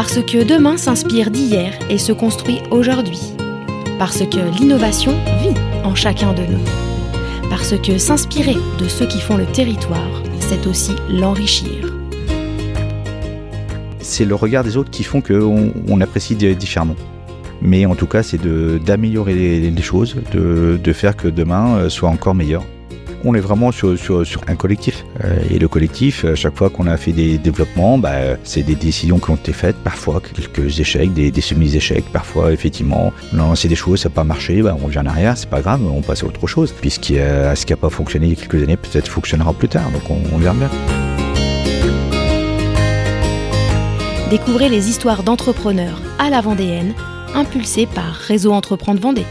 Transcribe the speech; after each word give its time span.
Parce 0.00 0.22
que 0.22 0.44
demain 0.44 0.76
s'inspire 0.76 1.28
d'hier 1.28 1.76
et 1.90 1.98
se 1.98 2.12
construit 2.12 2.60
aujourd'hui. 2.70 3.32
Parce 3.98 4.20
que 4.20 4.56
l'innovation 4.56 5.10
vit 5.42 5.58
en 5.82 5.96
chacun 5.96 6.32
de 6.34 6.42
nous. 6.42 6.64
Parce 7.50 7.76
que 7.76 7.98
s'inspirer 7.98 8.54
de 8.78 8.86
ceux 8.86 9.06
qui 9.06 9.20
font 9.20 9.36
le 9.36 9.44
territoire, 9.46 10.22
c'est 10.38 10.68
aussi 10.68 10.92
l'enrichir. 11.10 11.92
C'est 13.98 14.24
le 14.24 14.36
regard 14.36 14.62
des 14.62 14.76
autres 14.76 14.92
qui 14.92 15.02
font 15.02 15.20
qu'on 15.20 15.72
on 15.88 16.00
apprécie 16.00 16.36
différemment. 16.36 16.94
Mais 17.60 17.84
en 17.84 17.96
tout 17.96 18.06
cas, 18.06 18.22
c'est 18.22 18.40
d'améliorer 18.80 19.34
les, 19.34 19.82
choses, 19.82 20.14
de, 20.32 20.78
de 20.80 20.92
faire 20.92 21.16
que 21.16 21.26
demain 21.26 21.76
euh, 21.76 21.88
soit 21.88 22.08
encore 22.08 22.36
meilleur 22.36 22.62
on 23.24 23.34
est 23.34 23.40
vraiment 23.40 23.72
sur, 23.72 23.96
un 24.46 24.56
collectif. 24.56 25.04
Euh, 25.24 25.38
et 25.50 25.58
le 25.58 25.68
collectif, 25.68 26.24
à 26.24 26.34
chaque 26.34 26.56
fois 26.56 26.70
qu'on 26.70 26.86
a 26.86 26.96
fait 26.96 27.12
des 27.12 27.38
développements, 27.38 27.98
bah, 27.98 28.36
c'est 28.44 28.62
des 28.62 28.74
décisions 28.74 29.18
qui 29.18 29.30
ont 29.30 29.36
été 29.36 29.52
faites, 29.52 29.76
parfois 29.76 30.20
quelques 30.20 30.80
échecs, 30.80 31.12
des, 31.12 31.40
semi-échecs, 31.40 32.04
parfois 32.12 32.52
effectivement, 32.52 33.12
on 33.32 33.38
a 33.38 33.42
lancé 33.42 33.68
des 33.68 33.74
choses, 33.74 34.00
ça 34.00 34.08
n'a 34.08 34.14
pas 34.14 34.24
marché, 34.24 34.62
bah, 34.62 34.76
on 34.80 34.86
revient 34.86 35.00
en 35.00 35.06
arrière, 35.06 35.36
c'est 35.36 35.48
pas 35.48 35.60
grave, 35.60 35.80
on 35.84 36.02
passe 36.02 36.22
à 36.22 36.26
autre 36.26 36.46
chose. 36.46 36.72
Puis 36.80 36.90
ce 36.90 36.98
qui 36.98 37.14
n'a 37.14 37.76
pas 37.76 37.90
fonctionné 37.90 38.26
il 38.26 38.30
y 38.30 38.32
a 38.32 38.36
quelques 38.36 38.62
années, 38.62 38.76
peut-être 38.76 39.08
fonctionnera 39.08 39.52
plus 39.52 39.68
tard, 39.68 39.90
donc 39.90 40.02
on, 40.10 40.18
on 40.34 40.38
verra 40.38 40.54
bien. 40.54 40.70
Découvrez 44.30 44.68
les 44.68 44.90
histoires 44.90 45.22
d'entrepreneurs 45.22 46.02
à 46.18 46.28
la 46.28 46.42
Vendéenne, 46.42 46.92
impulsées 47.34 47.86
par 47.86 48.12
Réseau 48.12 48.52
Entreprendre 48.52 49.00
Vendée. 49.00 49.24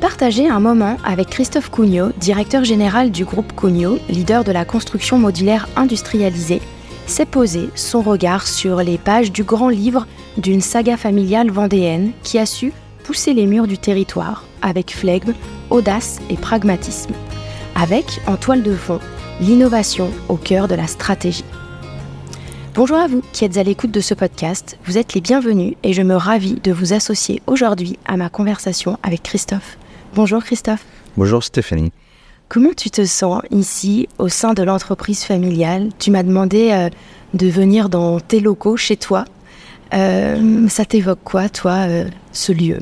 Partagez 0.00 0.46
un 0.46 0.60
moment 0.60 0.98
avec 1.04 1.30
Christophe 1.30 1.70
Cugnot, 1.70 2.12
directeur 2.18 2.64
général 2.64 3.10
du 3.10 3.24
groupe 3.24 3.56
Cugnot, 3.56 3.98
leader 4.10 4.44
de 4.44 4.52
la 4.52 4.66
construction 4.66 5.18
modulaire 5.18 5.68
industrialisée, 5.74 6.60
s'est 7.06 7.24
posé 7.24 7.70
son 7.74 8.02
regard 8.02 8.46
sur 8.46 8.82
les 8.82 8.98
pages 8.98 9.32
du 9.32 9.42
grand 9.42 9.70
livre 9.70 10.06
d'une 10.36 10.60
saga 10.60 10.98
familiale 10.98 11.50
vendéenne 11.50 12.12
qui 12.22 12.38
a 12.38 12.44
su 12.44 12.74
pousser 13.04 13.32
les 13.32 13.46
murs 13.46 13.66
du 13.66 13.78
territoire 13.78 14.44
avec 14.60 14.94
flegme, 14.94 15.32
audace 15.70 16.18
et 16.28 16.36
pragmatisme, 16.36 17.14
avec, 17.74 18.20
en 18.26 18.36
toile 18.36 18.62
de 18.62 18.74
fond, 18.74 19.00
l'innovation 19.40 20.10
au 20.28 20.36
cœur 20.36 20.68
de 20.68 20.74
la 20.74 20.88
stratégie. 20.88 21.44
Bonjour 22.74 22.98
à 22.98 23.06
vous 23.06 23.22
qui 23.32 23.46
êtes 23.46 23.56
à 23.56 23.62
l'écoute 23.62 23.92
de 23.92 24.00
ce 24.00 24.12
podcast, 24.12 24.76
vous 24.84 24.98
êtes 24.98 25.14
les 25.14 25.22
bienvenus 25.22 25.74
et 25.82 25.94
je 25.94 26.02
me 26.02 26.16
ravis 26.16 26.60
de 26.62 26.72
vous 26.72 26.92
associer 26.92 27.40
aujourd'hui 27.46 27.98
à 28.04 28.18
ma 28.18 28.28
conversation 28.28 28.98
avec 29.02 29.22
Christophe. 29.22 29.78
Bonjour 30.16 30.42
Christophe. 30.42 30.82
Bonjour 31.18 31.44
Stéphanie. 31.44 31.92
Comment 32.48 32.72
tu 32.74 32.88
te 32.88 33.04
sens 33.04 33.42
ici 33.50 34.08
au 34.16 34.30
sein 34.30 34.54
de 34.54 34.62
l'entreprise 34.62 35.24
familiale? 35.24 35.90
Tu 35.98 36.10
m'as 36.10 36.22
demandé 36.22 36.70
euh, 36.72 36.88
de 37.34 37.46
venir 37.48 37.90
dans 37.90 38.18
tes 38.18 38.40
locaux, 38.40 38.78
chez 38.78 38.96
toi. 38.96 39.26
Euh, 39.92 40.66
ça 40.68 40.86
t'évoque 40.86 41.18
quoi, 41.22 41.50
toi, 41.50 41.86
euh, 41.86 42.06
ce 42.32 42.52
lieu? 42.52 42.78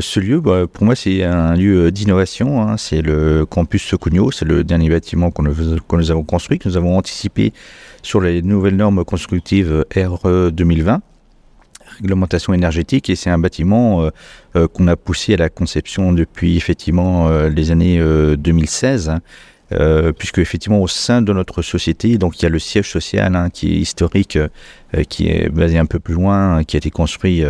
Ce 0.00 0.18
lieu, 0.18 0.40
bah, 0.40 0.66
pour 0.66 0.84
moi, 0.84 0.96
c'est 0.96 1.22
un 1.22 1.54
lieu 1.54 1.92
d'innovation. 1.92 2.62
Hein. 2.62 2.78
C'est 2.78 3.00
le 3.00 3.46
campus 3.46 3.84
Socugno. 3.84 4.32
C'est 4.32 4.44
le 4.44 4.64
dernier 4.64 4.88
bâtiment 4.88 5.30
qu'on 5.30 5.44
nous 5.44 6.10
avons 6.10 6.24
construit, 6.24 6.58
que 6.58 6.68
nous 6.68 6.76
avons 6.76 6.98
anticipé 6.98 7.52
sur 8.02 8.20
les 8.20 8.42
nouvelles 8.42 8.74
normes 8.74 9.04
constructives 9.04 9.84
RE 9.94 10.50
2020 10.50 11.00
réglementation 11.98 12.52
énergétique 12.54 13.10
et 13.10 13.16
c'est 13.16 13.30
un 13.30 13.38
bâtiment 13.38 14.02
euh, 14.02 14.10
euh, 14.56 14.68
qu'on 14.68 14.86
a 14.88 14.96
poussé 14.96 15.34
à 15.34 15.36
la 15.36 15.48
conception 15.48 16.12
depuis 16.12 16.56
effectivement 16.56 17.28
euh, 17.28 17.48
les 17.48 17.70
années 17.70 17.98
2016. 18.36 19.08
Hein. 19.08 19.20
puisque 20.18 20.38
effectivement 20.38 20.80
au 20.80 20.86
sein 20.86 21.22
de 21.22 21.32
notre 21.32 21.62
société, 21.62 22.16
donc 22.18 22.38
il 22.38 22.44
y 22.44 22.46
a 22.46 22.48
le 22.48 22.60
siège 22.60 22.88
social 22.88 23.34
hein, 23.34 23.50
qui 23.50 23.72
est 23.72 23.78
historique, 23.78 24.38
qui 25.08 25.26
est 25.28 25.48
basé 25.48 25.78
un 25.78 25.86
peu 25.86 25.98
plus 25.98 26.14
loin, 26.14 26.62
qui 26.62 26.76
a 26.76 26.78
été 26.78 26.90
construit 26.90 27.42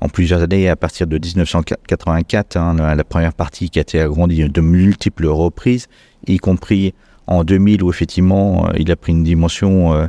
en 0.00 0.08
plusieurs 0.08 0.42
années 0.42 0.68
à 0.68 0.74
partir 0.74 1.06
de 1.06 1.16
1984, 1.18 2.56
hein, 2.56 2.94
la 2.96 3.04
première 3.04 3.34
partie 3.34 3.70
qui 3.70 3.78
a 3.78 3.82
été 3.82 4.00
agrandie 4.00 4.48
de 4.48 4.60
multiples 4.60 5.26
reprises, 5.26 5.86
y 6.26 6.38
compris 6.38 6.92
en 7.28 7.44
2000 7.44 7.84
où 7.84 7.90
effectivement 7.90 8.68
il 8.76 8.90
a 8.90 8.96
pris 8.96 9.12
une 9.12 9.22
dimension 9.22 10.08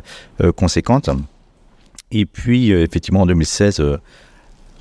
conséquente. 0.55 1.11
Et 2.11 2.25
puis, 2.25 2.71
euh, 2.71 2.83
effectivement, 2.83 3.21
en 3.21 3.25
2016, 3.25 3.79
euh, 3.79 3.97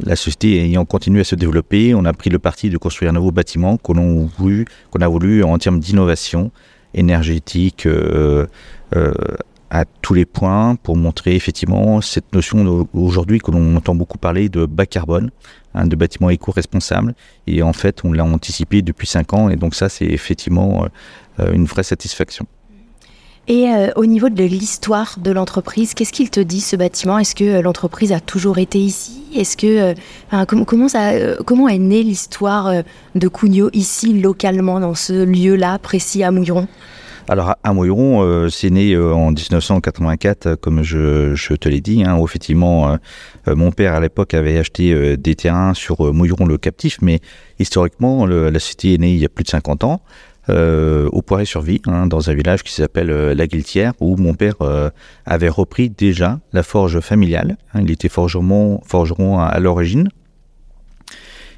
la 0.00 0.16
société 0.16 0.64
ayant 0.64 0.84
continué 0.84 1.20
à 1.20 1.24
se 1.24 1.34
développer, 1.34 1.94
on 1.94 2.04
a 2.04 2.12
pris 2.12 2.30
le 2.30 2.38
parti 2.38 2.70
de 2.70 2.78
construire 2.78 3.10
un 3.10 3.14
nouveau 3.14 3.30
bâtiment 3.30 3.76
qu'on 3.76 3.98
a 3.98 4.28
voulu, 4.38 4.64
qu'on 4.90 5.00
a 5.00 5.08
voulu 5.08 5.44
en 5.44 5.58
termes 5.58 5.78
d'innovation 5.78 6.50
énergétique 6.94 7.86
euh, 7.86 8.46
à 9.70 9.84
tous 9.84 10.14
les 10.14 10.24
points 10.24 10.74
pour 10.74 10.96
montrer 10.96 11.36
effectivement 11.36 12.00
cette 12.00 12.32
notion 12.34 12.88
aujourd'hui 12.94 13.38
que 13.38 13.52
l'on 13.52 13.76
entend 13.76 13.94
beaucoup 13.94 14.18
parler 14.18 14.48
de 14.48 14.66
bas 14.66 14.86
carbone, 14.86 15.30
hein, 15.74 15.86
de 15.86 15.94
bâtiment 15.94 16.30
éco-responsable. 16.30 17.14
Et 17.46 17.62
en 17.62 17.72
fait, 17.72 18.04
on 18.04 18.12
l'a 18.12 18.24
anticipé 18.24 18.82
depuis 18.82 19.06
cinq 19.06 19.32
ans 19.34 19.50
et 19.50 19.56
donc 19.56 19.76
ça, 19.76 19.88
c'est 19.88 20.06
effectivement 20.06 20.88
une 21.38 21.66
vraie 21.66 21.84
satisfaction. 21.84 22.46
Et 23.50 23.68
euh, 23.68 23.88
au 23.96 24.06
niveau 24.06 24.28
de 24.28 24.44
l'histoire 24.44 25.16
de 25.18 25.32
l'entreprise, 25.32 25.94
qu'est-ce 25.94 26.12
qu'il 26.12 26.30
te 26.30 26.38
dit 26.38 26.60
ce 26.60 26.76
bâtiment? 26.76 27.18
Est-ce 27.18 27.34
que 27.34 27.42
euh, 27.42 27.62
l'entreprise 27.62 28.12
a 28.12 28.20
toujours 28.20 28.58
été 28.58 28.78
ici? 28.78 29.24
Est-ce 29.34 29.56
que 29.56 29.92
euh, 30.30 30.44
comment 31.44 31.68
est 31.68 31.78
née 31.78 32.04
l'histoire 32.04 32.84
de 33.16 33.28
Cugnot 33.28 33.70
ici 33.72 34.20
localement 34.20 34.78
dans 34.78 34.94
ce 34.94 35.24
lieu-là 35.24 35.80
précis 35.80 36.22
à 36.22 36.30
Mouilleron? 36.30 36.68
Alors 37.26 37.56
à 37.64 37.72
Mouilleron, 37.72 38.48
c'est 38.50 38.70
né 38.70 38.96
en 38.96 39.32
1984, 39.32 40.54
comme 40.54 40.84
je, 40.84 41.54
te 41.54 41.68
l'ai 41.68 41.80
dit. 41.80 42.04
Hein, 42.04 42.18
où 42.18 42.24
effectivement, 42.24 42.96
mon 43.46 43.70
père 43.70 43.94
à 43.94 44.00
l'époque 44.00 44.34
avait 44.34 44.58
acheté 44.58 45.16
des 45.16 45.34
terrains 45.36 45.74
sur 45.74 46.12
Mouilleron 46.12 46.46
le 46.46 46.58
captif, 46.58 46.98
mais 47.02 47.20
historiquement, 47.60 48.26
la 48.26 48.58
cité 48.58 48.94
est 48.94 48.98
née 48.98 49.12
il 49.12 49.18
y 49.18 49.24
a 49.24 49.28
plus 49.28 49.44
de 49.44 49.50
50 49.50 49.84
ans. 49.84 50.02
Euh, 50.50 51.08
au 51.12 51.22
Poiré-sur-Vie, 51.22 51.80
hein, 51.86 52.06
dans 52.06 52.28
un 52.28 52.34
village 52.34 52.62
qui 52.64 52.72
s'appelle 52.72 53.10
euh, 53.10 53.34
La 53.34 53.46
Guiltière, 53.46 53.92
où 54.00 54.16
mon 54.16 54.34
père 54.34 54.54
euh, 54.62 54.90
avait 55.24 55.48
repris 55.48 55.90
déjà 55.90 56.40
la 56.52 56.62
forge 56.62 56.98
familiale. 57.00 57.56
Hein. 57.72 57.82
il 57.84 57.90
était 57.90 58.08
forgeron, 58.08 58.80
forgeron 58.84 59.38
à, 59.38 59.58
l'origine. 59.60 60.08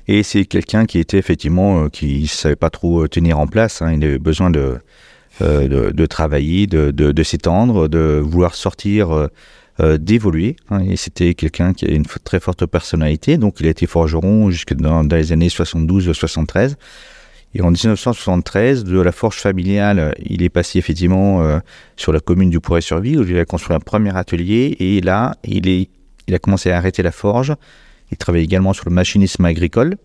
Et 0.09 0.23
c'est 0.23 0.45
quelqu'un 0.45 0.85
qui 0.85 0.99
était 0.99 1.17
effectivement, 1.17 1.89
qui 1.89 2.23
ne 2.23 2.27
savait 2.27 2.57
pas 2.57 2.71
trop 2.71 3.09
tenir 3.09 3.39
en 3.39 3.47
place. 3.47 3.81
Hein. 3.81 3.93
il 3.93 4.05
avait 4.05 4.19
besoin 4.19 4.51
de, 4.51 4.79
de, 5.41 6.07
travailler, 6.07 6.67
de, 6.67 7.23
s'étendre, 7.23 7.89
de 7.89 8.21
vouloir 8.23 8.57
sortir, 8.57 9.29
d'évoluer. 9.81 10.57
et 10.85 10.97
c'était 10.97 11.35
quelqu'un 11.35 11.73
qui 11.73 11.87
a 11.87 11.93
une 11.93 12.05
très 12.05 12.41
forte 12.41 12.67
personnalité. 12.67 13.37
Donc 13.39 13.61
il 13.61 13.67
a 13.67 13.71
été 13.71 13.87
forgeron 13.87 14.51
jusque 14.51 14.75
dans, 14.75 15.05
dans 15.05 15.17
les 15.17 15.31
années 15.31 15.49
72-73. 15.49 16.75
Et 17.55 17.61
en 17.61 17.71
1973, 17.71 18.85
de 18.85 18.99
la 19.01 19.13
forge 19.13 19.37
familiale, 19.37 20.15
il 20.25 20.43
est 20.43 20.49
passé 20.49 20.79
effectivement 20.79 21.43
euh, 21.43 21.59
sur 21.97 22.13
la 22.13 22.21
commune 22.21 22.49
du 22.49 22.61
Pourret-sur-Vie, 22.61 23.19
où 23.19 23.25
il 23.25 23.39
a 23.39 23.45
construit 23.45 23.77
un 23.77 23.81
premier 23.81 24.17
atelier. 24.17 24.77
Et 24.81 25.03
là, 25.03 25.35
il, 25.45 25.89
a 26.33 26.39
commencé 26.39 26.71
à 26.71 26.79
arrêter 26.79 27.03
la 27.03 27.13
forge. 27.13 27.55
Il 28.11 28.17
travaillait 28.17 28.45
également 28.45 28.73
sur 28.73 28.89
le 28.89 28.95
machinisme 28.95 29.45
agricole. 29.45 29.97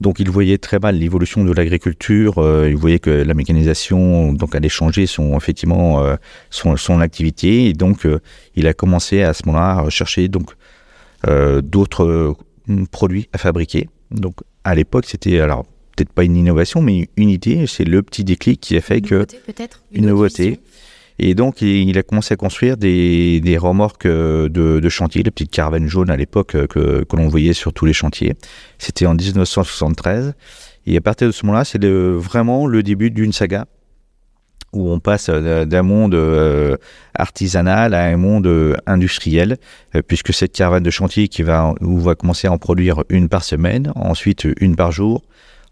Donc 0.00 0.18
il 0.18 0.28
voyait 0.28 0.58
très 0.58 0.80
mal 0.80 0.96
l'évolution 0.96 1.44
de 1.44 1.52
l'agriculture, 1.52 2.38
euh, 2.38 2.68
il 2.68 2.76
voyait 2.76 2.98
que 2.98 3.10
la 3.10 3.34
mécanisation 3.34 4.32
donc 4.32 4.56
allait 4.56 4.68
changer 4.68 5.06
son 5.06 5.38
euh, 5.38 6.98
activité 6.98 7.66
et 7.66 7.72
donc 7.72 8.08
il 8.56 8.66
a 8.66 8.74
commencé 8.74 9.22
à 9.22 9.32
ce 9.32 9.46
moment-là 9.46 9.78
à 9.78 9.80
rechercher 9.82 10.26
donc 10.26 10.54
d'autres 11.62 12.34
produits 12.90 13.28
à 13.32 13.38
fabriquer. 13.38 13.88
Donc 14.10 14.34
à 14.64 14.74
l'époque 14.74 15.04
c'était 15.06 15.38
alors 15.38 15.66
peut-être 16.04 16.14
pas 16.14 16.24
une 16.24 16.36
innovation, 16.36 16.82
mais 16.82 17.08
une 17.16 17.28
idée. 17.28 17.66
C'est 17.66 17.84
le 17.84 18.02
petit 18.02 18.24
déclic 18.24 18.60
qui 18.60 18.76
a 18.76 18.80
fait 18.80 18.98
une 18.98 19.06
que. 19.06 19.14
Nouveauté, 19.14 19.40
peut-être 19.46 19.82
Une, 19.92 20.06
nouveauté. 20.06 20.60
Et 21.18 21.34
donc, 21.34 21.62
il 21.62 21.96
a 21.98 22.02
commencé 22.02 22.34
à 22.34 22.36
construire 22.36 22.76
des, 22.76 23.40
des 23.40 23.58
remorques 23.58 24.06
euh, 24.06 24.48
de, 24.48 24.80
de, 24.80 24.88
chantier, 24.88 25.22
les 25.22 25.30
petites 25.30 25.50
caravanes 25.50 25.86
jaunes 25.86 26.10
à 26.10 26.16
l'époque 26.16 26.54
euh, 26.54 26.66
que, 26.66 27.04
que 27.04 27.16
l'on 27.16 27.28
voyait 27.28 27.52
sur 27.52 27.72
tous 27.72 27.84
les 27.84 27.92
chantiers. 27.92 28.34
C'était 28.78 29.06
en 29.06 29.14
1973. 29.14 30.34
Et 30.86 30.96
à 30.96 31.00
partir 31.00 31.28
de 31.28 31.32
ce 31.32 31.46
moment-là, 31.46 31.64
c'est 31.64 31.84
vraiment 31.84 32.66
le 32.66 32.82
début 32.82 33.10
d'une 33.10 33.32
saga 33.32 33.66
où 34.72 34.90
on 34.90 35.00
passe 35.00 35.28
euh, 35.28 35.66
d'un 35.66 35.82
monde 35.82 36.16
artisanal 37.14 37.92
à 37.92 38.04
un 38.04 38.16
monde 38.16 38.76
industriel, 38.86 39.58
puisque 40.08 40.32
cette 40.32 40.52
caravane 40.52 40.82
de 40.82 40.90
chantier 40.90 41.28
qui 41.28 41.42
va, 41.42 41.74
où 41.82 41.98
on 41.98 41.98
va 41.98 42.14
commencer 42.14 42.48
à 42.48 42.52
en 42.52 42.58
produire 42.58 43.04
une 43.10 43.28
par 43.28 43.44
semaine, 43.44 43.92
ensuite 43.94 44.48
une 44.58 44.74
par 44.76 44.90
jour, 44.90 45.22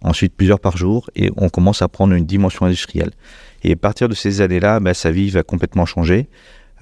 ensuite 0.03 0.35
plusieurs 0.35 0.61
par 0.61 0.77
jour, 0.77 1.11
et 1.15 1.31
on 1.37 1.49
commence 1.49 1.83
à 1.83 1.89
prendre 1.89 2.15
une 2.15 2.27
dimension 2.27 2.67
industrielle. 2.67 3.11
Et 3.63 3.73
à 3.73 3.77
partir 3.77 4.09
de 4.09 4.15
ces 4.15 4.41
années-là, 4.41 4.81
bah, 4.81 4.95
sa 4.95 5.11
vie 5.11 5.31
va 5.31 5.43
complètement 5.43 5.87
changer, 5.87 6.29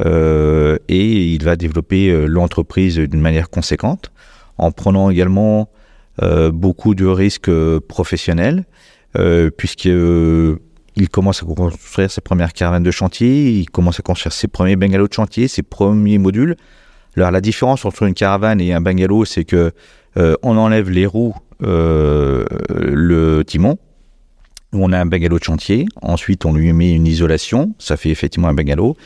euh, 0.04 0.78
et 0.88 1.32
il 1.34 1.42
va 1.42 1.56
développer 1.56 2.10
euh, 2.10 2.26
l'entreprise 2.26 2.98
d'une 2.98 3.20
manière 3.20 3.50
conséquente, 3.50 4.12
en 4.56 4.70
prenant 4.70 5.10
également 5.10 5.68
euh, 6.22 6.50
beaucoup 6.50 6.94
de 6.94 7.06
risques 7.06 7.50
professionnels, 7.80 8.64
puisqu'il 9.56 10.58
il 10.94 11.08
commence 11.08 11.42
à 11.42 11.46
construire 11.46 12.10
ses 12.10 12.20
premières 12.20 12.52
caravanes 12.52 12.84
de 12.84 12.90
chantier, 12.92 13.50
il 13.50 13.68
commence 13.68 13.98
à 13.98 14.02
construire 14.02 14.32
ses 14.32 14.46
premiers 14.46 14.76
bungalows 14.76 15.08
de 15.08 15.12
chantier, 15.12 15.48
ses 15.48 15.62
premiers 15.62 16.18
modules. 16.18 16.54
Alors 17.16 17.32
la 17.32 17.40
différence 17.40 17.84
entre 17.84 18.04
une 18.04 18.14
caravane 18.14 18.60
et 18.60 18.72
un 18.72 18.80
bungalow, 18.80 19.24
c'est 19.24 19.44
que 19.44 19.72
euh, 20.16 20.34
on 20.42 20.56
enlève 20.56 20.90
les 20.90 21.06
roues, 21.06 21.34
euh, 21.34 21.47
le 21.60 23.42
timon, 23.46 23.78
on 24.72 24.92
a 24.92 24.98
un 24.98 25.06
bungalow 25.06 25.38
de 25.38 25.44
chantier. 25.44 25.86
Ensuite, 26.02 26.44
on 26.44 26.52
lui 26.52 26.72
met 26.72 26.92
une 26.92 27.06
isolation, 27.06 27.74
ça 27.78 27.96
fait 27.96 28.10
effectivement 28.10 28.48
un 28.48 28.54
bungalow. 28.54 28.96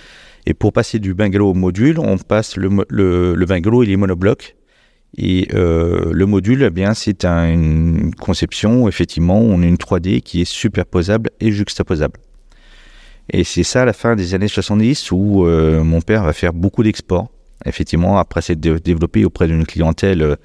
Et 0.46 0.54
pour 0.54 0.72
passer 0.72 0.98
du 0.98 1.14
bungalow 1.14 1.50
au 1.50 1.54
module, 1.54 1.98
on 1.98 2.18
passe 2.18 2.56
le, 2.56 3.44
bungalow, 3.46 3.82
il 3.82 3.90
est 3.90 3.96
monobloc. 3.96 4.56
Et 5.16 5.48
euh, 5.54 6.10
le 6.12 6.26
module, 6.26 6.62
eh 6.62 6.70
bien, 6.70 6.94
c'est 6.94 7.24
une 7.24 8.14
conception, 8.14 8.88
effectivement, 8.88 9.38
on 9.38 9.62
a 9.62 9.66
une 9.66 9.76
3D 9.76 10.20
qui 10.22 10.40
est 10.40 10.46
superposable 10.46 11.30
et 11.40 11.52
juxtaposable. 11.52 12.18
Et 13.30 13.44
c'est 13.44 13.62
ça 13.62 13.82
à 13.82 13.84
la 13.84 13.92
fin 13.92 14.16
des 14.16 14.34
années 14.34 14.48
70 14.48 15.12
où 15.12 15.46
euh, 15.46 15.84
mon 15.84 16.00
père 16.00 16.24
va 16.24 16.32
faire 16.32 16.52
beaucoup 16.52 16.82
d'exports. 16.82 17.30
Effectivement, 17.64 18.18
après 18.18 18.42
s'être 18.42 18.60
développé 18.60 19.24
auprès 19.24 19.46
d'une 19.46 19.64
clientèle 19.64 20.22
euh, 20.22 20.36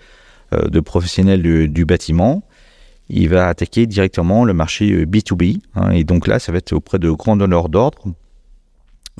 de 0.52 0.80
professionnels 0.80 1.42
du, 1.42 1.86
bâtiment, 1.86 2.44
il 3.10 3.30
va 3.30 3.48
attaquer 3.48 3.86
directement 3.86 4.46
le 4.46 4.54
marché 4.54 5.06
B2B. 5.06 5.60
Hein. 5.76 5.92
et 5.92 6.04
donc 6.04 6.28
là, 6.28 6.40
ça 6.40 6.52
va 6.52 6.60
être 6.60 6.74
auprès 6.74 7.00
de 7.00 7.10
grands 7.12 7.36
donneurs 7.36 7.70
d'ordre 7.70 8.14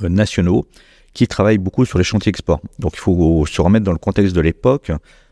nationaux 0.02 0.68
qui 1.14 1.28
travaillent 1.28 1.58
beaucoup 1.58 1.86
sur 1.86 1.98
les 1.98 2.04
chantiers 2.04 2.30
export. 2.30 2.62
Donc 2.80 2.94
il 2.94 3.00
faut 3.00 3.46
se 3.46 3.62
remettre 3.62 3.86
dans 3.86 3.92
le 3.92 3.98
contexte 3.98 4.36
de 4.36 4.42
l'époque 4.42 4.92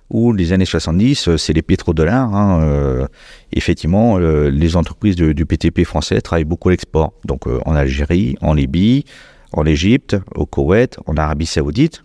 où 0.09 0.33
les 0.33 0.53
années 0.53 0.65
70, 0.65 1.27
euh, 1.27 1.37
c'est 1.37 1.53
les 1.53 1.61
pétrodollars. 1.61 2.33
Hein, 2.35 2.61
euh, 2.61 3.07
effectivement, 3.51 4.17
euh, 4.17 4.49
les 4.49 4.75
entreprises 4.75 5.15
du 5.15 5.45
PTP 5.45 5.83
français 5.83 6.21
travaillent 6.21 6.43
beaucoup 6.43 6.69
à 6.69 6.71
l'export. 6.71 7.13
Donc 7.25 7.47
en 7.47 7.75
Algérie, 7.75 8.35
en 8.41 8.53
Libye, 8.53 9.05
en 9.51 9.65
Égypte, 9.65 10.17
au 10.35 10.45
Koweït, 10.45 10.97
en 11.05 11.15
Arabie 11.17 11.45
Saoudite. 11.45 12.03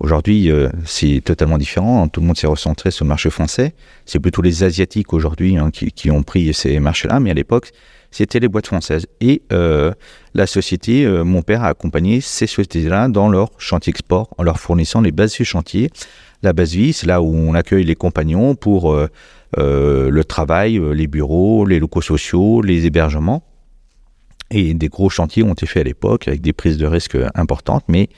Aujourd'hui, 0.00 0.50
c'est 0.84 1.20
totalement 1.24 1.58
différent. 1.58 2.06
Tout 2.08 2.20
le 2.20 2.26
monde 2.26 2.36
s'est 2.36 2.46
recentré 2.46 2.90
sur 2.92 3.04
le 3.04 3.08
marché 3.08 3.30
français. 3.30 3.74
C'est 4.06 4.20
plutôt 4.20 4.42
les 4.42 4.62
Asiatiques 4.62 5.12
aujourd'hui 5.12 5.56
hein, 5.56 5.70
qui, 5.72 6.10
ont 6.10 6.22
pris 6.22 6.54
ces 6.54 6.78
marchés-là. 6.78 7.18
Mais 7.18 7.32
à 7.32 7.34
l'époque, 7.34 7.72
c'était 8.12 8.38
les 8.38 8.46
boîtes 8.46 8.68
françaises. 8.68 9.06
Et 9.20 9.42
la 9.50 10.46
société, 10.46 11.04
mon 11.24 11.42
père 11.42 11.64
a 11.64 11.68
accompagné 11.68 12.20
ces 12.20 12.46
sociétés-là 12.46 13.08
dans 13.08 13.28
leur 13.28 13.50
chantier 13.58 13.90
export 13.90 14.28
en 14.38 14.44
leur 14.44 14.60
fournissant 14.60 15.00
les 15.00 15.10
bases 15.10 15.34
du 15.34 15.44
chantier 15.44 15.90
la 16.42 16.52
base 16.52 16.72
vie, 16.72 16.92
c'est 16.92 17.06
là 17.06 17.20
où 17.20 17.34
on 17.34 17.54
accueille 17.54 17.84
les 17.84 17.94
compagnons 17.94 18.54
pour 18.54 18.92
euh, 18.92 19.08
euh, 19.58 20.10
le 20.10 20.24
travail, 20.24 20.78
euh, 20.78 20.92
les 20.92 21.06
bureaux, 21.06 21.66
les 21.66 21.78
locaux 21.78 22.00
sociaux, 22.00 22.62
les 22.62 22.86
hébergements. 22.86 23.42
Et 24.50 24.72
des 24.72 24.88
gros 24.88 25.10
chantiers 25.10 25.42
ont 25.42 25.52
été 25.52 25.66
faits 25.66 25.82
à 25.82 25.84
l'époque 25.84 26.28
avec 26.28 26.40
des 26.40 26.52
prises 26.52 26.78
de 26.78 26.86
risques 26.86 27.18
importantes, 27.34 27.84
mais 27.88 28.08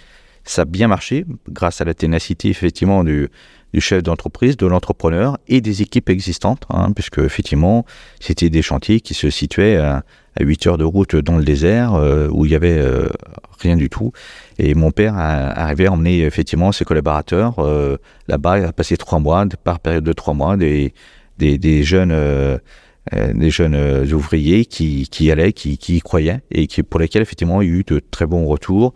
ça 0.44 0.62
a 0.62 0.64
bien 0.64 0.88
marché 0.88 1.26
grâce 1.48 1.80
à 1.80 1.84
la 1.84 1.94
ténacité 1.94 2.48
effectivement 2.48 3.04
du, 3.04 3.28
chef 3.78 4.02
d'entreprise, 4.02 4.56
de 4.56 4.66
l'entrepreneur 4.66 5.38
et 5.46 5.60
des 5.60 5.82
équipes 5.82 6.10
existantes, 6.10 6.64
hein, 6.70 6.92
puisque 6.92 7.18
effectivement 7.18 7.84
c'était 8.18 8.50
des 8.50 8.62
chantiers 8.62 9.00
qui 9.00 9.14
se 9.14 9.30
situaient 9.30 9.76
à, 9.76 10.04
8 10.38 10.68
heures 10.68 10.78
de 10.78 10.84
route 10.84 11.16
dans 11.16 11.36
le 11.36 11.44
désert 11.44 11.94
où 12.30 12.46
il 12.46 12.52
y 12.52 12.54
avait 12.54 12.80
rien 13.60 13.76
du 13.76 13.88
tout. 13.90 14.12
Et 14.58 14.74
mon 14.74 14.90
père 14.90 15.16
arrivait 15.16 15.86
à 15.86 15.92
emmener 15.92 16.22
effectivement 16.22 16.72
ses 16.72 16.84
collaborateurs 16.84 17.58
euh, 17.58 17.96
là-bas, 18.28 18.58
il 18.58 18.64
a 18.64 18.72
passé 18.72 18.96
trois 18.96 19.18
mois, 19.18 19.46
par 19.64 19.80
période 19.80 20.04
de 20.04 20.12
trois 20.12 20.34
mois, 20.34 20.56
des, 20.56 20.92
des, 21.38 21.82
jeunes, 21.82 22.12
euh, 22.12 22.58
euh, 23.14 23.32
des 23.32 23.50
jeunes 23.50 24.12
ouvriers 24.12 24.64
qui, 24.64 25.08
qui 25.08 25.30
allaient, 25.30 25.52
qui, 25.52 25.78
qui, 25.78 25.96
y 25.96 26.00
croyaient 26.00 26.42
et 26.50 26.66
qui, 26.66 26.82
pour 26.82 27.00
lesquels 27.00 27.22
effectivement 27.22 27.62
il 27.62 27.68
y 27.68 27.72
a 27.72 27.74
eu 27.76 27.84
de 27.84 28.00
très 28.10 28.26
bons 28.26 28.46
retours. 28.46 28.94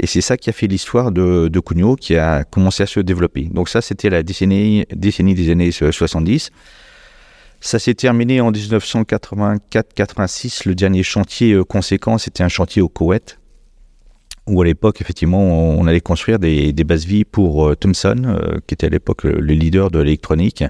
Et 0.00 0.06
c'est 0.06 0.20
ça 0.20 0.36
qui 0.36 0.48
a 0.50 0.52
fait 0.52 0.68
l'histoire 0.68 1.10
de, 1.10 1.48
de 1.48 1.60
Cugnot 1.60 1.96
qui 1.96 2.16
a 2.16 2.44
commencé 2.44 2.84
à 2.84 2.86
se 2.86 3.00
développer. 3.00 3.48
Donc 3.52 3.68
ça, 3.68 3.80
c'était 3.80 4.10
la 4.10 4.22
décennie, 4.22 4.86
des 4.90 5.50
années 5.50 5.72
70. 5.72 6.52
Ça 7.60 7.80
s'est 7.80 7.94
terminé 7.94 8.40
en 8.40 8.52
1984-86. 8.52 10.68
Le 10.68 10.76
dernier 10.76 11.02
chantier 11.02 11.60
conséquent, 11.68 12.18
c'était 12.18 12.44
un 12.44 12.48
chantier 12.48 12.82
au 12.82 12.88
Koweït 12.88 13.38
où 14.48 14.62
à 14.62 14.64
l'époque, 14.64 15.00
effectivement, 15.00 15.42
on, 15.42 15.86
allait 15.86 16.00
construire 16.00 16.38
des, 16.38 16.72
bases 16.72 17.04
vie 17.04 17.24
pour 17.24 17.68
euh, 17.68 17.76
Thomson, 17.76 18.22
euh, 18.24 18.58
qui 18.66 18.74
était 18.74 18.86
à 18.86 18.90
l'époque 18.90 19.24
le, 19.24 19.40
leader 19.40 19.90
de 19.90 19.98
l'électronique, 19.98 20.64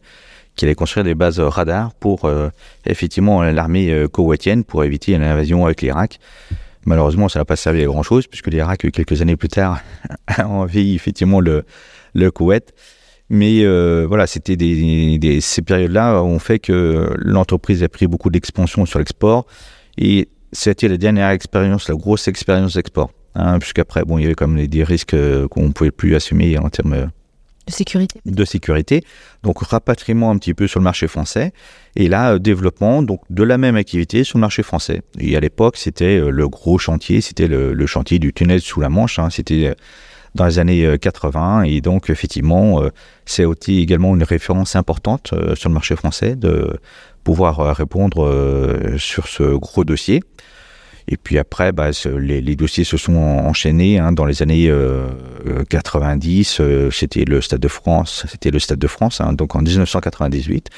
qui 0.56 0.64
allait 0.64 0.75
construire 0.75 1.04
des 1.04 1.14
bases 1.14 1.40
radar 1.40 1.94
pour, 1.94 2.25
euh, 2.25 2.48
effectivement, 2.84 3.42
l'armée 3.42 4.06
koweïtienne 4.12 4.64
pour 4.64 4.84
éviter 4.84 5.14
une 5.14 5.22
invasion 5.22 5.64
avec 5.64 5.82
l'Irak. 5.82 6.19
Malheureusement, 6.86 7.28
ça 7.28 7.38
n'a 7.38 7.44
pas 7.44 7.56
servi 7.56 7.82
à 7.82 7.86
grand-chose, 7.86 8.26
puisque 8.26 8.48
l'Irak, 8.48 8.90
quelques 8.92 9.20
années 9.20 9.36
plus 9.36 9.48
tard, 9.48 9.80
a 10.26 10.46
envahi 10.46 10.94
effectivement 10.94 11.40
le, 11.40 11.64
le. 12.14 12.30
Mais 13.30 13.64
voilà, 14.06 14.26
c'était 14.26 14.56
des, 14.56 15.40
ces 15.40 15.62
périodes-là 15.62 16.22
ont 16.22 16.38
fait 16.38 16.58
que 16.58 17.12
l'entreprise 17.19 17.82
a 17.82 17.88
pris 17.88 18.06
beaucoup 18.06 18.30
d'expansion 18.30 18.86
sur 18.86 18.98
l'export. 18.98 19.46
Et 19.98 20.28
c'était 20.52 20.88
la 20.88 20.96
dernière 20.96 21.30
expérience, 21.30 21.88
la 21.88 21.94
grosse 21.94 22.28
expérience 22.28 22.75
d'export. 22.75 23.10
Hein, 23.34 23.58
puisqu'après, 23.58 24.04
bon, 24.04 24.19
il 24.19 24.22
y 24.22 24.25
avait 24.25 24.34
comme 24.34 24.66
des 24.66 24.84
risques 24.84 25.14
euh, 25.14 25.46
qu'on 25.48 25.69
ne 25.69 25.72
pouvait 25.72 25.90
plus 25.90 26.14
assumer 26.14 26.58
en 26.58 26.69
termes 26.70 26.92
euh, 26.94 27.06
de 28.24 28.44
sécurité. 28.44 29.02
Donc 29.42 29.62
rapatriement 29.62 30.30
un 30.30 30.38
petit 30.38 30.54
peu 30.54 30.66
sur 30.66 30.80
le 30.80 30.84
marché 30.84 31.08
français. 31.08 31.52
Et 31.96 32.08
là, 32.08 32.32
euh, 32.32 32.38
développement 32.38 33.02
donc 33.02 33.20
de 33.30 33.42
la 33.42 33.58
même 33.58 33.76
activité 33.76 34.24
sur 34.24 34.38
le 34.38 34.42
marché 34.42 34.62
français. 34.62 35.02
Et 35.18 35.36
à 35.36 35.40
l'époque, 35.40 35.76
c'était 35.76 36.18
le 36.20 36.48
gros 36.48 36.78
chantier, 36.78 37.20
c'était 37.20 37.48
le, 37.48 37.86
chantier 37.86 38.18
du 38.18 38.32
tunnel 38.32 38.60
sous 38.60 38.80
la 38.80 38.88
Manche. 38.88 39.18
Hein. 39.18 39.30
c'était 39.30 39.74
dans 40.34 40.46
les 40.46 40.58
années 40.58 40.98
80. 40.98 41.62
Et 41.62 41.80
donc, 41.80 42.10
effectivement, 42.10 42.82
c'est 43.24 43.44
aussi 43.44 43.78
également 43.80 44.14
une 44.14 44.22
référence 44.22 44.76
importante 44.76 45.32
sur 45.54 45.70
le 45.70 45.74
marché 45.74 45.96
français 45.96 46.36
de 46.36 46.78
pouvoir 47.24 47.74
répondre 47.74 48.96
sur 48.98 49.26
ce 49.26 49.56
gros 49.56 49.84
dossier. 49.84 50.22
Et 51.10 51.16
puis 51.16 51.38
après, 51.38 51.72
bah, 51.72 51.90
les, 52.19 52.55
dossiers 52.55 52.84
se 52.84 52.99
sont 52.99 53.16
enchaînés 53.16 53.99
hein, 53.99 54.12
dans 54.12 54.26
les 54.26 54.43
années 54.43 54.70
90. 55.70 56.60
Euh, 56.60 56.64
euh, 56.64 56.90
c'était 56.90 57.25
le 57.25 57.40
Stade 57.40 57.60
de 57.60 57.69
France, 57.69 58.26
c'était 58.31 58.50
le 58.50 58.58
Stade 58.58 58.78
de 58.78 58.87
France, 58.87 59.22
hein, 59.22 59.32
donc 59.32 59.56
en 59.56 59.62
1998 59.62 60.69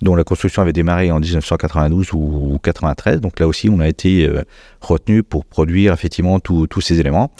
dont 0.00 0.16
la 0.16 0.24
construction 0.24 0.62
avait 0.62 0.72
démarré 0.72 1.12
en 1.12 1.20
1992 1.20 2.12
ou, 2.12 2.58
93. 2.60 3.20
Donc 3.20 3.38
là 3.38 3.46
aussi, 3.46 3.70
on 3.70 3.78
a 3.78 3.88
été 3.88 4.26
euh, 4.26 4.42
retenu 4.80 5.22
pour 5.22 5.44
produire 5.44 5.92
effectivement 5.92 6.40
tous 6.40 6.80
ces 6.80 6.98
éléments. 6.98 7.30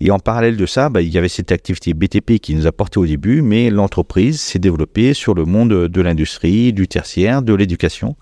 Et 0.00 0.10
en 0.10 0.18
parallèle 0.18 0.56
de 0.56 0.66
ça, 0.66 0.88
bah, 0.88 1.00
il 1.00 1.10
y 1.10 1.18
avait 1.18 1.28
cette 1.28 1.52
activité 1.52 1.94
BTP 1.94 2.40
qui 2.40 2.56
nous 2.56 2.66
a 2.66 2.72
porté 2.72 2.98
au 2.98 3.06
début, 3.06 3.40
mais 3.40 3.70
l'entreprise 3.70 4.40
s'est 4.40 4.58
développée 4.58 5.14
sur 5.14 5.32
le 5.34 5.44
monde 5.44 5.86
de 5.86 6.00
l'industrie, 6.00 6.72
du 6.72 6.88
tertiaire, 6.88 7.40
de 7.40 7.54
l'éducation, 7.54 8.16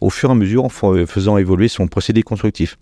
au 0.00 0.10
fur 0.10 0.28
et 0.28 0.32
à 0.32 0.36
mesure 0.36 0.64
en 0.64 0.68
faisant 0.68 1.36
évoluer 1.36 1.66
son 1.66 1.88
procédé 1.88 2.22
constructif. 2.22 2.78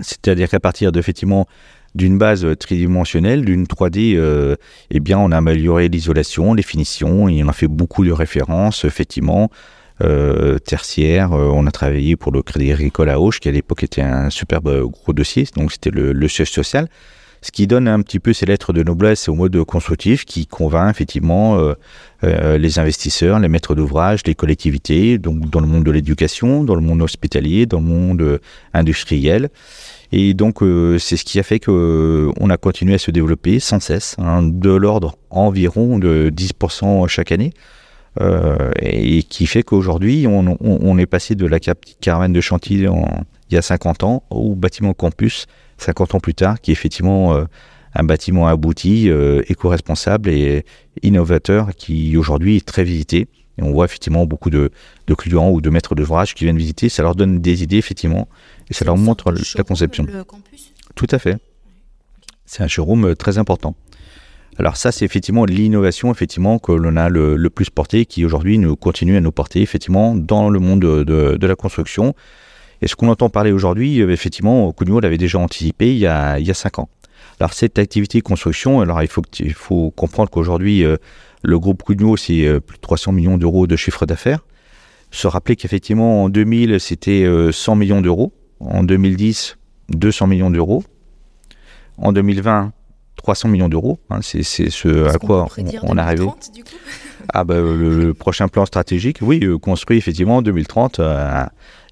C'est-à-dire 0.00 0.48
qu'à 0.48 0.60
partir 0.60 0.90
effectivement 0.94 1.46
d'une 1.94 2.18
base 2.18 2.46
tridimensionnelle, 2.58 3.44
d'une 3.44 3.64
3D, 3.64 4.16
euh, 4.16 4.56
eh 4.90 5.00
bien, 5.00 5.18
on 5.18 5.30
a 5.30 5.36
amélioré 5.36 5.88
l'isolation, 5.88 6.54
les 6.54 6.62
finitions, 6.62 7.28
et 7.28 7.42
on 7.44 7.48
a 7.48 7.52
fait 7.52 7.68
beaucoup 7.68 8.04
de 8.04 8.12
références, 8.12 8.84
effectivement, 8.84 9.50
euh, 10.02 10.58
tertiaires. 10.58 11.32
Euh, 11.32 11.50
on 11.52 11.66
a 11.66 11.70
travaillé 11.70 12.16
pour 12.16 12.32
le 12.32 12.42
Crédit 12.42 12.72
Agricole 12.72 13.10
à 13.10 13.20
Auch, 13.20 13.38
qui 13.40 13.48
à 13.48 13.52
l'époque 13.52 13.84
était 13.84 14.02
un 14.02 14.30
superbe 14.30 14.90
gros 14.90 15.12
dossier, 15.12 15.46
donc 15.54 15.72
c'était 15.72 15.90
le, 15.90 16.12
le, 16.12 16.28
siège 16.28 16.50
social. 16.50 16.88
Ce 17.42 17.50
qui 17.50 17.66
donne 17.66 17.88
un 17.88 18.00
petit 18.02 18.20
peu 18.20 18.32
ces 18.32 18.46
lettres 18.46 18.72
de 18.72 18.82
noblesse 18.82 19.28
au 19.28 19.34
mode 19.34 19.62
constructif 19.64 20.24
qui 20.24 20.46
convainc 20.46 20.90
effectivement 20.90 21.58
les 22.22 22.78
investisseurs, 22.78 23.40
les 23.40 23.48
maîtres 23.48 23.74
d'ouvrage, 23.74 24.20
les 24.26 24.36
collectivités, 24.36 25.18
donc 25.18 25.50
dans 25.50 25.58
le 25.58 25.66
monde 25.66 25.82
de 25.82 25.90
l'éducation, 25.90 26.62
dans 26.62 26.76
le 26.76 26.80
monde 26.80 27.02
hospitalier, 27.02 27.66
dans 27.66 27.80
le 27.80 27.86
monde 27.86 28.40
industriel. 28.72 29.50
Et 30.12 30.34
donc, 30.34 30.62
euh, 30.62 30.98
c'est 30.98 31.16
ce 31.16 31.24
qui 31.24 31.40
a 31.40 31.42
fait 31.42 31.58
qu'on 31.58 31.72
euh, 31.72 32.48
a 32.50 32.56
continué 32.58 32.94
à 32.94 32.98
se 32.98 33.10
développer 33.10 33.58
sans 33.60 33.80
cesse, 33.80 34.14
hein, 34.18 34.42
de 34.42 34.70
l'ordre 34.70 35.16
environ 35.30 35.98
de 35.98 36.30
10% 36.30 37.08
chaque 37.08 37.32
année. 37.32 37.52
Euh, 38.20 38.70
et 38.78 39.22
qui 39.22 39.46
fait 39.46 39.62
qu'aujourd'hui, 39.62 40.26
on, 40.28 40.98
est 40.98 41.06
passé 41.06 41.34
de 41.34 41.46
la 41.46 41.58
caravane 41.58 42.34
de 42.34 42.42
chantier 42.42 42.86
il 43.52 43.56
y 43.56 43.58
a 43.58 43.62
50 43.62 44.02
ans 44.02 44.22
au 44.30 44.54
bâtiment 44.54 44.94
campus 44.94 45.46
50 45.78 46.14
ans 46.14 46.20
plus 46.20 46.34
tard, 46.34 46.60
qui 46.60 46.70
est 46.70 46.72
effectivement 46.72 47.36
un 47.94 48.04
bâtiment 48.04 48.46
abouti, 48.46 49.10
éco-responsable 49.48 50.30
et 50.30 50.64
innovateur, 51.02 51.70
qui 51.76 52.16
aujourd'hui 52.16 52.56
est 52.56 52.66
très 52.66 52.84
visité. 52.84 53.28
Et 53.58 53.62
on 53.62 53.72
voit 53.72 53.84
effectivement 53.84 54.24
beaucoup 54.26 54.50
de, 54.50 54.70
clients 55.18 55.50
ou 55.50 55.60
de 55.60 55.70
maîtres 55.70 55.94
d'ouvrage 55.94 56.34
qui 56.34 56.44
viennent 56.44 56.56
visiter. 56.56 56.88
Ça 56.88 57.02
leur 57.02 57.14
donne 57.14 57.40
des 57.40 57.62
idées, 57.62 57.76
effectivement, 57.76 58.28
et 58.70 58.74
ça 58.74 58.84
leur 58.84 58.96
montre 58.96 59.32
la 59.56 59.64
conception. 59.64 60.06
Le 60.10 60.24
campus? 60.24 60.72
Tout 60.94 61.08
à 61.10 61.18
fait. 61.18 61.36
C'est 62.46 62.62
un 62.62 62.68
showroom 62.68 63.06
euh, 63.06 63.14
très 63.14 63.38
important. 63.38 63.74
Alors 64.58 64.76
ça, 64.76 64.92
c'est 64.92 65.06
effectivement 65.06 65.46
l'innovation 65.46 66.12
effectivement 66.12 66.58
que 66.58 66.72
l'on 66.72 66.96
a 66.96 67.08
le, 67.08 67.38
plus 67.48 67.70
porté, 67.70 68.04
qui 68.04 68.24
aujourd'hui 68.24 68.58
nous 68.58 68.76
continue 68.76 69.16
à 69.16 69.20
nous 69.20 69.32
porter 69.32 69.62
effectivement 69.62 70.14
dans 70.14 70.50
le 70.50 70.58
monde 70.58 70.80
de, 70.80 71.46
la 71.46 71.54
construction. 71.54 72.14
Et 72.82 72.88
ce 72.88 72.96
qu'on 72.96 73.08
entend 73.08 73.30
parler 73.30 73.52
aujourd'hui, 73.52 74.00
effectivement, 74.00 74.72
Cugnot 74.72 75.00
l'avait 75.00 75.18
déjà 75.18 75.38
anticipé 75.38 75.92
il 75.92 75.98
y 75.98 76.06
a, 76.06 76.38
il 76.38 76.46
y 76.46 76.50
a 76.50 76.54
cinq 76.54 76.78
ans. 76.78 76.88
Alors 77.40 77.54
cette 77.54 77.78
activité 77.78 78.20
construction, 78.20 78.80
alors 78.80 79.02
il 79.02 79.08
faut, 79.08 79.22
il 79.38 79.54
faut 79.54 79.90
comprendre 79.92 80.30
qu'aujourd'hui, 80.30 80.84
le 81.42 81.58
groupe 81.58 81.84
Cugnot, 81.84 82.16
c'est 82.16 82.60
plus 82.60 82.76
de 82.76 82.80
300 82.80 83.12
millions 83.12 83.38
d'euros 83.38 83.66
de 83.66 83.76
chiffre 83.76 84.04
d'affaires. 84.04 84.44
Se 85.12 85.26
rappeler 85.28 85.56
qu'effectivement, 85.56 86.24
en 86.24 86.28
2000, 86.28 86.80
c'était 86.80 87.26
100 87.52 87.76
millions 87.76 88.00
d'euros. 88.00 88.32
En 88.60 88.82
2010, 88.82 89.56
200 89.90 90.26
millions 90.26 90.50
d'euros. 90.50 90.84
En 91.98 92.12
2020, 92.12 92.72
300 93.16 93.48
millions 93.48 93.68
d'euros. 93.68 93.98
Hein, 94.10 94.20
c'est 94.22 94.42
ce 94.42 95.06
à 95.08 95.18
quoi 95.18 95.46
on, 95.82 95.96
est 95.96 96.00
arrivé. 96.00 96.26
ah 97.32 97.44
bah, 97.44 97.54
le, 97.60 98.12
prochain 98.14 98.48
plan 98.48 98.66
stratégique, 98.66 99.18
oui, 99.20 99.40
euh, 99.42 99.58
construit 99.58 99.98
effectivement 99.98 100.38
en 100.38 100.42
2030. 100.42 100.98
Euh, 101.00 101.44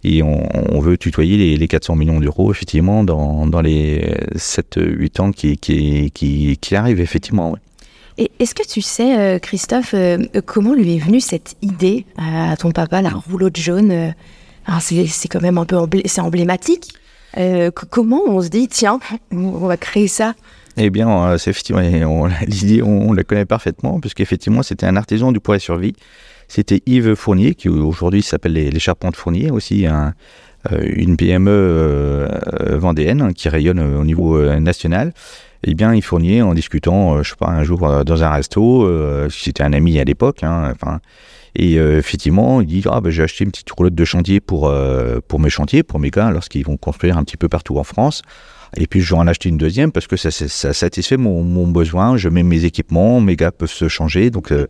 et 0.02 0.23
on, 0.23 0.80
veut 0.80 0.97
tutoyer 0.97 1.57
les, 1.57 1.69
400 1.69 1.95
millions 1.95 2.21
d'euros, 2.21 2.50
effectivement, 2.50 3.04
dans, 3.04 3.47
dans 3.47 3.61
les 3.61 4.14
7-8 4.35 5.21
ans 5.21 5.33
qui, 5.33 5.59
qui, 5.59 6.11
qui, 6.11 6.57
qui, 6.59 6.76
arrivent, 6.76 7.00
effectivement. 7.00 7.57
Et 8.16 8.30
est-ce 8.38 8.54
que 8.54 8.66
tu 8.66 8.80
sais, 8.80 9.19
euh, 9.19 9.38
Christophe, 9.38 9.95
comment 10.47 10.75
lui 10.75 10.97
est 10.97 10.99
venue 10.99 11.21
cette 11.21 11.57
idée 11.62 12.07
à 12.16 12.57
ton 12.57 12.73
papa, 12.73 13.02
la 13.02 13.11
rouleau 13.11 13.50
de 13.50 13.57
jaune 13.57 14.14
C'est 14.80 15.28
quand 15.28 15.42
même 15.42 15.59
un 15.59 15.66
peu 15.66 15.76
c'est 16.07 16.21
emblématique. 16.23 16.95
comment 17.90 18.23
on 18.26 18.40
se 18.40 18.49
dit, 18.49 18.69
tiens, 18.69 19.00
on 19.33 19.66
va 19.66 19.76
créer 19.76 20.09
ça? 20.09 20.35
Eh 20.76 20.90
bien, 20.90 21.09
euh, 21.11 21.38
c'est 21.38 21.50
effectivement, 21.50 21.83
l'idée, 22.47 22.83
on, 22.83 23.12
la 23.12 23.25
connaît 23.25 23.45
parfaitement, 23.45 24.00
puisqu'effectivement, 24.00 24.62
c'était 24.62 24.87
un 24.87 24.97
artisan 24.97 25.33
du 25.33 25.40
poids 25.40 25.57
et 25.57 25.61
survie. 25.61 25.95
C'était 26.50 26.83
Yves 26.87 27.14
Fournier, 27.14 27.54
qui 27.54 27.69
aujourd'hui 27.69 28.23
s'appelle 28.23 28.54
les, 28.54 28.80
Charpentes 28.80 29.14
Fournier, 29.14 29.52
aussi 29.52 29.87
euh, 29.87 30.11
une 30.83 31.16
PME 31.16 31.49
euh, 31.49 32.28
vendéenne 32.76 33.33
qui 33.35 33.49
rayonne 33.49 33.78
au 33.78 34.04
niveau 34.04 34.42
national. 34.59 35.14
Eh 35.62 35.75
bien, 35.75 35.95
Yves 35.95 36.04
Fournier, 36.04 36.42
en 36.42 36.54
discutant, 36.54 37.23
je 37.23 37.30
sais 37.30 37.37
pas, 37.37 37.50
un 37.50 37.62
jour 37.62 38.04
dans 38.04 38.25
un 38.25 38.30
resto, 38.30 38.90
c'était 39.30 39.62
un 39.62 39.73
ami 39.73 40.00
à 40.00 40.04
l'époque, 40.04 40.42
hein, 40.42 40.73
enfin, 40.75 40.99
et 41.54 41.75
effectivement, 41.75 42.61
il 42.61 42.66
dit 42.66 42.83
ah 42.90 43.00
ben 43.00 43.11
j'ai 43.11 43.23
acheté 43.23 43.45
une 43.45 43.50
petite 43.50 43.71
roulotte 43.71 43.95
de 43.95 44.04
chantier 44.04 44.40
pour 44.40 44.73
pour 45.28 45.40
mes 45.40 45.50
chantiers, 45.50 45.83
pour 45.85 46.00
mes 46.00 46.11
gars, 46.11 46.30
lorsqu'ils 46.30 46.64
vont 46.64 46.76
construire 46.76 47.16
un 47.16 47.23
petit 47.25 47.37
peu 47.37 47.49
partout 47.49 47.78
en 47.78 47.85
France. 47.85 48.23
Et 48.76 48.87
puis 48.87 49.00
je 49.00 49.14
vais 49.14 49.21
en 49.21 49.26
acheter 49.26 49.49
une 49.49 49.59
deuxième 49.59 49.90
parce 49.92 50.07
que 50.07 50.16
ça, 50.16 50.30
satisfait 50.30 51.16
mon, 51.16 51.66
besoin. 51.69 52.16
Je 52.16 52.28
mets 52.28 52.42
mes 52.42 52.64
équipements, 52.64 53.21
mes 53.21 53.37
gars 53.37 53.50
peuvent 53.50 53.71
se 53.71 53.88
changer. 53.88 54.30
Donc, 54.30 54.52
euh, 54.52 54.66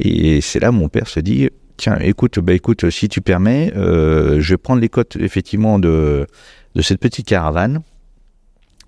et 0.00 0.40
c'est 0.40 0.60
là 0.60 0.72
mon 0.72 0.88
père 0.88 1.08
se 1.08 1.20
dit 1.20 1.48
tiens, 1.76 1.98
écoute, 2.00 2.38
bah 2.38 2.52
écoute, 2.52 2.90
si 2.90 3.08
tu 3.08 3.20
permets, 3.20 3.72
euh, 3.76 4.40
je 4.40 4.54
vais 4.54 4.58
prendre 4.58 4.80
les 4.80 4.88
cotes 4.88 5.16
effectivement 5.16 5.78
de, 5.78 6.26
de 6.74 6.82
cette 6.82 7.00
petite 7.00 7.26
caravane. 7.26 7.82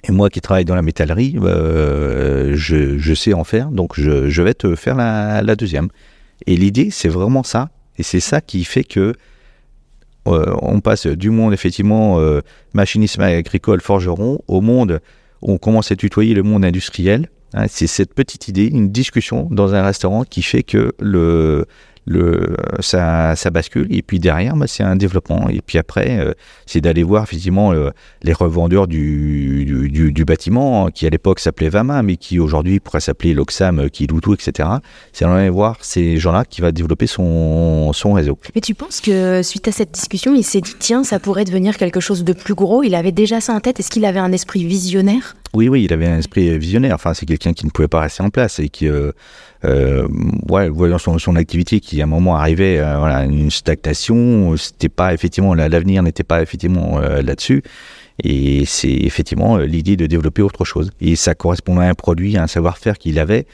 Et 0.04 0.12
moi 0.12 0.30
qui 0.30 0.40
travaille 0.40 0.64
dans 0.64 0.76
la 0.76 0.82
métallerie, 0.82 1.36
euh, 1.42 2.52
je, 2.54 2.96
je, 2.96 3.14
sais 3.14 3.32
en 3.32 3.42
faire, 3.42 3.70
donc 3.70 3.98
je, 3.98 4.28
je 4.28 4.42
vais 4.42 4.54
te 4.54 4.76
faire 4.76 4.94
la, 4.94 5.42
la 5.42 5.56
deuxième. 5.56 5.88
Et 6.46 6.56
l'idée, 6.56 6.90
c'est 6.90 7.08
vraiment 7.08 7.42
ça. 7.42 7.70
Et 7.98 8.02
c'est 8.02 8.20
ça 8.20 8.40
qui 8.40 8.62
fait 8.64 8.84
que 8.84 9.14
euh, 10.28 10.54
on 10.62 10.80
passe 10.80 11.06
du 11.06 11.30
monde 11.30 11.52
effectivement 11.52 12.20
machinisme 12.72 13.22
agricole, 13.22 13.80
forgeron, 13.80 14.40
au 14.46 14.60
monde 14.60 15.00
où 15.42 15.52
on 15.52 15.58
commence 15.58 15.90
à 15.90 15.96
tutoyer 15.96 16.34
le 16.34 16.42
monde 16.42 16.64
industriel. 16.64 17.28
Hein, 17.56 17.66
c'est 17.68 17.86
cette 17.86 18.14
petite 18.14 18.48
idée, 18.48 18.66
une 18.66 18.90
discussion 18.90 19.48
dans 19.50 19.74
un 19.74 19.82
restaurant 19.82 20.24
qui 20.24 20.42
fait 20.42 20.62
que 20.62 20.92
le, 21.00 21.66
le, 22.06 22.56
ça, 22.80 23.34
bascule. 23.50 23.86
Et 23.90 24.02
puis 24.02 24.18
derrière, 24.18 24.56
bah, 24.56 24.66
c'est 24.66 24.82
un 24.82 24.96
développement. 24.96 25.48
Et 25.48 25.60
puis 25.60 25.78
après, 25.78 26.18
euh, 26.18 26.32
c'est 26.66 26.80
d'aller 26.80 27.02
voir 27.02 27.24
effectivement 27.24 27.72
euh, 27.72 27.90
les 28.22 28.32
revendeurs 28.32 28.86
du, 28.86 29.64
du, 29.64 30.24
bâtiment, 30.24 30.90
qui 30.90 31.06
à 31.06 31.10
l'époque 31.10 31.40
s'appelait 31.40 31.68
Vama, 31.68 32.02
mais 32.02 32.16
qui 32.16 32.38
aujourd'hui 32.38 32.80
pourrait 32.80 33.00
s'appeler 33.00 33.34
Loxam, 33.34 33.88
Kiloutou, 33.90 34.34
etc. 34.34 34.68
C'est 35.12 35.24
d'aller 35.24 35.48
voir 35.48 35.78
ces 35.80 36.16
gens-là 36.16 36.44
qui 36.44 36.60
va 36.60 36.72
développer 36.72 37.06
son, 37.06 37.92
son 37.92 38.12
réseau. 38.12 38.38
Mais 38.54 38.60
tu 38.60 38.74
penses 38.74 39.00
que 39.00 39.42
suite 39.42 39.66
à 39.68 39.72
cette 39.72 39.92
discussion, 39.92 40.34
il 40.34 40.44
s'est 40.44 40.60
dit, 40.60 40.74
tiens, 40.78 41.04
ça 41.04 41.18
pourrait 41.18 41.44
devenir 41.44 41.76
quelque 41.76 42.00
chose 42.00 42.24
de 42.24 42.32
plus 42.32 42.54
gros? 42.54 42.82
Il 42.82 42.94
avait 42.94 43.12
déjà 43.12 43.40
ça 43.40 43.52
en 43.52 43.60
tête 43.60 43.80
Est-ce 43.80 43.90
qu'il 43.90 44.04
avait 44.04 44.18
un 44.20 44.32
esprit 44.32 44.64
visionnaire? 44.64 45.36
Oui, 45.56 45.68
oui, 45.70 45.84
il 45.84 45.92
avait 45.92 46.06
un 46.06 46.18
esprit 46.18 46.58
visionnaire. 46.58 46.94
Enfin, 46.94 47.14
c'est 47.14 47.24
quelqu'un 47.24 47.54
qui 47.54 47.64
ne 47.64 47.70
pouvait 47.70 47.88
pas 47.88 48.00
rester 48.00 48.22
en 48.22 48.28
place 48.28 48.58
et 48.58 48.68
qui, 48.68 48.88
euh, 48.88 49.12
euh, 49.64 50.06
voyant 50.38 50.98
son, 50.98 51.36
activité 51.36 51.80
qui 51.80 52.00
à 52.00 52.04
un 52.04 52.08
moment 52.08 52.36
arrivait 52.36 52.78
à 52.78 52.96
euh, 52.96 52.98
voilà, 52.98 53.24
une 53.24 53.50
stagnation, 53.50 54.56
c'était 54.56 54.90
pas 54.90 55.14
effectivement 55.14 55.54
l'avenir 55.54 56.02
n'était 56.02 56.24
pas 56.24 56.42
effectivement 56.42 57.00
euh, 57.00 57.22
là-dessus. 57.22 57.62
Et 58.22 58.64
c'est 58.66 58.92
effectivement 58.92 59.58
l'idée 59.58 59.96
de 59.96 60.06
développer 60.06 60.42
autre 60.42 60.64
chose. 60.64 60.90
Et 61.00 61.16
ça 61.16 61.34
correspondait 61.34 61.86
à 61.86 61.88
un 61.88 61.94
produit, 61.94 62.36
à 62.36 62.42
un 62.42 62.46
savoir-faire 62.46 62.98
qu'il 62.98 63.18
avait, 63.18 63.46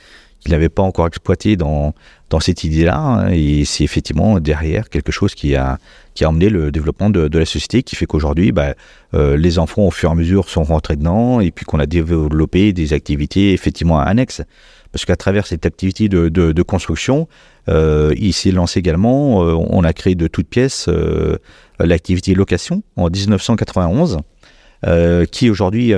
qu'il 0.43 0.53
n'avait 0.53 0.69
pas 0.69 0.83
encore 0.83 1.07
exploité 1.07 1.57
dans, 1.57 1.95
dans 2.29 2.41
cette 2.41 2.65
idée-là. 2.65 2.97
Hein. 2.97 3.29
Et 3.31 3.65
c'est 3.65 3.85
effectivement 3.85 4.41
derrière 4.41 4.91
quelque 4.91 5.13
chose 5.13 5.35
qui 5.35 5.55
a, 5.57 5.79
qui 6.15 6.25
a 6.25 6.29
emmené 6.29 6.49
le 6.49 6.71
développement 6.71 7.11
de, 7.11 7.39
la 7.39 7.47
société, 7.47 7.83
qui 7.83 7.97
fait 7.97 8.07
qu'aujourd'hui, 8.07 8.53
bah, 8.53 8.75
euh, 9.15 9.37
les 9.37 9.59
enfants, 9.59 9.83
au 9.83 9.91
fur 9.91 10.11
et 10.11 10.13
à 10.13 10.15
mesure, 10.15 10.49
sont 10.49 10.65
rentrés 10.65 10.97
dedans, 10.97 11.41
et 11.41 11.51
puis 11.51 11.65
qu'on 11.65 11.79
a 11.79 11.87
développé 11.87 12.73
des 12.73 12.93
activités 12.93 13.53
effectivement 13.53 13.99
annexes 14.01 14.43
parce 14.91 15.07
qu'à 15.07 15.17
travers 15.17 15.47
cette 15.47 15.65
activité 15.65 16.11
de 16.11 16.63
construction, 16.63 17.27
euh, 17.69 18.13
il 18.17 18.33
s'est 18.33 18.51
lancé 18.51 18.81
également, 18.81 19.45
euh, 19.45 19.55
on 19.55 19.85
a 19.85 19.93
créé 19.93 20.15
de 20.15 20.27
toutes 20.27 20.49
pièces 20.49 20.87
euh, 20.89 21.39
l'activité 21.79 22.35
location 22.35 22.83
en 22.97 23.09
1991. 23.09 24.19
Euh, 24.85 25.27
qui 25.27 25.49
aujourd'hui 25.49 25.93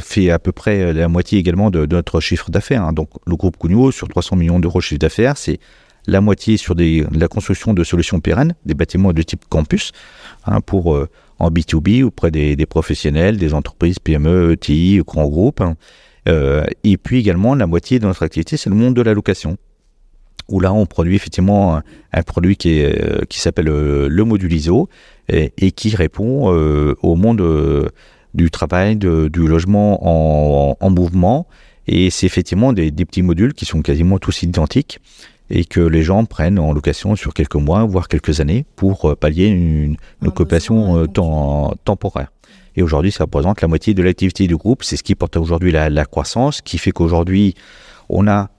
fait 0.00 0.30
à 0.30 0.38
peu 0.38 0.52
près 0.52 0.92
la 0.92 1.08
moitié 1.08 1.40
également 1.40 1.70
de, 1.70 1.86
notre 1.86 2.20
chiffre 2.20 2.50
d'affaires. 2.50 2.82
Hein. 2.82 2.92
Donc 2.92 3.10
le 3.26 3.34
groupe 3.34 3.56
Cugnot, 3.58 3.90
sur 3.90 4.06
300 4.08 4.36
millions 4.36 4.60
d'euros 4.60 4.78
de 4.78 4.84
chiffre 4.84 5.00
d'affaires, 5.00 5.36
c'est 5.36 5.58
la 6.06 6.20
moitié 6.20 6.56
sur 6.56 6.76
la 6.76 7.28
construction 7.28 7.74
de 7.74 7.82
solutions 7.82 8.20
pérennes, 8.20 8.54
des 8.64 8.74
bâtiments 8.74 9.12
de 9.12 9.22
type 9.22 9.44
campus, 9.48 9.90
hein, 10.44 10.60
pour 10.60 10.96
en 11.38 11.50
B2B 11.50 12.04
auprès 12.04 12.30
des, 12.30 12.66
professionnels, 12.66 13.36
des 13.36 13.54
entreprises 13.54 13.98
PME, 13.98 14.56
TI, 14.56 15.02
grands 15.04 15.26
groupes. 15.26 15.60
Hein. 15.60 15.76
Euh, 16.28 16.64
et 16.84 16.96
puis 16.96 17.18
également, 17.18 17.54
la 17.54 17.66
moitié 17.66 17.98
de 17.98 18.06
notre 18.06 18.22
activité, 18.22 18.56
c'est 18.56 18.70
le 18.70 18.76
monde 18.76 18.94
de 18.94 19.02
la 19.02 19.14
location 19.14 19.56
où 20.48 20.60
là 20.60 20.72
on 20.72 20.86
produit 20.86 21.16
effectivement 21.16 21.80
un, 22.12 22.22
produit 22.22 22.56
qui, 22.56 22.80
euh, 22.80 23.22
qui 23.28 23.40
s'appelle 23.40 23.68
euh, 23.68 24.06
le 24.08 24.24
module 24.24 24.52
ISO 24.52 24.88
et, 25.28 25.52
et 25.58 25.72
qui 25.72 25.94
répond 25.94 26.48
au 27.02 27.14
monde 27.16 27.90
du 28.34 28.50
travail, 28.50 28.96
de, 28.96 29.28
du 29.28 29.46
logement 29.46 29.98
en, 30.02 30.76
en, 30.78 30.90
mouvement. 30.90 31.46
Et 31.86 32.10
c'est 32.10 32.26
effectivement 32.26 32.72
des, 32.72 32.90
des, 32.90 33.04
petits 33.04 33.22
modules 33.22 33.54
qui 33.54 33.64
sont 33.64 33.80
quasiment 33.80 34.18
tous 34.18 34.42
identiques 34.42 35.00
et 35.48 35.64
que 35.64 35.80
les 35.80 36.02
gens 36.02 36.24
prennent 36.24 36.58
en 36.58 36.72
location 36.72 37.16
sur 37.16 37.32
quelques 37.32 37.54
mois, 37.54 37.84
voire 37.84 38.08
quelques 38.08 38.40
années, 38.40 38.66
pour 38.76 39.16
pallier 39.16 39.46
une, 39.46 39.96
une 40.20 40.28
occupation 40.28 41.06
temporaire. 41.06 42.30
Et 42.76 42.82
aujourd'hui, 42.82 43.10
ça 43.10 43.24
représente 43.24 43.62
la 43.62 43.68
moitié 43.68 43.94
de 43.94 44.02
l'activité 44.02 44.46
du 44.46 44.56
groupe. 44.56 44.84
C'est 44.84 44.96
ce 44.96 45.02
qui 45.02 45.14
porte 45.14 45.36
aujourd'hui 45.36 45.72
la, 45.72 45.88
la, 45.88 46.04
croissance, 46.04 46.60
qui 46.60 46.78
fait 46.78 46.92
qu'aujourd'hui, 46.92 47.54
on 48.08 48.28
a 48.28 48.50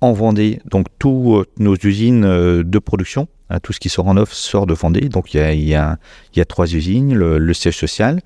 en 0.00 0.12
Vendée 0.12 0.60
donc 0.70 0.86
toutes 0.98 1.48
nos 1.58 1.76
usines 1.76 2.24
euh, 2.24 2.62
de 2.62 2.78
production. 2.78 3.26
Hein, 3.50 3.60
tout 3.60 3.72
ce 3.72 3.80
qui 3.80 3.88
sort 3.88 4.06
en 4.06 4.16
offre 4.16 4.34
sort 4.34 4.66
de 4.66 4.74
Vendée. 4.74 5.08
Donc 5.08 5.34
il 5.34 5.40
y 5.40 5.74
a, 5.74 5.96
y 6.34 6.40
a, 6.40 6.44
trois 6.44 6.72
usines, 6.72 7.14
le, 7.14 7.54
siège 7.54 7.76
social. 7.76 8.20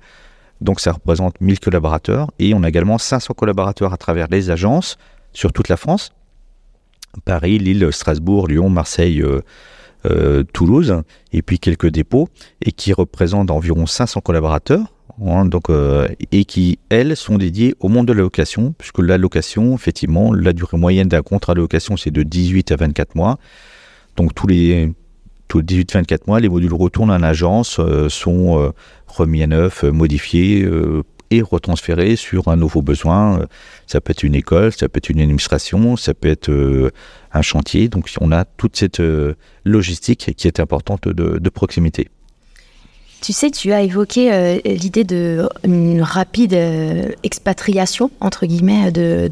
Donc 0.61 0.79
ça 0.79 0.91
représente 0.91 1.39
1000 1.41 1.59
collaborateurs. 1.59 2.31
Et 2.39 2.53
on 2.53 2.63
a 2.63 2.69
également 2.69 2.97
500 2.97 3.33
collaborateurs 3.33 3.93
à 3.93 3.97
travers 3.97 4.27
les 4.29 4.49
agences 4.49 4.97
sur 5.33 5.53
toute 5.53 5.69
la 5.69 5.77
France. 5.77 6.11
Paris, 7.25 7.57
Lille, 7.57 7.89
Strasbourg, 7.91 8.47
Lyon, 8.47 8.69
Marseille, 8.69 9.21
euh, 9.21 9.41
euh, 10.05 10.43
Toulouse, 10.53 11.01
et 11.33 11.41
puis 11.41 11.59
quelques 11.59 11.89
dépôts, 11.89 12.29
et 12.63 12.71
qui 12.71 12.93
représentent 12.93 13.51
environ 13.51 13.87
500 13.87 14.21
collaborateurs 14.21 14.93
Hein, 15.25 15.45
donc, 15.45 15.69
euh, 15.69 16.07
et 16.31 16.45
qui, 16.45 16.79
elles, 16.89 17.15
sont 17.17 17.37
dédiées 17.37 17.75
au 17.79 17.89
monde 17.89 18.07
de 18.07 18.13
la 18.13 18.21
location, 18.21 18.73
puisque 18.77 18.99
la 18.99 19.17
location, 19.17 19.75
effectivement, 19.75 20.33
la 20.33 20.53
durée 20.53 20.77
moyenne 20.77 21.09
d'un 21.09 21.21
contrat 21.21 21.55
de 21.55 21.59
location, 21.59 21.97
c'est 21.97 22.11
de 22.11 22.23
18 22.23 22.71
à 22.71 22.77
24 22.77 23.15
mois. 23.15 23.37
Donc, 24.15 24.33
tous 24.33 24.47
les, 24.47 24.93
tous 25.49 25.59
les 25.59 25.83
18-24 25.83 26.19
mois, 26.27 26.39
les 26.39 26.47
modules 26.47 26.73
retournent 26.73 27.11
en 27.11 27.21
agence, 27.21 27.79
euh, 27.79 28.07
sont 28.07 28.57
euh, 28.57 28.71
remis 29.07 29.43
à 29.43 29.47
neuf, 29.47 29.83
modifiés 29.83 30.65
et 31.31 31.41
retransférés 31.41 32.15
sur 32.15 32.47
un 32.47 32.55
nouveau 32.55 32.81
besoin. 32.81 33.45
Ça 33.85 33.99
peut 33.99 34.11
être 34.11 34.23
une 34.23 34.35
école, 34.35 34.71
ça 34.71 34.87
peut 34.87 34.99
être 34.99 35.09
une 35.09 35.19
administration, 35.19 35.97
ça 35.97 36.13
peut 36.13 36.29
être 36.29 36.91
un 37.33 37.41
chantier. 37.41 37.89
Donc, 37.89 38.09
on 38.21 38.31
a 38.31 38.45
toute 38.45 38.77
cette 38.77 39.01
logistique 39.65 40.33
qui 40.37 40.47
est 40.47 40.59
importante 40.59 41.07
de 41.07 41.49
proximité. 41.49 42.07
Tu 43.21 43.33
sais, 43.33 43.51
tu 43.51 43.73
as 43.73 43.81
évoqué 43.81 44.31
euh, 44.31 44.59
l'idée 44.63 45.03
d'une 45.03 46.01
rapide 46.01 46.53
euh, 46.53 47.09
expatriation, 47.23 48.11
entre 48.21 48.45
guillemets, 48.45 48.91
de, 48.91 49.29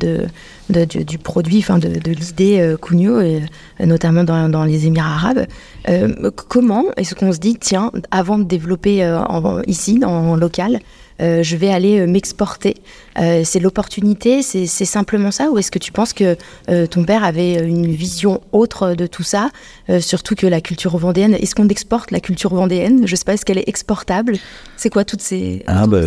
du, 0.69 1.17
produit, 1.17 1.59
enfin 1.59 1.77
de, 1.77 1.87
l'idée 1.87 2.59
euh, 2.59 3.39
notamment 3.85 4.23
dans, 4.23 4.63
les 4.65 4.87
Émirats 4.87 5.15
arabes. 5.15 5.45
comment 6.49 6.85
est-ce 6.97 7.15
qu'on 7.15 7.31
se 7.31 7.39
dit, 7.39 7.55
tiens, 7.55 7.91
avant 8.11 8.37
de 8.37 8.43
développer 8.43 9.07
ici, 9.67 10.01
en 10.03 10.35
local, 10.35 10.79
euh, 11.21 11.43
je 11.43 11.55
vais 11.55 11.69
aller 11.69 11.99
euh, 11.99 12.07
m'exporter. 12.07 12.75
Euh, 13.19 13.41
c'est 13.43 13.59
l'opportunité, 13.59 14.41
c'est 14.41 14.67
simplement 14.67 15.31
ça 15.31 15.49
Ou 15.49 15.57
est-ce 15.57 15.71
que 15.71 15.79
tu 15.79 15.91
penses 15.91 16.13
que 16.13 16.35
ton 16.85 17.03
père 17.03 17.23
avait 17.23 17.55
une 17.55 17.87
vision 17.87 18.41
autre 18.51 18.93
de 18.93 19.07
tout 19.07 19.23
ça 19.23 19.49
Surtout 19.99 20.35
que 20.35 20.45
la 20.45 20.61
culture 20.61 20.95
vendéenne, 20.97 21.33
est-ce 21.33 21.55
qu'on 21.55 21.67
exporte 21.67 22.11
la 22.11 22.19
culture 22.19 22.53
vendéenne? 22.53 23.07
Je 23.07 23.11
ne 23.11 23.15
sais 23.15 23.23
pas, 23.25 23.33
est-ce 23.33 23.45
qu'elle 23.45 23.57
est 23.57 23.67
exportable? 23.67 24.37
C'est 24.75 24.89
quoi 24.89 25.03
toutes 25.03 25.21
ces... 25.21 25.63
Ah 25.65 25.87
bah, 25.87 26.01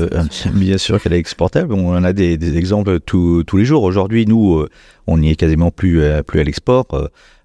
bien 0.53 0.79
sûr 0.79 1.03
qu'elle 1.03 1.15
est 1.15 1.19
exportable. 1.19 1.73
On 1.73 1.97
en 1.97 2.05
a 2.05 2.13
des, 2.13 2.57
exemples 2.57 3.01
tous 3.01 3.45
les 3.55 3.65
jours. 3.65 3.83
Aujourd'hui, 3.83 4.27
nous, 4.27 4.65
on 5.07 5.19
n'y 5.19 5.31
est 5.31 5.37
quasiment 5.37 5.71
plus, 5.71 6.03
plus 6.27 6.41
à 6.41 6.45
l'export. 6.45 6.87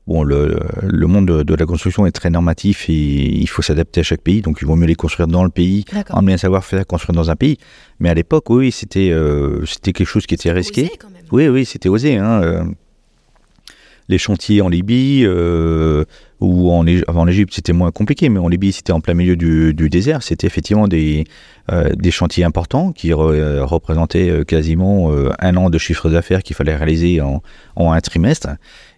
Bon, 0.07 0.23
le, 0.23 0.55
le 0.83 1.07
monde 1.07 1.25
de, 1.25 1.55
la 1.55 1.65
construction 1.65 2.05
est 2.05 2.11
très 2.11 2.29
normatif 2.29 2.89
et 2.89 2.93
il 2.93 3.49
faut 3.49 3.63
s'adapter 3.63 4.01
à 4.01 4.03
chaque 4.03 4.21
pays, 4.21 4.41
donc 4.41 4.59
il 4.61 4.67
vaut 4.67 4.75
mieux 4.75 4.85
les 4.85 4.93
construire 4.95 5.27
dans 5.27 5.43
le 5.43 5.49
pays, 5.49 5.83
emmener 6.11 6.33
un 6.33 6.37
savoir-faire 6.37 6.85
construire 6.85 7.15
dans 7.15 7.31
un 7.31 7.35
pays. 7.35 7.57
Mais 7.99 8.09
à 8.09 8.13
l'époque, 8.13 8.47
oui, 8.51 8.71
c'était 8.71 9.09
euh, 9.09 9.65
c'était 9.65 9.93
quelque 9.93 10.07
chose 10.07 10.27
qui 10.27 10.35
était 10.35 10.51
risqué. 10.51 10.91
quand 10.99 11.09
même. 11.09 11.23
Oui, 11.31 11.47
oui, 11.47 11.65
c'était 11.65 11.89
osé. 11.89 12.17
Hein, 12.17 12.43
euh. 12.43 12.63
les 14.07 14.19
chantiers 14.19 14.61
en 14.61 14.69
Libye 14.69 15.23
euh, 15.25 16.05
ou 16.39 16.69
en, 16.69 16.85
en 17.07 17.27
Égypte, 17.27 17.55
c'était 17.55 17.73
moins 17.73 17.89
compliqué, 17.89 18.29
mais 18.29 18.37
en 18.37 18.47
Libye, 18.47 18.73
c'était 18.73 18.93
en 18.93 18.99
plein 18.99 19.15
milieu 19.15 19.35
du, 19.35 19.73
du 19.73 19.89
désert. 19.89 20.21
C'était 20.21 20.45
effectivement 20.45 20.87
des, 20.87 21.23
des 21.95 22.11
chantiers 22.11 22.43
importants 22.43 22.91
qui 22.91 23.11
représentaient 23.11 24.43
quasiment 24.45 25.11
un 25.39 25.55
an 25.55 25.71
de 25.71 25.77
chiffre 25.79 26.11
d'affaires 26.11 26.43
qu'il 26.43 26.55
fallait 26.55 26.75
réaliser 26.75 27.21
en, 27.21 27.41
en 27.75 27.91
un 27.91 28.01
trimestre. 28.01 28.49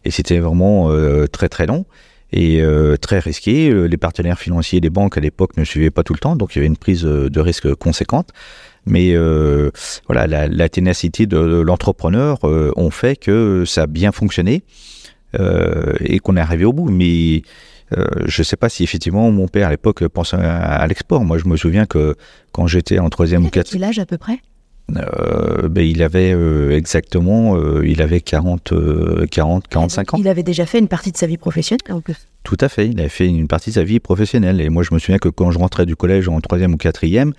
Et 0.06 0.12
c'était 0.12 0.40
vraiment 0.40 0.92
euh, 0.92 1.28
très 1.28 1.50
très 1.50 1.66
long 1.66 1.86
et 2.32 2.62
euh, 2.62 2.98
très 2.98 3.20
risqué. 3.20 3.70
Euh, 3.70 3.86
les 3.86 3.98
partenaires 3.98 4.40
financiers 4.40 4.82
des 4.82 4.90
banques 4.90 5.18
à 5.18 5.22
l'époque 5.22 5.58
ne 5.58 5.64
suivaient 5.64 5.92
pas 5.92 6.04
tout 6.04 6.14
le 6.14 6.20
temps, 6.20 6.36
donc 6.36 6.56
il 6.56 6.60
y 6.60 6.60
avait 6.60 6.68
une 6.68 6.78
prise 6.78 7.04
de 7.04 7.40
risque 7.40 7.74
conséquente. 7.76 8.30
Mais 8.86 9.16
voilà, 10.08 10.28
la, 10.48 10.70
ténacité 10.70 11.26
de, 11.26 11.38
l'entrepreneur 11.38 12.40
ont 12.44 12.90
fait 12.90 13.18
que 13.18 13.66
ça 13.66 13.82
a 13.82 13.88
bien 13.88 14.14
fonctionné 14.14 14.64
et 15.34 16.20
qu'on 16.20 16.38
est 16.38 16.40
arrivé 16.40 16.64
au 16.64 16.72
bout. 16.72 16.90
Mais 16.90 17.42
je 17.92 18.42
ne 18.42 18.44
sais 18.44 18.56
pas 18.56 18.70
si 18.70 18.86
effectivement 18.86 19.30
mon 19.30 19.50
père 19.50 19.68
à 19.68 19.72
l'époque 19.72 20.08
pensait 20.08 20.38
à, 20.38 20.88
l'export. 20.88 21.26
Moi, 21.26 21.38
je 21.38 21.50
me 21.50 21.58
souviens 21.58 21.86
que 21.86 22.16
quand 22.54 22.68
j'étais 22.68 23.00
en 23.00 23.10
troisième 23.10 23.46
ou 23.46 23.50
quatrième... 23.50 23.82
Quel 23.82 23.90
âge 23.90 24.00
à 24.00 24.06
peu 24.06 24.18
près? 24.18 24.40
Euh, 24.96 25.68
ben, 25.68 25.86
il 25.86 26.02
avait 26.02 26.32
euh, 26.34 26.72
exactement, 26.72 27.58
euh, 27.58 27.86
il 27.86 28.02
avait 28.02 28.22
40, 28.22 28.74
40, 29.30 29.68
45 29.68 30.14
ans. 30.14 30.18
Il 30.18 30.28
avait 30.28 30.44
déjà 30.44 30.66
fait 30.66 30.80
une 30.80 30.88
partie 30.88 31.12
de 31.12 31.18
sa 31.18 31.28
vie 31.28 31.38
professionnelle 31.38 31.92
en 31.92 32.02
plus. 32.02 32.16
Tout 32.44 32.58
à 32.62 32.70
fait, 32.70 32.88
il 32.88 33.00
avait 33.00 33.10
fait 33.10 33.28
une 33.28 33.48
partie 33.48 33.72
de 33.72 33.76
sa 33.76 33.84
vie 33.84 34.00
professionnelle. 34.00 34.62
Et 34.62 34.70
moi, 34.70 34.84
je 34.84 34.94
me 34.94 35.00
souviens 35.00 35.18
que 35.18 35.28
quand 35.28 35.52
je 35.52 35.60
rentrais 35.60 35.86
du 35.86 35.98
collège 35.98 36.30
en 36.30 36.40
troisième 36.40 36.74
ou 36.74 36.78
quatrième, 36.78 37.34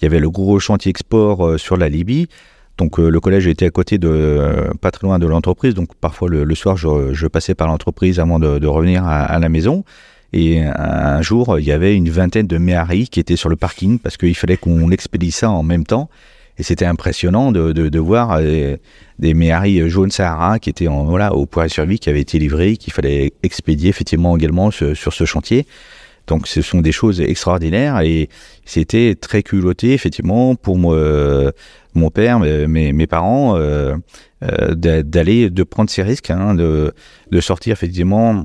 il 0.00 0.04
y 0.04 0.06
avait 0.06 0.20
le 0.20 0.30
gros 0.30 0.58
chantier 0.58 0.90
export 0.90 1.58
sur 1.58 1.76
la 1.76 1.88
Libye. 1.88 2.28
Donc 2.76 2.98
le 2.98 3.20
collège 3.20 3.46
était 3.46 3.66
à 3.66 3.70
côté 3.70 3.98
de, 3.98 4.70
pas 4.80 4.90
très 4.90 5.06
loin 5.06 5.18
de 5.18 5.26
l'entreprise. 5.26 5.74
Donc 5.74 5.94
parfois 5.94 6.28
le, 6.28 6.54
soir, 6.54 6.76
je, 6.76 7.26
passais 7.26 7.54
par 7.54 7.68
l'entreprise 7.68 8.20
avant 8.20 8.38
de, 8.38 8.66
revenir 8.66 9.04
à, 9.06 9.38
la 9.38 9.48
maison. 9.48 9.84
Et 10.32 10.62
un 10.62 11.20
jour, 11.22 11.58
il 11.58 11.64
y 11.64 11.72
avait 11.72 11.94
une 11.94 12.08
vingtaine 12.08 12.46
de 12.46 12.56
méharis 12.56 13.08
qui 13.08 13.20
étaient 13.20 13.36
sur 13.36 13.48
le 13.48 13.56
parking 13.56 13.98
parce 13.98 14.16
qu'il 14.16 14.34
fallait 14.36 14.56
qu'on 14.56 14.90
expédie 14.90 15.32
ça 15.32 15.50
en 15.50 15.62
même 15.62 15.84
temps. 15.84 16.08
Et 16.58 16.62
c'était 16.62 16.84
impressionnant 16.84 17.52
de, 17.52 17.72
de, 17.72 17.98
voir 17.98 18.36
euh, 18.38 18.76
des 19.18 19.34
méharis 19.34 19.88
jaunes 19.88 20.10
Sahara 20.10 20.58
qui 20.58 20.70
étaient 20.70 20.88
en, 20.88 21.04
voilà, 21.04 21.34
au 21.34 21.46
point 21.46 21.66
de 21.66 21.70
survie, 21.70 21.98
qui 21.98 22.10
avaient 22.10 22.20
été 22.20 22.38
livrés, 22.38 22.76
qu'il 22.76 22.92
fallait 22.92 23.32
expédier 23.42 23.88
effectivement 23.88 24.36
également 24.36 24.70
sur, 24.70 24.94
ce 24.94 25.24
chantier. 25.24 25.66
Donc 26.26 26.46
ce 26.46 26.62
sont 26.62 26.80
des 26.80 26.92
choses 26.92 27.20
extraordinaires 27.20 28.00
et 28.00 28.28
c'était 28.64 29.14
très 29.14 29.42
culotté 29.42 29.94
effectivement 29.94 30.54
pour 30.54 30.78
moi, 30.78 30.94
euh, 30.94 31.50
mon 31.94 32.10
père, 32.10 32.38
mes, 32.38 32.92
mes 32.92 33.06
parents, 33.06 33.56
euh, 33.56 33.96
d'aller, 34.74 35.50
de 35.50 35.62
prendre 35.64 35.90
ces 35.90 36.02
risques, 36.02 36.30
hein, 36.30 36.54
de, 36.54 36.92
de 37.30 37.40
sortir 37.40 37.72
effectivement 37.72 38.44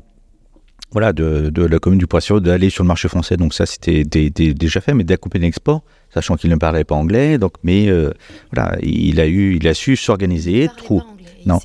voilà, 0.96 1.12
de, 1.12 1.50
de, 1.50 1.66
la 1.66 1.78
commune 1.78 2.00
du 2.00 2.08
Poisson, 2.08 2.40
d'aller 2.40 2.70
sur 2.70 2.82
le 2.82 2.88
marché 2.88 3.10
français. 3.10 3.36
Donc 3.36 3.54
ça, 3.54 3.66
c'était 3.66 4.06
déjà 4.06 4.80
fait, 4.80 4.94
mais 4.94 5.04
d'accompagner 5.04 5.48
l'export 5.48 5.84
sachant 6.14 6.38
qu'il 6.38 6.50
ne 6.50 6.56
parlait 6.56 6.86
pas 6.86 6.96
anglais. 6.96 7.38
Donc, 7.38 7.56
mais 7.64 7.90
euh, 7.90 8.12
voilà, 8.54 8.78
il 8.82 9.20
a 9.20 9.28
eu, 9.28 9.58
il 9.58 9.68
a 9.68 9.74
su 9.74 9.98
s'organiser, 9.98 10.70
trouver. 10.78 11.04
Non, 11.46 11.60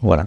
voilà. 0.00 0.26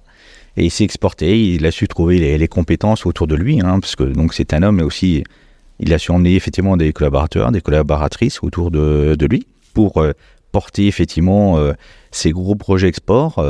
Et 0.58 0.66
il 0.66 0.70
s'est 0.70 0.84
exporté. 0.84 1.54
Il 1.56 1.66
a 1.66 1.72
su 1.72 1.88
trouver 1.88 2.38
les, 2.38 2.48
compétences 2.48 3.08
autour 3.08 3.26
de 3.26 3.34
lui, 3.34 3.62
hein, 3.62 3.80
parce 3.80 3.96
que 3.96 4.04
donc 4.04 4.36
c'est 4.36 4.54
un 4.54 4.62
homme, 4.62 4.76
mais 4.76 4.84
aussi 4.84 5.24
il 5.80 5.92
a 5.92 5.98
su 5.98 6.12
emmener 6.12 6.36
effectivement 6.36 6.78
des 6.78 6.94
collaborateurs, 6.94 7.52
des 7.52 7.62
collaboratrices 7.62 8.44
autour 8.44 8.70
de, 8.70 9.16
de 9.18 9.26
lui 9.26 9.48
pour 9.74 9.98
euh, 9.98 10.12
porter 10.52 10.86
effectivement 10.86 11.58
euh, 11.58 11.74
ces 12.16 12.32
gros 12.32 12.56
projets 12.56 12.88
export 12.88 13.44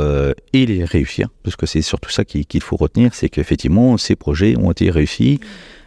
et 0.52 0.66
les 0.66 0.84
réussir, 0.84 1.28
parce 1.42 1.56
que 1.56 1.66
c'est 1.66 1.82
surtout 1.82 2.10
ça 2.10 2.24
qu'il 2.24 2.62
faut 2.62 2.76
retenir, 2.76 3.14
c'est 3.14 3.28
qu'effectivement 3.28 3.96
ces 3.96 4.16
projets 4.16 4.56
ont 4.56 4.72
été 4.72 4.90
réussis 4.90 5.40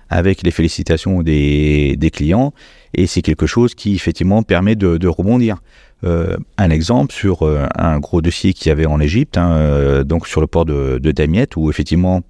avec 0.09 0.43
les 0.43 0.51
félicitations 0.51 1.21
des, 1.21 1.95
des 1.97 2.09
clients 2.09 2.53
et 2.93 3.07
c'est 3.07 3.21
quelque 3.21 3.45
chose 3.45 3.75
qui 3.75 3.95
effectivement 3.95 4.43
permet 4.43 4.75
de, 4.75 5.07
rebondir. 5.07 5.57
Euh, 6.05 6.37
un 6.57 6.69
exemple 6.69 7.13
sur 7.13 7.43
euh, 7.43 7.65
un 7.75 7.99
gros 7.99 8.21
dossier 8.21 8.53
qu'il 8.53 8.69
y 8.69 8.71
avait 8.71 8.85
en 8.85 9.01
Égypte, 9.01 9.37
hein, 9.37 9.51
euh, 9.51 10.03
donc 10.05 10.27
sur 10.27 10.39
le 10.39 10.47
port 10.47 10.63
de, 10.63 10.97
de 10.97 11.11
Damiette, 11.11 11.55
où 11.55 11.69
effectivement 11.69 12.21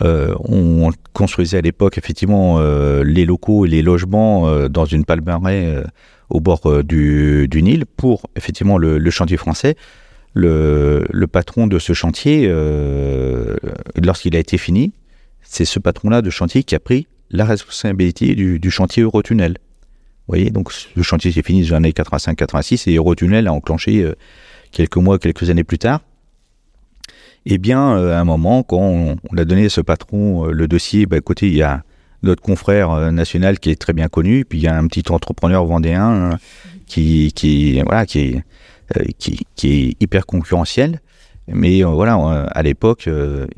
on 0.00 0.92
construisait 1.12 1.58
à 1.58 1.60
l'époque 1.60 1.98
effectivement 1.98 2.60
les 3.02 3.24
locaux 3.24 3.66
et 3.66 3.68
les 3.68 3.82
logements 3.82 4.68
dans 4.68 4.84
une 4.84 5.04
palmeraie 5.04 5.82
au 6.30 6.40
bord 6.40 6.82
du, 6.84 7.48
du, 7.48 7.62
Nil 7.62 7.84
pour 7.86 8.28
effectivement 8.36 8.78
le, 8.78 9.10
chantier 9.10 9.36
français. 9.36 9.76
Le, 10.34 11.06
le, 11.10 11.26
patron 11.26 11.66
de 11.66 11.78
ce 11.78 11.92
chantier, 11.94 12.52
lorsqu'il 13.96 14.36
a 14.36 14.38
été 14.38 14.58
fini, 14.58 14.92
c'est 15.42 15.64
ce 15.64 15.78
patron-là 15.78 16.22
de 16.22 16.30
chantier 16.30 16.62
qui 16.62 16.74
a 16.74 16.80
pris 16.80 17.06
la 17.30 17.44
responsabilité 17.44 18.34
du, 18.34 18.70
chantier 18.70 19.02
Eurotunnel. 19.02 19.52
Vous 19.52 20.34
voyez, 20.34 20.50
donc 20.50 20.72
le 20.94 21.02
chantier 21.02 21.32
s'est 21.32 21.42
fini 21.42 21.62
dans 21.62 21.68
les 21.68 21.74
années 21.74 21.90
85-86 21.90 22.90
et 22.90 22.96
Eurotunnel 22.96 23.46
a 23.46 23.52
enclenché 23.52 24.02
euh, 24.02 24.14
quelques 24.72 24.96
mois, 24.96 25.18
quelques 25.18 25.48
années 25.48 25.64
plus 25.64 25.78
tard. 25.78 26.00
Eh 27.46 27.56
bien, 27.56 27.96
euh, 27.96 28.14
à 28.14 28.20
un 28.20 28.24
moment, 28.24 28.62
quand 28.62 28.78
on, 28.78 29.16
a 29.36 29.44
donné 29.44 29.66
à 29.66 29.68
ce 29.70 29.80
patron 29.80 30.46
euh, 30.46 30.52
le 30.52 30.68
dossier, 30.68 31.06
bah, 31.06 31.16
écoutez, 31.16 31.48
il 31.48 31.54
y 31.54 31.62
a 31.62 31.82
notre 32.22 32.42
confrère 32.42 33.12
national 33.12 33.58
qui 33.58 33.70
est 33.70 33.80
très 33.80 33.92
bien 33.92 34.08
connu, 34.08 34.44
puis 34.44 34.58
il 34.58 34.62
y 34.62 34.66
a 34.66 34.76
un 34.76 34.86
petit 34.86 35.10
entrepreneur 35.10 35.64
vendéen 35.64 36.32
hein, 36.32 36.38
qui, 36.86 37.32
qui, 37.32 37.80
voilà, 37.82 38.06
qui, 38.06 38.18
est, 38.20 38.44
qui, 39.18 39.46
est 39.64 40.02
hyper 40.02 40.26
concurrentiel. 40.26 41.00
Mais 41.46 41.82
voilà, 41.82 42.14
à 42.50 42.62
l'époque, 42.62 43.08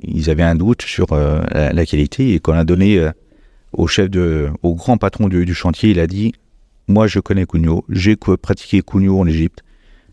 ils 0.03 0.31
avaient 0.31 0.43
un 0.43 0.55
doute 0.55 0.83
sur 0.83 1.07
la, 1.11 1.73
la, 1.73 1.87
qualité 1.87 2.35
et 2.35 2.41
qu'on 2.41 2.53
a 2.53 2.65
donné 2.65 3.11
au 3.73 3.87
chef 3.87 4.11
de, 4.11 4.51
au 4.63 4.75
grand 4.75 4.97
patron 4.99 5.29
du, 5.29 5.55
chantier, 5.55 5.91
il 5.91 6.01
a 6.01 6.07
dit 6.07 6.33
Moi, 6.89 7.07
je 7.07 7.21
connais 7.21 7.47
Cugno, 7.47 7.85
j'ai 7.89 8.17
pratiqué 8.17 8.83
Cugno 8.83 9.19
en 9.21 9.27
Égypte, 9.27 9.63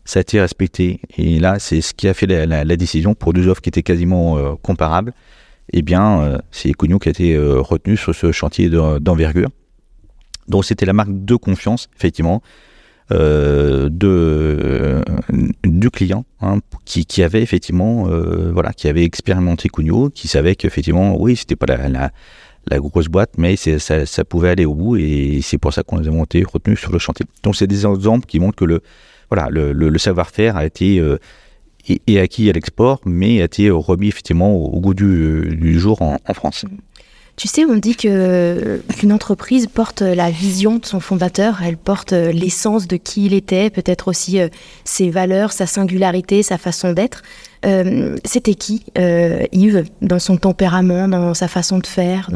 ça 0.06 0.20
a 0.20 0.22
été 0.22 0.40
respecté. 0.40 1.02
Et 1.18 1.40
là, 1.40 1.60
c'est 1.60 1.82
ce 1.82 1.94
qui 1.94 2.08
a 2.08 2.14
fait 2.14 2.28
la, 2.28 2.78
décision 2.78 3.14
pour 3.14 3.34
deux 3.34 3.48
offres 3.48 3.62
qui 3.62 3.70
étaient 3.70 3.84
quasiment 3.84 4.38
euh, 4.38 4.54
comparables. 4.62 5.14
Eh 5.74 5.82
bien, 5.82 6.22
euh, 6.22 6.38
c'est 6.52 6.72
Cugno 6.74 7.00
qui 7.00 7.10
a 7.10 7.12
été 7.12 7.36
euh, 7.36 7.60
retenu 7.62 7.98
sur 7.98 8.16
ce 8.16 8.32
chantier 8.32 8.70
d'envergure. 8.70 9.50
Donc, 10.48 10.66
c'était 10.66 10.86
la 10.86 10.94
marque 10.94 11.10
de 11.12 11.36
confiance, 11.36 11.90
effectivement, 11.98 12.42
de, 13.10 13.90
du 15.64 15.90
client 15.90 16.26
hein, 16.42 16.60
qui, 16.84 17.24
avait 17.24 17.42
effectivement, 17.42 18.08
voilà, 18.52 18.74
qui 18.74 18.88
avait 18.88 19.04
expérimenté 19.04 19.70
Cugno, 19.70 20.10
qui 20.10 20.28
savait 20.28 20.56
qu'effectivement, 20.56 21.20
oui, 21.20 21.36
c'était 21.36 21.56
pas 21.56 21.66
la, 21.66 22.12
la 22.70 22.80
grosse 22.80 23.08
boîte, 23.08 23.32
mais 23.38 23.56
ça, 23.56 24.26
pouvait 24.26 24.50
aller 24.50 24.66
au 24.66 24.74
bout 24.74 24.98
et 24.98 25.40
c'est 25.42 25.58
pour 25.58 25.74
ça 25.74 25.84
qu'on 25.84 26.00
les 26.00 26.08
a 26.08 26.12
montés, 26.12 26.44
retenus 26.44 26.80
sur 26.80 26.92
le 26.92 27.00
chantier. 27.00 27.26
Donc 27.44 27.56
c'est 27.56 27.68
des 27.68 27.86
exemples 27.86 28.26
qui 28.26 28.40
montrent 28.40 28.58
que 28.58 28.66
le, 28.66 28.82
voilà, 29.30 29.50
le, 29.50 29.98
savoir-faire 29.98 30.58
a 30.58 30.66
été 30.66 31.02
euh, 31.89 32.21
acquis 32.21 32.50
à 32.50 32.54
l'export, 32.54 33.02
mais 33.06 33.41
a 33.41 33.45
été 33.45 33.69
remis 33.69 34.08
effectivement 34.08 34.56
au, 34.56 34.80
goût 34.80 34.93
du, 34.93 35.56
du 35.60 35.80
jour 35.80 36.02
en, 36.02 36.17
en, 36.28 36.34
France. 36.34 36.65
Tu 37.38 37.47
sais, 37.47 37.65
on 37.65 37.76
dit 37.76 37.95
que 37.95 38.82
qu'une 38.97 39.13
entreprise 39.13 39.67
porte 39.67 40.02
la 40.02 40.32
vision 40.32 40.78
de 40.78 40.86
son 40.88 41.00
fondateur, 41.00 41.60
elle 41.63 41.78
porte 41.78 42.12
l'essence 42.12 42.88
de 42.88 42.97
qui 42.97 43.28
il 43.28 43.34
était, 43.36 43.69
peut-être 43.69 44.08
aussi 44.08 44.39
euh, 44.39 44.50
ses 44.86 45.12
valeurs, 45.12 45.52
sa 45.52 45.67
singularité, 45.67 46.41
sa 46.41 46.58
façon 46.58 46.93
d'être. 46.93 47.21
Euh, 47.63 48.15
c'était 48.26 48.56
qui, 48.56 48.86
euh, 48.97 49.43
Yves, 49.52 49.84
dans 50.02 50.17
son 50.17 50.38
tempérament, 50.38 51.08
dans 51.08 51.36
sa 51.36 51.47
façon 51.47 51.78
de 51.78 51.86
faire 51.86 52.32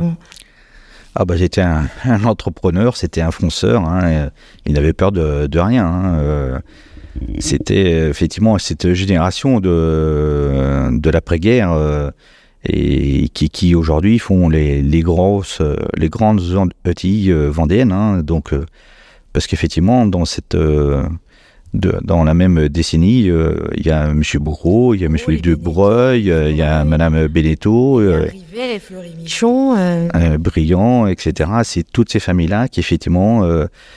Ah 1.16 1.26
bah 1.26 1.36
j'étais 1.36 1.62
un, 2.04 2.24
entrepreneur, 2.24 2.96
c'était 2.96 3.22
un 3.22 3.32
fonceur, 3.32 3.84
hein, 3.84 4.30
il 4.68 4.74
n'avait 4.74 4.94
peur 4.94 5.12
de, 5.12 5.60
rien. 5.60 5.88
Hein, 5.88 6.62
c'était 7.40 8.10
effectivement 8.10 8.58
cette 8.58 8.94
génération 8.94 9.60
de, 9.60 10.90
de 10.92 11.10
l'après-guerre 11.10 12.12
et 12.64 13.30
qui, 13.30 13.50
qui 13.50 13.76
aujourd'hui 13.76 14.20
font 14.20 14.50
les, 14.50 14.82
les, 14.82 15.02
grosses, 15.02 15.62
les 15.98 16.10
grandes 16.10 16.42
ETI 16.86 17.32
vendéennes. 17.32 17.92
Hein, 17.92 18.22
donc, 18.24 18.54
parce 19.34 19.48
qu'effectivement, 19.48 20.06
dans 20.06 20.26
cette 20.26 20.56
de, 21.74 21.98
dans 22.04 22.24
la 22.24 22.34
même 22.34 22.68
décennie, 22.68 23.30
euh, 23.30 23.56
il 23.76 23.86
y 23.86 23.92
a 23.92 24.10
M. 24.10 24.22
Bourreau, 24.36 24.94
il 24.94 25.02
y 25.02 25.04
a 25.06 25.08
M. 25.08 25.16
Oh, 25.28 25.32
Dubreuil, 25.32 26.24
il 26.24 26.56
y 26.56 26.62
a 26.62 26.84
Mme 26.84 27.28
Belletto. 27.28 28.00
Euh, 28.00 28.28
Fleury 28.80 29.14
Michon. 29.18 29.76
Euh. 29.78 30.08
Euh, 30.16 30.38
Brillant, 30.38 31.08
etc. 31.08 31.50
C'est 31.64 31.90
toutes 31.90 32.12
ces 32.12 32.20
familles-là 32.20 32.68
qui, 32.68 32.80
effectivement. 32.80 33.44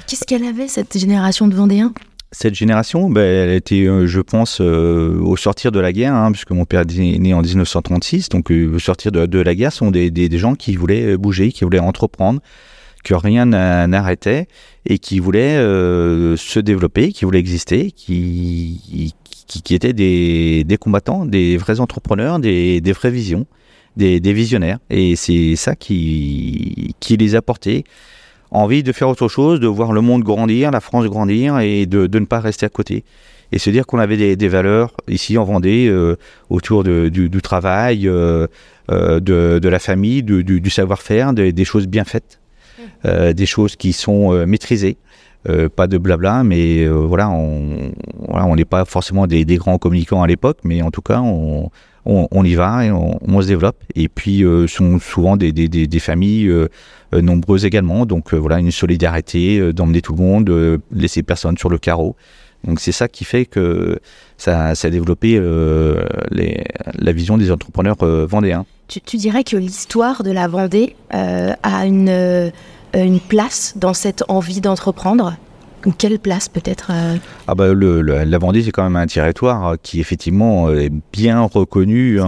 Qu'est-ce 0.07 0.25
qu'elle 0.25 0.45
avait, 0.45 0.69
cette 0.69 0.97
génération 0.97 1.49
de 1.49 1.55
Vendéens? 1.55 1.93
Cette 2.35 2.55
génération, 2.55 3.09
ben, 3.09 3.23
elle 3.23 3.55
était, 3.55 3.87
je 4.07 4.21
pense, 4.21 4.61
au 4.61 5.37
sortir 5.37 5.73
de 5.73 5.81
la 5.81 5.93
guerre, 5.93 6.15
hein, 6.15 6.33
puisque 6.33 6.51
mon 6.51 6.65
père 6.65 6.81
est 6.81 7.19
né 7.19 7.33
en 7.33 7.43
1936, 7.43 8.29
donc 8.29 8.51
au 8.51 8.79
sortir 8.79 9.13
de, 9.13 9.39
la 9.39 9.55
guerre, 9.55 9.73
sont 9.73 9.91
des, 9.91 10.39
gens 10.39 10.55
qui 10.55 10.77
voulaient 10.77 11.17
bouger, 11.17 11.53
qui 11.53 11.65
voulaient 11.65 11.79
entreprendre, 11.79 12.41
que 13.05 13.15
rien 13.15 13.47
n'arrêtait 13.47 14.49
et 14.87 14.99
qui 14.99 15.21
voulaient 15.21 15.57
euh, 15.57 16.37
se 16.37 16.59
développer, 16.59 17.13
qui 17.13 17.25
voulaient 17.25 17.39
exister, 17.39 17.93
qui, 17.93 19.15
étaient 19.71 19.93
des, 19.93 20.79
combattants, 20.81 21.25
des 21.27 21.57
vrais 21.57 21.79
entrepreneurs, 21.79 22.41
des, 22.41 22.81
vraies 22.93 23.11
visions, 23.11 23.47
des, 23.97 24.19
visionnaires. 24.33 24.79
Et 24.91 25.15
c'est 25.15 25.55
ça 25.55 25.77
qui 25.77 26.95
les 27.09 27.35
a 27.37 27.43
portés. 27.43 27.85
Envie 28.51 28.83
de 28.83 28.93
faire 28.93 29.09
autre 29.09 29.29
chose, 29.29 29.61
de 29.61 29.67
voir 29.67 29.93
le 29.93 30.01
monde 30.01 30.23
grandir, 30.23 30.71
la 30.71 30.81
France 30.81 31.07
grandir 31.07 31.59
et 31.59 31.87
de, 31.87 32.07
de 32.07 32.19
ne 32.19 32.27
pas 32.27 32.41
rester 32.41 32.67
à 32.67 32.69
côté. 32.69 33.05
Et 33.53 33.59
se 33.59 33.71
dire 33.71 33.87
qu'on 33.87 33.99
avait 33.99 34.17
des, 34.17 34.37
des, 34.37 34.49
valeurs 34.49 34.93
ici 35.09 35.39
en 35.39 35.45
Vendée 35.45 35.87
euh, 35.89 36.17
autour 36.51 36.83
de, 36.83 37.09
du, 37.09 37.29
du, 37.29 37.43
travail, 37.43 38.09
euh, 38.09 38.47
de, 38.89 39.59
de, 39.61 39.69
la 39.69 39.79
famille, 39.79 40.23
du, 40.23 40.43
du 40.43 40.71
savoir-faire, 40.71 41.33
des 41.33 41.65
choses 41.65 41.87
bien 41.87 42.05
faites. 42.05 42.41
Euh, 43.07 43.35
des 43.35 43.47
choses 43.47 43.77
qui 43.77 43.93
sont 43.93 44.33
euh, 44.33 44.47
maîtrisées. 44.47 44.97
Euh, 45.47 45.69
pas 45.69 45.87
de 45.87 45.99
blabla, 45.99 46.43
mais 46.43 46.87
voilà, 46.89 47.29
on 47.29 47.93
voilà, 48.29 48.47
on 48.47 48.57
n'est 48.57 48.65
pas 48.65 48.87
forcément 48.87 49.27
des, 49.27 49.45
grands 49.45 49.77
communicants 49.77 50.23
à 50.23 50.27
l'époque, 50.27 50.59
mais 50.65 50.81
en 50.81 50.91
tout 50.91 51.03
cas, 51.03 51.21
on, 51.21 51.71
on, 52.07 52.45
y 52.45 52.55
va 52.55 52.85
et 52.85 52.91
on, 52.91 53.41
se 53.41 53.47
développe. 53.47 53.83
Et 53.95 54.09
puis, 54.09 54.45
sont 54.69 54.99
souvent 54.99 55.37
des, 55.37 55.53
des, 55.53 55.99
familles 55.99 56.53
nombreuses 57.13 57.65
également. 57.65 58.07
Donc, 58.07 58.35
voilà, 58.35 58.59
une 58.59 58.71
solidarité 58.71 59.73
d'emmener 59.73 60.03
tout 60.03 60.15
le 60.15 60.23
monde, 60.23 60.45
de 60.45 60.81
laisser 60.93 61.23
personne 61.23 61.57
sur 61.57 61.71
le 61.71 61.79
carreau. 61.79 62.17
Donc, 62.65 62.81
c'est 62.81 62.93
ça 62.93 63.09
qui 63.09 63.25
fait 63.25 63.47
que 63.47 63.99
ça, 64.37 64.69
a 64.69 64.91
développé 64.91 65.41
la 65.41 67.13
vision 67.13 67.39
des 67.39 67.51
entrepreneurs 67.51 67.97
vendéens. 67.97 68.67
Tu, 68.87 69.01
tu, 69.01 69.17
dirais 69.17 69.45
que 69.45 69.57
l'histoire 69.57 70.23
de 70.23 70.31
la 70.31 70.47
Vendée 70.47 70.95
a 71.11 71.87
une 71.87 72.51
euh, 72.95 73.05
une 73.05 73.21
place 73.21 73.75
dans 73.77 73.95
cette 73.95 74.25
envie 74.29 74.61
d'entreprendre? 74.61 75.37
Quelle 75.91 76.19
place 76.19 76.49
peut-être 76.49 76.91
euh 76.93 77.17
ah 77.47 77.55
bah 77.55 77.73
le, 77.73 78.01
La 78.01 78.39
Vendée, 78.39 78.63
c'est 78.63 78.71
quand 78.71 78.85
même 78.85 78.97
un 78.97 79.07
territoire 79.07 79.77
qui 79.83 80.01
effectivement 80.01 80.71
est 80.71 80.93
bien 81.13 81.41
reconnu. 81.41 82.19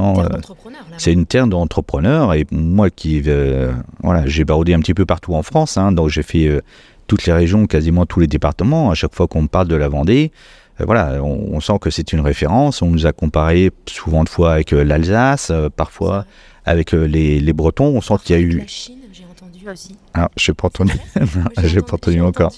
C'est 0.99 1.13
une 1.13 1.27
terre 1.27 1.47
d'entrepreneurs. 1.47 2.35
Et 2.35 2.47
moi 2.51 2.91
qui 2.91 3.23
euh, 3.27 3.73
voilà, 4.03 4.27
j'ai 4.27 4.45
baroudé 4.45 4.75
un 4.75 4.81
petit 4.81 4.95
peu 4.95 5.07
partout 5.07 5.35
en 5.35 5.43
France, 5.43 5.77
hein, 5.77 5.93
donc 5.93 6.09
j'ai 6.09 6.23
fait 6.23 6.63
toutes 7.07 7.27
les 7.27 7.33
régions, 7.33 7.67
quasiment 7.67 8.07
tous 8.07 8.21
les 8.21 8.27
départements. 8.27 8.91
À 8.91 8.95
chaque 8.95 9.15
fois 9.15 9.27
qu'on 9.27 9.47
parle 9.47 9.69
de 9.69 9.77
la 9.77 9.89
Vendée, 9.89 10.33
voilà, 10.79 11.23
on, 11.23 11.59
sent 11.61 11.79
que 11.81 11.91
c'est 11.91 12.13
une 12.13 12.21
référence. 12.21 12.83
On 12.83 12.91
nous 12.91 13.07
a 13.07 13.13
comparé 13.13 13.71
souvent 13.87 14.25
de 14.25 14.29
fois 14.29 14.53
avec 14.53 14.73
l'Alsace, 14.73 15.51
parfois 15.77 16.27
avec 16.67 16.93
les, 16.93 17.41
les, 17.41 17.53
Bretons. 17.53 17.97
On 17.97 18.01
sent 18.01 18.15
qu'il 18.25 18.37
y 18.37 18.39
a 18.39 18.43
eu. 18.43 18.67
Ah, 20.15 20.29
je 20.37 20.51
n'ai 20.51 20.55
pas 20.55 20.67
entendu. 20.67 20.95
j'ai 21.65 21.81
pas 21.81 21.95
entendu 21.95 22.21
encore. 22.21 22.53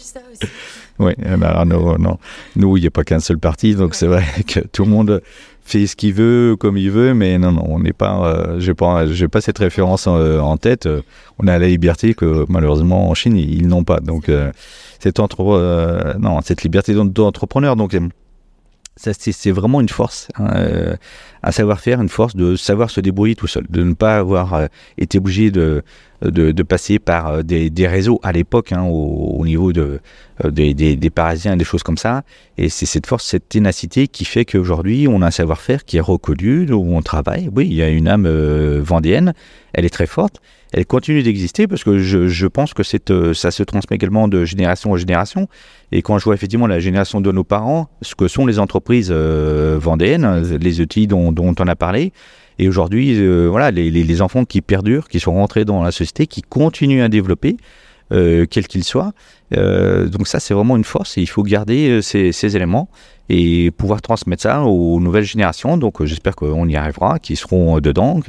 Oui, 0.99 1.13
alors 1.25 1.65
non, 1.65 2.19
Nous, 2.57 2.77
il 2.77 2.81
n'y 2.81 2.87
a 2.87 2.91
pas 2.91 3.05
qu'un 3.05 3.21
seul 3.21 3.39
parti, 3.39 3.75
donc 3.75 3.95
c'est 3.95 4.07
vrai 4.07 4.25
que 4.47 4.61
tout 4.61 4.85
le 4.85 4.91
monde 4.91 5.23
fait 5.69 5.87
ce 5.87 5.95
qu'il 5.95 6.15
veut, 6.15 6.57
comme 6.59 6.77
il 6.77 6.91
veut, 6.91 7.15
mais 7.15 7.39
non, 7.39 7.53
non, 7.53 7.65
on 7.69 7.79
n'est 7.79 7.93
pas. 7.93 8.27
Euh, 8.27 8.59
j'ai 8.59 8.75
pas, 8.75 9.07
j'ai 9.07 9.29
pas 9.29 9.41
cette 9.41 9.59
référence 9.59 10.07
en, 10.07 10.57
tête. 10.57 10.89
On 11.39 11.47
a 11.47 11.59
la 11.59 11.69
liberté 11.69 12.15
que 12.15 12.47
malheureusement 12.49 13.11
en 13.11 13.15
Chine 13.15 13.37
ils, 13.37 13.69
n'ont 13.69 13.85
pas. 13.85 14.01
Donc 14.01 14.29
euh, 14.29 14.51
cette 14.99 15.21
entre, 15.21 15.43
euh, 15.53 16.15
non, 16.19 16.41
cette 16.41 16.63
liberté 16.63 16.95
d'entrepreneur. 16.95 17.77
Donc 17.77 17.97
c'est 18.99 19.51
vraiment 19.51 19.81
une 19.81 19.89
force, 19.89 20.29
hein, 20.37 20.49
euh, 20.57 20.97
un 21.43 21.53
savoir-faire, 21.53 22.01
une 22.01 22.09
force 22.09 22.35
de 22.35 22.57
savoir 22.57 22.91
se 22.91 23.01
débrouiller 23.01 23.37
tout 23.37 23.47
seul, 23.47 23.65
de 23.69 23.83
ne 23.83 23.95
pas 23.95 24.19
avoir 24.19 24.55
euh, 24.55 24.67
été 24.99 25.19
obligé 25.19 25.51
de, 25.51 25.83
passer 26.69 26.99
par 26.99 27.29
euh, 27.29 27.43
des, 27.43 27.87
réseaux 27.87 28.19
à 28.23 28.33
l'époque 28.33 28.73
hein, 28.73 28.83
au, 28.83 29.45
niveau 29.47 29.73
de, 29.73 30.01
des, 30.45 30.75
des, 30.75 31.11
Parisiens, 31.11 31.57
des 31.57 31.65
choses 31.65 31.83
comme 31.83 31.97
ça. 31.97 32.23
Et 32.57 32.69
c'est 32.69 32.87
cette 32.87 33.07
force, 33.07 33.25
cette 33.25 33.49
ténacité 33.49 34.09
qui 34.09 34.25
fait 34.25 34.45
qu'aujourd'hui, 34.45 35.07
on 35.09 35.23
a 35.23 35.27
un 35.27 35.31
savoir-faire 35.31 35.85
qui 35.85 35.97
est 35.97 36.01
reconnu, 36.01 36.71
où 36.73 36.97
on 36.97 37.03
travaille. 37.03 37.49
Oui, 37.55 37.67
il 37.69 37.75
y 37.75 37.83
a 37.83 37.89
une 37.89 38.09
âme 38.09 38.29
vendéenne, 38.81 39.33
elle 39.73 39.85
est 39.85 39.91
très 39.91 40.07
forte 40.07 40.41
elle 40.73 40.87
continue 40.87 41.23
d'exister 41.23 41.67
parce 41.67 41.85
que 41.85 41.99
je, 41.99 42.29
je 42.29 42.47
pense 42.47 42.75
que 42.75 42.83
c'est, 42.83 43.13
ça 43.35 43.51
se 43.51 43.63
transmet 43.63 43.97
également 43.97 44.29
de 44.29 44.45
génération 44.45 44.93
en 44.93 44.97
génération. 44.97 45.49
Et 45.93 46.03
quand 46.03 46.19
je 46.19 46.25
vois 46.25 46.35
effectivement 46.35 46.67
la 46.67 46.81
génération 46.81 47.21
de 47.21 47.33
nos 47.33 47.45
parents, 47.45 47.89
ce 48.03 48.15
que 48.15 48.29
sont 48.29 48.47
les 48.47 48.59
entreprises 48.59 49.11
euh, 49.11 49.79
vendéennes, 49.81 50.59
les 50.61 50.81
outils 50.81 51.07
dont, 51.07 51.33
dont, 51.33 51.55
on 51.59 51.67
a 51.67 51.77
parlé, 51.77 52.13
et 52.59 52.69
aujourd'hui, 52.69 53.15
euh, 53.19 53.47
voilà, 53.49 53.71
les, 53.71 53.91
les, 53.91 54.23
enfants 54.23 54.45
qui 54.45 54.61
perdurent, 54.61 55.09
qui 55.09 55.21
sont 55.21 55.33
rentrés 55.33 55.65
dans 55.65 55.83
la 55.83 55.93
société, 55.93 56.27
qui 56.27 56.43
continuent 56.43 57.03
à 57.03 57.09
développer, 57.09 57.57
euh, 58.11 58.47
quels 58.51 58.67
qu'ils 58.67 58.85
soient. 58.85 59.13
Euh, 59.55 60.09
donc 60.09 60.29
ça, 60.29 60.41
c'est 60.41 60.55
vraiment 60.55 60.79
une 60.79 60.85
force 60.85 61.19
et 61.19 61.21
il 61.21 61.27
faut 61.27 61.43
garder 61.43 61.91
euh, 61.91 62.01
ces, 62.01 62.33
ces, 62.33 62.57
éléments 62.57 62.89
et 63.29 63.71
pouvoir 63.71 64.01
transmettre 64.01 64.43
ça 64.43 64.63
aux 64.63 65.01
nouvelles 65.01 65.25
générations. 65.25 65.77
Donc 65.77 66.03
j'espère 66.05 66.37
qu'on 66.37 66.69
y 66.69 66.77
arrivera, 66.77 67.19
qu'ils 67.19 67.37
seront 67.37 67.81
dedans. 67.81 68.21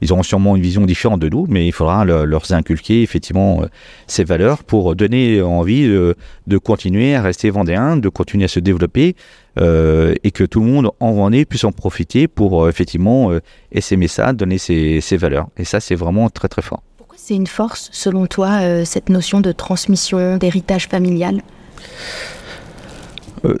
Ils 0.00 0.12
auront 0.12 0.22
sûrement 0.22 0.56
une 0.56 0.62
vision 0.62 0.86
différente 0.86 1.20
de 1.20 1.28
nous, 1.28 1.46
mais 1.48 1.66
il 1.66 1.72
faudra 1.72 2.04
leur 2.04 2.52
inculquer 2.52 3.02
effectivement 3.02 3.62
ces 4.06 4.24
valeurs 4.24 4.64
pour 4.64 4.94
donner 4.94 5.42
envie 5.42 5.86
de, 5.86 6.58
continuer 6.58 7.14
à 7.14 7.22
rester 7.22 7.50
vendéen, 7.50 7.96
de 7.96 8.08
continuer 8.08 8.44
à 8.44 8.48
se 8.48 8.60
développer 8.60 9.16
euh, 9.58 10.14
et 10.22 10.30
que 10.30 10.44
tout 10.44 10.60
le 10.60 10.66
monde 10.66 10.90
en 11.00 11.12
Vendée 11.12 11.44
puisse 11.44 11.64
en 11.64 11.72
profiter 11.72 12.28
pour 12.28 12.68
effectivement 12.68 13.32
essaimer 13.72 14.08
ça, 14.08 14.32
donner 14.32 14.58
ces 14.58 15.16
valeurs. 15.16 15.48
Et 15.56 15.64
ça, 15.64 15.80
c'est 15.80 15.96
vraiment 15.96 16.30
très 16.30 16.48
très 16.48 16.62
fort. 16.62 16.82
Pourquoi 16.96 17.16
c'est 17.18 17.34
une 17.34 17.46
force, 17.46 17.90
selon 17.92 18.26
toi, 18.26 18.84
cette 18.84 19.08
notion 19.08 19.40
de 19.40 19.52
transmission, 19.52 20.36
d'héritage 20.36 20.86
familial? 20.86 21.42
euh, 21.78 22.37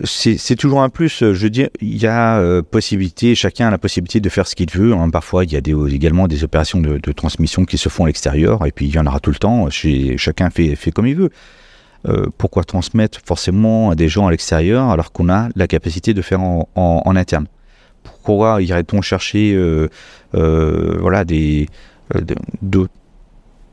c'est 0.04 0.56
toujours 0.56 0.82
un 0.82 0.88
plus. 0.88 1.18
Je 1.20 1.26
veux 1.26 1.50
dire, 1.50 1.68
il 1.80 1.96
y 1.96 2.06
a 2.06 2.38
euh, 2.38 2.62
possibilité, 2.62 3.34
chacun 3.34 3.68
a 3.68 3.70
la 3.70 3.78
possibilité 3.78 4.20
de 4.20 4.28
faire 4.28 4.46
ce 4.46 4.54
qu'il 4.54 4.70
veut. 4.70 4.92
Hein. 4.92 5.10
Parfois, 5.10 5.44
il 5.44 5.52
y 5.52 5.56
a 5.56 5.60
également 5.90 6.28
des 6.28 6.44
opérations 6.44 6.80
de, 6.80 7.12
transmission 7.12 7.64
qui 7.64 7.78
se 7.78 7.88
font 7.88 8.04
à 8.04 8.06
l'extérieur, 8.06 8.66
et 8.66 8.72
puis 8.72 8.86
il 8.86 8.94
y 8.94 8.98
en 8.98 9.06
aura 9.06 9.20
tout 9.20 9.30
le 9.30 9.36
temps. 9.36 9.68
Chacun 9.70 10.50
fait, 10.50 10.76
comme 10.92 11.06
il 11.06 11.16
veut. 11.16 11.30
Euh, 12.08 12.26
pourquoi 12.38 12.62
transmettre 12.62 13.18
forcément 13.24 13.90
à 13.90 13.96
des 13.96 14.08
gens 14.08 14.28
à 14.28 14.30
l'extérieur 14.30 14.90
alors 14.90 15.10
qu'on 15.10 15.28
a 15.28 15.48
la 15.56 15.66
capacité 15.66 16.14
de 16.14 16.22
faire 16.22 16.40
en, 16.40 17.16
interne? 17.16 17.46
Pourquoi 18.04 18.62
irait-on 18.62 19.02
chercher 19.02 19.58
voilà, 20.32 21.24
des, 21.24 21.66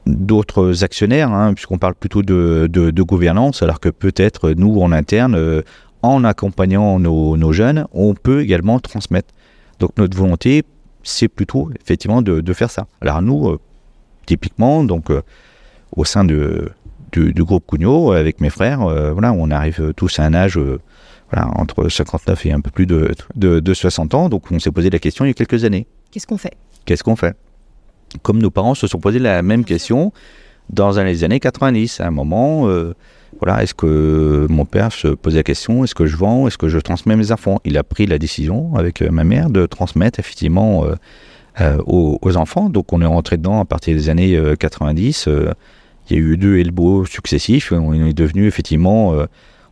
d'autres 0.05 0.83
actionnaires, 0.83 1.31
hein, 1.31 1.53
puisqu'on 1.53 1.77
parle 1.77 1.95
plutôt 1.95 2.23
de, 2.23 3.01
gouvernance, 3.01 3.63
alors 3.63 3.79
que 3.79 3.89
peut-être 3.89 4.51
nous 4.51 4.79
en 4.81 4.91
interne, 4.91 5.63
en 6.05 6.23
accompagnant 6.23 6.99
nos, 6.99 7.53
jeunes, 7.53 7.87
on 7.93 8.13
peut 8.13 8.41
également 8.41 8.79
transmettre. 8.79 9.33
Donc 9.79 9.91
notre 9.97 10.17
volonté, 10.17 10.63
c'est 11.03 11.27
plutôt 11.27 11.69
effectivement 11.81 12.21
de, 12.21 12.53
faire 12.53 12.71
ça. 12.71 12.87
Alors 13.01 13.21
nous, 13.21 13.49
euh, 13.49 13.59
typiquement, 14.25 14.83
donc 14.83 15.09
euh, 15.09 15.21
au 15.95 16.05
sein 16.05 16.23
de, 16.23 16.71
du, 17.11 17.43
groupe 17.43 17.65
Cugnot, 17.67 18.11
avec 18.11 18.41
mes 18.41 18.49
frères, 18.49 18.81
euh, 18.81 19.11
voilà, 19.11 19.33
on 19.33 19.51
arrive 19.51 19.93
tous 19.95 20.19
à 20.19 20.23
un 20.23 20.33
âge 20.33 20.59
voilà, 21.31 21.49
entre 21.55 21.89
59 21.89 22.45
et 22.45 22.51
un 22.51 22.61
peu 22.61 22.71
plus 22.71 22.85
de, 22.85 23.13
de 23.35 23.73
60 23.73 24.13
ans. 24.13 24.29
Donc 24.29 24.51
on 24.51 24.59
s'est 24.59 24.71
posé 24.71 24.89
la 24.89 24.99
question 24.99 25.25
il 25.25 25.29
y 25.29 25.31
a 25.31 25.33
quelques 25.33 25.63
années. 25.63 25.87
Qu'est-ce 26.11 26.27
qu'on 26.27 26.37
fait? 26.37 26.55
Qu'est-ce 26.85 27.03
qu'on 27.03 27.15
fait? 27.15 27.35
Comme 28.21 28.39
nos 28.39 28.51
parents 28.51 28.75
se 28.75 28.87
sont 28.87 28.99
posé 28.99 29.19
la 29.19 29.41
même 29.41 29.65
question 29.65 30.13
dans 30.69 30.91
les 30.91 31.23
années 31.23 31.39
90. 31.39 31.99
À 31.99 32.07
un 32.07 32.11
moment, 32.11 32.69
voilà, 33.41 33.63
est-ce 33.63 33.73
que 33.73 34.47
mon 34.49 34.65
père 34.65 34.91
se 34.93 35.09
posait 35.09 35.37
la 35.37 35.43
question, 35.43 35.83
est-ce 35.83 35.95
que 35.95 36.05
je 36.05 36.15
vends, 36.15 36.47
est-ce 36.47 36.57
que 36.57 36.69
je 36.69 36.79
transmets 36.79 37.15
mes 37.15 37.31
enfants? 37.31 37.59
Il 37.65 37.77
a 37.77 37.83
pris 37.83 38.05
la 38.05 38.17
décision 38.17 38.75
avec 38.75 39.01
euh, 39.01 39.09
ma 39.11 39.23
mère 39.23 39.49
de 39.49 39.65
transmettre 39.65 40.19
effectivement 40.19 40.85
euh, 40.85 40.95
euh, 41.59 41.77
aux, 41.85 42.37
enfants. 42.37 42.69
Donc 42.69 42.93
on 42.93 43.01
est 43.01 43.05
rentré 43.05 43.37
dedans 43.37 43.59
à 43.59 43.65
partir 43.65 43.95
des 43.95 44.09
années 44.09 44.39
90. 44.59 45.27
il 46.09 46.15
y 46.15 46.19
a 46.19 46.21
eu 46.21 46.37
deux 46.37 46.59
elbows 46.59 47.05
successifs. 47.05 47.71
On 47.71 47.93
est 47.93 48.13
devenu 48.13 48.47
effectivement, 48.47 49.13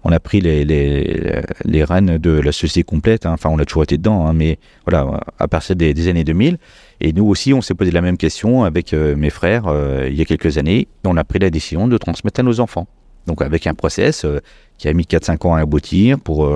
on 0.06 0.12
a 0.12 0.20
pris 0.20 0.40
les, 0.40 0.64
les, 0.66 1.84
rênes 1.84 2.18
de 2.18 2.32
la 2.32 2.52
société 2.52 2.84
complète. 2.84 3.26
Hein. 3.26 3.34
Enfin, 3.34 3.50
on 3.50 3.60
a 3.60 3.66
toujours 3.66 3.84
été 3.84 3.98
dedans, 3.98 4.28
hein, 4.28 4.34
mais 4.34 4.60
voilà, 4.86 5.22
à 5.40 5.48
partir 5.48 5.76
des, 5.76 6.08
années 6.08 6.24
2000. 6.24 6.58
Et 7.02 7.12
nous 7.12 7.26
aussi, 7.26 7.54
on 7.54 7.62
s'est 7.62 7.74
posé 7.74 7.92
la 7.92 8.02
même 8.02 8.18
question 8.18 8.64
avec 8.64 8.94
mes 8.94 9.30
frères 9.30 9.66
il 10.08 10.16
y 10.16 10.22
a 10.22 10.26
quelques 10.26 10.58
années. 10.58 10.88
On 11.04 11.18
a 11.18 11.24
pris 11.26 11.40
la 11.40 11.50
décision 11.50 11.88
de 11.88 11.98
transmettre 11.98 12.40
à 12.40 12.44
nos 12.44 12.62
enfants. 12.62 12.88
Donc, 13.28 13.42
avec 13.42 13.68
un 13.68 13.74
process 13.74 14.26
qui 14.78 14.88
a 14.88 14.94
mis 14.94 15.04
4-5 15.04 15.48
ans 15.48 15.56
à 15.56 15.62
aboutir 15.62 16.20
pour 16.20 16.50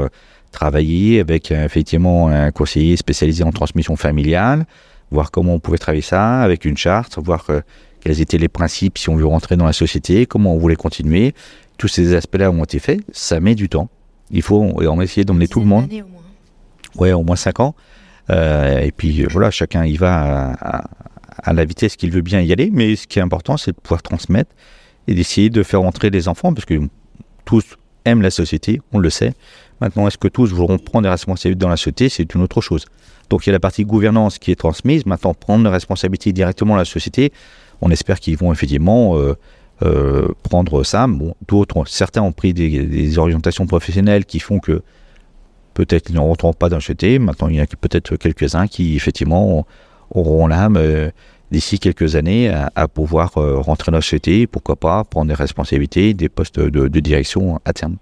travailler 0.51 1.19
avec 1.19 1.51
effectivement 1.51 2.27
un 2.27 2.51
conseiller 2.51 2.97
spécialisé 2.97 3.43
en 3.43 3.51
transmission 3.51 3.95
familiale, 3.95 4.65
voir 5.11 5.31
comment 5.31 5.53
on 5.53 5.59
pouvait 5.59 5.77
travailler 5.77 6.01
ça 6.01 6.41
avec 6.41 6.65
une 6.65 6.77
charte, 6.77 7.17
voir 7.17 7.45
quels 8.01 8.21
étaient 8.21 8.37
les 8.37 8.47
principes 8.47 8.97
si 8.97 9.09
on 9.09 9.15
veut 9.15 9.25
rentrer 9.25 9.55
dans 9.55 9.65
la 9.65 9.73
société, 9.73 10.25
comment 10.25 10.53
on 10.53 10.57
voulait 10.57 10.75
continuer. 10.75 11.33
Tous 11.77 11.87
ces 11.87 12.15
aspects-là 12.15 12.51
ont 12.51 12.63
été 12.63 12.79
faits. 12.79 13.01
Ça 13.11 13.39
met 13.39 13.55
du 13.55 13.69
temps. 13.69 13.89
Il 14.31 14.41
faut, 14.41 14.59
on 14.59 15.01
essayer 15.01 15.25
d'emmener 15.25 15.47
tout 15.47 15.59
le 15.59 15.65
monde. 15.65 15.85
Au 15.91 15.95
moins. 15.95 16.21
Ouais, 16.95 17.13
au 17.13 17.23
moins 17.23 17.35
5 17.35 17.59
ans. 17.59 17.75
Euh, 18.29 18.79
et 18.79 18.91
puis 18.91 19.23
euh, 19.23 19.27
voilà, 19.29 19.51
chacun 19.51 19.85
y 19.85 19.95
va 19.95 20.53
à, 21.43 21.53
la 21.53 21.65
vitesse 21.65 21.95
qu'il 21.95 22.11
veut 22.11 22.21
bien 22.21 22.41
y 22.41 22.51
aller. 22.51 22.69
Mais 22.73 22.95
ce 22.95 23.07
qui 23.07 23.19
est 23.19 23.21
important, 23.21 23.57
c'est 23.57 23.71
de 23.71 23.79
pouvoir 23.79 24.01
transmettre 24.01 24.51
et 25.07 25.15
d'essayer 25.15 25.49
de 25.49 25.63
faire 25.63 25.81
entrer 25.81 26.09
les 26.09 26.27
enfants, 26.27 26.53
parce 26.53 26.65
que 26.65 26.79
tous 27.45 27.77
aiment 28.05 28.21
la 28.21 28.31
société, 28.31 28.81
on 28.93 28.99
le 28.99 29.09
sait. 29.09 29.33
Maintenant, 29.81 30.07
est-ce 30.07 30.17
que 30.17 30.27
tous 30.27 30.51
voudront 30.51 30.77
prendre 30.77 31.03
des 31.03 31.09
responsabilités 31.09 31.59
dans 31.59 31.69
la 31.69 31.77
société? 31.77 32.09
C'est 32.09 32.33
une 32.33 32.41
autre 32.41 32.61
chose. 32.61 32.85
Donc 33.29 33.45
il 33.45 33.49
y 33.49 33.51
a 33.51 33.53
la 33.53 33.59
partie 33.59 33.83
gouvernance 33.83 34.39
qui 34.39 34.51
est 34.51 34.55
transmise. 34.55 35.05
Maintenant, 35.05 35.33
prendre 35.33 35.63
des 35.63 35.69
responsabilités 35.69 36.31
directement 36.33 36.73
dans 36.73 36.79
la 36.79 36.85
société, 36.85 37.31
on 37.81 37.91
espère 37.91 38.19
qu'ils 38.19 38.37
vont 38.37 38.51
effectivement 38.51 39.17
euh, 39.17 39.35
euh, 39.83 40.29
prendre 40.43 40.83
ça. 40.83 41.07
D'autres, 41.47 41.85
certains 41.85 42.21
ont 42.21 42.31
pris 42.31 42.53
des, 42.53 43.17
orientations 43.17 43.67
professionnelles 43.67 44.25
qui 44.25 44.39
font 44.39 44.59
que 44.59 44.81
peut-être 45.73 46.09
ils 46.09 46.15
ne 46.15 46.19
rentreront 46.19 46.53
pas 46.53 46.69
dans 46.69 46.77
le 46.77 47.19
Maintenant, 47.19 47.49
il 47.49 47.57
y 47.57 47.61
en 47.61 47.63
a 47.63 47.67
peut-être 47.67 48.15
quelques-uns 48.15 48.67
qui 48.67 48.95
effectivement 48.95 49.67
auront 50.09 50.47
l'âme 50.47 50.77
euh, 50.77 51.11
d'ici 51.51 51.79
quelques 51.79 52.15
années 52.15 52.49
à, 52.49 52.87
pouvoir 52.87 53.33
rentrer 53.33 53.91
dans 53.91 53.97
la 53.97 54.01
société, 54.01 54.47
pourquoi 54.47 54.75
pas 54.75 55.03
prendre 55.03 55.27
des 55.27 55.33
responsabilités, 55.33 56.13
des 56.13 56.29
postes 56.29 56.59
de 56.59 56.99
direction 56.99 57.59
à 57.65 57.73
terme. 57.73 57.97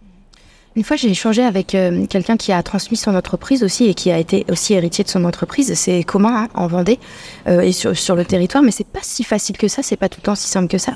Une 0.77 0.84
fois, 0.84 0.97
j'ai 0.97 1.10
échangé 1.10 1.41
avec 1.41 1.73
euh, 1.73 2.05
quelqu'un 2.05 2.36
qui 2.36 2.51
a 2.51 2.62
transmis 2.62 2.97
son 2.97 3.15
entreprise 3.15 3.63
aussi 3.63 3.86
et 3.86 3.93
qui 3.93 4.12
a 4.12 4.17
été 4.17 4.45
aussi 4.49 4.73
héritier 4.73 5.05
de 5.05 5.10
son 5.10 5.23
entreprise. 5.23 5.73
C'est 5.75 6.03
commun 6.03 6.43
hein, 6.43 6.47
en 6.53 6.67
Vendée 6.67 6.99
euh, 7.47 7.62
et 7.62 7.71
sur, 7.71 7.97
sur, 7.97 8.15
le 8.17 8.25
territoire, 8.25 8.62
mais 8.62 8.71
c'est 8.71 8.86
pas 8.86 8.99
si 9.01 9.23
facile 9.23 9.58
que 9.58 9.69
ça. 9.69 9.84
C'est 9.84 9.95
pas 9.95 10.10
tout 10.10 10.19
le 10.19 10.25
temps 10.25 10.36
si 10.36 10.49
simple 10.49 10.67
que 10.67 10.77
ça. 10.77 10.93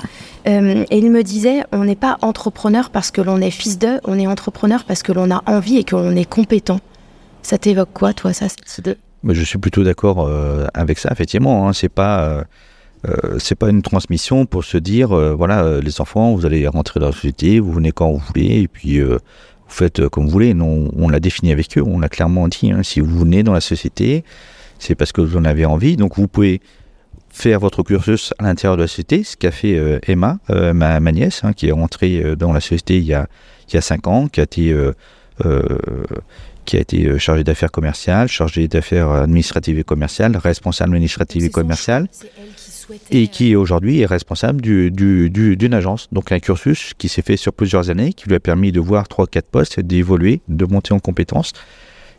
Euh, 0.48 0.84
et 0.90 0.98
il 0.98 1.10
me 1.10 1.24
disait, 1.24 1.64
on 1.72 1.86
n'est 1.86 1.96
pas 1.96 2.18
entrepreneur 2.22 2.90
parce 2.90 3.10
que 3.10 3.22
l'on 3.22 3.40
est 3.40 3.52
fils 3.52 3.80
d'eux, 3.80 4.02
on 4.04 4.20
est 4.20 4.28
entrepreneur 4.28 4.84
parce 4.84 5.02
que 5.02 5.14
l'on 5.14 5.32
a 5.32 5.42
envie 5.46 5.78
et 5.78 5.86
que 5.86 5.96
l'on 5.96 6.16
est 6.16 6.30
compétent. 6.30 6.82
Ça 7.42 7.58
t'évoque 7.58 7.94
quoi, 7.94 8.14
toi, 8.14 8.34
ça? 8.34 8.48
Je 9.28 9.44
suis 9.44 9.58
plutôt 9.58 9.84
d'accord 9.84 10.30
avec 10.74 11.00
ça. 11.00 11.10
Effectivement, 11.12 11.68
hein, 11.68 11.74
c'est 11.74 11.90
pas. 11.90 12.46
c'est 13.38 13.56
pas 13.56 13.70
une 13.70 13.82
transmission 13.82 14.46
pour 14.46 14.64
se 14.64 14.78
dire 14.78 15.10
voilà 15.36 15.80
les 15.80 16.02
enfants 16.02 16.36
vous 16.36 16.46
allez 16.46 16.68
rentrer 16.68 17.00
dans 17.00 17.08
la 17.08 17.12
société 17.14 17.60
vous 17.60 17.72
venez 17.72 17.94
quand 17.94 18.12
vous 18.12 18.18
voulez 18.18 18.62
et 18.62 18.68
puis 18.68 19.02
vous 19.70 19.76
faites 19.76 20.00
euh, 20.00 20.10
comme 20.10 20.26
vous 20.26 20.32
voulez. 20.32 20.54
Non, 20.54 20.90
on 20.96 21.10
l'a 21.10 21.20
défini 21.20 21.52
avec 21.52 21.78
eux, 21.78 21.84
on 21.86 22.00
l'a 22.00 22.10
clairement 22.10 22.48
dit. 22.48 22.72
Hein. 22.72 22.84
si 22.84 23.00
vous 23.00 23.20
venez 23.20 23.44
dans 23.44 23.54
la 23.54 23.62
société, 23.62 24.24
c'est 24.80 24.96
parce 24.96 25.12
que 25.12 25.22
vous 25.22 25.38
en 25.38 25.46
avez 25.46 25.66
envie. 25.66 25.96
Donc 25.96 26.16
vous 26.16 26.28
pouvez 26.28 26.62
faire 27.30 27.60
votre 27.60 27.84
cursus 27.84 28.34
à 28.40 28.44
l'intérieur 28.44 28.76
de 28.76 28.82
la 28.82 28.88
société, 28.88 29.24
ce 29.24 29.38
qu'a 29.38 29.52
fait 29.52 29.78
euh, 29.78 30.00
Emma, 30.08 30.40
euh, 30.50 30.74
ma, 30.74 31.00
nièce, 31.12 31.44
hein, 31.44 31.54
qui 31.54 31.68
est 31.68 31.72
rentrée 31.72 32.36
dans 32.36 32.52
la 32.52 32.60
société 32.60 32.98
il 32.98 33.06
y 33.06 33.14
a, 33.14 33.28
il 33.70 33.76
y 33.76 33.78
a 33.78 33.82
cinq 33.82 34.08
ans, 34.08 34.28
qui 34.28 34.40
a 34.40 34.44
été, 34.44 34.76
qui 36.70 36.78
a 36.78 36.82
été 36.82 37.18
chargée 37.18 37.44
d'affaires 37.44 37.72
commerciales, 37.72 38.28
chargée 38.28 38.68
d'affaires 38.68 39.10
administratives 39.10 39.80
et 39.80 39.84
commerciales, 39.84 40.38
responsable 40.38 40.94
administrative 40.94 41.44
et 41.44 41.50
commerciale 41.50 42.08
et 43.10 43.28
qui 43.28 43.56
aujourd'hui 43.56 44.02
est 44.02 44.06
responsable 44.06 44.62
d'une 44.62 44.90
du, 44.92 45.30
du, 45.32 45.74
agence. 45.74 46.08
Donc 46.12 46.32
un 46.32 46.40
cursus 46.40 46.94
qui 46.96 47.10
s'est 47.10 47.24
fait 47.24 47.38
sur 47.38 47.54
plusieurs 47.54 47.90
années, 47.90 48.14
qui 48.14 48.28
lui 48.28 48.36
a 48.36 48.40
permis 48.40 48.72
de 48.72 48.80
voir 48.80 49.06
3-4 49.06 49.42
postes, 49.52 49.80
d'évoluer, 49.80 50.42
de 50.48 50.66
monter 50.66 50.94
en 50.94 51.00
compétences 51.00 51.54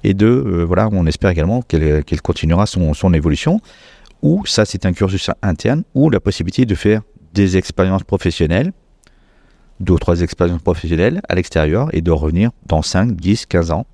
et 0.02 0.14
de, 0.14 0.26
euh, 0.26 0.64
voilà, 0.64 0.88
on 0.90 1.06
espère 1.06 1.30
également 1.30 1.62
qu'elle 1.62 2.22
continuera 2.22 2.66
son, 2.66 2.92
son 2.92 3.14
évolution. 3.14 3.60
Ou 4.22 4.44
ça, 4.46 4.64
c'est 4.64 4.84
un 4.84 4.92
cursus 4.92 5.30
interne, 5.42 5.84
ou 5.94 6.10
la 6.10 6.18
possibilité 6.18 6.66
de 6.66 6.74
faire 6.74 7.02
des 7.34 7.56
expériences 7.56 8.02
professionnelles, 8.02 8.72
deux 9.78 9.94
ou 9.94 9.98
trois 9.98 10.20
expériences 10.20 10.62
professionnelles 10.62 11.22
à 11.28 11.36
l'extérieur 11.36 11.88
et 11.92 12.00
de 12.00 12.10
revenir 12.10 12.50
dans 12.66 12.82
5, 12.82 13.12
10, 13.12 13.46
15 13.46 13.70
ans. 13.70 13.86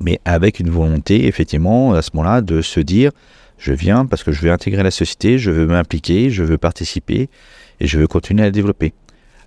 Mais 0.00 0.20
avec 0.24 0.60
une 0.60 0.70
volonté, 0.70 1.26
effectivement, 1.26 1.94
à 1.94 2.02
ce 2.02 2.10
moment-là, 2.14 2.40
de 2.40 2.60
se 2.62 2.80
dire, 2.80 3.10
je 3.58 3.72
viens 3.72 4.06
parce 4.06 4.22
que 4.22 4.32
je 4.32 4.42
veux 4.42 4.50
intégrer 4.50 4.82
la 4.82 4.90
société, 4.90 5.38
je 5.38 5.50
veux 5.50 5.66
m'impliquer, 5.66 6.30
je 6.30 6.42
veux 6.42 6.58
participer 6.58 7.28
et 7.80 7.86
je 7.86 7.98
veux 7.98 8.06
continuer 8.06 8.42
à 8.42 8.46
la 8.46 8.50
développer. 8.50 8.92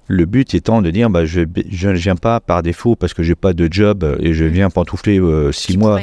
Le 0.07 0.25
but 0.25 0.55
étant 0.55 0.81
de 0.81 0.89
dire, 0.89 1.09
bah, 1.09 1.25
je 1.25 1.41
ne 1.41 1.93
viens 1.93 2.15
pas 2.15 2.39
par 2.39 2.63
défaut 2.63 2.95
parce 2.95 3.13
que 3.13 3.21
j'ai 3.21 3.35
pas 3.35 3.53
de 3.53 3.67
job 3.71 4.17
et 4.19 4.33
je 4.33 4.43
viens 4.43 4.71
pantoufler 4.71 5.17
6 5.17 5.21
euh, 5.21 5.79
mois, 5.79 5.99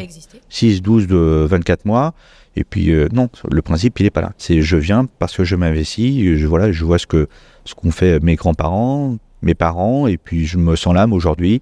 6, 0.48 0.80
12, 0.80 1.06
24 1.09 1.85
mois. 1.87 2.14
Et 2.54 2.62
puis, 2.62 2.92
euh, 2.92 3.09
non, 3.12 3.28
le 3.50 3.62
principe, 3.62 3.98
il 3.98 4.04
n'est 4.04 4.11
pas 4.11 4.20
là. 4.20 4.32
C'est 4.38 4.62
je 4.62 4.76
viens 4.76 5.06
parce 5.18 5.37
que 5.37 5.42
je 5.42 5.56
m'investis, 5.56 6.38
je, 6.38 6.46
voilà, 6.46 6.70
je 6.70 6.85
vois 6.85 6.98
ce 6.98 7.06
que 7.06 7.28
ce 7.64 7.74
qu'ont 7.74 7.90
fait 7.90 8.22
mes 8.22 8.37
grands-parents, 8.37 9.16
mes 9.42 9.54
parents, 9.54 10.06
et 10.06 10.16
puis 10.16 10.46
je 10.46 10.56
me 10.56 10.76
sens 10.76 10.94
l'âme 10.94 11.12
aujourd'hui. 11.12 11.61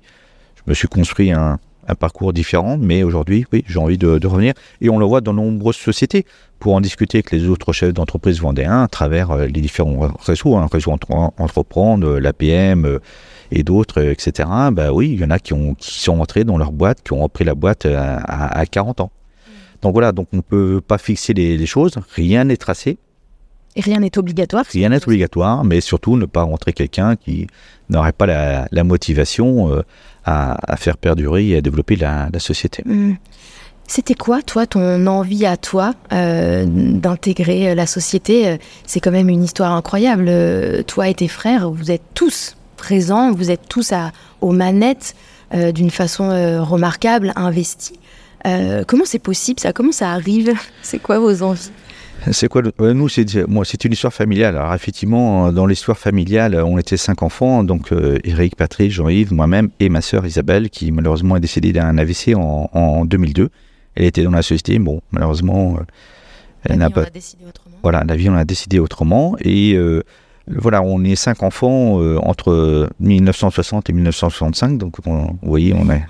Je 0.57 0.63
me 0.67 0.75
suis 0.75 0.87
construit 0.87 1.33
un, 1.33 1.59
un 1.89 1.95
parcours 1.95 2.33
différent, 2.33 2.77
mais 2.79 3.03
aujourd'hui, 3.03 3.45
oui, 3.53 3.65
j'ai 3.67 3.79
envie 3.79 3.99
de, 3.99 4.27
revenir. 4.27 4.55
Et 4.81 4.91
on 4.91 4.99
le 4.99 5.05
voit 5.05 5.21
dans 5.21 5.33
nombreuses 5.33 5.77
sociétés. 5.77 6.25
Pour 6.61 6.75
en 6.75 6.81
discuter 6.81 7.19
avec 7.19 7.31
les 7.31 7.49
autres 7.49 7.73
chefs 7.73 7.93
d'entreprise 7.93 8.41
vendéens 8.41 8.85
à 8.85 8.89
travers 8.89 9.33
euh, 9.33 9.47
les 9.47 9.61
différents 9.61 10.09
réseaux, 10.25 10.57
hein, 10.57 10.67
réseau 10.73 10.93
entreprendre, 10.93 12.19
l'APM 12.19 12.87
euh, 12.87 13.01
et 13.51 13.63
d'autres, 13.63 14.03
etc. 14.03 14.49
Bah 14.73 14.91
oui, 14.93 15.11
il 15.13 15.21
y 15.21 15.25
en 15.25 15.31
a 15.31 15.39
qui, 15.39 15.53
ont, 15.53 15.75
qui 15.75 16.01
sont 16.01 16.21
entrés 16.21 16.45
dans 16.45 16.57
leur 16.57 16.73
boîte, 16.73 17.03
qui 17.03 17.13
ont 17.13 17.23
repris 17.23 17.45
la 17.45 17.55
boîte 17.55 17.85
euh, 17.85 17.99
à, 17.99 18.59
à 18.59 18.65
40 18.65 19.01
ans. 19.01 19.11
Donc 19.83 19.93
voilà, 19.93 20.13
donc 20.13 20.29
on 20.33 20.39
ne 20.39 20.43
peut 20.43 20.81
pas 20.81 20.97
fixer 20.97 21.35
les, 21.35 21.67
choses, 21.67 21.93
rien 22.15 22.45
n'est 22.45 22.57
tracé. 22.57 22.97
Et 23.77 23.83
rien 23.83 24.01
n'est 24.01 24.17
obligatoire. 24.17 24.65
Rien 24.73 24.89
n'est 24.89 25.05
obligatoire, 25.05 25.65
mais 25.65 25.83
surtout 25.83 26.17
ne 26.17 26.25
pas 26.25 26.45
rentrer 26.45 26.73
quelqu'un 26.73 27.17
qui 27.17 27.49
n'aurait 27.91 28.13
pas 28.13 28.25
la, 28.71 28.85
motivation 28.85 29.83
à, 30.25 30.77
faire 30.77 30.97
perdurer 30.97 31.49
et 31.49 31.57
à 31.57 31.61
développer 31.61 31.97
la, 31.97 32.29
société. 32.39 32.83
Hmm. 32.85 33.15
C'était 33.87 34.15
quoi, 34.15 34.41
toi, 34.41 34.67
ton 34.67 35.07
envie 35.07 35.45
à 35.45 35.57
toi 35.59 35.95
euh, 36.13 36.65
d'intégrer 36.67 37.71
euh, 37.71 37.75
la 37.75 37.87
société 37.87 38.49
euh, 38.49 38.57
C'est 38.87 39.01
quand 39.01 39.11
même 39.11 39.29
une 39.29 39.45
histoire 39.45 39.73
incroyable. 39.73 40.31
Toi 40.87 41.09
et 41.09 41.15
tes 41.15 41.29
frères, 41.29 41.71
vous 41.71 41.91
êtes 41.91 42.03
tous 42.15 42.57
présents, 42.77 43.33
vous 43.33 43.51
êtes 43.51 43.69
tous 43.69 43.93
à, 43.93 44.13
aux 44.41 44.53
manettes 44.53 45.15
d'une 45.53 45.91
façon 45.91 46.31
remarquable, 46.65 47.33
investis. 47.37 47.97
comment 48.89 49.05
c'est 49.05 49.21
possible 49.21 49.61
ça? 49.61 49.73
Comment 49.73 49.93
ça 49.93 50.11
arrive? 50.11 50.53
C'est 50.83 50.99
quoi 50.99 51.21
vos 51.21 51.43
envies? 51.45 51.71
C'est 52.33 52.49
quoi 52.49 52.63
Nous, 52.79 53.09
c'est 53.09 53.47
moi, 53.49 53.65
c'est 53.65 53.85
une 53.85 53.93
histoire 53.93 54.13
familiale. 54.13 54.57
Alors 54.57 54.75
effectivement, 54.75 55.53
dans 55.53 55.67
l'histoire 55.67 55.99
familiale, 55.99 56.55
on 56.65 56.79
était 56.79 56.97
cinq 56.97 57.23
enfants, 57.23 57.65
donc 57.65 57.93
euh, 57.93 58.19
Eric, 58.25 58.57
Patrick, 58.57 58.91
Jean-Yves, 58.91 59.33
moi-même 59.33 59.71
et 59.81 59.89
ma 59.89 60.01
sœur 60.01 60.25
Isabelle, 60.27 60.71
qui 60.71 60.91
malheureusement 60.93 61.37
est 61.37 61.41
décédée 61.41 61.73
d'un 61.73 61.99
AVC 61.99 62.35
en, 62.37 63.05
2002. 63.05 63.51
Elle 63.97 64.05
était 64.05 64.23
dans 64.23 64.31
la 64.31 64.43
société, 64.43 64.79
bon, 64.79 65.01
malheureusement, 65.13 65.77
euh, 65.79 65.85
elle 66.65 66.79
n'a 66.79 66.91
pas. 66.91 67.05
décidé 67.05 67.45
autrement. 67.47 67.77
Voilà, 67.83 68.05
la 68.07 68.17
vie, 68.17 68.29
on 68.31 68.35
a 68.35 68.45
décidé 68.45 68.79
autrement, 68.79 69.37
et 69.41 69.75
euh, 69.75 70.03
voilà, 70.49 70.83
on 70.83 71.05
est 71.05 71.17
cinq 71.17 71.43
enfants 71.43 72.01
entre 72.19 72.89
1960 73.01 73.91
et 73.91 73.93
1965, 73.93 74.79
donc 74.79 74.97
vous 75.05 75.39
voyez, 75.43 75.75
on 75.75 75.91
est 75.91 76.05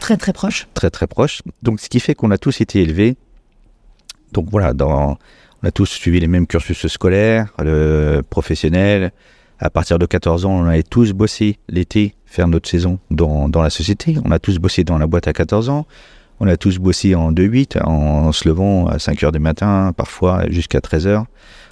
très 0.00 0.16
très 0.16 0.32
proche. 0.32 0.66
Très 0.74 0.90
très 0.90 1.06
proche. 1.06 1.42
Donc 1.62 1.80
ce 1.80 1.88
qui 1.88 2.00
fait 2.00 2.14
qu'on 2.14 2.30
a 2.30 2.38
tous 2.38 2.60
été 2.60 2.80
élevés 2.80 3.16
donc 4.32 4.48
voilà, 4.50 4.72
on 4.80 5.16
a 5.66 5.70
tous 5.70 5.86
suivi 5.86 6.20
les 6.20 6.26
mêmes 6.26 6.46
cursus 6.46 6.86
scolaires, 6.86 7.52
le 7.58 8.22
professionnel. 8.28 9.12
À 9.58 9.70
partir 9.70 9.98
de 10.00 10.06
14 10.06 10.44
ans, 10.44 10.50
on 10.50 10.64
avait 10.64 10.82
tous 10.82 11.12
bossé 11.12 11.58
l'été, 11.68 12.16
faire 12.26 12.48
notre 12.48 12.68
saison 12.68 12.98
dans, 13.12 13.48
dans, 13.48 13.62
la 13.62 13.70
société. 13.70 14.16
On 14.24 14.32
a 14.32 14.40
tous 14.40 14.58
bossé 14.58 14.82
dans 14.82 14.98
la 14.98 15.06
boîte 15.06 15.28
à 15.28 15.32
14 15.32 15.68
ans. 15.68 15.86
On 16.40 16.48
a 16.48 16.56
tous 16.56 16.78
bossé 16.78 17.14
en 17.14 17.30
2-8, 17.30 17.80
en, 17.84 18.32
se 18.32 18.48
levant 18.48 18.88
à 18.88 18.98
5 18.98 19.22
heures 19.22 19.30
du 19.30 19.38
matin, 19.38 19.92
parfois 19.96 20.50
jusqu'à 20.50 20.80
13 20.80 21.06
heures. 21.06 21.26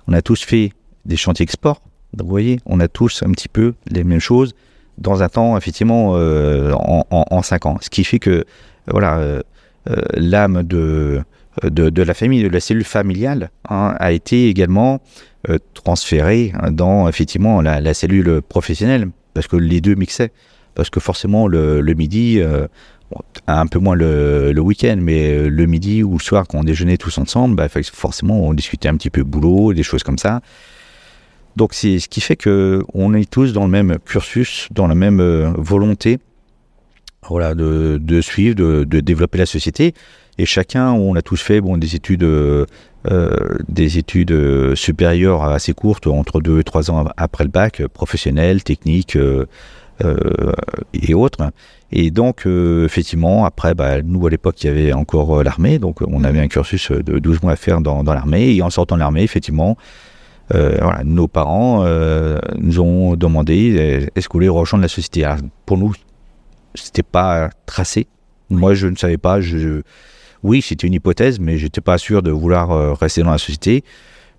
On 0.06 0.12
a 0.12 0.22
tous 0.22 0.44
fait 0.44 0.72
des 1.04 1.16
chantiers 1.16 1.42
export. 1.42 1.82
Donc 2.14 2.26
vous 2.26 2.30
voyez, 2.30 2.60
on 2.66 2.78
a 2.78 2.86
tous 2.86 3.24
un 3.24 3.32
petit 3.32 3.48
peu 3.48 3.74
les 3.90 4.04
mêmes 4.04 4.20
choses 4.20 4.54
dans 4.98 5.24
un 5.24 5.28
temps, 5.28 5.56
effectivement, 5.56 6.12
euh, 6.14 6.72
en, 6.74 7.04
en, 7.10 7.42
5 7.42 7.66
ans. 7.66 7.78
Ce 7.80 7.90
qui 7.90 8.04
fait 8.04 8.20
que, 8.20 8.44
voilà, 8.86 9.18
euh, 9.18 9.42
euh, 9.88 9.96
l'âme 10.14 10.62
de, 10.62 11.22
de, 11.62 12.02
la 12.02 12.14
famille, 12.14 12.42
de 12.42 12.48
la 12.48 12.60
cellule 12.60 12.84
familiale, 12.84 13.50
hein, 13.68 13.94
a 13.98 14.12
été 14.12 14.48
également 14.48 15.00
transféré 15.74 16.52
dans 16.70 17.08
effectivement 17.08 17.60
la, 17.60 17.94
cellule 17.94 18.40
professionnelle, 18.42 19.08
parce 19.34 19.46
que 19.46 19.56
les 19.56 19.80
deux 19.80 19.94
mixaient. 19.94 20.32
Parce 20.74 20.90
que 20.90 21.00
forcément, 21.00 21.48
le, 21.48 21.82
midi, 21.94 22.40
un 23.46 23.66
peu 23.66 23.78
moins 23.78 23.96
le, 23.96 24.60
week-end, 24.60 24.98
mais 25.00 25.48
le 25.48 25.66
midi 25.66 26.02
ou 26.02 26.18
le 26.18 26.22
soir, 26.22 26.46
quand 26.46 26.58
on 26.58 26.64
déjeunait 26.64 26.96
tous 26.96 27.18
ensemble, 27.18 27.56
bah, 27.56 27.68
forcément, 27.92 28.40
on 28.46 28.54
discutait 28.54 28.88
un 28.88 28.96
petit 28.96 29.10
peu 29.10 29.24
boulot, 29.24 29.72
des 29.72 29.82
choses 29.82 30.02
comme 30.02 30.18
ça. 30.18 30.40
Donc, 31.56 31.74
c'est 31.74 31.98
ce 31.98 32.08
qui 32.08 32.20
fait 32.20 32.36
que 32.36 32.84
on 32.94 33.12
est 33.14 33.28
tous 33.28 33.52
dans 33.52 33.64
le 33.64 33.70
même 33.70 33.98
cursus, 34.04 34.68
dans 34.70 34.86
la 34.86 34.94
même 34.94 35.20
volonté 35.56 36.20
voilà, 37.28 37.54
de, 37.54 38.20
suivre, 38.20 38.54
de, 38.54 39.00
développer 39.00 39.38
la 39.38 39.46
société. 39.46 39.94
Et 40.38 40.46
chacun, 40.46 40.92
on 40.92 41.14
a 41.16 41.22
tous 41.22 41.40
fait 41.40 41.60
bon, 41.60 41.76
des 41.76 41.96
études, 41.96 42.22
euh, 42.22 42.66
des 43.68 43.96
études 43.96 44.32
euh, 44.32 44.74
supérieures 44.74 45.42
assez 45.42 45.72
courtes, 45.72 46.06
entre 46.06 46.40
2 46.40 46.60
et 46.60 46.64
3 46.64 46.90
ans 46.90 47.06
après 47.16 47.44
le 47.44 47.50
bac, 47.50 47.82
professionnelles, 47.86 48.62
techniques 48.62 49.16
euh, 49.16 49.46
et 50.92 51.14
autres. 51.14 51.50
Et 51.92 52.10
donc, 52.10 52.46
effectivement, 52.46 53.44
après, 53.44 53.74
bah, 53.74 54.00
nous, 54.02 54.26
à 54.26 54.30
l'époque, 54.30 54.62
il 54.62 54.66
y 54.66 54.70
avait 54.70 54.92
encore 54.92 55.42
l'armée. 55.42 55.78
Donc, 55.78 56.00
on 56.02 56.24
avait 56.24 56.40
un 56.40 56.48
cursus 56.48 56.92
de 56.92 57.18
12 57.18 57.42
mois 57.42 57.52
à 57.52 57.56
faire 57.56 57.80
dans, 57.80 58.02
l'armée. 58.02 58.54
Et 58.54 58.62
en 58.62 58.70
sortant 58.70 58.94
de 58.94 59.00
l'armée, 59.00 59.22
effectivement, 59.22 59.76
voilà, 60.50 61.02
nos 61.04 61.28
parents 61.28 61.84
nous 62.56 62.80
ont 62.80 63.16
demandé 63.16 64.08
est-ce 64.14 64.28
que 64.28 64.32
vous 64.32 64.38
voulez 64.38 64.48
rejoindre 64.48 64.82
la 64.82 64.88
société? 64.88 65.28
Pour 65.66 65.78
nous, 65.78 65.92
c'était 66.74 67.02
pas 67.02 67.50
tracé. 67.66 68.06
Moi, 68.48 68.74
je 68.74 68.86
ne 68.86 68.96
savais 68.96 69.18
pas. 69.18 69.40
Je, 69.40 69.82
oui, 70.42 70.62
c'était 70.62 70.87
une 70.87 70.94
hypothèse, 70.94 71.38
mais 71.38 71.59
j'étais 71.59 71.81
pas 71.81 71.98
sûr 71.98 72.22
de 72.22 72.31
vouloir 72.31 72.70
euh, 72.70 72.94
rester 72.94 73.22
dans 73.22 73.31
la 73.31 73.38
société. 73.38 73.85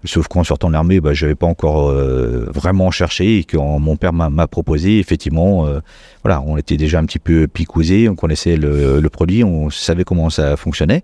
Sauf 0.03 0.27
qu'en 0.27 0.43
sortant 0.43 0.67
de 0.67 0.73
l'armée, 0.73 0.99
bah, 0.99 1.13
je 1.13 1.25
n'avais 1.25 1.35
pas 1.35 1.45
encore 1.45 1.89
euh, 1.89 2.47
vraiment 2.51 2.89
cherché 2.89 3.37
et 3.37 3.43
quand 3.43 3.77
mon 3.77 3.97
père 3.97 4.13
m'a 4.13 4.47
proposé, 4.47 4.97
effectivement, 4.97 5.67
euh, 5.67 5.79
voilà, 6.23 6.41
on 6.41 6.57
était 6.57 6.75
déjà 6.75 6.97
un 6.97 7.05
petit 7.05 7.19
peu 7.19 7.47
picousé, 7.47 8.09
on 8.09 8.15
connaissait 8.15 8.55
le, 8.57 9.07
produit, 9.09 9.43
on 9.43 9.69
savait 9.69 10.03
comment 10.03 10.31
ça 10.31 10.57
fonctionnait. 10.57 11.03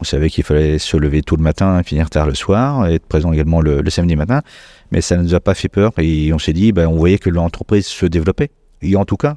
On 0.00 0.04
savait 0.04 0.28
qu'il 0.28 0.44
fallait 0.44 0.78
se 0.78 0.96
lever 0.98 1.22
tôt 1.22 1.36
le 1.36 1.42
matin, 1.42 1.82
finir 1.82 2.10
tard 2.10 2.26
le 2.26 2.34
soir, 2.34 2.86
être 2.88 3.06
présent 3.06 3.32
également 3.32 3.62
le, 3.62 3.88
samedi 3.88 4.14
matin. 4.14 4.42
Mais 4.90 5.00
ça 5.00 5.16
ne 5.16 5.22
nous 5.22 5.34
a 5.34 5.40
pas 5.40 5.54
fait 5.54 5.68
peur 5.68 5.92
et 5.96 6.30
on 6.34 6.38
s'est 6.38 6.52
dit, 6.52 6.72
ben, 6.72 6.86
on 6.86 6.96
voyait 6.96 7.18
que 7.18 7.30
l'entreprise 7.30 7.86
se 7.86 8.04
développait. 8.04 8.50
Et 8.82 8.94
en 8.96 9.06
tout 9.06 9.16
cas, 9.16 9.36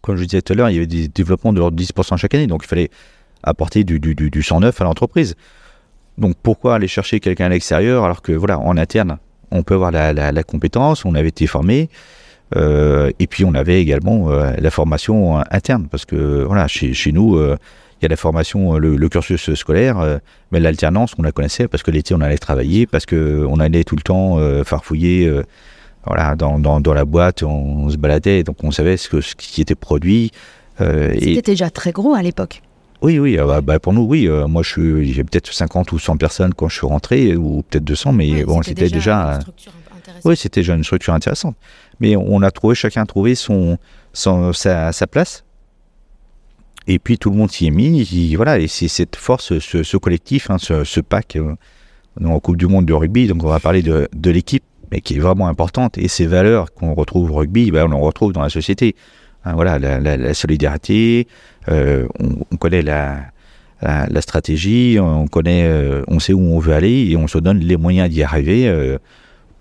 comme 0.00 0.16
je 0.16 0.24
disais 0.24 0.42
tout 0.42 0.52
à 0.52 0.56
l'heure, 0.56 0.70
il 0.70 0.74
y 0.74 0.76
avait 0.78 0.86
des 0.86 1.06
développements 1.06 1.52
de 1.52 1.60
l'ordre 1.60 1.76
de 1.76 1.82
10% 1.82 2.16
chaque 2.16 2.34
année, 2.34 2.48
donc 2.48 2.62
il 2.64 2.68
fallait 2.68 2.90
apporter 3.44 3.84
du, 3.84 4.00
du, 4.00 4.14
du, 4.14 4.42
109 4.42 4.80
à 4.80 4.84
l'entreprise. 4.84 5.36
Donc 6.18 6.34
pourquoi 6.42 6.76
aller 6.76 6.88
chercher 6.88 7.20
quelqu'un 7.20 7.46
à 7.46 7.48
l'extérieur 7.48 8.04
alors 8.04 8.22
que 8.22 8.32
voilà, 8.32 8.58
en 8.58 8.76
interne, 8.76 9.18
on 9.50 9.62
peut 9.62 9.74
avoir 9.74 9.90
la, 9.90 10.12
la, 10.12 10.42
compétence, 10.42 11.04
on 11.04 11.14
avait 11.14 11.28
été 11.28 11.46
formé, 11.46 11.88
euh, 12.56 13.10
et 13.18 13.26
puis 13.26 13.44
on 13.44 13.54
avait 13.54 13.80
également 13.80 14.30
euh, 14.30 14.52
la 14.58 14.70
formation 14.70 15.38
interne, 15.50 15.88
parce 15.90 16.04
que 16.04 16.44
voilà, 16.44 16.66
chez, 16.68 16.92
chez 16.94 17.12
nous, 17.12 17.36
euh, 17.36 17.56
il 18.00 18.04
y 18.04 18.06
a 18.06 18.08
la 18.08 18.16
formation, 18.16 18.76
le, 18.76 19.08
cursus 19.08 19.54
scolaire, 19.54 20.20
mais 20.50 20.60
l'alternance, 20.60 21.14
on 21.18 21.22
la 21.22 21.32
connaissait 21.32 21.68
parce 21.68 21.82
que 21.82 21.90
l'été, 21.90 22.14
on 22.14 22.20
allait 22.20 22.38
travailler, 22.38 22.86
parce 22.86 23.06
qu'on 23.06 23.60
allait 23.60 23.84
tout 23.84 23.96
le 23.96 24.02
temps 24.02 24.38
farfouiller 24.64 25.30
voilà, 26.06 26.36
dans, 26.36 26.58
dans, 26.58 26.80
dans, 26.80 26.94
la 26.94 27.04
boîte, 27.04 27.42
on, 27.42 27.88
se 27.88 27.96
baladait, 27.96 28.42
donc 28.42 28.62
on 28.62 28.70
savait 28.70 28.96
ce, 28.96 29.08
que, 29.08 29.20
ce 29.20 29.34
qui 29.34 29.60
était 29.60 29.74
produit. 29.74 30.30
Euh, 30.80 31.14
C'était 31.18 31.42
déjà 31.42 31.70
très 31.70 31.92
gros 31.92 32.14
à 32.14 32.22
l'époque. 32.22 32.62
Oui, 33.04 33.18
oui, 33.18 33.38
euh, 33.38 33.44
bah, 33.44 33.60
bah, 33.60 33.78
pour 33.78 33.92
nous, 33.92 34.00
oui. 34.00 34.26
Euh, 34.26 34.48
moi, 34.48 34.62
j'ai 34.62 35.24
peut-être 35.24 35.52
50 35.52 35.92
ou 35.92 35.98
100 35.98 36.16
personnes 36.16 36.54
quand 36.54 36.70
je 36.70 36.78
suis 36.78 36.86
rentré, 36.86 37.36
ou 37.36 37.62
peut-être 37.68 37.84
200, 37.84 38.12
mais 38.12 38.44
bon, 38.44 38.62
c'était 38.62 38.88
déjà. 38.88 39.40
oui, 40.24 40.34
c'était 40.38 40.60
déjà 40.60 40.74
une 40.74 40.84
structure 40.84 41.12
intéressante. 41.12 41.54
Mais 42.00 42.16
on 42.16 42.40
a 42.40 42.50
trouvé, 42.50 42.74
chacun 42.74 43.02
a 43.02 43.06
trouvé 43.06 43.34
son, 43.34 43.76
son 44.14 44.54
sa, 44.54 44.90
sa, 44.92 45.06
place. 45.06 45.44
Et 46.86 46.98
puis 46.98 47.18
tout 47.18 47.28
le 47.28 47.36
monde 47.36 47.50
s'y 47.50 47.66
est 47.66 47.70
mis. 47.70 48.34
voilà, 48.36 48.58
et 48.58 48.68
c'est 48.68 48.88
cette 48.88 49.16
force, 49.16 49.58
ce, 49.58 49.82
ce 49.82 49.96
collectif, 49.98 50.50
hein, 50.50 50.56
ce, 50.58 50.84
ce, 50.84 51.00
pack 51.00 51.36
en 52.24 52.40
Coupe 52.40 52.56
du 52.56 52.66
Monde 52.66 52.86
de 52.86 52.94
rugby. 52.94 53.26
Donc 53.26 53.44
on 53.44 53.48
va 53.48 53.60
parler 53.60 53.82
de, 53.82 54.08
de 54.14 54.30
l'équipe 54.30 54.64
mais 54.90 55.02
qui 55.02 55.16
est 55.16 55.20
vraiment 55.20 55.48
importante. 55.48 55.98
Et 55.98 56.08
ces 56.08 56.26
valeurs 56.26 56.72
qu'on 56.72 56.94
retrouve 56.94 57.30
au 57.30 57.34
rugby, 57.34 57.70
ben, 57.70 57.84
on 57.84 57.96
les 57.98 58.02
retrouve 58.02 58.32
dans 58.32 58.42
la 58.42 58.48
société. 58.48 58.96
Hein, 59.44 59.52
voilà, 59.54 59.78
la, 59.78 60.34
solidarité, 60.34 61.28
euh, 61.68 62.06
on, 62.50 62.56
connaît 62.56 62.82
la, 62.82 63.20
la, 63.82 64.20
stratégie, 64.20 64.98
on 65.00 65.26
connaît, 65.26 65.64
euh, 65.64 66.02
on 66.08 66.18
sait 66.20 66.32
où 66.32 66.40
on 66.40 66.58
veut 66.58 66.74
aller 66.74 67.08
et 67.10 67.16
on 67.16 67.26
se 67.26 67.38
donne 67.38 67.58
les 67.58 67.76
moyens 67.76 68.10
d'y 68.10 68.22
arriver 68.22 68.68
euh, 68.68 68.98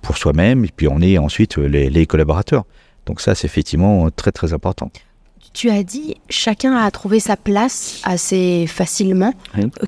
pour 0.01 0.17
soi-même. 0.17 0.65
Et 0.65 0.69
puis 0.75 0.87
on 0.87 1.01
est 1.01 1.17
ensuite 1.17 1.57
les, 1.57 2.05
collaborateurs. 2.05 2.65
Donc 3.05 3.21
ça, 3.21 3.35
c'est 3.35 3.45
effectivement 3.45 4.09
très 4.11 4.31
très 4.31 4.53
important. 4.53 4.91
Tu 5.53 5.69
as 5.69 5.83
dit 5.83 6.15
chacun 6.29 6.75
a 6.75 6.89
trouvé 6.89 7.19
sa 7.19 7.37
place 7.37 8.01
assez 8.03 8.65
facilement. 8.67 9.33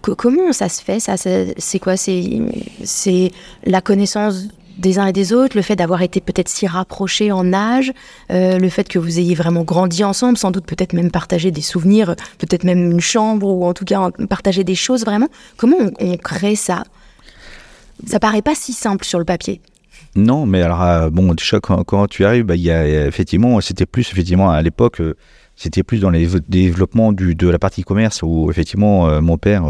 Comment 0.01 0.51
ça 0.54 0.69
se 0.69 0.84
fait 0.84 0.99
ça 0.99 1.15
C'est 1.17 1.80
quoi 1.80 1.95
C'est 1.97 3.32
la 3.63 3.82
connaissance 3.82 4.47
des 4.78 5.00
uns 5.00 5.08
et 5.08 5.14
des 5.14 5.34
autres, 5.34 5.56
le 5.56 5.62
fait 5.62 5.76
d'avoir 5.76 6.02
été 6.02 6.22
peut-être 6.22 6.50
si 6.50 6.68
rapprochés 6.68 7.32
en 7.32 7.54
âge, 7.54 7.94
euh, 8.32 8.58
le 8.60 8.70
fait 8.70 8.88
que 8.88 9.00
vous 9.00 9.20
ayez 9.20 9.36
vraiment 9.36 9.64
grandi 9.64 10.04
ensemble, 10.04 10.38
sans 10.38 10.52
doute 10.52 10.66
peut-être 10.66 10.94
même 10.94 11.12
partagé 11.12 11.52
des 11.52 11.62
souvenirs, 11.62 12.16
peut-être 12.38 12.64
même 12.64 12.92
une 12.92 13.00
chambre 13.00 13.48
ou 13.48 13.66
en 13.66 13.74
tout 13.74 13.86
cas 13.86 14.10
partager 14.30 14.64
des 14.64 14.76
choses 14.76 15.06
vraiment. 15.06 15.30
Comment 15.58 15.78
on, 16.00 16.18
crée 16.18 16.56
ça? 16.56 16.84
Ça 18.06 18.20
paraît 18.20 18.42
pas 18.42 18.56
si 18.56 18.74
simple 18.74 19.06
sur 19.06 19.20
le 19.20 19.26
papier. 19.26 19.62
Non, 20.16 20.46
mais 20.46 20.62
alors 20.62 20.84
euh, 20.84 21.10
bon, 21.10 21.34
déjà 21.34 21.60
quand, 21.60 22.08
tu 22.08 22.26
arrives, 22.26 22.44
bah, 22.44 22.56
il 22.56 22.64
y 22.64 22.72
a, 22.72 23.08
effectivement, 23.08 23.60
c'était 23.62 23.86
plus 23.86 24.10
effectivement 24.12 24.50
à 24.50 24.62
l'époque, 24.62 25.02
euh, 25.02 25.16
c'était 25.56 25.84
plus 25.84 26.00
dans 26.00 26.10
les 26.10 26.28
développements 26.50 27.14
de 27.14 27.48
la 27.48 27.60
partie 27.60 27.84
commerce 27.84 28.22
où 28.24 28.50
effectivement 28.50 29.22
mon 29.22 29.38
père 29.38 29.64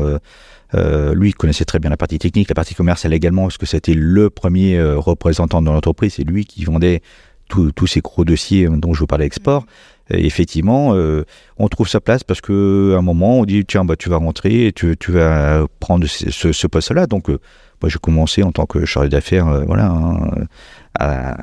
euh, 0.75 1.13
lui 1.13 1.31
connaissait 1.31 1.65
très 1.65 1.79
bien 1.79 1.89
la 1.89 1.97
partie 1.97 2.19
technique, 2.19 2.49
la 2.49 2.55
partie 2.55 2.75
commerciale 2.75 3.13
également, 3.13 3.43
parce 3.43 3.57
que 3.57 3.65
c'était 3.65 3.93
le 3.93 4.29
premier 4.29 4.77
euh, 4.77 4.97
représentant 4.97 5.61
de 5.61 5.69
l'entreprise. 5.69 6.15
C'est 6.15 6.23
lui 6.23 6.45
qui 6.45 6.65
vendait 6.65 7.01
tous 7.47 7.87
ces 7.87 8.01
gros 8.01 8.25
dossiers 8.25 8.67
dont 8.67 8.93
je 8.93 9.01
vous 9.01 9.07
parlais 9.07 9.25
export. 9.25 9.65
Et 10.09 10.25
effectivement, 10.25 10.95
euh, 10.95 11.23
on 11.57 11.67
trouve 11.67 11.87
sa 11.87 12.01
place 12.01 12.23
parce 12.23 12.41
que 12.41 12.95
un 12.97 13.01
moment, 13.01 13.39
on 13.39 13.45
dit 13.45 13.63
tiens, 13.65 13.85
bah, 13.85 13.95
tu 13.95 14.09
vas 14.09 14.17
rentrer 14.17 14.67
et 14.67 14.73
tu, 14.73 14.97
tu 14.97 15.11
vas 15.11 15.65
prendre 15.79 16.07
ce, 16.07 16.67
poste-là. 16.67 17.05
Donc, 17.05 17.29
moi, 17.29 17.37
j'ai 17.87 17.99
commencé 17.99 18.41
en 18.43 18.51
tant 18.51 18.65
que 18.65 18.85
chargé 18.85 19.09
d'affaires, 19.09 19.63
voilà, 19.67 19.87
hein, 19.87 20.47
à, 20.99 21.37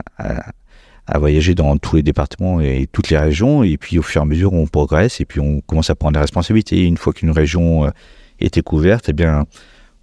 à, 1.07 1.19
voyager 1.19 1.55
dans 1.55 1.77
tous 1.79 1.97
les 1.97 2.03
départements 2.03 2.61
et 2.61 2.89
toutes 2.91 3.11
les 3.11 3.19
régions. 3.19 3.63
Et 3.63 3.79
puis, 3.79 3.99
au 3.99 4.03
fur 4.03 4.21
et 4.21 4.23
à 4.23 4.27
mesure, 4.27 4.53
on 4.53 4.67
progresse 4.67 5.21
et 5.21 5.25
puis 5.25 5.41
on 5.41 5.61
commence 5.61 5.91
à 5.91 5.95
prendre 5.95 6.15
des 6.15 6.21
responsabilités. 6.21 6.85
Une 6.85 6.97
fois 6.97 7.13
qu'une 7.13 7.31
région 7.31 7.91
était 8.45 8.63
couverte, 8.63 9.09
eh 9.09 9.13
bien, 9.13 9.47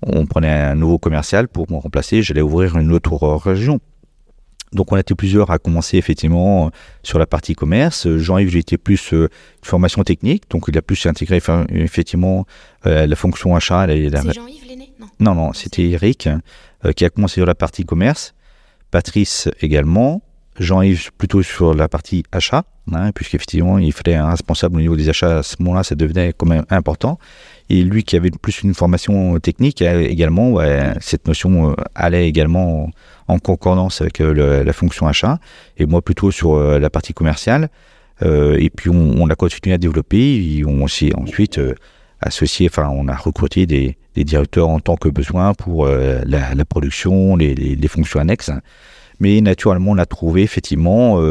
on 0.01 0.25
prenait 0.25 0.49
un 0.49 0.75
nouveau 0.75 0.97
commercial 0.97 1.47
pour 1.47 1.69
me 1.71 1.77
remplacer. 1.77 2.21
J'allais 2.21 2.41
ouvrir 2.41 2.77
une 2.77 2.91
autre 2.91 3.15
région. 3.37 3.79
Donc 4.71 4.91
on 4.91 4.97
était 4.97 5.15
plusieurs 5.15 5.49
à 5.49 5.57
commencer 5.57 5.97
effectivement 5.97 6.69
sur 7.01 7.17
la 7.17 7.25
partie 7.25 7.55
commerce. 7.55 8.07
Jean-Yves, 8.17 8.49
j'étais 8.49 8.77
plus 8.77 9.13
euh, 9.13 9.27
formation 9.63 10.03
technique, 10.03 10.43
donc 10.49 10.65
il 10.67 10.77
a 10.77 10.81
plus 10.81 11.05
intégré 11.07 11.41
effectivement 11.69 12.45
euh, 12.85 13.07
la 13.07 13.15
fonction 13.15 13.55
achat. 13.55 13.87
C'est 13.87 14.33
Jean-Yves 14.33 14.67
l'aîné? 14.67 14.93
Non, 14.99 15.07
non, 15.19 15.35
non 15.35 15.53
c'était 15.53 15.89
Eric 15.89 16.29
euh, 16.85 16.91
qui 16.91 17.03
a 17.03 17.09
commencé 17.09 17.35
sur 17.35 17.47
la 17.47 17.55
partie 17.55 17.83
commerce. 17.83 18.35
Patrice 18.91 19.49
également. 19.61 20.21
Jean-Yves 20.59 21.11
plutôt 21.17 21.41
sur 21.41 21.73
la 21.73 21.87
partie 21.87 22.23
achat, 22.33 22.65
hein, 22.91 23.11
puisqu'effectivement 23.13 23.77
il 23.79 23.93
fallait 23.93 24.15
un 24.15 24.29
responsable 24.29 24.75
au 24.75 24.81
niveau 24.81 24.97
des 24.97 25.07
achats 25.07 25.37
à 25.37 25.43
ce 25.43 25.55
moment-là, 25.59 25.83
ça 25.83 25.95
devenait 25.95 26.33
quand 26.33 26.47
même 26.47 26.65
important. 26.69 27.17
Et 27.69 27.83
lui 27.83 28.03
qui 28.03 28.15
avait 28.15 28.31
plus 28.31 28.63
une 28.63 28.73
formation 28.73 29.39
technique 29.39 29.81
également, 29.83 30.57
cette 30.99 31.27
notion 31.27 31.71
euh, 31.71 31.75
allait 31.93 32.27
également 32.27 32.89
en 33.27 33.37
concordance 33.37 34.01
avec 34.01 34.21
euh, 34.21 34.63
la 34.63 34.73
fonction 34.73 35.07
achat, 35.07 35.39
et 35.77 35.85
moi 35.85 36.01
plutôt 36.01 36.31
sur 36.31 36.55
euh, 36.55 36.79
la 36.79 36.89
partie 36.89 37.13
commerciale. 37.13 37.69
et 38.23 38.69
puis 38.75 38.89
on, 38.89 39.29
a 39.29 39.35
continué 39.35 39.73
à 39.75 39.77
développer, 39.77 40.63
on 40.67 40.87
s'est 40.87 41.15
ensuite 41.15 41.61
associé, 42.19 42.67
enfin 42.69 42.89
on 42.89 43.07
a 43.07 43.15
recruté 43.15 43.65
des, 43.65 43.97
directeurs 44.15 44.67
en 44.67 44.81
tant 44.81 44.97
que 44.97 45.07
besoin 45.07 45.53
pour 45.53 45.87
la, 45.87 46.65
production, 46.65 47.37
les, 47.37 47.87
fonctions 47.87 48.19
annexes. 48.19 48.51
Mais 49.21 49.39
naturellement, 49.39 49.91
on 49.91 49.97
a 49.97 50.05
trouvé 50.05 50.41
effectivement, 50.41 51.23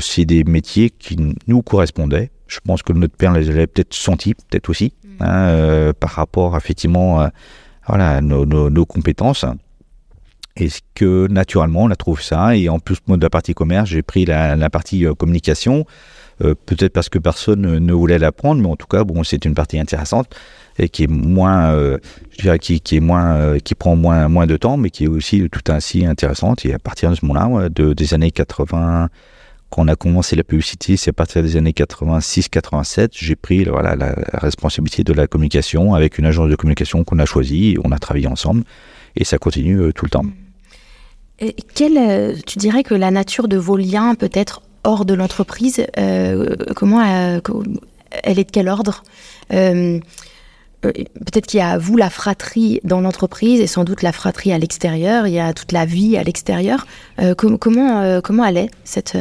c'est 0.00 0.24
des 0.24 0.42
métiers 0.42 0.90
qui 0.90 1.16
nous 1.46 1.62
correspondaient. 1.62 2.32
Je 2.52 2.60
pense 2.60 2.82
que 2.82 2.92
notre 2.92 3.16
père 3.16 3.32
les 3.32 3.48
avait 3.48 3.66
peut-être 3.66 3.94
sentis, 3.94 4.34
peut-être 4.34 4.68
aussi. 4.68 4.92
Hein, 5.20 5.48
euh, 5.48 5.92
par 5.92 6.10
rapport 6.10 6.56
effectivement 6.56 7.20
à 7.20 7.30
voilà, 7.86 8.20
nos, 8.20 8.44
nos, 8.44 8.86
compétences. 8.86 9.44
Est-ce 10.56 10.80
que 10.94 11.28
naturellement 11.28 11.84
on 11.84 11.90
a 11.90 11.96
trouvé 11.96 12.22
ça? 12.22 12.56
Et 12.56 12.68
en 12.68 12.78
plus 12.78 12.98
moi 13.06 13.16
de 13.16 13.22
la 13.22 13.30
partie 13.30 13.54
commerce, 13.54 13.88
j'ai 13.88 14.02
pris 14.02 14.24
la, 14.24 14.56
la 14.56 14.70
partie 14.70 15.06
euh, 15.06 15.14
communication. 15.14 15.86
Euh, 16.42 16.54
peut-être 16.54 16.92
parce 16.92 17.08
que 17.08 17.18
personne 17.18 17.78
ne 17.78 17.92
voulait 17.92 18.18
l'apprendre, 18.18 18.60
mais 18.60 18.68
en 18.68 18.76
tout 18.76 18.86
cas, 18.86 19.04
bon, 19.04 19.22
c'est 19.22 19.44
une 19.44 19.54
partie 19.54 19.78
intéressante. 19.78 20.34
et 20.78 20.88
qui 20.88 21.04
est 21.04 21.10
moins, 21.10 21.72
je 21.72 22.42
dirais, 22.42 22.58
qui, 22.58 22.80
qui 22.80 22.96
est 22.96 23.00
moins, 23.00 23.58
qui 23.60 23.74
prend 23.74 23.94
moins, 23.94 24.28
moins 24.28 24.46
de 24.46 24.56
temps, 24.56 24.76
mais 24.76 24.90
qui 24.90 25.04
est 25.04 25.08
aussi 25.08 25.48
tout 25.50 25.70
ainsi 25.70 26.04
intéressante. 26.04 26.64
Et 26.64 26.74
à 26.74 26.78
partir 26.78 27.10
de 27.10 27.14
ce 27.14 27.24
moment-là, 27.26 27.68
de, 27.68 27.92
des 27.92 28.14
années 28.14 28.30
80, 28.30 29.08
quand 29.72 29.82
on 29.82 29.88
a 29.88 29.96
commencé 29.96 30.36
la 30.36 30.44
publicité, 30.44 30.98
c'est 30.98 31.10
à 31.10 31.12
partir 31.14 31.42
des 31.42 31.56
années 31.56 31.72
86-87, 31.72 33.08
j'ai 33.12 33.36
pris 33.36 33.64
voilà, 33.64 33.96
la 33.96 34.14
responsabilité 34.34 35.02
de 35.02 35.14
la 35.14 35.26
communication 35.26 35.94
avec 35.94 36.18
une 36.18 36.26
agence 36.26 36.50
de 36.50 36.56
communication 36.56 37.02
qu'on 37.04 37.18
a 37.18 37.24
choisie, 37.24 37.78
on 37.82 37.90
a 37.90 37.98
travaillé 37.98 38.26
ensemble, 38.26 38.64
et 39.16 39.24
ça 39.24 39.38
continue 39.38 39.92
tout 39.94 40.04
le 40.04 40.10
temps. 40.10 40.26
Et 41.40 41.56
quelle, 41.74 42.40
tu 42.44 42.58
dirais 42.58 42.82
que 42.82 42.94
la 42.94 43.10
nature 43.10 43.48
de 43.48 43.56
vos 43.56 43.78
liens 43.78 44.14
peut 44.14 44.30
être 44.34 44.60
hors 44.84 45.04
de 45.04 45.14
l'entreprise, 45.14 45.86
euh, 45.98 46.54
comment 46.76 47.00
euh, 47.00 47.40
elle 48.22 48.38
est 48.38 48.44
de 48.44 48.50
quel 48.50 48.68
ordre? 48.68 49.02
Euh, 49.52 50.00
Peut-être 50.82 51.46
qu'il 51.46 51.60
y 51.60 51.62
a 51.62 51.78
vous 51.78 51.96
la 51.96 52.10
fratrie 52.10 52.80
dans 52.84 53.00
l'entreprise 53.00 53.60
et 53.60 53.66
sans 53.66 53.84
doute 53.84 54.02
la 54.02 54.12
fratrie 54.12 54.52
à 54.52 54.58
l'extérieur. 54.58 55.26
Il 55.26 55.32
y 55.32 55.40
a 55.40 55.52
toute 55.52 55.72
la 55.72 55.84
vie 55.84 56.16
à 56.16 56.24
l'extérieur. 56.24 56.86
comment 57.36 58.20
comment 58.22 58.44
elle 58.44 58.56
est 58.56 58.70
cette 58.84 59.16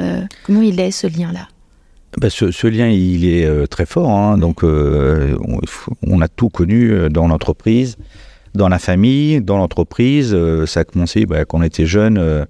comment 0.45 0.62
il 0.62 0.80
est 0.80 0.91
ce 0.91 1.07
lien 1.07 1.32
là 1.32 1.47
ben, 2.18 2.30
ce, 2.30 2.68
lien, 2.68 2.89
il 2.89 3.26
est 3.26 3.68
très 3.68 3.86
fort. 3.86 4.09
Hein. 4.09 4.38
donc, 4.38 4.64
on, 4.64 6.22
a 6.22 6.28
tout 6.28 6.49
connu 6.49 7.09
dans 7.09 7.28
l'entreprise, 7.28 7.95
dans 8.53 8.68
la 8.68 8.80
famille, 8.80 9.39
dans 9.39 9.57
l'entreprise. 9.57 10.36
ça 10.66 10.82
a 10.82 10.84
commencé 10.84 11.26
ben, 11.26 11.45
quand 11.45 11.59
on 11.59 11.64
était 11.64 11.86
jeune 11.86 12.47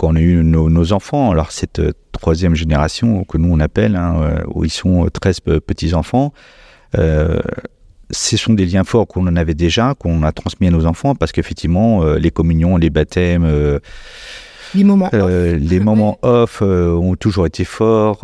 quand 0.00 0.14
on 0.14 0.16
a 0.16 0.20
eu 0.20 0.42
nos, 0.42 0.92
enfants, 0.94 1.30
alors 1.30 1.52
cette 1.52 1.78
euh, 1.78 1.92
troisième 2.12 2.54
génération 2.54 3.24
que 3.24 3.36
nous 3.36 3.52
on 3.52 3.60
appelle, 3.60 3.96
hein, 3.96 4.16
euh, 4.22 4.42
où 4.54 4.64
ils 4.64 4.70
sont 4.70 5.06
13 5.12 5.40
euh, 5.48 5.60
petits-enfants, 5.60 6.32
ce 8.10 8.36
sont 8.36 8.54
des 8.54 8.66
liens 8.66 8.84
forts 8.84 9.06
qu'on 9.06 9.26
en 9.26 9.36
avait 9.36 9.54
déjà, 9.54 9.94
qu'on 9.98 10.22
a 10.22 10.32
transmis 10.32 10.68
à 10.68 10.70
nos 10.70 10.86
enfants, 10.86 11.14
parce 11.14 11.32
qu'effectivement, 11.32 12.04
les 12.14 12.30
communions, 12.30 12.76
les 12.76 12.90
baptêmes, 12.90 13.46
les 14.74 14.84
moments 14.84 15.10
off, 15.12 15.30
les 15.60 15.80
moments 15.88 16.18
off 16.22 16.62
ont 16.62 17.14
toujours 17.16 17.46
été 17.46 17.64
forts. 17.64 18.20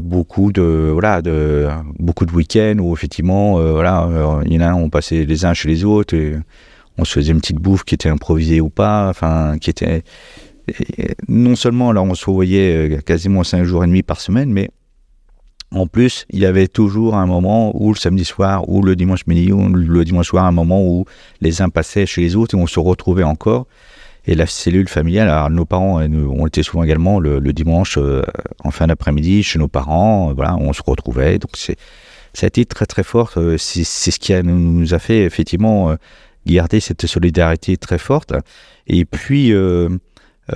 beaucoup 0.00 0.52
de 0.52 0.90
voilà, 0.92 1.22
de 1.22 1.68
beaucoup 1.98 2.26
de 2.26 2.32
week-ends 2.32 2.78
où 2.80 2.94
effectivement, 2.94 3.60
voilà, 3.72 4.08
il 4.46 4.52
y 4.52 4.58
en 4.58 4.62
a, 4.62 4.74
on 4.74 4.90
passait 4.90 5.24
les 5.24 5.44
uns 5.44 5.54
chez 5.54 5.68
les 5.68 5.84
autres, 5.84 6.14
et 6.14 6.36
on 6.98 7.04
se 7.04 7.14
faisait 7.14 7.32
une 7.32 7.40
petite 7.40 7.58
bouffe 7.58 7.84
qui 7.84 7.94
était 7.94 8.08
improvisée 8.08 8.60
ou 8.60 8.68
pas, 8.68 9.08
enfin, 9.08 9.56
qui 9.58 9.70
était 9.70 10.02
non 11.28 11.56
seulement 11.56 11.92
là 11.92 12.02
on 12.02 12.14
se 12.14 12.24
voyait 12.30 12.96
euh, 12.96 13.00
quasiment 13.00 13.44
5 13.44 13.64
jours 13.64 13.84
et 13.84 13.86
demi 13.86 14.02
par 14.02 14.20
semaine, 14.20 14.52
mais 14.52 14.70
en 15.72 15.86
plus, 15.86 16.26
il 16.30 16.40
y 16.40 16.46
avait 16.46 16.68
toujours 16.68 17.14
un 17.14 17.26
moment 17.26 17.72
où 17.80 17.92
le 17.92 17.98
samedi 17.98 18.24
soir, 18.24 18.68
ou 18.68 18.82
le 18.82 18.96
dimanche 18.96 19.26
midi, 19.26 19.52
ou 19.52 19.68
le 19.68 20.04
dimanche 20.04 20.28
soir, 20.28 20.44
un 20.44 20.52
moment 20.52 20.82
où 20.82 21.04
les 21.40 21.62
uns 21.62 21.68
passaient 21.68 22.06
chez 22.06 22.22
les 22.22 22.36
autres 22.36 22.56
et 22.56 22.60
on 22.60 22.66
se 22.66 22.80
retrouvait 22.80 23.22
encore. 23.22 23.66
Et 24.26 24.34
la 24.34 24.46
cellule 24.46 24.88
familiale, 24.88 25.28
alors 25.28 25.48
nos 25.48 25.64
parents, 25.64 26.02
on 26.02 26.46
était 26.46 26.62
souvent 26.62 26.82
également 26.82 27.20
le, 27.20 27.40
dimanche 27.52 27.96
euh, 27.98 28.22
en 28.64 28.70
fin 28.70 28.86
d'après-midi 28.86 29.42
chez 29.42 29.58
nos 29.58 29.68
parents. 29.68 30.34
Voilà, 30.34 30.56
on 30.56 30.72
se 30.72 30.82
retrouvait. 30.84 31.38
Donc 31.38 31.52
c'est, 31.54 31.76
ça 32.34 32.46
a 32.46 32.48
été 32.48 32.66
très 32.66 32.86
très 32.86 33.02
fort. 33.02 33.32
Euh, 33.36 33.56
c'est, 33.56 33.84
ce 33.84 34.18
qui 34.18 34.34
nous 34.42 34.92
a 34.92 34.98
fait 34.98 35.22
effectivement 35.22 35.96
garder 36.46 36.80
cette 36.80 37.06
solidarité 37.06 37.76
très 37.76 37.98
forte. 37.98 38.34
Et 38.86 39.04
puis 39.04 39.52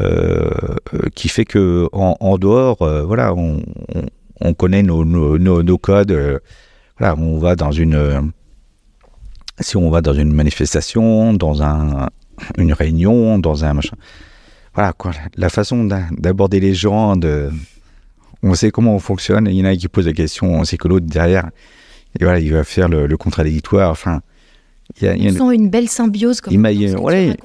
euh, 0.00 0.76
qui 1.14 1.28
fait 1.28 1.44
que 1.44 1.88
en, 1.92 2.38
dehors, 2.38 2.82
euh, 2.82 3.04
voilà, 3.04 3.32
on, 3.34 3.62
connaît 4.56 4.82
nos, 4.82 5.04
nos, 5.04 5.78
codes. 5.78 6.12
Euh, 6.12 6.38
voilà, 6.98 7.16
on 7.16 7.38
va 7.38 7.56
dans 7.56 7.72
une 7.72 8.32
si 9.60 9.76
on 9.76 9.90
va 9.90 10.00
dans 10.00 10.14
une 10.14 10.32
manifestation, 10.32 11.32
dans 11.32 11.62
un, 11.62 12.08
une 12.58 12.72
réunion, 12.72 13.38
dans 13.38 13.64
un 13.64 13.74
machin. 13.74 13.96
Voilà, 14.74 14.92
quoi, 14.92 15.12
la 15.36 15.48
façon 15.48 15.84
d'aborder 15.84 16.58
les 16.58 16.74
gens, 16.74 17.16
de, 17.16 17.50
on 18.42 18.54
sait 18.54 18.70
comment 18.70 18.96
on 18.96 18.98
fonctionne, 18.98 19.46
il 19.46 19.54
y 19.54 19.62
en 19.62 19.66
a 19.66 19.76
qui 19.76 19.86
pose 19.86 20.06
la 20.06 20.12
question, 20.12 20.52
on 20.52 20.64
sait 20.64 20.76
que 20.76 20.88
l'autre 20.88 21.06
derrière, 21.06 21.50
et 22.18 22.24
voilà, 22.24 22.40
il 22.40 22.52
va 22.52 22.64
faire 22.64 22.88
le, 22.88 23.06
le 23.06 23.16
contradictoire. 23.16 23.90
Enfin, 23.90 24.20
il 25.00 25.04
y 25.04 25.08
a, 25.08 25.14
une... 25.14 25.52
une 25.52 25.68
belle 25.70 25.88
symbiose 25.88 26.40
comme 26.40 26.54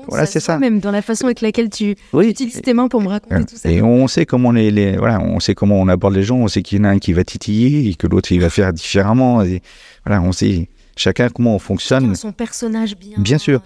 voilà, 0.08 0.26
c'est 0.26 0.40
ça. 0.40 0.60
Même 0.60 0.80
dans 0.80 0.92
la 0.92 1.02
façon 1.02 1.26
avec 1.26 1.42
laquelle 1.42 1.70
tu, 1.70 1.96
utilises 2.14 2.62
tes 2.62 2.74
mains 2.74 2.88
pour 2.88 3.02
me 3.02 3.08
raconter 3.08 3.46
tout 3.46 3.56
ça. 3.56 3.70
Et 3.70 3.82
on 3.82 4.08
sait 4.08 4.26
comment 4.26 4.52
les, 4.52 4.98
voilà, 4.98 5.20
on 5.20 5.40
sait 5.40 5.56
comment 5.56 5.80
on 5.80 5.88
aborde 5.88 6.14
les 6.16 6.24
gens. 6.24 6.38
On 6.38 6.48
sait 6.48 6.62
qu'il 6.62 6.78
y 6.78 6.82
en 6.82 6.84
a 6.84 6.90
un 6.90 7.00
qui 7.00 7.14
va 7.14 7.24
titiller 7.24 7.90
et 7.90 7.96
que 7.96 8.06
l'autre 8.06 8.32
il 8.32 8.40
va 8.40 8.50
faire 8.50 8.72
différemment. 8.72 9.42
Et 9.42 9.62
voilà, 10.06 10.22
on 10.22 10.32
sait 10.32 10.70
chacun 10.96 11.30
comment 11.30 11.56
on 11.56 11.60
fonctionne. 11.60 12.14
Son 12.16 12.32
personnage 12.32 12.96
bien. 12.96 13.18
Bien 13.18 13.40
sûr. 13.40 13.62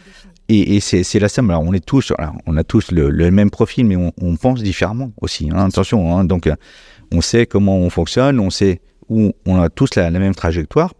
Et, 0.47 0.77
et 0.77 0.79
c'est 0.79 1.19
la 1.19 1.27
somme. 1.27 1.49
Alors 1.49 1.63
on 1.63 1.73
est 1.73 1.85
tous, 1.85 2.13
on 2.45 2.55
a 2.55 2.63
tous 2.63 2.91
le, 2.91 3.31
même 3.31 3.49
profil, 3.49 3.85
mais 3.85 3.97
on, 3.97 4.35
pense 4.37 4.63
différemment 4.63 5.11
aussi. 5.21 5.49
Hein, 5.51 5.65
attention. 5.67 6.17
Hein, 6.17 6.23
donc 6.23 6.49
on 7.11 7.19
sait 7.19 7.45
comment 7.45 7.77
on 7.77 7.89
fonctionne, 7.89 8.39
on 8.39 8.49
sait 8.49 8.79
où 9.09 9.33
on 9.45 9.61
a 9.61 9.69
tous 9.69 9.95
la 9.95 10.09
même 10.09 10.35
trajectoire 10.35 10.93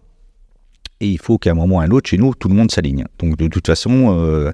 et 1.00 1.08
il 1.08 1.20
faut 1.20 1.38
qu'à 1.38 1.52
un 1.52 1.54
moment 1.54 1.78
ou 1.78 1.80
à 1.80 1.84
un 1.84 1.92
autre, 1.92 2.10
chez 2.10 2.18
nous, 2.18 2.34
tout 2.34 2.48
le 2.48 2.56
monde 2.56 2.72
s'aligne. 2.72 3.06
Donc 3.20 3.38
de 3.38 3.48
toute 3.48 3.68
façon, 3.68 4.18
euh, 4.18 4.52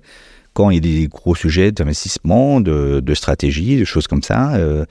quand 0.53 0.69
il 0.69 0.75
y 0.75 0.77
a 0.77 1.01
des 1.01 1.07
gros 1.07 1.35
sujets 1.35 1.71
d'investissement, 1.71 2.61
de, 2.61 3.13
stratégie, 3.13 3.77
de 3.77 3.85
choses 3.85 4.07
comme 4.07 4.23
ça, 4.23 4.55
euh, 4.55 4.85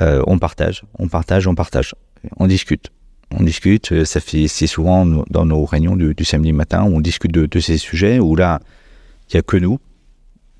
euh, 0.00 0.22
on 0.26 0.38
partage, 0.38 0.84
on 0.98 1.08
partage, 1.08 1.46
on 1.46 1.54
partage, 1.54 1.94
on 2.36 2.46
discute. 2.46 2.90
On 3.30 3.42
discute, 3.42 4.04
ça 4.04 4.20
fait, 4.20 4.48
c'est 4.48 4.66
souvent 4.66 5.04
dans 5.04 5.44
nos 5.44 5.64
réunions 5.66 5.96
du, 5.96 6.24
samedi 6.24 6.52
matin, 6.52 6.84
on 6.84 7.00
discute 7.00 7.30
de, 7.30 7.60
ces 7.60 7.76
sujets 7.76 8.18
où 8.18 8.36
là, 8.36 8.60
il 9.28 9.36
n'y 9.36 9.38
a 9.38 9.42
que 9.42 9.58
nous, 9.58 9.78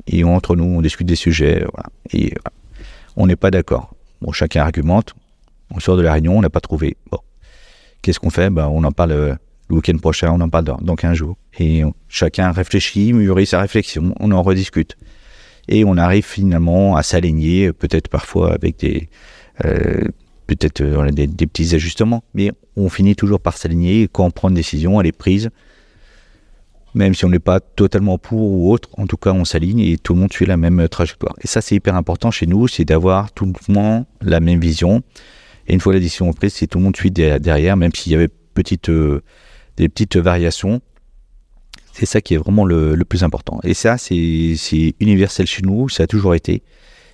et 0.06 0.22
entre 0.22 0.54
nous, 0.54 0.64
on 0.64 0.82
discute 0.82 1.06
des 1.06 1.16
sujets, 1.16 1.64
voilà. 1.72 1.88
et 2.12 2.34
on 3.16 3.26
n'est 3.26 3.36
pas 3.36 3.50
d'accord. 3.50 3.94
Bon, 4.20 4.32
chacun 4.32 4.62
argumente, 4.62 5.14
on 5.70 5.80
sort 5.80 5.96
de 5.96 6.02
la 6.02 6.12
réunion, 6.12 6.36
on 6.36 6.42
n'a 6.42 6.50
pas 6.50 6.60
trouvé. 6.60 6.98
Bon, 7.10 7.20
qu'est-ce 8.02 8.20
qu'on 8.20 8.28
fait? 8.28 8.50
Ben, 8.50 8.66
On 8.66 8.84
en 8.84 8.92
parle 8.92 9.38
le 9.68 9.76
week-end 9.76 9.98
prochain, 9.98 10.32
on 10.32 10.40
en 10.40 10.48
parle 10.48 10.64
dans, 10.64 10.78
dans 10.78 10.96
15 10.96 11.16
jours. 11.16 11.36
Et 11.58 11.82
chacun 12.08 12.52
réfléchit, 12.52 13.12
mûrit 13.12 13.46
sa 13.46 13.60
réflexion, 13.60 14.14
on 14.18 14.30
en 14.30 14.42
rediscute. 14.42 14.96
Et 15.68 15.84
on 15.84 15.96
arrive 15.96 16.24
finalement 16.24 16.96
à 16.96 17.02
s'aligner, 17.02 17.72
peut-être 17.72 18.08
parfois 18.08 18.54
avec 18.54 18.78
des, 18.78 19.08
euh, 19.64 20.04
peut-être 20.46 20.80
euh, 20.80 21.10
des, 21.10 21.46
petits 21.46 21.74
ajustements, 21.74 22.24
mais 22.34 22.50
on 22.76 22.88
finit 22.88 23.14
toujours 23.14 23.40
par 23.40 23.56
s'aligner. 23.56 24.08
Quand 24.10 24.24
on 24.24 24.30
prend 24.30 24.48
une 24.48 24.54
décision, 24.54 25.00
elle 25.00 25.06
est 25.06 25.12
prise, 25.12 25.50
même 26.94 27.14
si 27.14 27.24
on 27.24 27.28
n'est 27.28 27.38
pas 27.38 27.60
totalement 27.60 28.18
pour 28.18 28.40
ou 28.40 28.72
autre, 28.72 28.88
en 28.96 29.06
tout 29.06 29.18
cas 29.18 29.32
on 29.32 29.44
s'aligne 29.44 29.80
et 29.80 29.98
tout 29.98 30.14
le 30.14 30.20
monde 30.20 30.32
suit 30.32 30.46
la 30.46 30.56
même 30.56 30.88
trajectoire. 30.88 31.34
Et 31.42 31.46
ça 31.46 31.60
c'est 31.60 31.74
hyper 31.74 31.94
important 31.94 32.30
chez 32.30 32.46
nous, 32.46 32.66
c'est 32.66 32.86
d'avoir 32.86 33.30
tout 33.32 33.44
le 33.44 33.72
monde 33.72 34.06
la 34.22 34.40
même 34.40 34.58
vision. 34.58 35.02
Et 35.66 35.74
une 35.74 35.80
fois 35.80 35.92
la 35.92 36.00
décision 36.00 36.32
prise, 36.32 36.54
c'est 36.54 36.66
tout 36.66 36.78
le 36.78 36.84
monde 36.84 36.96
suit 36.96 37.10
derrière, 37.10 37.76
même 37.76 37.94
s'il 37.94 38.12
y 38.12 38.14
avait 38.14 38.28
petite 38.54 38.88
euh, 38.88 39.22
des 39.78 39.88
petites 39.88 40.16
variations. 40.16 40.80
C'est 41.92 42.06
ça 42.06 42.20
qui 42.20 42.34
est 42.34 42.36
vraiment 42.36 42.64
le, 42.64 42.96
plus 43.08 43.24
important. 43.24 43.58
Et 43.64 43.74
ça, 43.74 43.98
c'est 43.98 44.94
universel 45.00 45.46
chez 45.46 45.62
nous, 45.62 45.88
ça 45.88 46.04
a 46.04 46.06
toujours 46.06 46.34
été. 46.34 46.62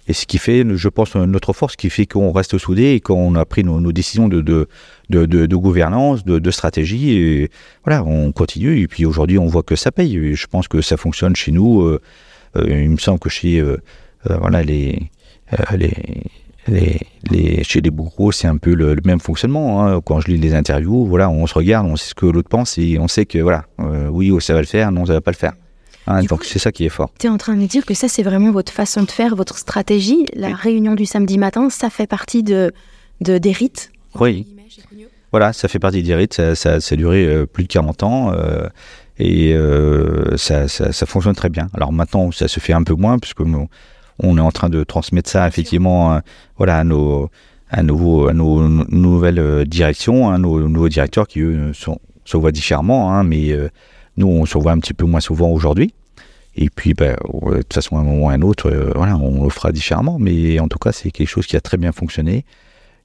Et 0.07 0.13
ce 0.13 0.27
qui 0.27 0.37
fait, 0.37 0.65
je 0.77 0.89
pense, 0.91 1.15
notre 1.15 1.55
force, 1.55 1.77
qui 1.77 1.89
fait 1.89 2.05
qu'on 2.05 2.31
reste 2.33 2.59
soudés 2.59 2.93
et 2.93 3.01
qu'on 3.01 3.35
a 3.37 3.47
pris 3.47 3.65
nos, 3.65 3.93
décisions 3.93 4.29
de, 4.29 4.43
de, 4.43 4.67
de, 5.09 5.57
gouvernance, 5.57 6.25
de, 6.25 6.51
stratégie. 6.51 7.13
Et 7.13 7.51
voilà, 7.85 8.05
on 8.05 8.31
continue. 8.33 8.81
Et 8.81 8.87
puis 8.87 9.07
aujourd'hui, 9.07 9.39
on 9.39 9.47
voit 9.47 9.63
que 9.63 9.77
ça 9.77 9.91
paye. 9.91 10.35
Je 10.35 10.47
pense 10.47 10.69
que 10.69 10.83
ça 10.83 10.99
fonctionne 10.99 11.35
chez 11.35 11.53
nous. 11.53 11.81
Euh, 11.81 12.01
euh, 12.57 12.83
il 12.83 12.91
me 12.91 12.99
semble 12.99 13.19
que 13.19 13.31
chez 13.31 13.61
euh, 13.61 13.79
voilà, 14.27 14.63
les, 14.63 15.11
les, 15.73 15.93
les, 16.69 17.65
chez 17.65 17.81
les 17.81 17.91
bourreaux, 17.91 18.33
c'est 18.33 18.47
un 18.47 18.57
peu 18.57 18.75
le, 18.75 18.97
même 19.05 19.21
fonctionnement. 19.21 19.85
Hein. 19.85 20.01
Quand 20.05 20.21
je 20.21 20.29
lis 20.29 20.39
les 20.39 20.55
interviews, 20.55 21.05
voilà, 21.07 21.29
on 21.31 21.47
se 21.47 21.55
regarde, 21.55 21.87
on 21.87 21.97
sait 21.97 22.11
ce 22.11 22.15
que 22.15 22.27
l'autre 22.27 22.49
pense 22.49 22.79
et 22.79 22.99
on 22.99 23.09
sait 23.09 23.27
que 23.27 23.39
voilà, 23.39 23.65
euh, 23.81 24.09
oui, 24.09 24.33
ça 24.41 24.55
va 24.55 24.61
le 24.61 24.67
faire, 24.67 24.93
non, 24.93 25.07
ça 25.07 25.15
va 25.15 25.21
pas 25.21 25.31
le 25.31 25.37
faire. 25.37 25.53
Hein, 26.07 26.23
donc 26.25 26.45
c'est 26.45 26.59
ça 26.59 26.71
qui 26.71 26.85
est 26.85 26.91
fort. 26.91 27.11
Tu 27.19 27.27
es 27.27 27.31
en 27.31 27.39
train 27.39 27.55
de 27.55 27.61
me 27.61 27.67
dire 27.67 27.87
que 27.87 27.95
ça, 27.95 28.09
c'est 28.09 28.23
vraiment 28.23 28.53
votre 28.53 28.73
façon 28.73 29.03
de 29.03 29.11
faire, 29.11 29.37
votre 29.37 29.57
stratégie. 29.57 30.27
La 30.35 30.55
réunion 30.55 30.95
du 30.95 31.07
samedi 31.07 31.39
matin, 31.39 31.71
ça 31.71 31.89
fait 31.89 32.07
partie 32.07 32.43
de, 32.43 32.73
de 33.21 33.39
des 33.39 33.53
rites 33.53 33.91
Oui. 34.21 34.47
Voilà, 35.31 35.53
ça 35.53 35.67
fait 35.67 35.79
partie 35.79 36.03
des 36.03 36.15
rites. 36.15 36.35
Ça, 36.35 36.55
ça, 36.55 36.75
a 36.75 36.97
duré 36.97 37.25
euh, 37.25 37.47
plus 37.47 37.65
de 37.65 37.69
40 37.69 38.03
ans. 38.03 38.33
Euh, 38.33 38.69
et 39.19 39.57
ça, 40.37 40.69
ça, 40.69 41.07
fonctionne 41.07 41.37
très 41.37 41.49
bien. 41.49 41.69
Alors 41.73 41.93
maintenant, 41.93 42.33
ça 42.33 42.49
se 42.49 42.59
fait 42.59 42.73
un 42.73 42.83
peu 42.83 42.95
moins, 42.95 43.19
puisque 43.19 43.43
on 44.19 44.39
est 44.39 44.41
en 44.41 44.51
train 44.51 44.69
de 44.69 44.85
transmettre 44.85 45.31
ça 45.31 45.47
effectivement 45.49 46.15
euh, 46.15 46.19
voilà, 46.57 46.79
à 46.79 46.85
nos, 46.85 47.31
à 47.71 47.83
nos, 47.83 48.33
nouvelles 48.33 49.39
euh, 49.39 49.65
directions, 49.65 50.31
à 50.31 50.39
nos 50.39 50.69
nouveaux 50.69 50.89
directeurs 50.89 51.27
qui 51.27 51.41
eux 51.41 51.73
sont, 51.73 51.99
se 52.25 52.37
voient 52.37 52.53
différemment, 52.53 53.13
hein, 53.13 53.25
mais 53.25 53.53
euh, 53.53 53.69
nous 54.17 54.29
on 54.29 54.47
se 54.47 54.59
voit 54.59 54.73
un 54.73 54.79
petit 54.79 54.95
peu 54.95 55.05
moins 55.05 55.21
souvent 55.21 55.51
aujourd'hui. 55.51 55.95
Et 56.57 56.71
puis, 56.71 56.95
ben, 56.95 57.17
de 57.17 57.57
toute 57.57 57.75
façon, 57.75 57.97
à 57.97 58.01
un 58.01 58.05
moment 58.05 58.27
ou 58.27 58.29
à 58.29 58.33
un 58.35 58.43
autre, 58.43 58.71
voilà, 58.95 59.17
on 59.17 59.43
le 59.43 59.51
fera 59.51 59.73
différemment. 59.73 60.21
Mais 60.21 60.61
en 60.61 60.69
tout 60.69 60.79
cas, 60.79 60.93
c'est 60.93 61.11
quelque 61.11 61.27
chose 61.27 61.49
qui 61.49 61.57
a 61.57 61.61
très 61.61 61.77
bien 61.77 61.91
fonctionné 61.91 62.45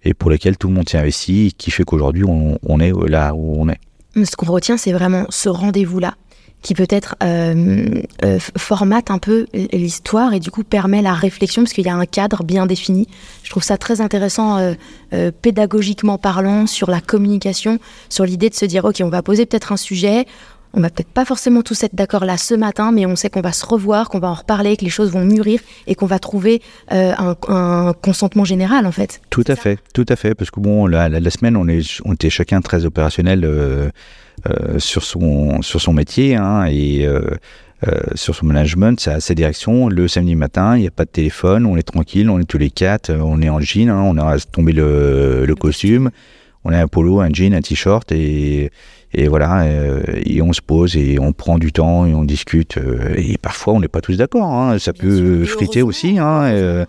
et 0.04 0.14
pour 0.14 0.30
lequel 0.30 0.58
tout 0.58 0.68
le 0.68 0.74
monde 0.74 0.88
s'est 0.88 0.98
investi, 0.98 1.54
qui 1.58 1.72
fait 1.72 1.84
qu'aujourd'hui, 1.84 2.24
on, 2.26 2.80
est 2.80 2.94
là 3.10 3.34
où 3.34 3.56
on 3.60 3.70
est. 3.70 3.80
Ce 4.24 4.36
qu'on 4.36 4.52
retient, 4.52 4.78
c'est 4.78 4.92
vraiment 4.92 5.26
ce 5.30 5.50
rendez-vous-là 5.50 6.16
qui 6.62 6.74
peut-être 6.74 7.16
euh, 7.24 7.86
euh, 8.24 8.40
formate 8.58 9.12
un 9.12 9.18
peu 9.18 9.48
l'histoire 9.54 10.34
et 10.34 10.40
du 10.40 10.52
coup 10.52 10.64
permet 10.64 11.02
la 11.02 11.14
réflexion 11.14 11.64
parce 11.64 11.74
qu'il 11.74 11.86
y 11.86 11.90
a 11.90 11.96
un 11.96 12.06
cadre 12.06 12.44
bien 12.44 12.66
défini. 12.66 13.08
Je 13.44 13.50
trouve 13.50 13.64
ça 13.64 13.78
très 13.78 14.02
intéressant 14.02 14.58
euh, 15.14 15.32
pédagogiquement 15.42 16.18
parlant 16.18 16.68
sur 16.68 16.90
la 16.90 17.00
communication, 17.00 17.80
sur 18.10 18.26
l'idée 18.26 18.50
de 18.50 18.56
se 18.56 18.66
dire 18.66 18.86
ok 18.86 19.02
on 19.04 19.10
va 19.10 19.22
poser 19.22 19.46
peut-être 19.46 19.72
un 19.72 19.78
sujet, 19.78 20.26
on 20.74 20.82
va 20.82 20.90
peut-être 20.90 21.10
pas 21.10 21.26
forcément 21.26 21.62
tous 21.62 21.82
être 21.84 21.96
d'accord 21.96 22.26
là 22.26 22.38
ce 22.38 22.54
matin, 22.54 22.92
mais 22.92 23.06
on 23.06 23.16
sait 23.16 23.30
qu'on 23.30 23.42
va 23.42 23.54
se 23.54 23.66
revoir, 23.66 24.10
qu'on 24.10 24.20
va 24.20 24.28
en 24.28 24.36
reparler, 24.36 24.76
que 24.78 24.84
les 24.84 24.92
choses 24.92 25.12
vont 25.12 25.26
mûrir 25.26 25.62
et 25.88 25.96
qu'on 25.96 26.06
va 26.06 26.20
trouver 26.20 26.62
un, 26.92 27.94
consentement 28.04 28.44
général 28.44 28.86
en 28.86 28.92
fait. 28.92 29.22
Tout 29.30 29.46
à 29.48 29.56
fait, 29.56 29.80
tout 29.94 30.06
à 30.10 30.16
fait, 30.16 30.36
parce 30.36 30.52
que 30.52 30.60
bon 30.60 30.86
la, 30.86 31.08
la, 31.10 31.30
semaine 31.32 31.56
on, 31.56 31.68
est, 31.68 32.02
on 32.06 32.14
était 32.14 32.30
chacun 32.30 32.62
très 32.62 32.86
opérationnel 32.86 33.46
euh, 33.46 33.90
sur, 34.78 35.04
son, 35.04 35.62
sur 35.62 35.82
son 35.82 35.94
métier 35.94 36.36
hein, 36.36 36.66
et 36.66 37.06
euh, 37.06 37.22
euh, 37.88 38.00
sur 38.16 38.36
son 38.36 38.46
management, 38.46 39.00
sa, 39.00 39.20
sa 39.20 39.34
direction. 39.34 39.88
Le 39.88 40.08
samedi 40.08 40.36
matin, 40.36 40.76
il 40.76 40.82
n'y 40.82 40.88
a 40.88 40.92
pas 40.92 41.06
de 41.06 41.10
téléphone, 41.10 41.66
on 41.66 41.78
est 41.78 41.84
tranquille, 41.84 42.30
on 42.30 42.40
est 42.40 42.44
tous 42.44 42.58
les 42.58 42.70
quatre, 42.70 43.12
on 43.12 43.42
est 43.42 43.50
en 43.50 43.60
jean, 43.62 43.90
hein, 43.90 44.02
on 44.04 44.18
a 44.18 44.38
tombé 44.40 44.74
le, 44.74 45.46
le 45.46 45.56
costume, 45.56 46.12
on 46.66 46.74
a 46.74 46.82
un 46.82 46.88
polo, 46.88 47.22
un 47.22 47.30
jean, 47.32 47.54
un 47.54 47.62
t-shirt 47.62 48.12
et, 48.12 48.72
et 49.14 49.28
voilà, 49.28 49.66
et 50.26 50.42
on 50.42 50.52
se 50.52 50.62
pose 50.62 50.98
et 50.98 51.20
on 51.20 51.32
prend 51.32 51.58
du 51.58 51.72
temps 51.72 52.06
et 52.06 52.14
on 52.14 52.26
discute. 52.26 52.78
et 53.16 53.38
parfois, 53.38 53.74
on 53.74 53.80
n'est 53.80 53.88
pas 53.88 54.02
tous 54.02 54.18
d'accord. 54.18 54.54
Hein, 54.54 54.78
ça 54.78 54.92
peut 54.94 55.46
friter 55.46 55.82
aussi. 55.82 56.20
Hein, 56.20 56.86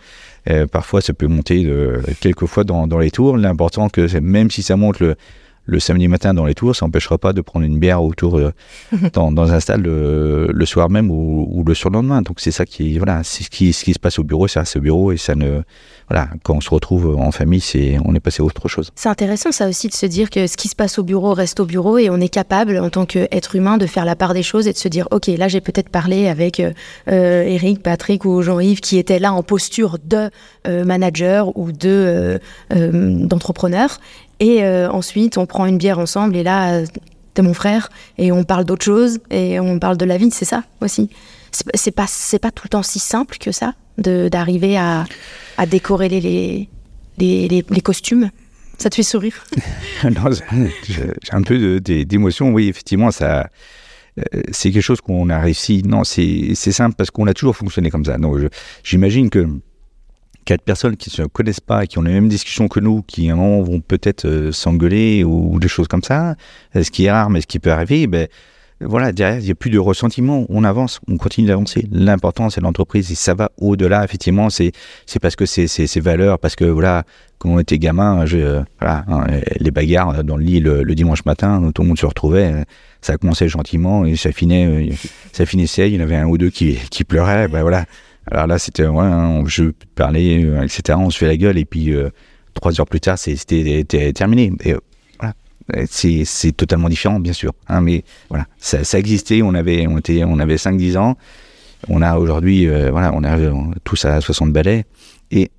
parfois, 0.72 1.00
ça 1.00 1.14
peut 1.14 1.28
monter 1.28 1.62
de, 1.62 2.00
quelques 2.20 2.46
fois 2.46 2.64
dans, 2.64 2.86
dans 2.86 2.98
les 2.98 3.12
tours. 3.12 3.36
L'important 3.36 3.88
que 3.88 4.18
même 4.18 4.50
si 4.50 4.62
ça 4.62 4.76
monte 4.76 4.98
le, 5.00 5.14
le 5.70 5.78
samedi 5.78 6.08
matin 6.08 6.34
dans 6.34 6.44
les 6.44 6.54
tours, 6.54 6.74
ça 6.74 6.84
n'empêchera 6.84 7.16
pas 7.16 7.32
de 7.32 7.40
prendre 7.40 7.64
une 7.64 7.78
bière 7.78 8.02
autour 8.02 8.38
euh, 8.38 8.52
dans, 9.12 9.52
un 9.52 9.60
stade 9.60 9.82
le, 9.82 10.64
soir 10.66 10.90
même 10.90 11.10
ou, 11.10 11.64
le 11.66 11.74
surlendemain. 11.74 12.22
Donc 12.22 12.40
c'est 12.40 12.50
ça 12.50 12.66
qui, 12.66 12.98
voilà, 12.98 13.22
c'est 13.22 13.44
ce 13.44 13.50
qui, 13.50 13.72
ce 13.72 13.84
qui 13.84 13.94
se 13.94 13.98
passe 13.98 14.18
au 14.18 14.24
bureau, 14.24 14.48
ça 14.48 14.60
reste 14.60 14.76
au 14.76 14.80
bureau 14.80 15.12
et 15.12 15.16
ça 15.16 15.34
ne, 15.34 15.62
voilà, 16.08 16.28
quand 16.42 16.54
on 16.54 16.60
se 16.60 16.70
retrouve 16.70 17.16
en 17.16 17.30
famille, 17.30 17.60
c'est, 17.60 17.98
on 18.04 18.14
est 18.14 18.20
passé 18.20 18.42
à 18.42 18.44
autre 18.44 18.66
chose. 18.66 18.90
C'est 18.96 19.08
intéressant 19.08 19.52
ça 19.52 19.68
aussi 19.68 19.88
de 19.88 19.94
se 19.94 20.06
dire 20.06 20.28
que 20.28 20.48
ce 20.48 20.56
qui 20.56 20.68
se 20.68 20.74
passe 20.74 20.98
au 20.98 21.04
bureau 21.04 21.34
reste 21.34 21.60
au 21.60 21.66
bureau 21.66 21.98
et 21.98 22.10
on 22.10 22.20
est 22.20 22.28
capable 22.28 22.78
en 22.78 22.90
tant 22.90 23.06
qu'être 23.06 23.54
humain 23.54 23.78
de 23.78 23.86
faire 23.86 24.04
la 24.04 24.16
part 24.16 24.34
des 24.34 24.42
choses 24.42 24.66
et 24.66 24.72
de 24.72 24.78
se 24.78 24.88
dire 24.88 25.06
ok 25.12 25.28
là 25.28 25.46
j'ai 25.46 25.60
peut-être 25.60 25.88
parlé 25.88 26.26
avec 26.26 26.58
euh, 26.58 26.72
euh, 27.08 27.42
Eric, 27.42 27.82
Patrick 27.82 28.24
ou 28.24 28.42
Jean-Yves 28.42 28.80
qui 28.80 28.98
étaient 28.98 29.20
là 29.20 29.32
en 29.32 29.42
posture 29.42 29.98
de 30.04 30.30
manager 30.66 31.56
ou 31.56 31.72
de 31.72 32.38
d'entrepreneur 32.70 33.98
et 34.40 34.64
euh, 34.64 34.90
ensuite, 34.90 35.38
on 35.38 35.46
prend 35.46 35.66
une 35.66 35.78
bière 35.78 35.98
ensemble 35.98 36.34
et 36.34 36.42
là, 36.42 36.72
euh, 36.72 36.86
t'es 37.34 37.42
mon 37.42 37.54
frère 37.54 37.90
et 38.18 38.32
on 38.32 38.42
parle 38.42 38.64
d'autre 38.64 38.84
chose 38.84 39.20
et 39.30 39.60
on 39.60 39.78
parle 39.78 39.98
de 39.98 40.06
la 40.06 40.16
vie, 40.16 40.30
c'est 40.32 40.46
ça 40.46 40.64
aussi. 40.80 41.10
C'est 41.74 41.90
pas, 41.90 42.06
pas 42.40 42.50
tout 42.50 42.64
le 42.64 42.68
temps 42.70 42.82
si 42.82 42.98
simple 42.98 43.36
que 43.38 43.52
ça 43.52 43.74
d'arriver 43.98 44.78
à, 44.78 45.04
à 45.58 45.66
décorer 45.66 46.08
les, 46.08 46.68
les, 47.18 47.48
les, 47.48 47.80
costumes. 47.82 48.30
Ça 48.78 48.88
te 48.88 48.94
fait 48.94 49.02
sourire? 49.02 49.44
J'ai 50.04 51.32
un 51.32 51.42
peu 51.42 51.80
d'émotion. 51.80 52.50
Oui, 52.50 52.68
effectivement, 52.68 53.10
ça, 53.10 53.50
euh, 54.18 54.40
c'est 54.52 54.70
quelque 54.70 54.82
chose 54.82 55.02
qu'on 55.02 55.28
a 55.28 55.38
réussi. 55.38 55.82
Non, 55.82 56.04
c'est 56.04 56.54
simple 56.54 56.94
parce 56.96 57.10
qu'on 57.10 57.26
a 57.26 57.34
toujours 57.34 57.56
fonctionné 57.56 57.90
comme 57.90 58.06
ça. 58.06 58.16
J'imagine 58.84 59.28
que 59.28 59.46
quatre 60.50 60.62
personnes 60.62 60.96
qui 60.96 61.10
ne 61.10 61.14
se 61.14 61.28
connaissent 61.28 61.60
pas, 61.60 61.86
qui 61.86 62.00
ont 62.00 62.02
les 62.02 62.12
mêmes 62.12 62.28
discussions 62.28 62.66
que 62.66 62.80
nous, 62.80 63.02
qui 63.02 63.30
à 63.30 63.34
un 63.34 63.36
moment 63.36 63.62
vont 63.62 63.78
peut-être 63.78 64.24
euh, 64.24 64.50
s'engueuler 64.50 65.22
ou, 65.22 65.60
des 65.60 65.68
choses 65.68 65.86
comme 65.86 66.02
ça, 66.02 66.34
euh, 66.74 66.82
ce 66.82 66.90
qui 66.90 67.04
est 67.04 67.10
rare 67.12 67.30
mais 67.30 67.40
ce 67.40 67.46
qui 67.46 67.60
peut 67.60 67.70
arriver, 67.70 68.08
ben, 68.08 68.26
voilà, 68.80 69.12
derrière, 69.12 69.38
il 69.38 69.44
n'y 69.44 69.50
a 69.52 69.54
plus 69.54 69.70
de 69.70 69.78
ressentiment, 69.78 70.46
on 70.48 70.64
avance, 70.64 70.98
on 71.06 71.18
continue 71.18 71.46
d'avancer. 71.46 71.86
L'important, 71.92 72.50
c'est 72.50 72.60
l'entreprise 72.60 73.12
et 73.12 73.14
ça 73.14 73.34
va 73.34 73.52
au-delà, 73.58 74.02
effectivement, 74.02 74.50
c'est, 74.50 74.72
parce 75.22 75.36
que 75.36 75.46
c'est, 75.46 75.68
c'est, 75.68 76.00
valeurs, 76.00 76.40
parce 76.40 76.56
que 76.56 76.64
voilà, 76.64 77.04
quand 77.38 77.50
on 77.50 77.60
était 77.60 77.78
gamin, 77.78 78.24
euh, 78.32 78.64
hein, 78.80 79.26
les 79.60 79.70
bagarres 79.70 80.24
dans 80.24 80.36
le 80.36 80.42
lit 80.42 80.58
le, 80.58 80.82
dimanche 80.96 81.24
matin, 81.26 81.70
tout 81.72 81.82
le 81.82 81.88
monde 81.88 81.98
se 81.98 82.06
retrouvait, 82.06 82.64
ça 83.02 83.16
commençait 83.18 83.48
gentiment 83.48 84.04
et 84.04 84.16
ça, 84.16 84.30
ça 85.32 85.46
finissait, 85.46 85.90
il 85.90 85.94
y 85.94 85.98
en 86.00 86.02
avait 86.02 86.16
un 86.16 86.26
ou 86.26 86.38
deux 86.38 86.50
qui, 86.50 86.76
qui 86.90 87.04
pleuraient, 87.04 87.46
ben 87.46 87.62
voilà. 87.62 87.84
Alors 88.30 88.46
là, 88.46 88.58
c'était, 88.58 88.86
ouais, 88.86 89.04
hein, 89.04 89.42
je 89.46 89.64
parlais, 89.94 90.44
euh, 90.44 90.62
etc. 90.62 90.98
On 91.00 91.10
se 91.10 91.18
fait 91.18 91.26
la 91.26 91.36
gueule 91.36 91.58
et 91.58 91.64
puis 91.64 91.92
euh, 91.92 92.10
trois 92.54 92.78
heures 92.80 92.86
plus 92.86 93.00
tard, 93.00 93.18
c'était 93.18 93.84
terminé. 94.12 94.52
Et, 94.62 94.74
euh, 94.74 94.78
voilà. 95.18 95.34
C'est 95.88 96.52
totalement 96.56 96.88
différent, 96.88 97.20
bien 97.20 97.32
sûr. 97.32 97.52
Hein, 97.68 97.80
mais 97.80 98.04
voilà, 98.28 98.46
ça, 98.58 98.84
ça, 98.84 98.98
existait. 98.98 99.42
On 99.42 99.54
avait, 99.54 99.86
on 99.86 99.98
était, 99.98 100.24
on 100.24 100.38
avait 100.38 100.56
5-10 100.56 100.96
ans. 100.96 101.16
On 101.88 102.02
a 102.02 102.18
aujourd'hui, 102.18 102.66
voilà, 102.66 103.12
on 103.14 103.24
a 103.24 103.36
tous 103.84 104.04
à 104.04 104.20
60 104.20 104.52
balais. 104.52 104.84
Et. 105.30 105.50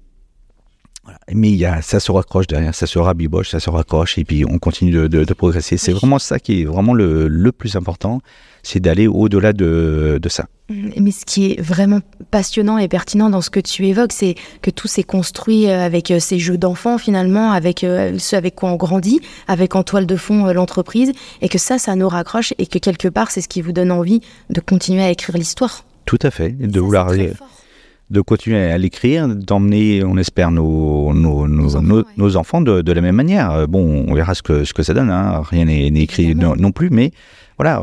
Mais 1.33 1.49
il 1.49 1.55
y 1.55 1.65
a, 1.65 1.81
ça 1.81 1.99
se 1.99 2.11
raccroche 2.11 2.47
derrière, 2.47 2.75
ça 2.75 2.87
se 2.87 2.99
rabiboche, 2.99 3.49
ça 3.49 3.59
se 3.59 3.69
raccroche, 3.69 4.17
et 4.17 4.25
puis 4.25 4.43
on 4.45 4.59
continue 4.59 4.91
de, 4.91 5.07
de, 5.07 5.23
de 5.23 5.33
progresser. 5.33 5.77
C'est 5.77 5.93
vraiment 5.93 6.19
ça 6.19 6.39
qui 6.39 6.61
est 6.61 6.65
vraiment 6.65 6.93
le, 6.93 7.27
le 7.27 7.51
plus 7.51 7.75
important, 7.75 8.21
c'est 8.63 8.79
d'aller 8.79 9.07
au-delà 9.07 9.53
de, 9.53 10.19
de 10.21 10.29
ça. 10.29 10.45
Mais 10.69 11.11
ce 11.11 11.25
qui 11.25 11.51
est 11.51 11.61
vraiment 11.61 11.99
passionnant 12.31 12.77
et 12.77 12.87
pertinent 12.87 13.29
dans 13.29 13.41
ce 13.41 13.49
que 13.49 13.59
tu 13.59 13.85
évoques, 13.87 14.13
c'est 14.13 14.35
que 14.61 14.71
tout 14.71 14.87
s'est 14.87 15.03
construit 15.03 15.67
euh, 15.67 15.85
avec 15.85 16.11
euh, 16.11 16.19
ces 16.19 16.39
jeux 16.39 16.57
d'enfants 16.57 16.97
finalement, 16.97 17.51
avec 17.51 17.83
euh, 17.83 18.17
ce 18.17 18.35
avec 18.35 18.55
quoi 18.55 18.71
on 18.71 18.77
grandit, 18.77 19.19
avec 19.47 19.75
en 19.75 19.83
toile 19.83 20.05
de 20.05 20.15
fond 20.15 20.45
l'entreprise, 20.53 21.11
et 21.41 21.49
que 21.49 21.57
ça, 21.57 21.77
ça 21.77 21.95
nous 21.95 22.07
raccroche, 22.07 22.53
et 22.57 22.67
que 22.67 22.79
quelque 22.79 23.07
part, 23.09 23.31
c'est 23.31 23.41
ce 23.41 23.49
qui 23.49 23.61
vous 23.61 23.73
donne 23.73 23.91
envie 23.91 24.21
de 24.49 24.61
continuer 24.61 25.03
à 25.03 25.09
écrire 25.09 25.37
l'histoire. 25.37 25.83
Tout 26.05 26.19
à 26.21 26.31
fait, 26.31 26.51
de 26.51 26.79
vouloir 26.79 27.11
de 28.11 28.21
continuer 28.21 28.71
à 28.71 28.77
l'écrire, 28.77 29.27
d'emmener, 29.27 30.03
on 30.03 30.17
espère, 30.17 30.51
nos, 30.51 31.13
nos, 31.13 31.47
nos, 31.47 32.35
enfants, 32.35 32.61
de, 32.61 32.91
la 32.91 33.01
même 33.01 33.15
manière. 33.15 33.67
Bon, 33.67 34.05
on 34.07 34.13
verra 34.13 34.35
ce 34.35 34.43
que, 34.43 34.65
ce 34.65 34.73
que 34.73 34.83
ça 34.83 34.93
donne, 34.93 35.09
hein. 35.09 35.41
rien 35.49 35.65
n'est 35.65 35.87
écrit 35.87 36.35
non, 36.35 36.71
plus, 36.71 36.89
mais 36.89 37.11
voilà. 37.57 37.81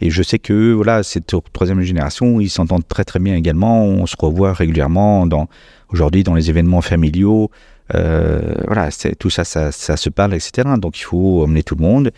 et 0.00 0.10
je 0.10 0.22
sais 0.22 0.38
que 0.38 0.72
voilà, 0.72 1.02
cette 1.02 1.34
troisième 1.52 1.80
génération, 1.80 2.40
ils 2.40 2.50
s'entendent 2.50 2.86
très 2.86 3.04
très 3.04 3.18
bien 3.18 3.34
également. 3.34 3.84
On 3.84 4.06
se 4.06 4.16
revoit 4.18 4.52
régulièrement 4.52 5.26
dans 5.26 5.48
aujourd'hui 5.88 6.22
dans 6.22 6.34
les 6.34 6.50
événements 6.50 6.80
familiaux. 6.80 7.50
Euh, 7.94 8.54
voilà, 8.66 8.90
tout 9.18 9.30
ça, 9.30 9.44
ça, 9.44 9.72
se 9.72 10.10
parle, 10.10 10.34
etc. 10.34 10.68
Donc 10.78 10.98
il 10.98 11.04
faut 11.04 11.42
emmener 11.42 11.62
tout 11.62 11.74
le 11.74 11.82
monde 11.82 12.12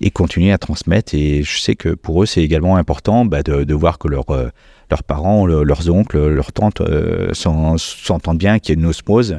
et 0.00 0.10
continuer 0.10 0.52
à 0.52 0.58
transmettre. 0.58 1.14
Et 1.14 1.42
je 1.42 1.58
sais 1.58 1.74
que 1.74 1.90
pour 1.90 2.22
eux, 2.22 2.26
c'est 2.26 2.42
également 2.42 2.76
important 2.76 3.24
bah, 3.24 3.42
de, 3.42 3.74
voir 3.74 3.98
que 3.98 4.08
leur, 4.08 4.30
euh, 4.30 4.48
leurs 4.92 5.04
parents, 5.04 5.46
leurs 5.46 5.88
oncles, 5.90 6.28
leurs 6.28 6.52
tantes 6.52 6.82
euh, 6.82 7.32
s'entendent 7.32 8.36
bien, 8.36 8.58
qu'il 8.58 8.74
y 8.74 8.78
a 8.78 8.80
une 8.80 8.86
osmose 8.86 9.38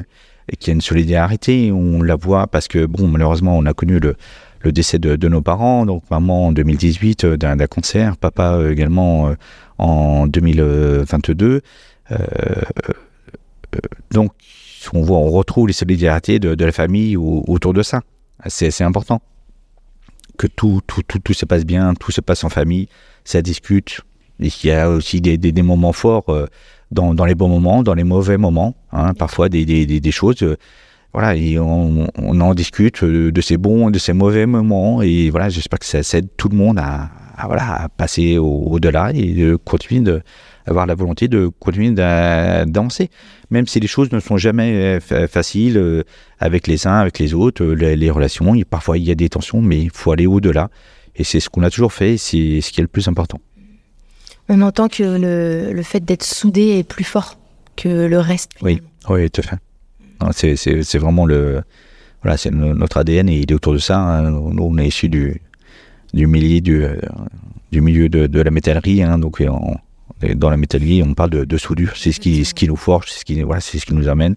et 0.50 0.56
qu'il 0.56 0.68
y 0.68 0.70
a 0.72 0.74
une 0.74 0.80
solidarité. 0.80 1.70
On 1.70 2.02
la 2.02 2.16
voit 2.16 2.48
parce 2.48 2.66
que, 2.66 2.86
bon, 2.86 3.06
malheureusement, 3.06 3.56
on 3.56 3.64
a 3.64 3.72
connu 3.72 4.00
le, 4.00 4.16
décès 4.72 4.98
de, 4.98 5.28
nos 5.28 5.42
parents, 5.42 5.86
donc 5.86 6.02
maman 6.10 6.48
en 6.48 6.52
2018 6.52 7.24
euh, 7.24 7.36
d'un 7.36 7.56
cancer, 7.68 8.16
papa 8.16 8.54
euh, 8.54 8.72
également 8.72 9.32
en 9.78 10.26
2022. 10.26 11.60
donc 14.10 14.32
on 14.92 15.02
voit, 15.02 15.18
on 15.18 15.30
retrouve 15.30 15.68
les 15.68 15.72
solidarités 15.72 16.40
de, 16.40 16.64
la 16.64 16.72
famille 16.72 17.16
autour 17.16 17.72
de 17.74 17.82
ça. 17.82 18.00
C'est 18.48 18.82
important 18.82 19.22
que 20.36 20.48
tout, 20.48 20.80
se 21.32 21.46
passe 21.46 21.64
bien, 21.64 21.94
tout 21.94 22.10
se 22.10 22.20
passe 22.20 22.42
en 22.42 22.48
famille, 22.48 22.88
ça 23.24 23.40
discute. 23.40 24.00
Il 24.40 24.50
y 24.64 24.70
a 24.70 24.90
aussi 24.90 25.20
des, 25.20 25.62
moments 25.62 25.92
forts 25.92 26.26
dans, 26.90 27.14
dans, 27.14 27.24
les 27.24 27.34
bons 27.34 27.48
moments, 27.48 27.82
dans 27.82 27.94
les 27.94 28.04
mauvais 28.04 28.36
moments, 28.36 28.74
hein, 28.92 29.14
parfois 29.14 29.48
des, 29.48 30.10
choses 30.10 30.44
voilà, 31.12 31.36
et 31.36 31.58
on, 31.60 32.08
en 32.18 32.54
discute 32.54 33.04
de 33.04 33.40
ces 33.40 33.56
bons, 33.56 33.90
de 33.90 33.98
ces 34.00 34.12
mauvais 34.12 34.46
moments, 34.46 35.00
et 35.02 35.30
voilà, 35.30 35.48
j'espère 35.48 35.78
que 35.78 35.86
ça, 35.86 36.18
aide 36.18 36.28
tout 36.36 36.48
le 36.48 36.56
monde 36.56 36.78
à, 36.80 37.10
voilà, 37.46 37.84
à 37.84 37.88
passer 37.88 38.38
au-delà 38.38 39.12
et 39.14 39.32
de 39.32 39.56
continuer 39.56 40.00
de 40.00 40.22
avoir 40.66 40.86
la 40.86 40.94
volonté 40.94 41.28
de 41.28 41.48
continuer 41.58 41.90
d'avancer, 41.90 43.10
même 43.50 43.66
si 43.66 43.80
les 43.80 43.86
choses 43.86 44.10
ne 44.12 44.20
sont 44.20 44.36
jamais 44.36 44.98
euh, 45.12 45.28
faciles 45.28 45.76
euh, 45.76 46.02
avec 46.38 46.66
les 46.66 46.86
uns, 46.86 46.98
avec 46.98 47.18
les 47.18 47.34
autres, 47.34 47.62
euh, 47.62 47.74
les, 47.74 48.10
relations, 48.10 48.54
parfois 48.68 48.98
il 48.98 49.04
y 49.04 49.10
a 49.10 49.14
des 49.14 49.28
tensions, 49.28 49.60
mais 49.60 49.82
il 49.82 49.90
faut 49.90 50.12
aller 50.12 50.26
au-delà, 50.26 50.70
et 51.16 51.24
c'est 51.24 51.40
ce 51.40 51.48
qu'on 51.48 51.62
a 51.62 51.70
toujours 51.70 51.92
fait, 51.92 52.16
c'est 52.16 52.60
ce 52.60 52.72
qui 52.72 52.80
est 52.80 52.82
le 52.82 52.88
plus 52.88 53.08
important. 53.08 53.40
On 54.48 54.60
entend 54.60 54.88
que 54.88 55.02
le, 55.02 55.72
le 55.72 55.82
fait 55.82 56.00
d'être 56.00 56.24
soudé 56.24 56.78
est 56.78 56.84
plus 56.84 57.04
fort 57.04 57.38
que 57.76 57.88
le 57.88 58.18
reste. 58.18 58.50
Oui, 58.62 58.82
oui, 59.08 59.30
tout 59.30 59.40
à 59.40 59.44
fait. 59.44 60.56
C'est 60.56 60.98
vraiment 60.98 61.26
le, 61.26 61.62
voilà, 62.22 62.36
c'est 62.36 62.50
notre 62.50 62.98
ADN 62.98 63.28
et 63.28 63.38
il 63.38 63.50
est 63.50 63.54
autour 63.54 63.72
de 63.72 63.78
ça. 63.78 63.98
Hein. 63.98 64.30
Nous, 64.30 64.62
on 64.62 64.78
est 64.78 64.86
issu 64.88 65.08
du, 65.08 65.40
du 66.12 66.26
milieu, 66.26 66.60
du, 66.60 66.86
du 67.72 67.80
milieu 67.80 68.08
de, 68.08 68.26
de 68.26 68.40
la 68.40 68.50
métallerie. 68.50 69.02
Hein. 69.02 69.18
donc, 69.18 69.42
dans 70.34 70.50
la 70.50 70.56
métallerie, 70.56 71.02
on 71.02 71.14
parle 71.14 71.30
de, 71.30 71.44
de 71.44 71.56
soudure. 71.56 71.92
C'est 71.96 72.12
ce 72.12 72.20
qui, 72.20 72.44
ce 72.44 72.54
qui 72.54 72.68
nous 72.68 72.76
forge, 72.76 73.10
c'est 73.10 73.20
ce 73.20 73.24
qui, 73.24 73.42
voilà, 73.42 73.60
c'est 73.60 73.78
ce 73.78 73.86
qui 73.86 73.94
nous 73.94 74.08
amène. 74.08 74.36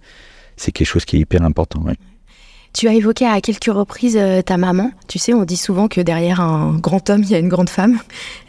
C'est 0.58 0.72
quelque 0.72 0.88
chose 0.88 1.06
qui 1.06 1.18
est 1.18 1.20
hyper 1.20 1.44
important. 1.44 1.84
Tu 2.78 2.88
as 2.88 2.94
évoqué 2.94 3.26
à 3.26 3.42
quelques 3.42 3.74
reprises 3.74 4.18
euh, 4.18 4.44
ta 4.44 4.58
maman. 4.58 4.92
Tu 5.08 5.18
sais, 5.18 5.34
on 5.34 5.46
dit 5.46 5.58
souvent 5.58 5.88
que 5.88 6.00
derrière 6.00 6.42
un 6.42 6.78
grand 6.78 7.10
homme, 7.10 7.24
il 7.24 7.30
y 7.32 7.34
a 7.34 7.40
une 7.40 7.50
grande 7.50 7.72
femme. 7.72 7.98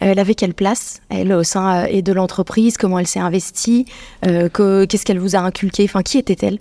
Elle 0.00 0.18
avait 0.18 0.34
quelle 0.34 0.52
place, 0.52 1.00
elle, 1.08 1.32
au 1.32 1.44
sein 1.44 1.86
et 1.86 2.02
de 2.02 2.12
l'entreprise? 2.12 2.76
Comment 2.76 2.98
elle 2.98 3.06
s'est 3.06 3.20
investie? 3.20 3.86
Qu'est-ce 4.20 5.04
qu'elle 5.06 5.18
vous 5.18 5.34
a 5.34 5.38
inculqué? 5.38 5.84
Enfin, 5.84 6.02
qui 6.02 6.18
était-elle? 6.18 6.58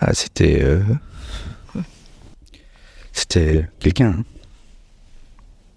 Ah, 0.00 0.12
C'était. 0.12 0.60
C'était 3.12 3.68
quelqu'un. 3.78 4.16
Hein. 4.18 4.24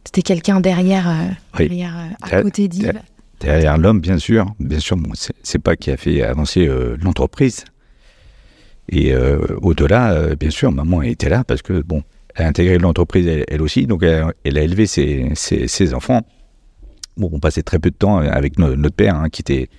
C'était 0.05 0.23
quelqu'un 0.23 0.59
derrière, 0.59 1.37
derrière 1.55 1.95
à 2.23 2.41
côté 2.41 2.67
d'Yves 2.67 2.99
Derrière 3.41 3.77
l'homme, 3.77 4.01
bien 4.01 4.17
sûr. 4.17 4.47
Bien 4.59 4.79
sûr, 4.79 4.97
bon, 4.97 5.11
c'est 5.13 5.59
pas 5.59 5.75
qui 5.75 5.91
a 5.91 5.97
fait 5.97 6.23
avancer 6.23 6.67
l'entreprise. 6.99 7.63
Et 8.91 9.13
euh, 9.13 9.39
au-delà, 9.61 10.13
euh, 10.13 10.35
bien 10.35 10.49
sûr, 10.49 10.71
maman 10.71 11.01
était 11.03 11.29
là 11.29 11.43
parce 11.43 11.61
que, 11.61 11.81
bon, 11.81 12.03
elle 12.35 12.45
a 12.45 12.47
intégré 12.49 12.77
l'entreprise 12.77 13.27
elle, 13.47 13.61
aussi, 13.61 13.85
donc 13.85 14.03
elle, 14.03 14.57
a 14.57 14.61
élevé 14.61 14.87
ses, 14.87 15.31
ses, 15.35 15.93
enfants. 15.93 16.21
Bon, 17.17 17.29
on 17.31 17.39
passait 17.39 17.61
très 17.61 17.79
peu 17.79 17.91
de 17.91 17.95
temps 17.95 18.17
avec 18.17 18.57
notre 18.57 18.95
père, 18.95 19.15
hein, 19.15 19.29
qui 19.29 19.41
était 19.41 19.69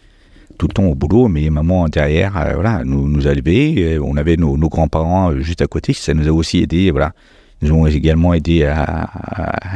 tout 0.58 0.68
le 0.68 0.74
temps 0.74 0.84
au 0.84 0.94
boulot, 0.94 1.28
mais 1.28 1.48
maman 1.50 1.88
derrière, 1.88 2.36
euh, 2.36 2.54
voilà, 2.54 2.82
nous, 2.84 3.08
nous 3.08 3.26
a 3.26 3.32
élevés. 3.32 3.98
On 3.98 4.16
avait 4.16 4.36
nos, 4.36 4.56
grands-parents 4.56 5.36
juste 5.40 5.62
à 5.62 5.66
côté, 5.66 5.92
ça 5.92 6.14
nous 6.14 6.28
a 6.28 6.32
aussi 6.32 6.58
aidés, 6.58 6.90
voilà. 6.90 7.12
Ils 7.62 7.72
ont 7.74 7.86
également 7.86 8.32
aidés 8.32 8.64
à, 8.64 9.10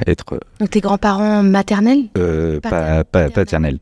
être. 0.06 0.40
Donc 0.58 0.70
tes 0.70 0.80
grands-parents 0.80 1.42
maternels? 1.42 2.08
Pas, 2.62 3.04
paternels. 3.04 3.78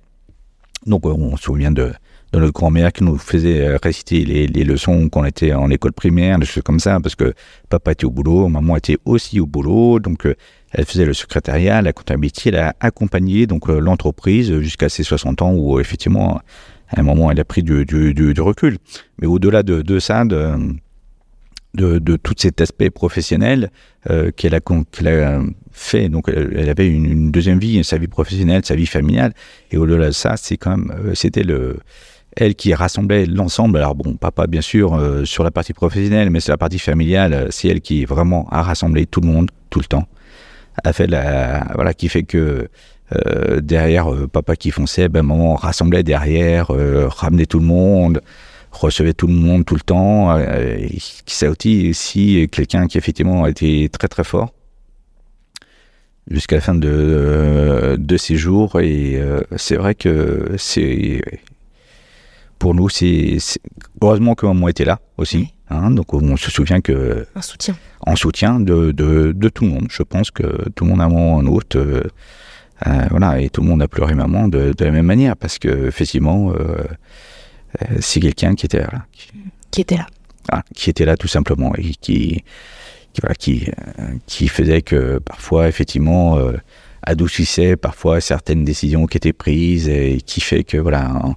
Donc 0.86 1.06
on 1.06 1.36
se 1.36 1.44
souvient 1.44 1.70
de, 1.70 1.92
de 2.32 2.38
notre 2.38 2.52
grand-mère 2.52 2.92
qui 2.92 3.04
nous 3.04 3.18
faisait 3.18 3.66
euh, 3.66 3.78
réciter 3.82 4.24
les, 4.24 4.46
les 4.46 4.64
leçons 4.64 5.08
quand 5.08 5.20
on 5.20 5.24
était 5.24 5.52
en 5.52 5.70
école 5.70 5.92
primaire, 5.92 6.38
des 6.38 6.46
choses 6.46 6.62
comme 6.62 6.80
ça, 6.80 6.98
parce 7.00 7.14
que 7.14 7.34
papa 7.68 7.92
était 7.92 8.06
au 8.06 8.10
boulot, 8.10 8.48
maman 8.48 8.76
était 8.76 8.96
aussi 9.04 9.38
au 9.38 9.46
boulot, 9.46 10.00
donc 10.00 10.26
euh, 10.26 10.34
elle 10.72 10.86
faisait 10.86 11.04
le 11.04 11.12
secrétariat, 11.12 11.82
la 11.82 11.92
comptabilité, 11.92 12.48
elle 12.48 12.56
a 12.56 12.74
accompagné 12.80 13.46
donc 13.46 13.68
euh, 13.68 13.78
l'entreprise 13.78 14.58
jusqu'à 14.60 14.88
ses 14.88 15.02
60 15.02 15.42
ans 15.42 15.52
où 15.52 15.78
effectivement 15.78 16.40
à 16.88 17.00
un 17.00 17.02
moment 17.02 17.30
elle 17.30 17.40
a 17.40 17.44
pris 17.44 17.62
du, 17.62 17.84
recul. 18.40 18.78
Mais 19.20 19.26
au-delà 19.26 19.62
de, 19.62 19.98
ça, 19.98 20.24
de, 20.24 20.52
de, 21.74 21.98
de, 21.98 22.16
tout 22.16 22.34
cet 22.36 22.60
aspect 22.62 22.90
professionnel 22.90 23.70
qu'elle 24.36 24.54
a, 24.54 24.60
qu'elle 24.60 25.08
a 25.08 25.40
fait, 25.70 26.08
donc 26.10 26.28
elle, 26.28 26.68
avait 26.68 26.88
une, 26.88 27.06
une, 27.06 27.30
deuxième 27.30 27.58
vie, 27.58 27.82
sa 27.82 27.96
vie 27.96 28.08
professionnelle, 28.08 28.62
sa 28.64 28.74
vie 28.74 28.86
familiale, 28.86 29.32
et 29.70 29.78
au-delà 29.78 30.08
de 30.08 30.12
ça, 30.12 30.36
c'est 30.36 30.58
quand 30.58 30.76
même, 30.76 31.14
c'était 31.14 31.44
le 31.44 31.78
elle 32.36 32.54
qui 32.54 32.74
rassemblait 32.74 33.26
l'ensemble. 33.26 33.78
Alors 33.78 33.94
bon, 33.94 34.14
papa 34.14 34.46
bien 34.46 34.60
sûr 34.60 34.94
euh, 34.94 35.24
sur 35.24 35.44
la 35.44 35.50
partie 35.50 35.72
professionnelle, 35.72 36.30
mais 36.30 36.40
sur 36.40 36.52
la 36.52 36.58
partie 36.58 36.78
familiale, 36.78 37.32
euh, 37.32 37.46
c'est 37.50 37.68
elle 37.68 37.80
qui 37.80 38.04
vraiment 38.04 38.48
a 38.50 38.62
rassemblé 38.62 39.06
tout 39.06 39.20
le 39.20 39.28
monde 39.28 39.50
tout 39.70 39.80
le 39.80 39.84
temps. 39.84 40.06
A 40.84 40.92
fait 40.92 41.06
la 41.06 41.66
voilà 41.74 41.92
qui 41.92 42.08
fait 42.08 42.22
que 42.22 42.68
euh, 43.14 43.60
derrière 43.60 44.08
papa 44.32 44.56
qui 44.56 44.70
fonçait, 44.70 45.08
ben 45.08 45.22
maman 45.22 45.54
rassemblait 45.54 46.02
derrière, 46.02 46.68
ramenait 46.68 47.44
tout 47.46 47.58
le 47.58 47.66
monde, 47.66 48.22
recevait 48.70 49.12
tout 49.12 49.26
le 49.26 49.34
monde 49.34 49.66
tout 49.66 49.74
le 49.74 49.82
temps. 49.82 50.34
c'est 51.26 51.48
aussi 51.48 51.90
aussi 51.90 52.48
quelqu'un 52.50 52.86
qui 52.86 52.96
effectivement 52.96 53.44
a 53.44 53.50
été 53.50 53.90
très 53.90 54.08
très 54.08 54.24
fort 54.24 54.54
jusqu'à 56.30 56.56
la 56.56 56.62
fin 56.62 56.74
de, 56.74 57.96
de 57.98 58.16
ses 58.16 58.36
jours 58.36 58.80
et 58.80 59.20
c'est 59.56 59.76
vrai 59.76 59.94
que 59.94 60.54
c'est 60.56 61.20
pour 62.62 62.76
nous, 62.76 62.88
c'est 62.88 63.38
heureusement 64.00 64.36
que 64.36 64.46
maman 64.46 64.68
était 64.68 64.84
là 64.84 65.00
aussi. 65.18 65.52
Hein, 65.68 65.90
donc 65.90 66.14
on 66.14 66.36
se 66.36 66.48
souvient 66.48 66.80
que 66.80 67.26
un 67.34 67.42
soutien, 67.42 67.74
en 68.02 68.14
soutien 68.14 68.60
de, 68.60 68.92
de, 68.92 69.48
tout 69.48 69.64
le 69.64 69.70
monde. 69.70 69.88
Je 69.90 70.04
pense 70.04 70.30
que 70.30 70.68
tout 70.76 70.84
le 70.84 70.90
monde 70.90 71.00
a 71.00 71.06
un 71.06 71.46
autre, 71.46 71.76
euh, 71.76 72.04
euh, 72.86 73.06
voilà, 73.10 73.40
et 73.40 73.50
tout 73.50 73.62
le 73.62 73.66
monde 73.66 73.82
a 73.82 73.88
pleuré 73.88 74.14
maman 74.14 74.46
de, 74.46 74.72
de 74.78 74.84
la 74.84 74.92
même 74.92 75.06
manière 75.06 75.36
parce 75.36 75.58
que 75.58 75.88
effectivement, 75.88 76.52
euh, 76.52 76.84
c'est 77.98 78.20
quelqu'un 78.20 78.54
qui 78.54 78.66
était 78.66 78.78
là, 78.78 79.06
qui, 79.72 79.80
était 79.80 79.96
là, 79.96 80.06
ah, 80.48 80.62
qui 80.72 80.88
était 80.88 81.04
là 81.04 81.16
tout 81.16 81.26
simplement 81.26 81.74
et 81.74 81.94
qui 82.00 82.44
qui, 83.12 83.20
voilà, 83.20 83.34
qui, 83.34 83.66
qui 84.26 84.46
faisait 84.46 84.82
que 84.82 85.18
parfois 85.18 85.66
effectivement 85.66 86.38
adoucissait 87.02 87.74
parfois 87.74 88.20
certaines 88.20 88.64
décisions 88.64 89.06
qui 89.06 89.16
étaient 89.16 89.32
prises 89.32 89.88
et 89.88 90.20
qui 90.24 90.40
fait 90.40 90.62
que 90.62 90.78
voilà 90.78 91.34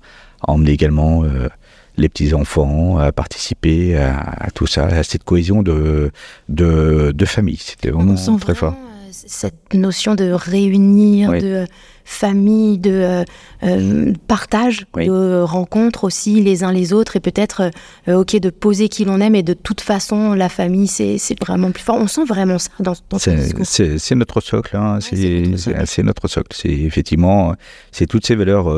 emmener 0.47 0.71
également 0.71 1.23
euh, 1.23 1.49
les 1.97 2.09
petits-enfants 2.09 2.97
à 2.97 3.11
participer 3.11 3.95
à, 3.97 4.49
tout 4.53 4.67
ça, 4.67 4.85
à 4.85 5.03
cette 5.03 5.23
cohésion 5.23 5.63
de, 5.63 6.11
de, 6.49 7.11
de 7.15 7.25
famille. 7.25 7.57
C'était 7.57 7.91
vraiment 7.91 8.15
très 8.37 8.55
fort. 8.55 8.73
Euh, 8.73 8.95
cette 9.11 9.73
notion 9.73 10.15
de 10.15 10.31
réunir, 10.31 11.31
de 11.31 11.65
famille, 12.05 12.77
de 12.77 12.91
euh, 12.91 13.23
euh, 13.63 14.13
partage, 14.27 14.85
de 14.95 15.41
rencontre 15.41 16.05
aussi 16.05 16.41
les 16.41 16.63
uns 16.63 16.71
les 16.71 16.93
autres 16.93 17.17
et 17.17 17.19
peut-être, 17.19 17.71
euh, 18.07 18.19
ok, 18.21 18.39
de 18.39 18.51
poser 18.51 18.87
qui 18.87 19.03
l'on 19.05 19.19
aime 19.19 19.35
et 19.35 19.43
de 19.43 19.53
toute 19.53 19.81
façon, 19.81 20.33
la 20.33 20.47
famille, 20.47 20.87
c'est 20.87 21.19
vraiment 21.41 21.71
plus 21.71 21.83
fort. 21.83 21.97
On 21.99 22.07
sent 22.07 22.25
vraiment 22.25 22.59
ça 22.59 22.69
dans, 22.79 22.93
dans 23.09 23.17
C'est 23.17 24.15
notre 24.15 24.39
socle, 24.39 24.77
hein. 24.77 24.99
c'est 25.01 26.03
notre 26.03 26.27
socle. 26.27 26.55
C'est 26.55 26.69
effectivement, 26.69 27.55
c'est 27.91 28.05
toutes 28.05 28.25
ces 28.25 28.35
valeurs 28.35 28.71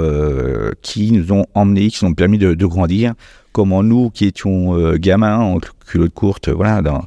qui 0.81 1.11
nous 1.11 1.33
ont 1.33 1.45
emmenés, 1.53 1.89
qui 1.89 2.05
nous 2.05 2.11
ont 2.11 2.13
permis 2.13 2.37
de, 2.37 2.53
de 2.53 2.65
grandir. 2.65 3.13
Comment 3.51 3.83
nous, 3.83 4.09
qui 4.09 4.25
étions 4.25 4.95
gamins 4.95 5.39
en 5.39 5.59
culotte 5.85 6.13
courte, 6.13 6.49
voilà, 6.49 6.81
dans 6.81 7.03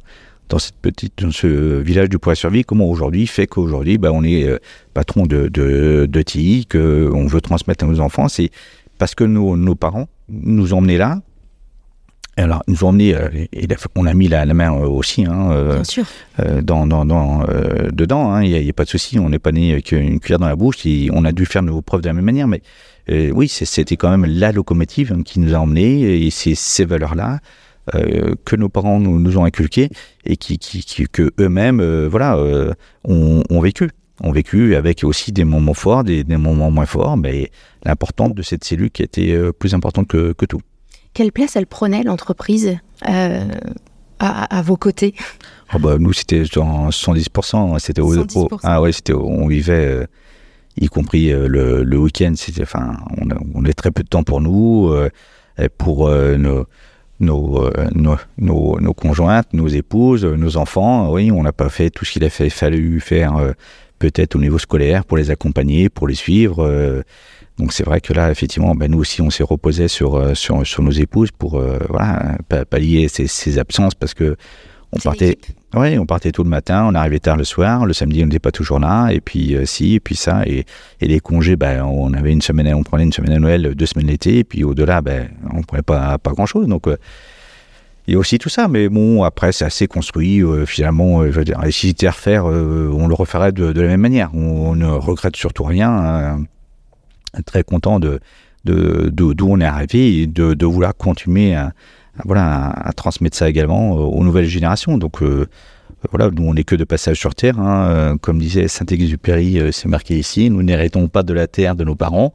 dans 0.51 0.59
cette 0.59 0.75
petite, 0.75 1.23
dans 1.23 1.31
ce 1.31 1.47
village 1.79 2.09
du 2.09 2.19
poids 2.19 2.35
survie, 2.35 2.63
comment 2.63 2.85
aujourd'hui 2.85 3.25
fait 3.25 3.47
qu'aujourd'hui, 3.47 3.97
bah, 3.97 4.11
on 4.13 4.21
est 4.21 4.43
euh, 4.43 4.59
patron 4.93 5.25
de, 5.25 5.47
de, 5.47 6.05
de 6.09 6.21
TI, 6.21 6.67
qu'on 6.69 7.25
veut 7.25 7.39
transmettre 7.39 7.85
à 7.85 7.87
nos 7.87 8.01
enfants, 8.01 8.27
c'est 8.27 8.51
parce 8.97 9.15
que 9.15 9.23
nos, 9.23 9.55
nos 9.55 9.75
parents 9.75 10.07
nous 10.29 10.73
ont 10.73 10.79
emmenés 10.79 10.97
là. 10.97 11.21
Alors, 12.35 12.63
nous 12.67 12.83
ont 12.83 12.89
emmenés, 12.89 13.15
euh, 13.15 13.29
et 13.53 13.65
on 13.95 14.05
a 14.05 14.13
mis 14.13 14.27
la, 14.27 14.45
la 14.45 14.53
main 14.53 14.73
euh, 14.73 14.87
aussi, 14.87 15.25
hein, 15.25 15.81
dans, 16.61 16.85
dans, 16.85 17.05
dans 17.05 17.45
dedans, 17.93 18.33
hein, 18.33 18.43
il 18.43 18.51
n'y 18.51 18.67
a, 18.67 18.69
a, 18.69 18.73
pas 18.73 18.83
de 18.83 18.89
souci, 18.89 19.19
on 19.19 19.29
n'est 19.29 19.39
pas 19.39 19.53
né 19.53 19.71
avec 19.71 19.93
une 19.93 20.19
cuillère 20.19 20.39
dans 20.39 20.47
la 20.47 20.57
bouche, 20.57 20.85
et 20.85 21.07
on 21.13 21.23
a 21.23 21.31
dû 21.31 21.45
faire 21.45 21.63
nos 21.63 21.81
preuves 21.81 22.01
de 22.01 22.07
la 22.07 22.13
même 22.13 22.25
manière, 22.25 22.49
mais 22.49 22.61
oui, 23.07 23.47
c'était 23.47 23.95
quand 23.95 24.09
même 24.09 24.25
la 24.25 24.51
locomotive 24.51 25.13
hein, 25.13 25.23
qui 25.23 25.39
nous 25.39 25.55
a 25.55 25.59
emmenés, 25.59 26.25
et 26.25 26.29
c'est 26.29 26.55
ces 26.55 26.83
valeurs-là, 26.83 27.39
euh, 27.95 28.35
que 28.45 28.55
nos 28.55 28.69
parents 28.69 28.99
nous, 28.99 29.19
nous, 29.19 29.37
ont 29.39 29.43
inculqué 29.43 29.89
et 30.23 30.37
qui, 30.37 30.59
qui, 30.59 30.83
qui 30.83 31.07
que 31.07 31.31
eux-mêmes 31.39 31.79
euh, 31.79 32.07
voilà 32.07 32.37
euh, 32.37 32.73
ont, 33.05 33.41
ont, 33.49 33.59
vécu. 33.59 33.89
Ont 34.23 34.31
vécu 34.31 34.75
avec 34.75 35.03
aussi 35.03 35.31
des 35.31 35.45
moments 35.45 35.73
forts 35.73 36.03
des, 36.03 36.23
des 36.23 36.37
moments 36.37 36.69
moins 36.69 36.85
forts 36.85 37.17
mais 37.17 37.49
l'importance 37.83 38.35
de 38.35 38.43
cette 38.43 38.63
cellule 38.63 38.91
qui 38.91 39.01
était 39.01 39.35
plus 39.53 39.73
importante 39.73 40.07
que, 40.07 40.33
que, 40.33 40.45
tout. 40.45 40.61
Quelle 41.15 41.31
place 41.31 41.55
elle 41.55 41.65
prenait 41.65 42.03
l'entreprise 42.03 42.77
à, 43.01 43.47
à, 44.19 44.61
vos 44.61 44.77
côtés? 44.77 45.15
Oh 45.73 45.79
bah, 45.79 45.95
nous 45.97 46.13
c'était 46.13 46.43
en 46.59 46.89
110% 46.89 47.79
c'était 47.79 48.01
au, 48.01 48.13
ah 48.61 48.79
ouais 48.79 48.91
c'était 48.91 49.13
on 49.13 49.47
vivait 49.47 50.05
y 50.77 50.85
compris 50.85 51.31
le, 51.31 51.81
le 51.81 51.97
week-end 51.97 52.33
c'était 52.35 52.61
enfin 52.61 52.97
on, 53.17 53.27
on 53.55 53.63
avait 53.63 53.73
très 53.73 53.89
peu 53.89 54.03
de 54.03 54.07
temps 54.07 54.23
pour 54.23 54.39
nous 54.39 54.93
pour 55.79 56.11
nos 56.11 56.67
euh, 57.21 57.87
nos, 57.93 58.17
nos, 58.37 58.79
nos, 58.79 58.93
conjointes, 58.93 59.53
nos 59.53 59.67
épouses, 59.67 60.25
nos 60.25 60.57
enfants. 60.57 61.11
Oui, 61.11 61.31
on 61.31 61.43
n'a 61.43 61.51
pas 61.51 61.69
fait 61.69 61.89
tout 61.89 62.05
ce 62.05 62.13
qu'il 62.13 62.23
a 62.23 62.29
fallu 62.29 62.99
faire 62.99 63.37
euh, 63.37 63.51
peut-être 63.99 64.35
au 64.35 64.39
niveau 64.39 64.57
scolaire 64.57 65.05
pour 65.05 65.17
les 65.17 65.29
accompagner, 65.29 65.89
pour 65.89 66.07
les 66.07 66.15
suivre. 66.15 66.65
Euh. 66.65 67.03
donc 67.59 67.73
c'est 67.73 67.83
vrai 67.83 68.01
que 68.01 68.13
là, 68.13 68.31
effectivement, 68.31 68.73
ben, 68.73 68.89
nous 68.89 68.99
aussi, 68.99 69.21
on 69.21 69.29
s'est 69.29 69.43
reposé 69.43 69.87
sur, 69.87 70.35
sur, 70.35 70.65
sur, 70.65 70.83
nos 70.83 70.91
épouses 70.91 71.31
pour 71.31 71.61
pallier 72.69 73.07
ces, 73.07 73.27
ces 73.27 73.59
absences 73.59 73.95
parce 73.95 74.13
que 74.13 74.35
on 74.93 74.99
partait, 74.99 75.37
oui, 75.73 75.97
on 75.97 76.05
partait 76.05 76.31
tout 76.31 76.43
le 76.43 76.49
matin, 76.49 76.85
on 76.89 76.95
arrivait 76.95 77.19
tard 77.19 77.37
le 77.37 77.45
soir, 77.45 77.85
le 77.85 77.93
samedi 77.93 78.21
on 78.23 78.25
n'était 78.25 78.39
pas 78.39 78.51
toujours 78.51 78.79
là, 78.79 79.09
et 79.09 79.21
puis 79.21 79.55
euh, 79.55 79.65
si, 79.65 79.95
et 79.95 79.99
puis 79.99 80.15
ça, 80.15 80.43
et, 80.45 80.65
et 80.99 81.07
les 81.07 81.19
congés, 81.19 81.55
ben, 81.55 81.83
on 81.83 82.13
avait 82.13 82.31
une 82.31 82.41
semaine, 82.41 82.73
on 82.73 82.83
prenait 82.83 83.03
une 83.03 83.13
semaine 83.13 83.31
à 83.31 83.39
Noël, 83.39 83.73
deux 83.73 83.85
semaines 83.85 84.07
l'été, 84.07 84.39
et 84.39 84.43
puis 84.43 84.63
au-delà, 84.63 85.01
ben, 85.01 85.29
on 85.53 85.61
prenait 85.61 85.81
pas, 85.81 86.17
pas 86.17 86.31
grand-chose, 86.31 86.67
donc 86.67 86.87
euh, 86.87 86.97
il 88.07 88.15
y 88.15 88.17
a 88.17 88.19
aussi 88.19 88.37
tout 88.37 88.49
ça, 88.49 88.67
mais 88.67 88.89
bon, 88.89 89.23
après 89.23 89.53
c'est 89.53 89.63
assez 89.63 89.87
construit, 89.87 90.43
euh, 90.43 90.65
finalement, 90.65 91.25
je 91.25 91.31
veux 91.31 91.45
dire, 91.45 91.63
et 91.63 91.71
si 91.71 91.89
c'était 91.89 92.07
à 92.07 92.11
refaire, 92.11 92.45
on 92.45 93.07
le 93.07 93.13
referait 93.13 93.53
de, 93.53 93.71
de, 93.71 93.81
la 93.81 93.87
même 93.87 94.01
manière, 94.01 94.35
on, 94.35 94.75
ne 94.75 94.87
regrette 94.87 95.37
surtout 95.37 95.63
rien, 95.63 95.89
hein. 95.89 96.43
très 97.45 97.63
content 97.63 97.99
de 97.99 98.19
d'où 98.65 99.33
de, 99.33 99.43
on 99.43 99.59
est 99.59 99.65
arrivé 99.65 100.21
et 100.21 100.27
de, 100.27 100.53
de 100.53 100.65
vouloir 100.65 100.95
continuer 100.95 101.55
à 101.55 101.71
voilà, 102.25 102.69
à, 102.69 102.93
transmettre 102.93 103.37
ça 103.37 103.49
également 103.49 103.95
euh, 103.95 103.99
aux 103.99 104.23
nouvelles 104.23 104.45
générations. 104.45 104.97
Donc 104.97 105.21
euh, 105.21 105.47
voilà, 106.11 106.29
nous 106.31 106.43
on 106.43 106.53
n'est 106.53 106.63
que 106.63 106.75
de 106.75 106.83
passage 106.83 107.19
sur 107.19 107.35
Terre. 107.35 107.59
Hein. 107.59 107.87
Euh, 107.89 108.17
comme 108.17 108.39
disait 108.39 108.67
Saint-Exupéry, 108.67 109.71
c'est 109.71 109.87
marqué 109.87 110.17
ici, 110.17 110.49
nous 110.49 110.63
n'héritons 110.63 111.07
pas 111.07 111.23
de 111.23 111.33
la 111.33 111.47
terre 111.47 111.75
de 111.75 111.83
nos 111.83 111.95
parents. 111.95 112.33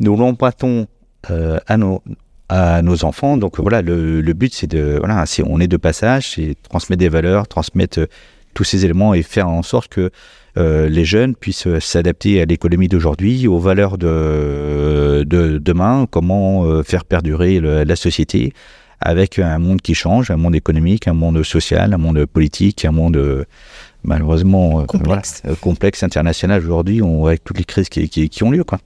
Nous 0.00 0.16
l'empruntons 0.16 0.86
à 1.26 1.76
nos, 1.78 2.02
à 2.48 2.82
nos 2.82 3.04
enfants. 3.04 3.36
Donc 3.36 3.58
voilà, 3.60 3.82
le, 3.82 4.20
but 4.32 4.52
c'est 4.54 4.66
de 4.66 4.96
voilà, 4.98 5.24
on 5.46 5.60
est 5.60 5.68
de 5.68 5.76
passage, 5.76 6.32
c'est 6.34 6.56
transmettre 6.62 7.00
des 7.00 7.08
valeurs, 7.08 7.48
transmettre 7.48 8.00
euh, 8.00 8.06
tous 8.54 8.64
ces 8.64 8.84
éléments 8.84 9.14
et 9.14 9.22
faire 9.22 9.48
en 9.48 9.62
sorte 9.62 9.88
que 9.88 10.10
euh, 10.56 10.88
les 10.88 11.04
jeunes 11.04 11.34
puissent 11.34 11.78
s'adapter 11.80 12.40
à 12.40 12.44
l'économie 12.44 12.86
d'aujourd'hui, 12.86 13.48
aux 13.48 13.58
valeurs 13.58 13.98
de, 13.98 15.24
de 15.26 15.58
demain, 15.58 16.06
comment 16.08 16.64
euh, 16.64 16.84
faire 16.84 17.04
perdurer 17.04 17.60
la 17.60 17.96
société 17.96 18.52
avec 19.00 19.38
un 19.38 19.58
monde 19.58 19.80
qui 19.82 19.94
change, 19.94 20.30
un 20.30 20.36
monde 20.36 20.54
économique, 20.54 21.08
un 21.08 21.14
monde 21.14 21.42
social, 21.42 21.92
un 21.92 21.98
monde 21.98 22.24
politique, 22.26 22.84
un 22.84 22.92
monde 22.92 23.46
malheureusement 24.02 24.84
complexe, 24.84 25.42
complexe 25.60 26.02
international 26.02 26.62
aujourd'hui, 26.62 27.00
avec 27.26 27.44
toutes 27.44 27.58
les 27.58 27.64
crises 27.64 27.88
qui, 27.88 28.08
qui, 28.08 28.28
qui 28.28 28.42
ont 28.42 28.50
lieu. 28.50 28.64
Quoi. 28.64 28.78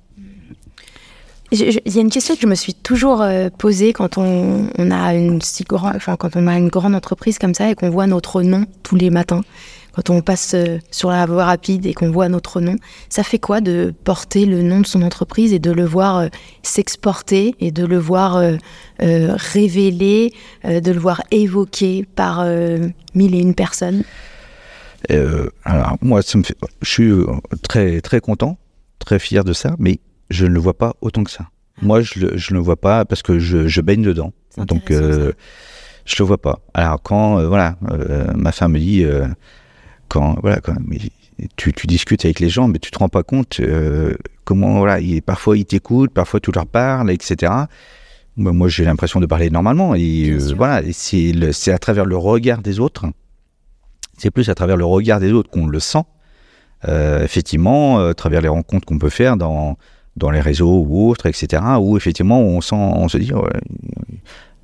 Il 1.51 1.81
y 1.87 1.99
a 1.99 2.03
une 2.03 2.11
question 2.11 2.35
que 2.35 2.43
je 2.43 2.47
me 2.47 2.55
suis 2.55 2.75
toujours 2.75 3.23
euh, 3.23 3.49
posée 3.57 3.95
quand 3.95 4.19
on, 4.19 4.69
a 4.91 5.15
une 5.15 5.41
si 5.41 5.65
enfin 5.71 6.17
quand 6.17 6.37
on 6.37 6.47
a 6.47 6.59
une 6.59 6.69
grande 6.69 6.95
entreprise 6.95 7.39
comme 7.39 7.55
ça 7.55 7.71
et 7.71 7.75
qu'on 7.75 7.89
voit 7.89 8.07
notre 8.07 8.43
nom 8.43 8.67
tous 8.83 8.97
les 8.97 9.09
matins. 9.09 9.43
Quand 9.93 10.11
on 10.11 10.21
passe 10.21 10.55
euh, 10.55 10.79
sur 10.91 11.11
la 11.11 11.27
voie 11.27 11.45
rapide 11.45 11.87
et 11.87 11.95
qu'on 11.95 12.11
voit 12.11 12.29
notre 12.29 12.61
nom, 12.61 12.77
ça 13.09 13.23
fait 13.23 13.39
quoi 13.39 13.61
de 13.61 13.93
porter 14.05 14.47
le 14.47 14.63
nom 14.63 14.81
de 14.81 14.87
son 14.87 15.03
entreprise 15.03 15.53
et 15.53 15.59
de 15.59 15.71
le 15.71 15.85
voir 15.85 16.19
euh, 16.19 16.29
s'exporter 16.63 17.55
et 17.61 17.71
de 17.71 17.85
le 17.85 17.99
voir 17.99 18.41
révéler, 19.01 20.33
de 20.65 20.91
le 20.91 20.99
voir 20.99 21.23
évoqué 21.31 22.07
par 22.15 22.45
mille 23.15 23.35
et 23.35 23.39
une 23.39 23.55
personnes? 23.55 24.03
Alors 25.65 25.97
moi, 26.03 26.23
ça 26.23 26.39
me 26.39 26.43
fait, 26.43 26.57
je 26.83 26.89
suis 26.89 27.13
très 27.63 28.01
très 28.01 28.21
content, 28.21 28.59
très 28.99 29.19
fier 29.19 29.45
de 29.45 29.53
ça, 29.53 29.75
mais 29.79 30.01
je 30.31 30.47
ne 30.47 30.51
le 30.51 30.61
vois 30.61 30.77
pas 30.77 30.95
autant 31.01 31.25
que 31.25 31.31
ça. 31.31 31.49
Moi, 31.83 32.01
je, 32.03 32.25
ne 32.25 32.55
le 32.55 32.59
vois 32.59 32.77
pas 32.77 33.05
parce 33.05 33.23
que 33.23 33.39
je, 33.39 33.81
baigne 33.81 34.03
dedans. 34.03 34.33
Donc, 34.57 34.91
euh, 34.91 35.33
je 36.05 36.17
le 36.19 36.25
vois 36.25 36.39
pas. 36.39 36.61
Alors, 36.75 37.01
quand, 37.03 37.39
euh, 37.39 37.47
voilà, 37.47 37.77
euh, 37.91 38.33
ma 38.35 38.53
femme 38.53 38.73
me 38.73 38.79
dit, 38.79 39.05
quand, 40.09 40.37
voilà, 40.43 40.61
quand 40.61 40.75
tu, 41.57 41.73
discutes 41.87 42.25
avec 42.25 42.41
les 42.41 42.49
gens, 42.49 42.69
mais 42.69 42.79
tu 42.79 42.91
te 42.91 42.99
rends 42.99 43.09
pas 43.09 43.23
compte 43.23 43.61
comment, 44.45 44.79
voilà, 44.79 45.01
il, 45.01 45.23
parfois 45.23 45.57
ils 45.57 45.65
t'écoutent, 45.65 46.13
parfois 46.13 46.41
tu 46.41 46.51
leur 46.53 46.67
parles, 46.67 47.11
etc. 47.11 47.53
Moi, 48.37 48.69
j'ai 48.69 48.85
l'impression 48.85 49.21
de 49.21 49.27
parler 49.27 49.51
normalement. 49.51 49.95
Et 49.95 50.31
voilà, 50.57 50.83
c'est 50.93 51.73
à 51.73 51.79
travers 51.79 52.05
le 52.05 52.17
regard 52.17 52.63
des 52.63 52.81
autres. 52.81 53.07
C'est 54.17 54.31
plus 54.31 54.49
à 54.49 54.55
travers 54.55 54.77
le 54.77 54.85
regard 54.85 55.21
des 55.21 55.33
autres 55.33 55.51
qu'on 55.51 55.67
le 55.67 55.81
sent. 55.81 56.05
effectivement, 56.87 58.01
à 58.01 58.15
travers 58.15 58.41
les 58.41 58.49
rencontres 58.49 58.87
qu'on 58.87 58.99
peut 58.99 59.11
faire 59.11 59.37
dans 59.37 59.77
dans 60.19 60.31
les 60.31 60.41
réseaux 60.41 60.85
ou 60.87 61.09
autres, 61.09 61.27
etc., 61.27 61.63
où 61.81 61.97
effectivement 61.97 62.41
on, 62.41 62.61
sent, 62.61 62.75
on 62.77 63.09
se 63.09 63.17
dit, 63.17 63.31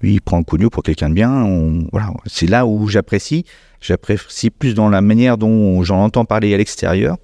lui 0.01 0.15
il 0.15 0.21
prend 0.21 0.43
Cogno 0.43 0.69
pour 0.69 0.83
quelqu'un 0.83 1.09
de 1.09 1.15
bien. 1.15 1.47
voilà, 1.93 2.13
c'est 2.27 2.47
là 2.47 2.67
où 2.67 2.89
j'apprécie. 2.89 3.47
J'apprécie 3.85 4.51
plus 4.51 4.75
dans 4.75 4.89
la 4.89 5.01
manière 5.01 5.37
dont 5.37 5.83
j'en 5.83 6.03
entends 6.03 6.25
parler 6.25 6.55
à 6.55 6.57
l'extérieur, 6.57 7.19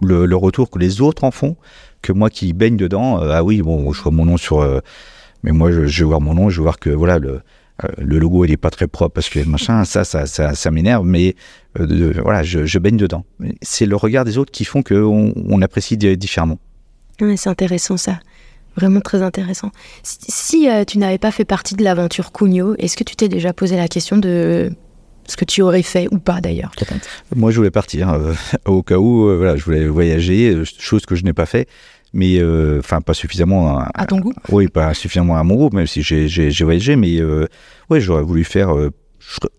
le, 0.00 0.36
retour 0.36 0.70
que 0.70 0.78
les 0.78 1.00
autres 1.00 1.24
en 1.24 1.30
font, 1.30 1.56
que 2.00 2.12
moi 2.12 2.30
qui 2.30 2.52
baigne 2.52 2.76
dedans. 2.76 3.20
Euh, 3.20 3.30
ah 3.32 3.42
oui, 3.42 3.60
bon, 3.62 3.92
je 3.92 4.02
vois 4.02 4.12
mon 4.12 4.24
nom 4.24 4.36
sur. 4.36 4.60
Euh, 4.60 4.80
mais 5.42 5.52
moi, 5.52 5.72
je, 5.72 5.86
je, 5.86 6.04
vais 6.04 6.08
voir 6.08 6.20
mon 6.20 6.34
nom, 6.34 6.48
je 6.48 6.58
vais 6.60 6.62
voir 6.62 6.78
que 6.78 6.90
voilà, 6.90 7.18
le, 7.18 7.40
euh, 7.84 7.88
le 7.98 8.18
logo 8.18 8.44
il 8.44 8.52
est 8.52 8.56
pas 8.56 8.70
très 8.70 8.86
propre 8.86 9.14
parce 9.14 9.28
que 9.28 9.40
machin, 9.40 9.84
ça, 9.84 10.04
ça, 10.04 10.26
ça, 10.26 10.54
ça 10.54 10.70
m'énerve, 10.70 11.04
mais 11.04 11.34
voilà, 11.74 12.42
je, 12.42 12.78
baigne 12.78 12.96
dedans. 12.96 13.24
C'est 13.62 13.86
le 13.86 13.96
regard 13.96 14.24
des 14.24 14.38
autres 14.38 14.52
qui 14.52 14.64
font 14.64 14.82
qu'on 14.82 15.32
on 15.34 15.62
apprécie 15.62 15.96
différemment 15.96 16.58
c'est 17.36 17.48
intéressant 17.48 17.96
ça. 17.96 18.18
Vraiment 18.76 19.00
très 19.00 19.22
intéressant. 19.22 19.70
Si, 20.02 20.68
euh, 20.68 20.84
tu 20.84 20.98
n'avais 20.98 21.18
pas 21.18 21.30
fait 21.30 21.46
partie 21.46 21.74
de 21.74 21.82
l'aventure 21.82 22.30
Cugno, 22.30 22.74
est-ce 22.76 22.96
que 22.96 23.04
tu 23.04 23.16
t'es 23.16 23.28
déjà 23.28 23.54
posé 23.54 23.74
la 23.76 23.88
question 23.88 24.18
de 24.18 24.70
ce 25.28 25.36
que 25.36 25.44
tu 25.44 25.62
aurais 25.62 25.82
fait 25.82 26.08
ou 26.10 26.18
pas 26.18 26.40
d'ailleurs 26.40 26.72
Moi, 27.34 27.50
je 27.50 27.56
voulais 27.56 27.70
partir 27.70 28.10
euh, 28.10 28.34
au 28.64 28.82
cas 28.82 28.96
où, 28.96 29.28
euh, 29.28 29.36
voilà, 29.36 29.56
je 29.56 29.64
voulais 29.64 29.86
voyager, 29.86 30.62
chose 30.78 31.06
que 31.06 31.14
je 31.14 31.24
n'ai 31.24 31.32
pas 31.32 31.46
fait, 31.46 31.68
mais 32.12 32.40
enfin 32.78 33.00
pas 33.00 33.14
suffisamment 33.14 33.78
à, 33.78 33.90
à, 33.94 34.06
ton 34.06 34.20
goût. 34.20 34.32
Oui, 34.50 34.68
pas 34.68 34.94
suffisamment 34.94 35.36
à 35.36 35.42
mon 35.42 35.56
goût, 35.56 35.70
même 35.74 35.86
si 35.86 36.02
j'ai 36.02 36.50
voyagé, 36.64 36.96
mais 36.96 37.20
oui, 37.90 38.00
j'aurais 38.00 38.22
voulu 38.22 38.44
faire. 38.44 38.74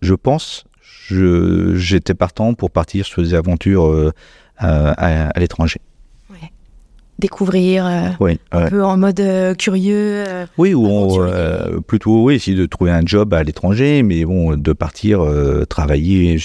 Je, 0.00 0.14
pense, 0.14 0.64
j'étais 1.10 2.14
partant 2.14 2.54
pour 2.54 2.70
partir 2.70 3.06
sur 3.06 3.22
des 3.22 3.34
aventures 3.34 4.12
à 4.56 5.38
l'étranger 5.38 5.80
découvrir, 7.18 7.86
euh, 7.86 8.34
un 8.52 8.68
peu 8.68 8.84
en 8.84 8.96
mode 8.96 9.20
euh, 9.20 9.54
curieux. 9.54 10.24
Euh, 10.26 10.46
oui, 10.56 10.74
ou 10.74 10.86
on, 10.86 11.82
plutôt 11.82 12.24
oui, 12.24 12.36
essayer 12.36 12.56
de 12.56 12.66
trouver 12.66 12.90
un 12.90 13.04
job 13.04 13.34
à 13.34 13.42
l'étranger, 13.42 14.02
mais 14.02 14.24
bon, 14.24 14.56
de 14.56 14.72
partir 14.72 15.24
travailler. 15.68 16.38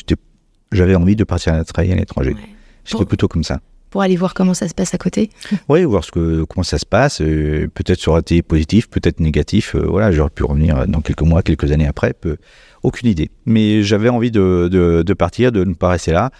J'avais 0.72 0.96
envie 0.96 1.16
de 1.16 1.24
partir 1.24 1.64
travailler 1.66 1.94
à 1.94 1.98
l'étranger. 1.98 2.36
C'était 2.84 3.06
plutôt 3.06 3.28
comme 3.28 3.44
ça. 3.44 3.60
Pour 3.92 4.02
aller 4.02 4.16
voir 4.16 4.34
comment 4.34 4.56
ça 4.56 4.68
se 4.68 4.74
passe 4.74 4.96
à 4.96 4.98
côté. 4.98 5.30
oui, 5.70 5.84
voir 5.84 6.04
ce 6.04 6.12
que, 6.12 6.44
comment 6.46 6.64
ça 6.64 6.80
se 6.80 6.86
passe. 6.86 7.20
peut-être 7.20 8.02
ça 8.02 8.10
aurait 8.10 8.22
été 8.22 8.42
positif, 8.42 8.90
peut-être 8.90 9.20
négatif. 9.20 9.76
voilà, 9.76 10.12
j'aurais 10.12 10.32
pu 10.32 10.44
revenir 10.44 10.88
dans 10.88 11.02
quelques 11.02 11.22
mois, 11.22 11.44
quelques 11.44 11.72
années 11.72 11.86
après. 11.88 12.14
Peu, 12.14 12.38
aucune 12.82 13.10
idée. 13.10 13.30
Mais 13.46 13.84
j'avais 13.84 14.10
envie 14.10 14.32
de, 14.32 14.68
de, 14.72 15.04
de 15.04 15.14
partir, 15.14 15.52
de 15.52 15.64
ne 15.64 15.76
pas 15.76 15.90
rester 15.90 16.12
là. 16.12 16.32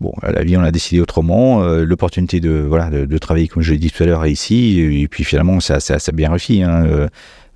Bon, 0.00 0.12
la 0.22 0.42
vie, 0.44 0.56
on 0.56 0.62
a 0.62 0.70
décidé 0.70 1.00
autrement. 1.00 1.62
Euh, 1.62 1.84
l'opportunité 1.84 2.40
de, 2.40 2.50
voilà, 2.50 2.90
de, 2.90 3.18
travailler, 3.18 3.48
comme 3.48 3.62
je 3.62 3.72
l'ai 3.72 3.78
dit 3.78 3.90
tout 3.90 4.02
à 4.02 4.06
l'heure, 4.06 4.26
ici. 4.26 4.78
Et 4.80 5.08
puis 5.08 5.24
finalement, 5.24 5.60
ça, 5.60 5.80
ça, 5.80 5.98
ça 5.98 6.10
a 6.10 6.14
bien 6.14 6.30
réussi. 6.30 6.62
Hein. 6.62 6.84
Euh, 6.84 7.08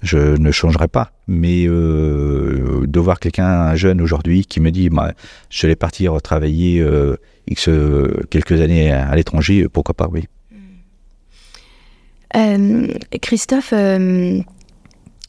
je 0.02 0.36
ne 0.38 0.50
changerai 0.50 0.88
pas. 0.88 1.12
Mais 1.28 1.66
euh, 1.66 2.86
de 2.86 3.00
voir 3.00 3.20
quelqu'un, 3.20 3.46
un 3.46 3.74
jeune 3.76 4.00
aujourd'hui, 4.00 4.46
qui 4.46 4.60
me 4.60 4.70
dit 4.70 4.88
bah, 4.88 5.12
Je 5.50 5.66
vais 5.66 5.76
partir 5.76 6.20
travailler 6.22 6.82
X, 7.46 7.68
quelques 8.30 8.60
années 8.60 8.90
à, 8.90 9.14
l'étranger, 9.14 9.68
pourquoi 9.70 9.94
pas, 9.94 10.08
oui. 10.10 10.24
Christophe, 13.20 13.74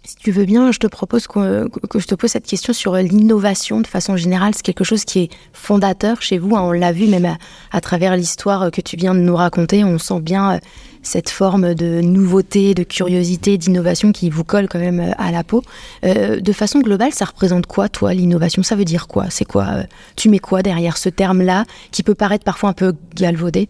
si 0.04 0.16
tu 0.16 0.32
veux 0.32 0.46
bien, 0.46 0.72
je 0.72 0.80
te 0.80 0.88
propose 0.88 1.28
que, 1.28 1.70
je 1.96 2.06
te 2.08 2.16
pose 2.16 2.32
cette 2.32 2.48
question 2.48 2.74
sur 2.74 2.96
l'innovation 2.96 3.82
de 3.82 3.88
façon 3.88 4.18
générale. 4.18 4.54
C'est 4.56 4.64
quelque 4.64 4.84
chose 4.84 5.06
qui 5.06 5.20
est 5.20 5.30
fondateur 5.54 6.24
chez 6.24 6.40
vous. 6.40 6.56
Hein. 6.56 6.62
On 6.64 6.72
l'a 6.72 6.92
vu 6.92 7.08
même 7.08 7.38
à, 7.72 7.82
travers 7.82 8.18
l'histoire 8.18 8.72
que 8.72 8.82
tu 8.82 8.98
viens 8.98 9.14
de 9.14 9.20
nous 9.20 9.36
raconter. 9.36 9.84
On 9.84 10.00
sent 10.00 10.20
bien 10.20 10.56
euh, 10.56 10.60
cette 11.04 11.30
forme 11.30 11.76
de 11.76 12.02
nouveauté, 12.02 12.74
de 12.74 12.84
curiosité, 12.84 13.60
d'innovation 13.60 14.12
qui 14.12 14.32
vous 14.32 14.44
colle 14.44 14.68
quand 14.68 14.80
même 14.80 15.00
euh, 15.00 15.12
à 15.20 15.32
la 15.32 15.44
peau. 15.44 15.62
Euh, 16.04 16.40
de 16.40 16.52
façon 16.52 16.80
globale, 16.80 17.14
ça 17.14 17.26
représente 17.26 17.68
quoi, 17.68 17.88
toi, 17.88 18.16
l'innovation? 18.16 18.64
Ça 18.64 18.76
veut 18.76 18.86
dire 18.86 19.08
quoi? 19.08 19.30
C'est 19.30 19.46
quoi? 19.46 19.68
Tu 20.16 20.30
mets 20.30 20.40
quoi 20.40 20.64
derrière 20.64 20.98
ce 20.98 21.10
terme-là 21.10 21.66
qui 21.92 22.02
peut 22.02 22.16
paraître 22.16 22.44
parfois 22.44 22.72
un 22.72 22.74
peu 22.74 22.96
galvaudé? 23.14 23.70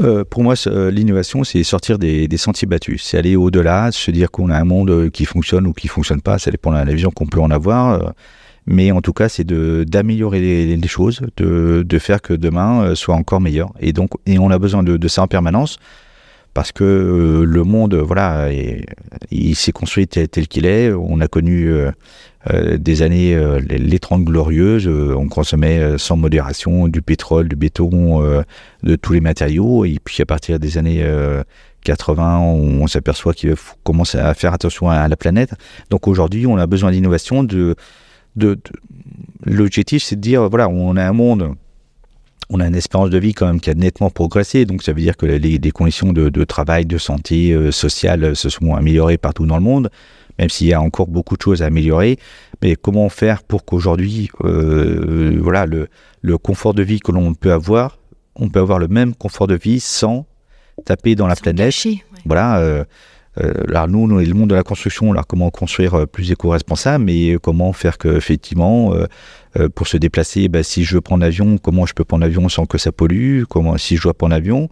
Euh, 0.00 0.24
pour 0.24 0.42
moi, 0.42 0.54
euh, 0.66 0.90
l'innovation, 0.90 1.44
c'est 1.44 1.62
sortir 1.62 1.98
des, 1.98 2.28
sentiers 2.36 2.68
battus. 2.68 3.02
C'est 3.02 3.18
aller 3.18 3.36
au-delà, 3.36 3.90
se 3.92 4.10
dire 4.10 4.30
qu'on 4.30 4.50
a 4.50 4.56
un 4.56 4.64
monde 4.64 4.90
euh, 4.90 5.10
qui 5.10 5.24
fonctionne 5.24 5.66
ou 5.66 5.72
qui 5.72 5.88
fonctionne 5.88 6.20
pas. 6.20 6.38
Ça 6.38 6.50
dépend 6.50 6.70
de 6.70 6.76
la 6.76 6.84
vision 6.84 7.10
qu'on 7.10 7.26
peut 7.26 7.40
en 7.40 7.50
avoir. 7.50 8.14
mais 8.66 8.92
en 8.92 9.00
tout 9.00 9.12
cas, 9.12 9.28
c'est 9.28 9.46
d'améliorer 9.46 10.40
les, 10.76 10.88
choses, 10.88 11.22
de, 11.36 11.98
faire 11.98 12.20
que 12.22 12.34
demain 12.34 12.94
soit 12.94 13.14
encore 13.14 13.40
meilleur. 13.40 13.72
Et 13.80 13.92
donc, 13.92 14.10
et 14.26 14.38
on 14.38 14.50
a 14.50 14.58
besoin 14.58 14.82
de, 14.82 15.08
ça 15.08 15.22
en 15.22 15.26
permanence 15.26 15.78
parce 16.58 16.72
que 16.72 17.44
le 17.46 17.62
monde, 17.62 17.94
voilà, 17.94 18.48
il 19.30 19.54
s'est 19.54 19.70
construit 19.70 20.08
tel, 20.08 20.48
qu'il 20.48 20.66
est. 20.66 20.90
On 20.90 21.20
a 21.20 21.28
connu 21.28 21.72
euh, 21.72 22.76
des 22.78 23.02
années, 23.02 23.36
euh, 23.36 23.60
les, 23.60 23.98
30 24.00 24.24
glorieuses, 24.24 24.88
euh, 24.88 25.14
on 25.16 25.28
consommait 25.28 25.96
sans 25.98 26.16
modération 26.16 26.88
du 26.88 27.00
pétrole, 27.00 27.48
du 27.48 27.54
béton, 27.54 28.42
de 28.82 28.96
tous 28.96 29.12
les 29.12 29.20
matériaux. 29.20 29.84
Et 29.84 29.98
puis 30.02 30.20
à 30.20 30.26
partir 30.26 30.58
des 30.58 30.78
années 30.78 31.06
80, 31.84 32.40
on, 32.40 32.88
s'aperçoit 32.88 33.34
qu'il 33.34 33.54
faut 33.54 33.76
commencer 33.84 34.18
à 34.18 34.34
faire 34.34 34.52
attention 34.52 34.90
à, 34.90 35.06
la 35.06 35.16
planète. 35.16 35.52
Donc 35.90 36.08
aujourd'hui, 36.08 36.44
on 36.48 36.56
a 36.56 36.66
besoin 36.66 36.90
d'innovation. 36.90 37.46
L'objectif, 39.46 40.02
c'est 40.02 40.16
de 40.16 40.20
dire, 40.20 40.48
voilà, 40.48 40.68
on 40.68 40.96
a 40.96 41.04
un 41.04 41.12
monde 41.12 41.54
on 42.50 42.60
a 42.60 42.66
une 42.66 42.74
espérance 42.74 43.10
de 43.10 43.18
vie 43.18 43.34
quand 43.34 43.46
même 43.46 43.60
qui 43.60 43.70
a 43.70 43.74
nettement 43.74 44.10
progressé, 44.10 44.64
donc 44.64 44.82
ça 44.82 44.92
veut 44.92 45.00
dire 45.00 45.16
que 45.16 45.26
les, 45.26 45.70
conditions 45.70 46.12
de, 46.12 46.28
de, 46.28 46.44
travail, 46.44 46.86
de 46.86 46.98
santé 46.98 47.70
sociale 47.70 48.34
se 48.34 48.48
sont 48.48 48.74
améliorées 48.74 49.18
partout 49.18 49.46
dans 49.46 49.56
le 49.56 49.62
monde 49.62 49.90
même 50.38 50.48
s'il 50.48 50.68
y 50.68 50.72
a 50.72 50.80
encore 50.80 51.08
beaucoup 51.08 51.36
de 51.36 51.42
choses 51.42 51.62
à 51.62 51.66
améliorer. 51.66 52.18
Mais 52.62 52.76
comment 52.76 53.08
faire 53.08 53.42
pour 53.42 53.64
qu'aujourd'hui, 53.64 54.30
euh, 54.44 55.38
voilà, 55.40 55.66
le, 55.66 55.88
le, 56.22 56.38
confort 56.38 56.74
de 56.74 56.82
vie 56.82 57.00
que 57.00 57.12
l'on 57.12 57.34
peut 57.34 57.52
avoir, 57.52 57.98
on 58.36 58.48
peut 58.48 58.60
avoir 58.60 58.78
le 58.78 58.88
même 58.88 59.14
confort 59.14 59.46
de 59.46 59.56
vie 59.56 59.80
sans 59.80 60.26
taper 60.84 61.14
dans 61.14 61.26
la 61.26 61.36
planète. 61.36 61.74
Voilà. 62.24 62.58
Euh, 62.60 62.84
là, 63.66 63.86
nous, 63.86 64.06
le 64.06 64.34
monde 64.34 64.50
de 64.50 64.54
la 64.54 64.62
construction, 64.62 65.12
là, 65.12 65.22
comment 65.26 65.50
construire 65.50 66.06
plus 66.08 66.32
éco-responsable, 66.32 67.04
mais 67.04 67.36
comment 67.42 67.72
faire 67.72 67.98
que, 67.98 68.08
effectivement, 68.16 68.92
pour 69.74 69.86
se 69.86 69.96
déplacer, 69.96 70.48
bah, 70.48 70.62
si 70.62 70.84
je 70.84 70.94
veux 70.94 71.00
prendre 71.00 71.22
l'avion, 71.22 71.58
comment 71.58 71.86
je 71.86 71.94
peux 71.94 72.04
prendre 72.04 72.24
l'avion 72.24 72.48
sans 72.48 72.66
que 72.66 72.78
ça 72.78 72.92
pollue, 72.92 73.44
comment, 73.48 73.76
si 73.78 73.96
je 73.96 74.02
dois 74.02 74.14
prendre 74.14 74.34
l'avion, 74.34 74.68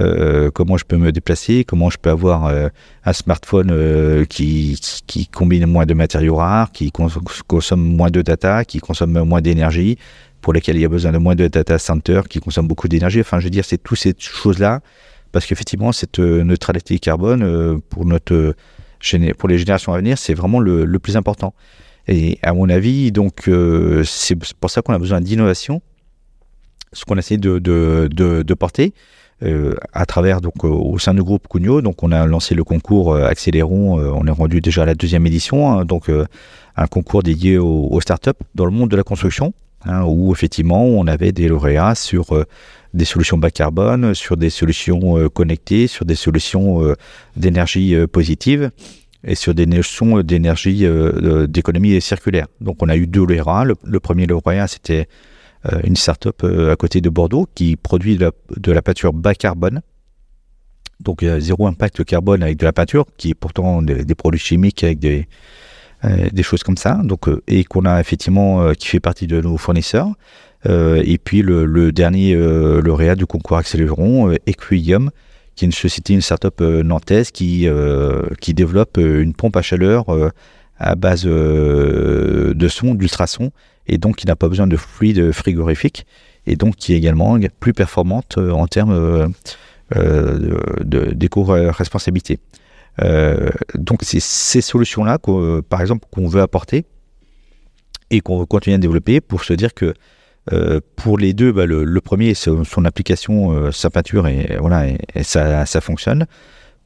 euh, 0.00 0.50
comment 0.50 0.76
je 0.76 0.84
peux 0.84 0.96
me 0.96 1.10
déplacer, 1.10 1.64
comment 1.64 1.88
je 1.88 1.96
peux 1.96 2.10
avoir 2.10 2.46
euh, 2.46 2.68
un 3.04 3.12
smartphone 3.12 3.70
euh, 3.70 4.24
qui, 4.26 4.78
qui, 5.06 5.26
combine 5.26 5.66
moins 5.66 5.86
de 5.86 5.94
matériaux 5.94 6.36
rares, 6.36 6.70
qui 6.70 6.92
consomme 6.92 7.82
moins 7.82 8.10
de 8.10 8.20
data, 8.20 8.64
qui 8.64 8.78
consomme 8.78 9.22
moins 9.24 9.40
d'énergie, 9.40 9.96
pour 10.42 10.52
lesquels 10.52 10.76
il 10.76 10.82
y 10.82 10.84
a 10.84 10.88
besoin 10.88 11.12
de 11.12 11.18
moins 11.18 11.34
de 11.34 11.48
data 11.48 11.78
centers, 11.78 12.28
qui 12.28 12.40
consomment 12.40 12.68
beaucoup 12.68 12.88
d'énergie? 12.88 13.20
Enfin, 13.20 13.40
je 13.40 13.44
veux 13.44 13.50
dire, 13.50 13.64
c'est 13.64 13.82
toutes 13.82 13.98
ces 13.98 14.14
choses-là, 14.18 14.80
parce 15.36 15.44
qu'effectivement, 15.44 15.92
cette 15.92 16.18
neutralité 16.18 16.98
carbone, 16.98 17.80
pour, 17.90 18.06
notre, 18.06 18.54
pour 19.36 19.48
les 19.50 19.58
générations 19.58 19.92
à 19.92 19.98
venir, 19.98 20.16
c'est 20.16 20.32
vraiment 20.32 20.60
le, 20.60 20.98
plus 20.98 21.18
important. 21.18 21.52
Et 22.08 22.38
à 22.40 22.54
mon 22.54 22.70
avis, 22.70 23.12
donc, 23.12 23.50
c'est 24.04 24.34
pour 24.54 24.70
ça 24.70 24.80
qu'on 24.80 24.94
a 24.94 24.98
besoin 24.98 25.20
d'innovation, 25.20 25.82
ce 26.94 27.04
qu'on 27.04 27.18
essaie 27.18 27.36
de, 27.36 27.58
de, 27.58 28.54
porter. 28.54 28.94
Euh, 29.42 29.74
à 29.92 30.06
travers 30.06 30.40
donc 30.40 30.64
euh, 30.64 30.68
au 30.68 30.98
sein 30.98 31.12
du 31.12 31.22
groupe 31.22 31.46
Cugno. 31.46 31.82
Donc 31.82 32.02
on 32.02 32.10
a 32.10 32.24
lancé 32.24 32.54
le 32.54 32.64
concours 32.64 33.12
euh, 33.12 33.26
Accélérons. 33.26 34.00
on 34.00 34.26
est 34.26 34.30
rendu 34.30 34.62
déjà 34.62 34.84
à 34.84 34.86
la 34.86 34.94
deuxième 34.94 35.26
édition. 35.26 35.70
Hein, 35.70 35.84
donc 35.84 36.10
un 36.76 36.86
concours 36.86 37.22
dédié 37.22 37.58
aux, 37.58 38.00
startups 38.00 38.30
dans 38.54 38.64
le 38.64 38.70
monde 38.70 38.90
de 38.90 38.96
la 38.96 39.02
construction, 39.02 39.52
hein, 39.84 40.04
où 40.04 40.32
effectivement 40.32 40.84
on 40.84 41.06
avait 41.06 41.32
des 41.32 41.48
lauréats 41.48 41.94
sur 41.94 42.32
des 42.96 43.04
solutions 43.04 43.38
bas 43.38 43.50
carbone, 43.50 44.14
sur 44.14 44.36
des 44.36 44.50
solutions 44.50 45.28
connectées, 45.28 45.86
sur 45.86 46.04
des 46.04 46.14
solutions 46.14 46.94
d'énergie 47.36 47.94
positive 48.10 48.70
et 49.24 49.34
sur 49.34 49.54
des 49.54 49.66
notions 49.66 50.22
d'énergie 50.22 50.86
d'économie 51.48 52.00
circulaire. 52.00 52.46
Donc 52.60 52.82
on 52.82 52.88
a 52.88 52.96
eu 52.96 53.06
deux 53.06 53.24
lauréats. 53.24 53.64
Le, 53.64 53.74
le 53.84 54.00
premier 54.00 54.26
lauréat 54.26 54.66
c'était 54.66 55.08
euh, 55.72 55.80
une 55.84 55.96
start-up 55.96 56.42
euh, 56.44 56.72
à 56.72 56.76
côté 56.76 57.00
de 57.00 57.08
Bordeaux 57.08 57.48
qui 57.54 57.76
produit 57.76 58.16
de 58.18 58.72
la, 58.72 58.82
peinture 58.82 59.12
bas 59.12 59.34
carbone. 59.34 59.80
Donc 61.00 61.24
zéro 61.38 61.66
impact 61.66 62.04
carbone 62.04 62.42
avec 62.42 62.58
de 62.58 62.64
la 62.64 62.72
peinture, 62.72 63.04
qui 63.16 63.30
est 63.30 63.34
pourtant 63.34 63.82
des, 63.82 64.14
produits 64.14 64.40
chimiques 64.40 64.82
avec 64.82 64.98
des, 64.98 65.28
euh, 66.04 66.28
des 66.32 66.42
choses 66.42 66.62
comme 66.62 66.76
ça. 66.76 67.00
Donc, 67.04 67.28
et 67.46 67.64
qu'on 67.64 67.84
a 67.84 68.00
effectivement, 68.00 68.72
qui 68.72 68.88
fait 68.88 69.00
partie 69.00 69.26
de 69.26 69.40
nos 69.40 69.58
fournisseurs. 69.58 70.08
Et 70.68 71.18
puis 71.22 71.42
le, 71.42 71.92
dernier 71.92 72.34
lauréat 72.34 73.14
du 73.14 73.26
concours 73.26 73.56
Accéléron, 73.56 74.32
Equium, 74.46 75.10
qui 75.54 75.64
est 75.64 75.66
une 75.66 75.72
société, 75.72 76.14
une 76.14 76.20
start-up 76.20 76.60
nantaise 76.60 77.30
qui, 77.30 77.68
qui 78.40 78.54
développe 78.54 78.98
une 78.98 79.34
pompe 79.34 79.56
à 79.56 79.62
chaleur 79.62 80.06
à 80.78 80.94
base 80.94 81.24
de 81.24 82.68
son, 82.68 82.94
d'ultrasons, 82.94 83.52
et 83.86 83.98
donc 83.98 84.16
qui 84.16 84.26
n'a 84.26 84.36
pas 84.36 84.48
besoin 84.48 84.66
de 84.66 84.76
fluide 84.76 85.32
frigorifique, 85.32 86.06
et 86.46 86.56
donc 86.56 86.76
qui 86.76 86.92
est 86.92 86.96
également 86.96 87.38
plus 87.60 87.72
performante 87.72 88.38
euh, 88.38 88.50
en 88.50 88.66
termes 88.66 88.92
euh, 88.92 89.28
euh, 89.96 91.12
d'éco-responsabilité. 91.14 92.38
donc 93.74 94.00
c'est 94.02 94.20
ces 94.20 94.60
solutions-là, 94.60 95.18
par 95.68 95.80
exemple, 95.80 96.06
qu'on 96.10 96.28
veut 96.28 96.40
apporter 96.40 96.86
et 98.10 98.20
qu'on 98.20 98.38
veut 98.38 98.46
continuer 98.46 98.76
à 98.76 98.78
développer 98.78 99.20
pour 99.20 99.44
se 99.44 99.52
dire 99.52 99.74
que 99.74 99.94
pour 100.96 101.18
les 101.18 101.32
deux, 101.32 101.52
bah, 101.52 101.66
le, 101.66 102.00
premier, 102.00 102.34
son, 102.34 102.84
application, 102.84 103.70
sa 103.72 103.90
peinture, 103.90 104.26
et 104.28 104.56
voilà, 104.60 104.86
ça, 105.22 105.80
fonctionne. 105.80 106.26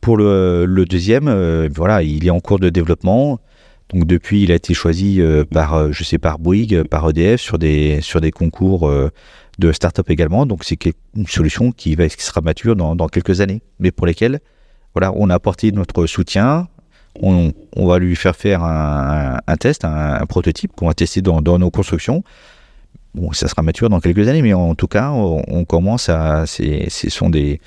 Pour 0.00 0.16
le, 0.16 0.84
deuxième, 0.88 1.68
voilà, 1.68 2.02
il 2.02 2.26
est 2.26 2.30
en 2.30 2.40
cours 2.40 2.58
de 2.58 2.70
développement. 2.70 3.38
Donc 3.92 4.06
depuis, 4.06 4.42
il 4.42 4.52
a 4.52 4.54
été 4.54 4.72
choisi 4.72 5.20
euh, 5.20 5.44
par, 5.44 5.74
euh, 5.74 5.88
je 5.92 6.04
sais, 6.04 6.18
par 6.18 6.38
Bouygues, 6.38 6.84
par 6.84 7.08
EDF 7.10 7.40
sur 7.40 7.58
des 7.58 8.00
sur 8.00 8.20
des 8.20 8.30
concours 8.30 8.88
euh, 8.88 9.10
de 9.58 9.72
start-up 9.72 10.08
également. 10.10 10.46
Donc 10.46 10.64
c'est 10.64 10.78
une 11.16 11.26
solution 11.26 11.72
qui 11.72 11.96
va 11.96 12.08
qui 12.08 12.22
sera 12.22 12.40
mature 12.40 12.76
dans, 12.76 12.94
dans, 12.94 13.08
quelques 13.08 13.40
années, 13.40 13.62
mais 13.80 13.90
pour 13.90 14.06
lesquelles, 14.06 14.40
voilà, 14.94 15.12
on 15.16 15.28
a 15.28 15.34
apporté 15.34 15.72
notre 15.72 16.06
soutien. 16.06 16.68
On, 17.20 17.52
va 17.76 17.98
lui 17.98 18.14
faire 18.14 18.36
faire 18.36 18.62
un, 18.62 19.38
un 19.44 19.56
test, 19.56 19.84
un, 19.84 20.24
prototype 20.26 20.72
qu'on 20.76 20.86
va 20.86 20.94
tester 20.94 21.20
dans, 21.20 21.42
dans, 21.42 21.58
nos 21.58 21.70
constructions. 21.70 22.22
Bon, 23.14 23.32
ça 23.32 23.48
sera 23.48 23.62
mature 23.62 23.88
dans 23.88 24.00
quelques 24.00 24.28
années, 24.28 24.42
mais 24.42 24.52
en 24.52 24.74
tout 24.74 24.86
cas, 24.86 25.10
on, 25.10 25.64
commence 25.64 26.08
à. 26.08 26.46
Ce 26.46 27.10
sont 27.10 27.28
des, 27.28 27.60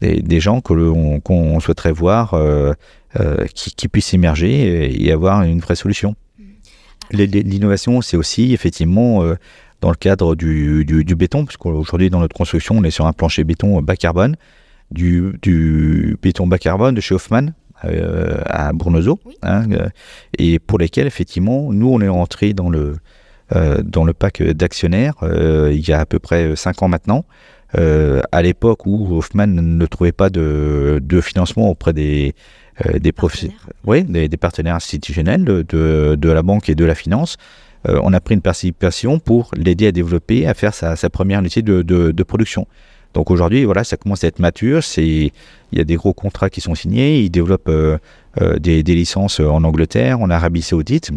des, 0.00 0.20
des 0.20 0.40
gens 0.40 0.60
qu'on 0.60 1.60
souhaiterait 1.60 1.92
voir. 1.92 2.34
Euh, 3.20 3.44
qui, 3.54 3.88
puisse 3.88 4.14
émerger 4.14 5.04
et, 5.04 5.12
avoir 5.12 5.42
une 5.42 5.60
vraie 5.60 5.76
solution. 5.76 6.16
L'innovation, 7.10 8.00
c'est 8.00 8.16
aussi 8.16 8.54
effectivement 8.54 9.22
euh, 9.22 9.34
dans 9.82 9.90
le 9.90 9.96
cadre 9.96 10.34
du, 10.34 10.86
du, 10.86 11.14
béton, 11.14 11.44
parce 11.44 11.58
qu'aujourd'hui 11.58 12.08
dans 12.08 12.20
notre 12.20 12.34
construction, 12.34 12.76
on 12.78 12.84
est 12.84 12.90
sur 12.90 13.04
un 13.04 13.12
plancher 13.12 13.44
béton 13.44 13.82
bas 13.82 13.96
carbone, 13.96 14.36
du, 14.90 15.34
du 15.42 16.16
béton 16.22 16.46
bas 16.46 16.56
carbone 16.56 16.94
de 16.94 17.02
chez 17.02 17.14
Hoffman, 17.14 17.48
euh, 17.84 18.40
à 18.46 18.72
Bournezeau, 18.72 19.20
hein, 19.42 19.66
et 20.38 20.58
pour 20.58 20.78
lesquels 20.78 21.06
effectivement 21.06 21.70
nous 21.70 21.90
on 21.90 22.00
est 22.00 22.08
rentré 22.08 22.54
dans 22.54 22.70
le 22.70 22.96
dans 23.84 24.04
le 24.04 24.12
pack 24.12 24.42
d'actionnaires 24.42 25.14
il 25.22 25.86
y 25.86 25.92
a 25.92 26.00
à 26.00 26.06
peu 26.06 26.18
près 26.18 26.56
5 26.56 26.82
ans 26.82 26.88
maintenant. 26.88 27.24
à 27.74 28.42
l'époque 28.42 28.86
où 28.86 29.16
Hoffman 29.16 29.46
ne 29.46 29.86
trouvait 29.86 30.12
pas 30.12 30.30
de, 30.30 31.00
de 31.02 31.20
financement 31.20 31.68
auprès 31.68 31.92
des, 31.92 32.34
euh, 32.86 32.98
des, 32.98 33.12
oui, 33.84 34.02
des, 34.04 34.36
partenaires 34.38 34.76
institutionnels 34.76 35.44
de, 35.44 35.62
de, 35.62 36.28
la 36.30 36.42
banque 36.42 36.70
et 36.70 36.74
de 36.74 36.84
la 36.86 36.94
finance. 36.94 37.36
Euh, 37.86 38.00
on 38.02 38.14
a 38.14 38.20
pris 38.20 38.34
une 38.34 38.40
participation 38.40 39.18
pour 39.18 39.50
l'aider 39.54 39.88
à 39.88 39.92
développer, 39.92 40.46
à 40.46 40.54
faire 40.54 40.72
sa, 40.72 40.96
sa 40.96 41.10
première 41.10 41.40
unité 41.40 41.60
de, 41.60 41.82
de, 41.82 42.22
production. 42.22 42.66
Donc 43.12 43.30
aujourd'hui, 43.30 43.64
voilà, 43.64 43.84
ça 43.84 43.98
commence 43.98 44.24
à 44.24 44.28
être 44.28 44.38
mature. 44.38 44.82
C'est, 44.82 45.04
il 45.72 45.78
y 45.78 45.80
a 45.80 45.84
des 45.84 45.96
gros 45.96 46.14
contrats 46.14 46.48
qui 46.48 46.62
sont 46.62 46.74
signés. 46.74 47.20
Ils 47.20 47.30
développent 47.30 47.68
euh, 47.68 47.98
des, 48.58 48.82
des, 48.82 48.94
licences 48.94 49.40
en 49.40 49.64
Angleterre, 49.64 50.20
en 50.20 50.30
Arabie 50.30 50.62
Saoudite. 50.62 51.10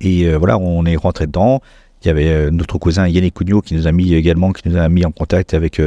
Et 0.00 0.32
voilà, 0.34 0.58
on 0.58 0.84
est 0.84 0.96
rentré 0.96 1.26
dedans. 1.26 1.60
Il 2.02 2.06
y 2.06 2.10
avait 2.10 2.50
notre 2.50 2.78
cousin 2.78 3.08
Yannick 3.08 3.34
Cugnot 3.34 3.60
qui 3.60 3.74
nous 3.74 3.86
a 3.86 3.92
mis 3.92 4.14
également, 4.14 4.52
qui 4.52 4.68
nous 4.68 4.76
a 4.76 4.88
mis 4.88 5.04
en 5.04 5.10
contact 5.10 5.54
avec 5.54 5.80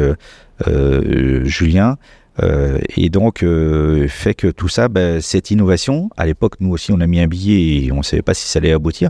Julien. 1.43 1.97
Euh, 2.41 2.80
et 2.95 3.09
donc, 3.09 3.43
euh, 3.43 4.07
fait 4.07 4.34
que 4.34 4.47
tout 4.47 4.68
ça, 4.68 4.88
ben, 4.88 5.22
cette 5.22 5.51
innovation, 5.51 6.09
à 6.18 6.26
l'époque, 6.26 6.55
nous 6.59 6.72
aussi, 6.72 6.91
on 6.91 6.99
a 7.01 7.07
mis 7.07 7.20
un 7.20 7.28
billet 7.28 7.86
et 7.86 7.91
on 7.91 7.97
ne 7.97 8.03
savait 8.03 8.22
pas 8.22 8.34
si 8.34 8.47
ça 8.47 8.59
allait 8.59 8.72
aboutir. 8.72 9.09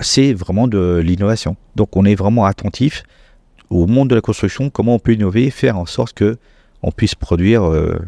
C'est 0.00 0.32
vraiment 0.32 0.68
de 0.68 1.02
l'innovation. 1.04 1.56
Donc, 1.76 1.96
on 1.96 2.04
est 2.04 2.14
vraiment 2.14 2.44
attentif 2.44 3.02
au 3.70 3.86
monde 3.86 4.08
de 4.08 4.14
la 4.14 4.20
construction, 4.20 4.70
comment 4.70 4.94
on 4.94 4.98
peut 4.98 5.12
innover, 5.12 5.50
faire 5.50 5.76
en 5.76 5.84
sorte 5.84 6.14
que 6.14 6.38
on 6.82 6.90
puisse 6.90 7.14
produire 7.14 7.64
euh, 7.64 7.98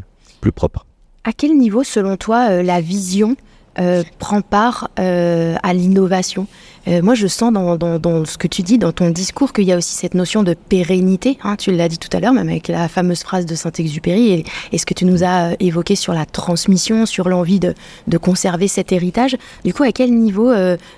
plus 0.40 0.52
propre. 0.52 0.86
À 1.24 1.32
quel 1.32 1.58
niveau, 1.58 1.82
selon 1.84 2.16
toi, 2.16 2.62
la 2.62 2.80
vision 2.80 3.36
euh, 3.78 4.02
prend 4.18 4.40
part 4.40 4.90
euh, 4.98 5.54
à 5.62 5.72
l'innovation. 5.72 6.48
Euh, 6.88 7.02
moi, 7.02 7.14
je 7.14 7.28
sens 7.28 7.52
dans, 7.52 8.24
ce 8.24 8.36
que 8.36 8.48
tu 8.48 8.62
dis, 8.62 8.78
dans 8.78 8.90
ton 8.90 9.10
discours, 9.10 9.52
qu'il 9.52 9.64
y 9.64 9.72
a 9.72 9.76
aussi 9.76 9.94
cette 9.94 10.14
notion 10.14 10.42
de 10.42 10.54
pérennité. 10.54 11.38
Hein, 11.44 11.54
tu 11.56 11.70
l'as 11.70 11.88
dit 11.88 11.98
tout 11.98 12.08
à 12.16 12.18
l'heure, 12.20 12.32
même 12.32 12.48
avec 12.48 12.66
la 12.66 12.88
fameuse 12.88 13.22
phrase 13.22 13.46
de 13.46 13.54
Saint-Exupéry, 13.54 14.44
et, 14.72 14.78
ce 14.78 14.84
que 14.84 14.94
tu 14.94 15.04
nous 15.04 15.22
as 15.22 15.52
évoqué 15.60 15.94
sur 15.94 16.12
la 16.12 16.26
transmission, 16.26 17.06
sur 17.06 17.28
l'envie 17.28 17.60
de, 17.60 17.74
de, 18.08 18.18
conserver 18.18 18.66
cet 18.66 18.90
héritage. 18.90 19.36
Du 19.64 19.72
coup, 19.72 19.84
à 19.84 19.92
quel 19.92 20.12
niveau 20.14 20.50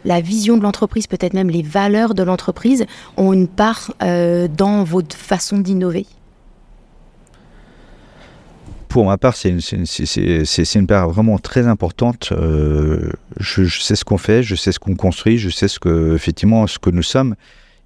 la 0.05 0.21
vision 0.21 0.57
de 0.57 0.63
l'entreprise, 0.63 1.07
peut-être 1.07 1.35
même 1.35 1.51
les 1.51 1.63
valeurs 1.63 2.15
de 2.15 2.23
l'entreprise, 2.23 2.87
ont 3.17 3.33
une 3.33 3.49
part 3.49 3.93
dans 4.01 4.85
votre 4.85 5.17
façon 5.17 5.59
d'innover? 5.59 6.07
Pour 8.93 9.07
ma 9.07 9.17
part, 9.17 9.35
c'est 9.37 9.49
une, 9.49 10.87
part 10.87 11.09
vraiment 11.09 11.39
très 11.39 11.67
importante. 11.67 12.29
Euh, 12.33 13.11
je, 13.41 13.65
sais 13.65 13.97
ce 13.97 14.05
qu'on 14.05 14.19
fait, 14.19 14.43
je 14.43 14.55
sais 14.55 14.71
ce 14.71 14.79
qu'on 14.79 14.95
construit, 14.97 15.39
je 15.39 15.49
sais 15.49 15.67
ce 15.67 15.81
que, 15.81 16.15
effectivement, 16.15 16.67
ce 16.67 16.79
que 16.79 16.91
nous 16.91 17.03
sommes. 17.03 17.35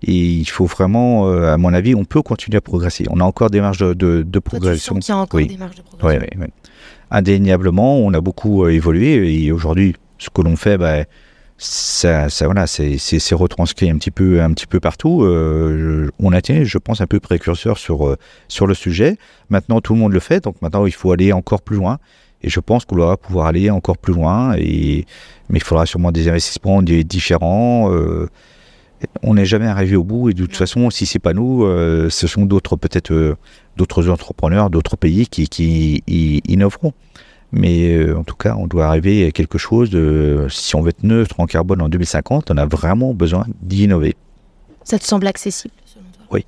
Et 0.03 0.13
il 0.13 0.49
faut 0.49 0.67
vraiment, 0.67 1.29
euh, 1.29 1.55
à 1.55 1.59
mon 1.59 1.73
avis, 1.73 1.95
on 1.95 2.05
peut 2.05 2.23
continuer 2.23 2.59
à 2.59 2.61
progresser. 2.61 3.05
On 3.09 3.21
a 3.21 3.25
encore 3.25 3.51
des 3.51 3.61
marges 3.61 3.79
de, 3.79 4.39
progression. 4.41 4.99
il 4.99 5.09
y 5.09 5.13
a 5.13 5.17
encore 5.17 5.41
des 5.41 5.57
marges 5.57 5.77
de 5.77 5.83
progression. 5.83 6.21
Oui, 6.21 6.39
oui, 6.41 6.47
Indéniablement, 7.13 7.99
on 7.99 8.13
a 8.13 8.21
beaucoup 8.21 8.65
euh, 8.65 8.71
évolué. 8.71 9.45
Et 9.45 9.53
aujourd'hui, 9.53 9.95
ce 10.19 10.29
que 10.29 10.43
l'on 10.43 10.57
fait, 10.57 10.77
bah, 10.77 11.05
ça, 11.59 12.29
ça 12.29 12.45
voilà, 12.45 12.67
c'est 12.67 13.35
retranscrit 13.35 13.89
un 13.89 13.97
petit 13.97 14.11
peu, 14.11 14.43
un 14.43 14.53
petit 14.53 14.67
peu 14.67 14.79
partout. 14.79 15.23
Euh, 15.23 16.11
on 16.19 16.33
a 16.33 16.39
été, 16.39 16.65
je 16.67 16.77
pense, 16.79 17.01
un 17.01 17.07
peu 17.07 17.19
précurseur 17.19 17.79
sur 17.79 18.07
euh, 18.07 18.17
sur 18.49 18.67
le 18.67 18.75
sujet. 18.75 19.17
Maintenant, 19.49 19.81
tout 19.81 19.95
le 19.95 20.01
monde 20.01 20.13
le 20.13 20.21
fait, 20.21 20.45
donc 20.45 20.61
maintenant, 20.61 20.85
il 20.85 20.93
faut 20.93 21.13
aller 21.13 21.33
encore 21.33 21.63
plus 21.63 21.77
loin. 21.77 21.99
Et 22.43 22.51
je 22.51 22.61
pense 22.61 22.85
qu'on 22.85 22.97
va 22.97 23.17
pouvoir 23.17 23.47
aller 23.47 23.71
encore 23.71 23.97
plus 23.97 24.13
loin. 24.13 24.55
Et 24.59 25.07
mais 25.49 25.59
il 25.59 25.63
faudra 25.63 25.87
sûrement 25.87 26.13
des 26.13 26.29
investissements 26.29 26.83
différents. 26.83 27.91
Euh, 27.91 28.29
on 29.23 29.35
n'est 29.35 29.47
jamais 29.47 29.67
arrivé 29.67 29.97
au 29.97 30.05
bout. 30.05 30.29
Et 30.29 30.35
de 30.35 30.45
toute 30.45 30.57
façon, 30.57 30.91
si 30.91 31.07
c'est 31.07 31.19
pas 31.19 31.33
nous, 31.33 31.65
euh, 31.65 32.11
ce 32.11 32.27
sont 32.27 32.45
d'autres 32.45 32.77
peut-être 32.77 33.37
d'autres 33.79 34.11
entrepreneurs, 34.11 34.69
d'autres 34.69 34.97
pays 34.97 35.27
qui, 35.27 35.49
qui 35.49 36.03
innoveront. 36.07 36.93
Mais 37.53 38.13
en 38.13 38.25
tout 38.25 38.35
cas, 38.35 38.57
on 38.57 38.67
doit 38.67 38.87
arriver 38.87 39.27
à 39.27 39.31
quelque 39.31 39.59
chose 39.59 39.89
de, 39.91 40.47
si 40.51 40.75
on 40.75 40.83
veut 40.83 40.91
être 40.91 41.05
neutre 41.05 41.39
en 41.39 41.47
carbone 41.47 41.81
en 41.81 41.89
2050, 41.89 42.51
on 42.51 42.57
a 42.57 42.67
vraiment 42.67 43.15
besoin 43.15 43.47
d'innover. 43.63 44.15
Ça 44.85 44.99
te 44.99 45.05
semble 45.05 45.27
accessible 45.27 45.75
selon 45.85 46.07
toi? 46.13 46.27
Oui. 46.31 46.47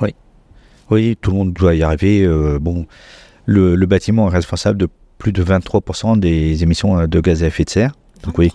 Oui. 0.00 0.14
Oui, 0.90 1.18
tout 1.20 1.30
le 1.30 1.36
monde 1.36 1.52
doit 1.54 1.74
y 1.74 1.82
arriver. 1.82 2.28
bon, 2.60 2.86
le, 3.46 3.74
le, 3.74 3.86
bâtiment 3.86 4.28
est 4.28 4.32
responsable 4.32 4.78
de 4.78 4.88
plus 5.16 5.32
de 5.32 5.42
23% 5.42 6.18
des 6.18 6.62
émissions 6.62 7.06
de 7.06 7.20
gaz 7.20 7.42
à 7.42 7.46
effet 7.46 7.64
de 7.64 7.70
serre. 7.70 7.92
Donc 8.22 8.38
oui, 8.38 8.50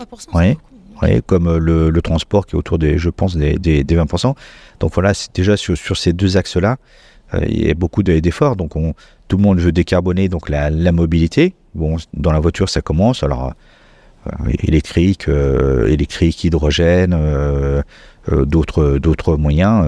oui, 1.02 1.22
comme 1.26 1.56
le, 1.56 1.90
le, 1.90 2.02
transport 2.02 2.46
qui 2.46 2.54
est 2.54 2.58
autour 2.58 2.78
des, 2.78 2.98
je 2.98 3.10
pense, 3.10 3.36
des, 3.36 3.58
des, 3.58 3.84
20%. 3.84 4.34
Donc 4.80 4.92
voilà, 4.94 5.12
déjà 5.34 5.56
sur, 5.56 5.76
sur, 5.76 5.96
ces 5.96 6.12
deux 6.12 6.36
axes-là, 6.36 6.76
euh, 7.34 7.40
il 7.48 7.66
y 7.66 7.70
a 7.70 7.74
beaucoup 7.74 8.02
d'efforts. 8.02 8.56
Donc 8.56 8.76
on, 8.76 8.94
tout 9.28 9.36
le 9.36 9.42
monde 9.42 9.58
veut 9.58 9.72
décarboner 9.72 10.28
donc 10.28 10.48
la, 10.48 10.70
la, 10.70 10.92
mobilité. 10.92 11.54
Bon, 11.74 11.96
dans 12.14 12.32
la 12.32 12.40
voiture, 12.40 12.68
ça 12.68 12.80
commence. 12.80 13.22
Alors 13.22 13.52
euh, 14.26 14.50
électrique, 14.62 15.28
euh, 15.28 15.86
électrique, 15.86 16.44
hydrogène, 16.44 17.16
d'autres 18.30 18.98
d'autres 18.98 19.36
moyens. 19.36 19.86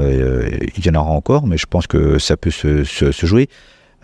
il 0.76 0.86
y 0.86 0.90
en 0.90 0.94
aura 0.94 1.10
encore, 1.10 1.46
mais 1.46 1.56
je 1.56 1.66
pense 1.66 1.86
que 1.86 2.18
ça 2.18 2.36
peut 2.36 2.50
se, 2.50 2.82
jouer. 3.26 3.48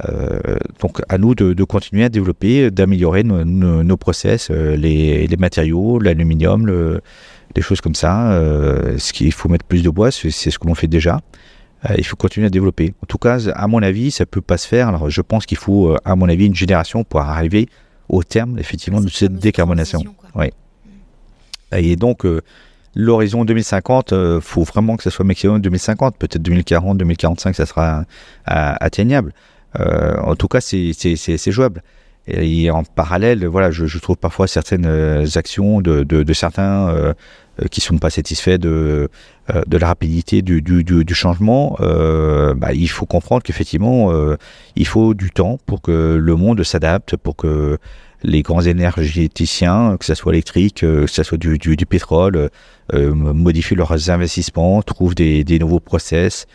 Euh, 0.09 0.57
donc 0.81 1.01
à 1.09 1.19
nous 1.19 1.35
de, 1.35 1.65
continuer 1.65 2.05
à 2.05 2.09
développer, 2.09 2.71
d'améliorer 2.71 3.23
nos, 3.25 3.97
process, 3.97 4.49
euh, 4.51 4.75
les, 4.77 5.29
matériaux, 5.39 5.99
l'aluminium, 5.99 6.67
le, 6.67 7.01
des 7.55 7.63
choses 7.63 7.81
comme 7.81 7.95
ça. 7.95 8.33
Euh, 8.33 8.99
ce 8.99 9.13
qu'il 9.13 9.33
faut 9.33 9.49
mettre 9.49 9.65
plus 9.65 9.83
de 9.83 9.91
bois, 9.91 10.11
c'est 10.11 10.31
ce 10.31 10.59
que 10.59 10.67
l'on 10.67 10.75
fait 10.75 10.89
déjà. 10.89 11.21
Il 11.97 12.05
faut 12.05 12.17
continuer 12.17 12.47
à 12.47 12.51
développer. 12.51 12.95
En 13.03 13.07
tout 13.07 13.19
cas, 13.19 13.49
à 13.55 13.67
mon 13.67 13.83
avis, 13.83 14.11
ça 14.11 14.27
peut 14.27 14.41
pas 14.41 14.57
se 14.57 14.69
faire. 14.69 14.89
Alors, 14.89 15.11
je 15.11 15.21
pense 15.21 15.47
qu'il 15.47 15.59
faut, 15.59 15.97
à 16.05 16.15
mon 16.15 16.29
avis, 16.29 16.47
une 16.47 16.55
génération 16.55 17.05
pour 17.05 17.21
arriver 17.21 17.69
au 18.09 18.23
terme, 18.23 18.59
effectivement, 18.59 19.01
de 19.01 19.09
cette 19.09 19.35
décarbonation. 19.35 20.01
Oui. 20.35 20.51
Et 21.73 21.97
donc, 21.97 22.25
l'horizon 22.95 23.45
2050, 23.45 24.13
il 24.13 24.41
faut 24.41 24.63
vraiment 24.63 24.97
que 24.97 25.03
ça 25.03 25.11
soit 25.11 25.25
maximum 25.25 25.61
2050. 25.61 26.17
Peut-être 26.17 26.43
2040, 26.43 26.99
2045, 26.99 27.57
ça 27.57 27.67
sera 27.67 28.05
atteignable. 28.45 29.33
Euh, 29.81 30.17
en 30.19 30.37
tout 30.37 30.49
cas, 30.49 30.61
c'est 30.61 31.51
jouable. 31.51 31.83
Et, 32.27 32.71
en 32.71 32.85
parallèle, 32.85 33.45
voilà, 33.47 33.71
je, 33.71 33.99
trouve 33.99 34.17
parfois 34.17 34.47
certaines 34.47 34.87
euh, 34.87 35.27
actions 35.35 35.81
de, 35.81 36.33
certains 36.33 37.15
euh, 37.61 37.67
qui 37.71 37.81
sont 37.81 37.99
pas 37.99 38.11
satisfaits 38.11 38.59
de, 38.59 39.09
de 39.67 39.77
la 39.79 39.87
rapidité 39.87 40.43
du, 40.43 41.15
changement. 41.15 41.77
Bah, 41.81 42.73
il 42.73 42.89
faut 42.89 43.07
comprendre 43.07 43.43
qu'effectivement, 43.43 44.13
il 44.77 44.87
faut 44.87 45.15
du 45.15 45.31
temps 45.31 45.59
pour 45.67 45.83
que 45.83 46.17
le 46.21 46.37
monde 46.37 46.63
s'adapte, 46.63 47.17
pour 47.17 47.37
que 47.37 47.79
les 48.23 48.43
grands 48.43 48.63
énergéticiens, 48.63 49.97
que 49.99 50.05
ce 50.05 50.15
soit 50.15 50.33
électrique, 50.33 50.77
que 50.81 51.07
ce 51.07 51.23
soit 51.23 51.39
du, 51.39 51.87
pétrole, 51.87 52.51
modifient 52.93 53.75
leurs 53.75 54.11
investissements, 54.11 54.81
trouvent 54.83 55.15
des, 55.15 55.45
des 55.45 55.59
nouveaux 55.59 55.81
process. 55.81 56.47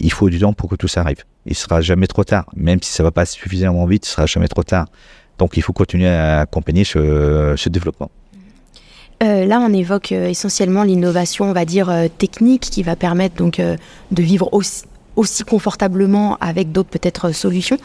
Il 0.00 0.12
faut 0.12 0.28
du 0.28 0.38
temps 0.38 0.52
pour 0.52 0.68
que 0.68 0.76
tout 0.76 0.88
ça 0.88 1.00
arrive 1.00 1.24
il 1.46 1.54
sera 1.54 1.80
jamais 1.80 2.06
trop 2.06 2.24
tard. 2.24 2.46
Même 2.56 2.80
si 2.82 2.92
ça 2.92 3.02
va 3.02 3.10
pas 3.10 3.26
suffisamment 3.26 3.86
vite, 3.86 4.06
il 4.06 4.10
sera 4.10 4.26
jamais 4.26 4.48
trop 4.48 4.62
tard. 4.62 4.86
Donc 5.38 5.56
il 5.56 5.62
faut 5.62 5.72
continuer 5.72 6.08
à 6.08 6.40
accompagner 6.40 6.84
ce, 6.84 7.68
développement. 7.68 8.10
Euh, 9.22 9.44
là, 9.44 9.60
on 9.60 9.72
évoque 9.72 10.12
euh, 10.12 10.28
essentiellement 10.28 10.82
l'innovation, 10.82 11.46
on 11.46 11.52
va 11.52 11.64
dire, 11.64 11.88
euh, 11.88 12.08
technique 12.08 12.62
qui 12.62 12.82
va 12.82 12.96
permettre 12.96 13.36
donc 13.36 13.60
de 13.60 14.22
vivre 14.22 14.48
aussi, 14.52 14.84
aussi 15.16 15.44
confortablement 15.44 16.36
avec 16.40 16.72
d'autres 16.72 16.90
peut-être 16.90 17.32
solutions. 17.32 17.78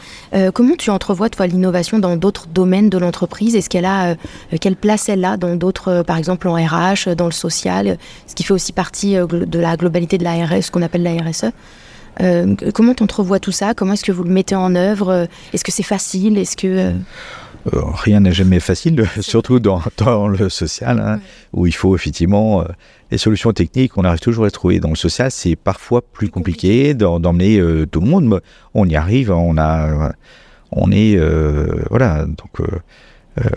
comment 0.52 0.74
tu 0.76 0.90
entrevois, 0.90 1.28
toi, 1.28 1.46
l'innovation 1.46 1.98
dans 1.98 2.16
d'autres 2.16 2.48
domaines 2.48 2.88
de 2.88 2.98
l'entreprise? 2.98 3.54
Est-ce 3.54 3.70
qu'elle 3.70 3.84
a, 3.84 4.16
quelle 4.60 4.76
place 4.76 5.08
elle 5.08 5.24
a 5.24 5.36
dans 5.36 5.54
d'autres, 5.54 6.02
par 6.02 6.16
exemple 6.16 6.48
en 6.48 6.54
RH, 6.54 7.14
dans 7.16 7.26
le 7.26 7.32
social, 7.32 7.98
ce 8.26 8.34
qui 8.34 8.42
fait 8.42 8.52
aussi 8.52 8.72
partie 8.72 9.14
de 9.14 9.58
la 9.58 9.76
globalité 9.76 10.18
de 10.18 10.24
la 10.24 10.44
RS, 10.44 10.62
ce 10.62 10.70
qu'on 10.70 10.82
appelle 10.82 11.04
la 11.04 11.12
RSE 11.22 11.52
euh, 12.20 12.54
comment 12.74 12.94
tu 12.94 13.02
entrevois 13.02 13.38
tout 13.38 13.52
ça? 13.52 13.74
Comment 13.74 13.94
est-ce 13.94 14.04
que 14.04 14.12
vous 14.12 14.24
le 14.24 14.30
mettez 14.30 14.54
en 14.54 14.74
œuvre? 14.74 15.28
Est-ce 15.52 15.64
que 15.64 15.72
c'est 15.72 15.82
facile? 15.82 16.38
Est-ce 16.38 16.56
que 16.56 16.92
euh, 17.66 17.76
euh, 17.76 17.82
rien 17.94 18.20
n'est 18.20 18.32
jamais 18.32 18.60
facile, 18.60 19.06
surtout 19.20 19.60
dans, 19.60 19.82
le 20.28 20.48
social, 20.48 21.00
hein, 21.00 21.20
où 21.52 21.66
il 21.66 21.74
faut 21.74 21.94
effectivement 21.94 22.64
les 23.10 23.18
solutions 23.18 23.52
techniques, 23.52 23.96
on 23.98 24.04
arrive 24.04 24.20
toujours 24.20 24.44
à 24.44 24.46
les 24.46 24.52
trouver. 24.52 24.80
Dans 24.80 24.90
le 24.90 24.96
social, 24.96 25.30
c'est 25.30 25.56
parfois 25.56 26.02
plus 26.02 26.28
compliqué 26.28 26.94
d'emmener 26.94 27.60
tout 27.90 28.00
le 28.00 28.06
monde. 28.06 28.40
On 28.74 28.88
y 28.88 28.96
arrive, 28.96 29.30
on 29.30 29.58
a, 29.58 30.12
on 30.70 30.92
est, 30.92 31.18
voilà, 31.90 32.24
donc 32.24 32.68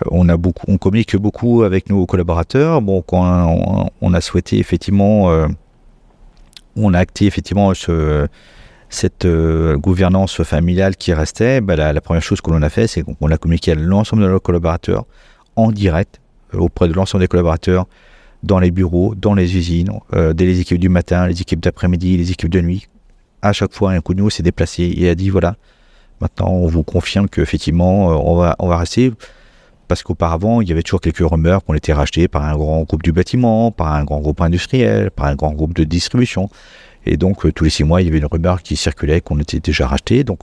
on 0.09 0.27
a 0.29 0.37
beaucoup, 0.37 0.65
on 0.67 0.77
communique 0.77 1.15
beaucoup 1.15 1.63
avec 1.63 1.89
nos 1.89 2.05
collaborateurs. 2.05 2.81
Bon, 2.81 3.01
quand 3.01 3.89
on 4.01 4.13
a 4.13 4.21
souhaité 4.21 4.57
effectivement 4.57 5.47
on 6.75 6.93
a 6.93 6.99
acté 6.99 7.25
effectivement 7.25 7.71
cette 8.93 9.25
euh, 9.25 9.77
gouvernance 9.77 10.43
familiale 10.43 10.95
qui 10.95 11.13
restait, 11.13 11.61
bah, 11.61 11.75
la, 11.75 12.01
première 12.01 12.21
chose 12.21 12.41
que 12.41 12.51
l'on 12.51 12.61
a 12.61 12.69
fait, 12.69 12.87
c'est 12.87 13.01
qu'on 13.01 13.29
a 13.29 13.37
communiqué 13.37 13.71
à 13.71 13.75
l'ensemble 13.75 14.23
de 14.23 14.29
nos 14.29 14.39
collaborateurs 14.39 15.05
en 15.55 15.71
direct 15.71 16.21
euh, 16.53 16.59
auprès 16.59 16.87
de 16.87 16.93
l'ensemble 16.93 17.23
des 17.23 17.27
collaborateurs 17.27 17.87
dans 18.43 18.59
les 18.59 18.71
bureaux, 18.71 19.15
dans 19.15 19.33
les 19.33 19.55
usines, 19.55 19.89
euh, 20.13 20.33
dès 20.33 20.45
les 20.45 20.59
équipes 20.59 20.79
du 20.79 20.89
matin, 20.89 21.27
les 21.27 21.41
équipes 21.41 21.61
d'après-midi, 21.61 22.17
les 22.17 22.31
équipes 22.31 22.49
de 22.49 22.61
nuit. 22.61 22.87
À 23.41 23.53
chaque 23.53 23.73
fois, 23.73 23.91
un 23.91 24.01
coup 24.01 24.13
de 24.13 24.19
nous 24.19 24.29
s'est 24.29 24.43
déplacé 24.43 24.93
et 24.95 25.09
a 25.09 25.15
dit 25.15 25.29
voilà, 25.29 25.55
maintenant 26.21 26.49
on 26.49 26.67
vous 26.67 26.83
confirme 26.83 27.27
qu'effectivement 27.27 28.07
on 28.07 28.35
va, 28.35 28.55
on 28.59 28.67
va 28.67 28.77
rester 28.77 29.11
parce 29.87 30.01
qu'auparavant, 30.01 30.61
il 30.61 30.69
y 30.69 30.71
avait 30.71 30.81
toujours 30.81 31.01
quelques 31.01 31.27
rumeurs 31.27 31.63
qu'on 31.63 31.73
était 31.73 31.93
racheté 31.93 32.27
par 32.27 32.43
un 32.43 32.55
grand 32.55 32.83
groupe 32.83 33.03
du 33.03 33.11
bâtiment, 33.11 33.71
par 33.71 33.93
un 33.93 34.03
grand 34.03 34.21
groupe 34.21 34.41
industriel, 34.41 35.11
par 35.11 35.25
un 35.25 35.35
grand 35.35 35.51
groupe 35.51 35.73
de 35.73 35.83
distribution. 35.83 36.49
Et 37.05 37.17
donc, 37.17 37.45
euh, 37.45 37.51
tous 37.51 37.63
les 37.63 37.69
six 37.69 37.83
mois, 37.83 38.01
il 38.01 38.05
y 38.05 38.07
avait 38.09 38.19
une 38.19 38.25
rumeur 38.25 38.61
qui 38.61 38.75
circulait 38.75 39.21
qu'on 39.21 39.39
était 39.39 39.59
déjà 39.59 39.87
racheté. 39.87 40.23
Donc, 40.23 40.39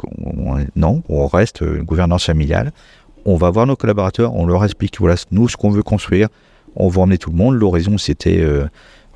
non, 0.77 1.03
on 1.09 1.27
reste 1.27 1.63
une 1.63 1.83
gouvernance 1.83 2.27
familiale. 2.27 2.73
On 3.25 3.37
va 3.37 3.51
voir 3.51 3.67
nos 3.67 3.77
collaborateurs, 3.77 4.35
on 4.35 4.47
leur 4.47 4.65
explique, 4.65 4.99
voilà, 4.99 5.17
nous, 5.31 5.49
ce 5.49 5.57
qu'on 5.57 5.71
veut 5.71 5.83
construire. 5.83 6.29
On 6.77 6.89
va 6.89 7.03
emmener 7.03 7.19
tout 7.19 7.31
le 7.31 7.37
monde. 7.37 7.55
L'horizon, 7.55 7.99
c'était, 7.99 8.41
euh, 8.41 8.67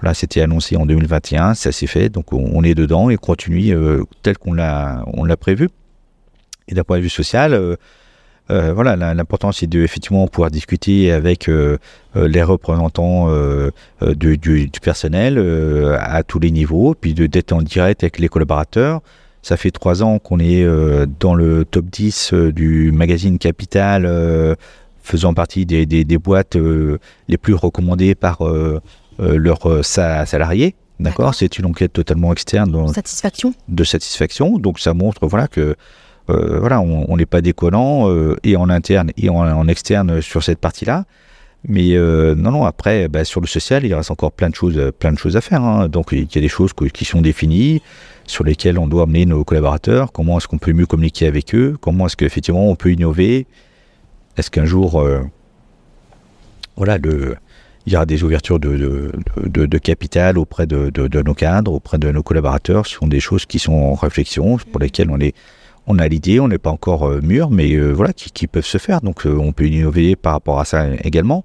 voilà, 0.00 0.14
c'était 0.14 0.40
annoncé 0.40 0.76
en 0.76 0.86
2021, 0.86 1.54
ça 1.54 1.72
s'est 1.72 1.86
fait. 1.86 2.08
Donc, 2.08 2.32
on, 2.32 2.62
est 2.64 2.74
dedans 2.74 3.10
et 3.10 3.16
continue 3.16 3.74
euh, 3.74 4.02
tel 4.22 4.36
qu'on 4.36 4.52
l'a, 4.52 5.04
l'a 5.24 5.36
prévu. 5.36 5.68
Et 6.68 6.74
d'un 6.74 6.84
point 6.84 6.98
de 6.98 7.02
vue 7.02 7.08
social, 7.08 7.54
euh, 7.54 7.76
voilà, 8.48 8.96
l'important 9.14 9.52
c'est 9.52 9.66
de 9.66 9.82
effectivement 9.82 10.26
pouvoir 10.28 10.50
discuter 10.50 11.10
avec 11.12 11.48
euh, 11.48 11.78
euh, 12.16 12.28
les 12.28 12.42
représentants 12.42 13.28
du, 14.02 14.36
du, 14.38 14.70
personnel 14.82 15.38
à 15.98 16.22
tous 16.22 16.38
les 16.38 16.50
niveaux, 16.50 16.94
puis 16.94 17.14
d'être 17.14 17.52
en 17.52 17.62
direct 17.62 18.02
avec 18.02 18.18
les 18.18 18.28
collaborateurs. 18.28 19.00
Ça 19.42 19.56
fait 19.56 19.70
trois 19.70 20.02
ans 20.02 20.18
qu'on 20.18 20.40
est 20.40 20.66
dans 21.20 21.34
le 21.34 21.64
top 21.64 21.86
10 21.86 22.32
du 22.32 22.92
magazine 22.92 23.38
Capital, 23.38 24.56
faisant 25.02 25.34
partie 25.34 25.66
des, 25.66 25.84
des, 25.84 26.04
des 26.04 26.18
boîtes 26.18 26.56
les 27.28 27.36
plus 27.36 27.54
recommandées 27.54 28.14
par 28.14 28.38
leurs 29.18 29.84
salariés. 29.84 30.74
D'accord, 31.00 31.34
c'est 31.34 31.58
une 31.58 31.66
enquête 31.66 31.92
totalement 31.92 32.32
externe. 32.32 32.88
satisfaction? 32.92 33.52
De 33.68 33.84
satisfaction. 33.84 34.58
Donc 34.58 34.78
ça 34.78 34.94
montre 34.94 35.26
voilà 35.26 35.48
que 35.48 35.76
euh, 36.30 36.58
voilà, 36.58 36.80
on 36.80 37.16
n'est 37.16 37.26
pas 37.26 37.42
déconnant 37.42 38.08
euh, 38.08 38.36
et 38.44 38.56
en 38.56 38.70
interne 38.70 39.10
et 39.16 39.28
en, 39.28 39.68
externe 39.68 40.22
sur 40.22 40.42
cette 40.42 40.58
partie-là. 40.58 41.04
Mais 41.66 41.94
euh, 41.94 42.34
non, 42.34 42.50
non, 42.50 42.64
après, 42.64 43.08
bah, 43.08 43.24
sur 43.24 43.40
le 43.40 43.46
social, 43.46 43.84
il 43.84 43.94
reste 43.94 44.10
encore 44.10 44.32
plein 44.32 44.50
de 44.50 44.54
choses, 44.54 44.92
plein 44.98 45.12
de 45.12 45.18
choses 45.18 45.36
à 45.36 45.40
faire. 45.40 45.62
Hein. 45.62 45.88
Donc, 45.88 46.08
il 46.12 46.20
y 46.22 46.38
a 46.38 46.40
des 46.40 46.48
choses 46.48 46.72
qui 46.92 47.04
sont 47.04 47.22
définies, 47.22 47.80
sur 48.26 48.44
lesquelles 48.44 48.78
on 48.78 48.86
doit 48.86 49.04
amener 49.04 49.26
nos 49.26 49.44
collaborateurs. 49.44 50.12
Comment 50.12 50.38
est-ce 50.38 50.48
qu'on 50.48 50.58
peut 50.58 50.72
mieux 50.72 50.86
communiquer 50.86 51.26
avec 51.26 51.54
eux? 51.54 51.76
Comment 51.80 52.06
est-ce 52.06 52.16
qu'effectivement 52.16 52.70
on 52.70 52.76
peut 52.76 52.92
innover? 52.92 53.46
Est-ce 54.36 54.50
qu'un 54.50 54.64
jour, 54.64 55.02
voilà, 56.76 56.98
il 57.86 57.92
y 57.92 57.96
aura 57.96 58.06
des 58.06 58.24
ouvertures 58.24 58.58
de, 58.58 59.78
capital 59.78 60.38
auprès 60.38 60.66
de, 60.66 61.22
nos 61.22 61.34
cadres, 61.34 61.72
auprès 61.72 61.98
de 61.98 62.10
nos 62.10 62.22
collaborateurs? 62.22 62.86
Ce 62.86 62.94
sont 62.94 63.06
des 63.06 63.20
choses 63.20 63.46
qui 63.46 63.58
sont 63.58 63.72
en 63.72 63.94
réflexion, 63.94 64.58
pour 64.70 64.80
lesquelles 64.80 65.10
on 65.10 65.20
est 65.20 65.34
on 65.86 65.98
a 65.98 66.08
l'idée, 66.08 66.40
on 66.40 66.48
n'est 66.48 66.58
pas 66.58 66.70
encore 66.70 67.08
euh, 67.08 67.20
mûr, 67.22 67.50
mais 67.50 67.72
euh, 67.72 67.92
voilà, 67.92 68.12
qui, 68.12 68.46
peuvent 68.46 68.66
se 68.66 68.78
faire. 68.78 69.00
Donc 69.00 69.26
euh, 69.26 69.36
on 69.38 69.52
peut 69.52 69.66
innover 69.66 70.16
par 70.16 70.32
rapport 70.32 70.60
à 70.60 70.64
ça 70.64 70.86
également. 71.02 71.44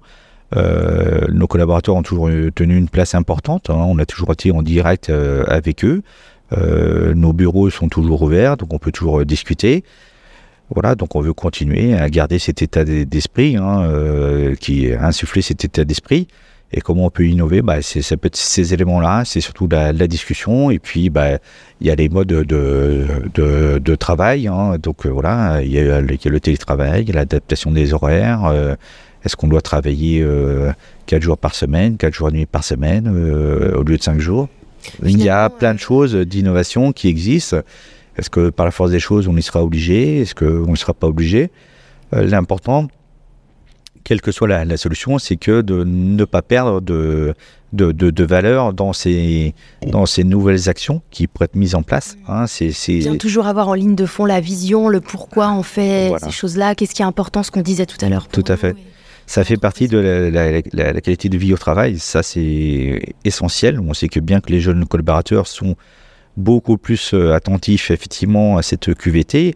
nos 0.54 1.46
collaborateurs 1.46 1.94
ont 1.94 2.02
toujours 2.02 2.28
tenu 2.54 2.76
une 2.76 2.88
place 2.88 3.14
importante. 3.14 3.70
Hein. 3.70 3.84
on 3.86 3.98
a 3.98 4.06
toujours 4.06 4.32
été 4.32 4.50
en 4.50 4.62
direct 4.62 5.10
avec 5.46 5.84
eux. 5.84 6.02
nos 7.14 7.32
bureaux 7.32 7.70
sont 7.70 7.88
toujours 7.88 8.22
ouverts, 8.22 8.56
donc 8.56 8.72
on 8.72 8.78
peut 8.78 8.92
toujours 8.92 9.24
discuter. 9.24 9.84
Voilà, 10.72 10.94
donc 10.94 11.16
on 11.16 11.20
veut 11.20 11.32
continuer 11.32 11.94
à 11.94 12.08
garder 12.08 12.38
cet 12.38 12.62
état 12.62 12.84
d'esprit, 12.84 13.56
hein, 13.56 13.88
qui 14.60 14.92
insuffler 14.92 15.42
cet 15.42 15.64
état 15.64 15.84
d'esprit. 15.84 16.26
Et 16.72 16.80
comment 16.80 17.06
on 17.06 17.10
peut 17.10 17.26
innover? 17.26 17.62
Bah, 17.62 17.82
c'est, 17.82 18.02
Ça 18.02 18.16
peut 18.16 18.26
être 18.28 18.36
ces 18.36 18.72
éléments-là, 18.74 19.24
c'est 19.24 19.40
surtout 19.40 19.66
la, 19.68 19.92
la, 19.92 20.06
discussion. 20.06 20.70
Et 20.70 20.78
puis, 20.78 21.10
bah, 21.10 21.38
il 21.80 21.86
y 21.86 21.90
a 21.90 21.94
les 21.94 22.08
modes 22.08 22.28
de, 22.28 22.44
de, 22.44 23.78
de 23.78 23.94
travail. 23.96 24.46
Hein. 24.46 24.76
Donc 24.80 25.06
voilà, 25.06 25.62
il 25.62 25.72
y, 25.72 25.78
a, 25.78 26.00
le 26.00 26.40
télétravail, 26.40 27.06
l'adaptation 27.06 27.72
des 27.72 27.92
horaires. 27.92 28.76
est-ce 29.24 29.36
qu'on 29.36 29.48
doit 29.48 29.62
travailler 29.62 30.24
4 31.06 31.22
jours 31.22 31.38
par 31.38 31.54
semaine, 31.54 31.96
4 31.96 32.14
jours 32.14 32.28
et 32.28 32.32
demi 32.32 32.46
par 32.46 32.62
semaine 32.62 33.08
au 33.08 33.82
lieu 33.82 33.96
de 33.96 34.02
5 34.02 34.20
jours? 34.20 34.48
Il 35.02 35.22
y 35.22 35.28
a 35.28 35.50
plein 35.50 35.74
de 35.74 35.80
choses 35.80 36.14
d'innovation 36.14 36.92
qui 36.92 37.08
existent. 37.08 37.58
Est-ce 38.16 38.30
que 38.30 38.50
par 38.50 38.66
la 38.66 38.72
force 38.72 38.90
des 38.90 39.00
choses, 39.00 39.28
on 39.28 39.36
y 39.36 39.42
sera 39.42 39.62
obligé? 39.62 40.20
Est-ce 40.20 40.34
qu'on 40.34 40.70
ne 40.70 40.76
sera 40.76 40.94
pas 40.94 41.08
obligé? 41.08 41.50
L'important, 42.12 42.88
quelle 44.04 44.20
que 44.20 44.32
soit 44.32 44.48
la, 44.48 44.76
solution, 44.76 45.18
c'est 45.18 45.36
que 45.36 45.60
de 45.60 45.84
ne 45.84 46.24
pas 46.24 46.42
perdre 46.42 46.80
de, 46.80 47.34
de, 47.72 47.92
de, 47.92 48.24
valeur 48.24 48.72
dans 48.72 48.92
ces, 48.92 49.54
dans 49.86 50.06
ces 50.06 50.24
nouvelles 50.24 50.68
actions 50.68 51.02
qui 51.10 51.26
pourraient 51.26 51.44
être 51.46 51.56
mises 51.56 51.74
en 51.74 51.82
place. 51.82 52.16
Hein, 52.28 52.46
c'est, 52.46 52.72
Bien 52.88 53.16
toujours 53.16 53.46
avoir 53.46 53.68
en 53.68 53.74
ligne 53.74 53.94
de 53.94 54.06
fond 54.06 54.24
la 54.24 54.40
vision, 54.40 54.88
le 54.88 55.00
pourquoi 55.00 55.52
on 55.52 55.62
fait 55.62 56.12
ces 56.22 56.30
choses-là, 56.30 56.74
qu'est-ce 56.74 56.94
qui 56.94 57.02
est 57.02 57.06
important, 57.06 57.42
ce 57.42 57.50
qu'on 57.50 57.62
disait 57.62 57.86
tout 57.86 57.98
à 58.04 58.08
l'heure. 58.08 58.28
Tout 58.28 58.44
à 58.48 58.56
fait. 58.56 58.74
Ça 59.26 59.44
fait 59.44 59.56
partie 59.56 59.86
de 59.86 59.98
la, 60.32 61.00
qualité 61.00 61.28
de 61.28 61.38
vie 61.38 61.52
au 61.52 61.56
travail, 61.56 61.98
ça 61.98 62.22
c'est 62.22 63.14
essentiel. 63.24 63.78
On 63.78 63.94
sait 63.94 64.08
que 64.08 64.18
bien 64.18 64.40
que 64.40 64.50
les 64.50 64.60
jeunes 64.60 64.84
collaborateurs 64.86 65.46
sont 65.46 65.76
beaucoup 66.36 66.78
plus 66.78 67.14
euh, 67.14 67.34
attentifs 67.34 67.90
effectivement 67.90 68.56
à 68.56 68.62
cette 68.62 68.94
QVT, 68.94 69.54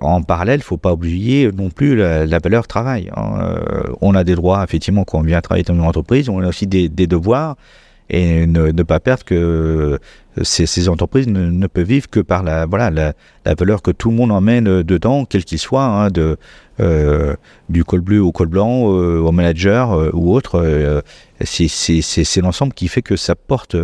en 0.00 0.22
parallèle, 0.22 0.56
il 0.56 0.62
ne 0.62 0.64
faut 0.64 0.76
pas 0.76 0.92
oublier 0.92 1.50
non 1.52 1.70
plus 1.70 1.96
la, 1.96 2.38
valeur 2.38 2.66
travail. 2.66 3.10
Hein. 3.16 3.38
Euh, 3.40 3.82
on 4.00 4.14
a 4.14 4.22
des 4.22 4.34
droits, 4.34 4.62
effectivement, 4.62 5.04
quand 5.04 5.18
on 5.18 5.22
vient 5.22 5.40
travailler 5.40 5.64
dans 5.64 5.74
une 5.74 5.80
entreprise, 5.80 6.28
on 6.28 6.40
a 6.40 6.48
aussi 6.48 6.66
des, 6.66 6.88
devoirs 6.88 7.56
et 8.08 8.46
ne, 8.46 8.70
pas 8.84 9.00
perdre 9.00 9.24
que 9.24 9.98
ces, 10.42 10.88
entreprises 10.88 11.26
ne, 11.26 11.66
peuvent 11.66 11.86
vivre 11.86 12.08
que 12.08 12.20
par 12.20 12.44
la, 12.44 12.66
voilà, 12.66 12.90
la, 12.90 13.54
valeur 13.54 13.82
que 13.82 13.90
tout 13.90 14.10
le 14.10 14.16
monde 14.16 14.30
emmène 14.30 14.82
dedans, 14.84 15.24
quel 15.24 15.44
qu'il 15.44 15.58
soit, 15.58 15.82
hein, 15.82 16.10
de, 16.10 16.36
euh, 16.78 17.34
du 17.68 17.84
col 17.84 18.02
bleu 18.02 18.22
au 18.22 18.30
col 18.30 18.46
blanc, 18.46 18.92
euh, 18.92 19.18
au 19.18 19.32
manager 19.32 20.14
ou 20.14 20.32
autre. 20.32 20.64
c'est 21.40 22.40
l'ensemble 22.40 22.72
qui 22.72 22.86
fait 22.86 23.02
que 23.02 23.16
ça 23.16 23.34
porte, 23.34 23.76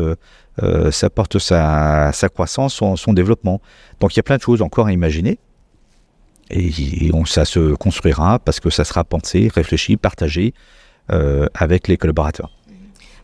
ça 0.92 1.10
porte 1.10 1.40
sa, 1.40 2.12
sa 2.12 2.28
croissance, 2.28 2.80
son 2.94 3.12
développement. 3.12 3.60
Donc 3.98 4.14
il 4.14 4.18
y 4.18 4.20
a 4.20 4.22
plein 4.22 4.36
de 4.36 4.42
choses 4.42 4.62
encore 4.62 4.86
à 4.86 4.92
imaginer. 4.92 5.40
Et, 6.50 7.10
ça 7.26 7.44
se 7.44 7.74
construira 7.74 8.38
parce 8.38 8.60
que 8.60 8.70
ça 8.70 8.84
sera 8.84 9.04
pensé, 9.04 9.50
réfléchi, 9.54 9.96
partagé 9.96 10.54
euh, 11.10 11.46
avec 11.54 11.88
les 11.88 11.96
collaborateurs. 11.96 12.50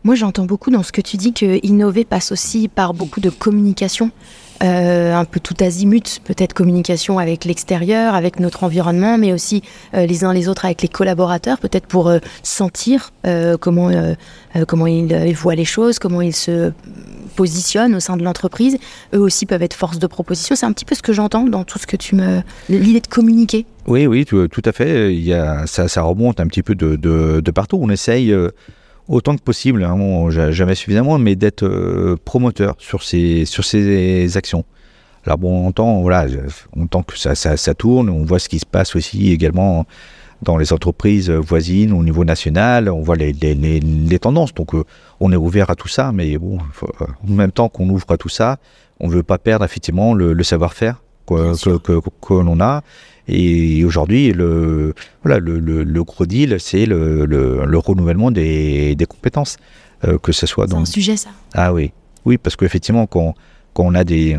Moi, 0.03 0.15
j'entends 0.15 0.45
beaucoup 0.45 0.71
dans 0.71 0.83
ce 0.83 0.91
que 0.91 1.01
tu 1.01 1.17
dis 1.17 1.33
que 1.33 1.65
innover 1.65 2.05
passe 2.05 2.31
aussi 2.31 2.69
par 2.69 2.93
beaucoup 2.93 3.19
de 3.19 3.29
communication. 3.29 4.11
Euh, 4.61 5.13
un 5.13 5.25
peu 5.25 5.39
tout 5.39 5.55
azimut, 5.61 6.21
peut-être 6.23 6.53
communication 6.53 7.17
avec 7.17 7.45
l'extérieur, 7.45 8.13
avec 8.13 8.39
notre 8.39 8.63
environnement, 8.63 9.17
mais 9.17 9.31
aussi 9.31 9.63
euh, 9.93 10.05
les 10.05 10.23
uns 10.23 10.33
les 10.33 10.49
autres 10.49 10.65
avec 10.65 10.81
les 10.81 10.87
collaborateurs, 10.87 11.59
peut-être 11.59 11.87
pour 11.87 12.11
sentir 12.43 13.11
comment, 13.59 13.89
comment 14.67 14.87
ils 14.87 15.33
voient 15.33 15.55
les 15.55 15.65
choses, 15.65 15.99
comment 15.99 16.21
ils 16.21 16.35
se 16.35 16.71
positionnent 17.39 17.95
au 17.95 18.01
sein 18.01 18.17
de 18.17 18.23
l'entreprise, 18.23 18.77
eux 19.13 19.19
aussi 19.19 19.45
peuvent 19.45 19.61
être 19.61 19.73
force 19.73 19.97
de 19.99 20.07
proposition. 20.07 20.55
C'est 20.55 20.65
un 20.65 20.73
petit 20.73 20.83
peu 20.83 20.95
ce 20.95 21.01
que 21.01 21.13
j'entends 21.13 21.45
dans 21.45 21.63
tout 21.63 21.79
ce 21.79 21.87
que 21.87 21.95
tu 21.95 22.15
me... 22.15 22.41
L'idée 22.67 22.99
de 22.99 23.07
communiquer. 23.07 23.65
Oui, 23.87 24.07
oui, 24.07 24.25
tout, 24.25 24.61
à 24.65 24.71
fait. 24.71 25.13
Il 25.15 25.21
y 25.21 25.33
a, 25.33 25.65
ça, 25.65 26.01
remonte 26.01 26.39
un 26.39 26.47
petit 26.47 26.63
peu 26.63 26.75
de, 26.75 26.95
de, 26.95 27.51
partout. 27.51 27.79
On 27.81 27.89
essaye 27.89 28.31
euh, 28.31 28.49
autant 29.09 29.35
que 29.35 29.41
possible, 29.41 29.83
hein, 29.83 30.29
jamais 30.51 30.75
suffisamment, 30.75 31.17
mais 31.17 31.35
d'être 31.35 31.63
euh, 31.63 32.15
promoteur 32.23 32.75
sur 32.77 33.03
ces, 33.03 33.43
sur 33.45 33.65
ces 33.65 34.37
actions. 34.37 34.63
Alors 35.25 35.37
bon, 35.37 35.65
on 35.65 35.67
entend, 35.67 36.01
voilà, 36.01 36.27
on 36.75 36.83
entend 36.83 37.03
que 37.03 37.17
ça, 37.17 37.35
ça, 37.35 37.73
tourne, 37.73 38.09
on 38.09 38.23
voit 38.23 38.39
ce 38.39 38.47
qui 38.47 38.59
se 38.59 38.65
passe 38.65 38.95
aussi 38.95 39.31
également 39.31 39.85
dans 40.41 40.55
les 40.55 40.71
entreprises 40.71 41.29
voisines 41.29 41.91
au 41.91 42.03
niveau 42.03 42.23
national, 42.23 42.87
on 42.89 43.01
voit 43.01 43.17
les, 43.17 43.33
les, 43.33 43.53
les, 43.55 44.19
tendances. 44.19 44.53
Donc 44.53 44.73
euh, 44.73 44.85
on 45.19 45.33
est 45.33 45.35
ouvert 45.35 45.69
à 45.69 45.75
tout 45.75 45.89
ça, 45.89 46.11
mais 46.13 46.37
bon, 46.37 46.59
en 46.81 47.31
même 47.33 47.51
temps 47.51 47.67
qu'on 47.67 47.89
ouvre 47.89 48.05
à 48.09 48.17
tout 48.17 48.29
ça, 48.29 48.57
on 49.01 49.07
ne 49.07 49.13
veut 49.13 49.23
pas 49.23 49.37
perdre 49.37 49.65
effectivement 49.65 50.13
le, 50.13 50.41
savoir-faire 50.43 51.01
que, 51.27 51.77
que, 51.77 51.99
que, 52.21 52.33
l'on 52.33 52.61
a. 52.61 52.83
Et 53.29 53.83
aujourd'hui, 53.83 54.33
le, 54.33 54.93
voilà, 55.23 55.39
le, 55.39 55.59
le, 55.59 56.03
gros 56.03 56.25
deal, 56.25 56.57
c'est 56.59 56.85
le, 56.85 57.25
le, 57.25 57.77
renouvellement 57.77 58.31
des, 58.31 58.95
des 58.95 59.05
compétences. 59.05 59.57
Euh, 60.05 60.17
que 60.17 60.31
ce 60.31 60.47
soit 60.47 60.65
dans. 60.65 60.77
C'est 60.85 60.91
un 60.91 60.93
sujet, 60.93 61.17
ça. 61.17 61.29
Ah 61.53 61.73
oui. 61.73 61.91
Oui, 62.25 62.37
parce 62.37 62.55
qu'effectivement, 62.55 63.05
quand, 63.05 63.35
quand 63.73 63.83
on 63.85 63.93
a 63.95 64.05
des, 64.05 64.37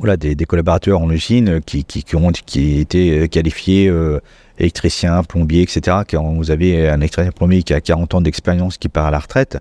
voilà, 0.00 0.16
des, 0.16 0.34
des, 0.34 0.44
collaborateurs 0.44 1.00
en 1.00 1.08
usine 1.08 1.60
qui, 1.60 1.84
qui, 1.84 2.02
qui 2.02 2.16
ont 2.16 2.32
qui 2.32 2.80
été 2.80 3.28
qualifiés 3.28 3.88
euh, 3.88 4.18
électricien, 4.58 5.22
plombier, 5.22 5.62
etc. 5.62 5.98
Quand 6.10 6.34
vous 6.34 6.50
avez 6.50 6.88
un 6.88 6.96
électricien 6.96 7.30
plombier 7.30 7.62
qui 7.62 7.74
a 7.74 7.80
40 7.80 8.14
ans 8.14 8.20
d'expérience 8.20 8.76
qui 8.76 8.88
part 8.88 9.06
à 9.06 9.10
la 9.12 9.20
retraite, 9.20 9.58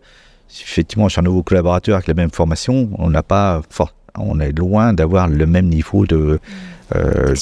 effectivement, 0.49 1.07
sur 1.07 1.19
un 1.19 1.23
nouveau 1.23 1.43
collaborateur 1.43 1.95
avec 1.95 2.07
la 2.07 2.15
même 2.15 2.31
formation, 2.31 2.89
on 2.97 3.11
n'a 3.11 3.23
pas 3.23 3.61
on 4.17 4.39
est 4.39 4.51
loin 4.51 4.93
d'avoir 4.93 5.27
le 5.27 5.45
même 5.45 5.67
niveau 5.67 6.05
de 6.05 6.39
euh, 6.95 7.33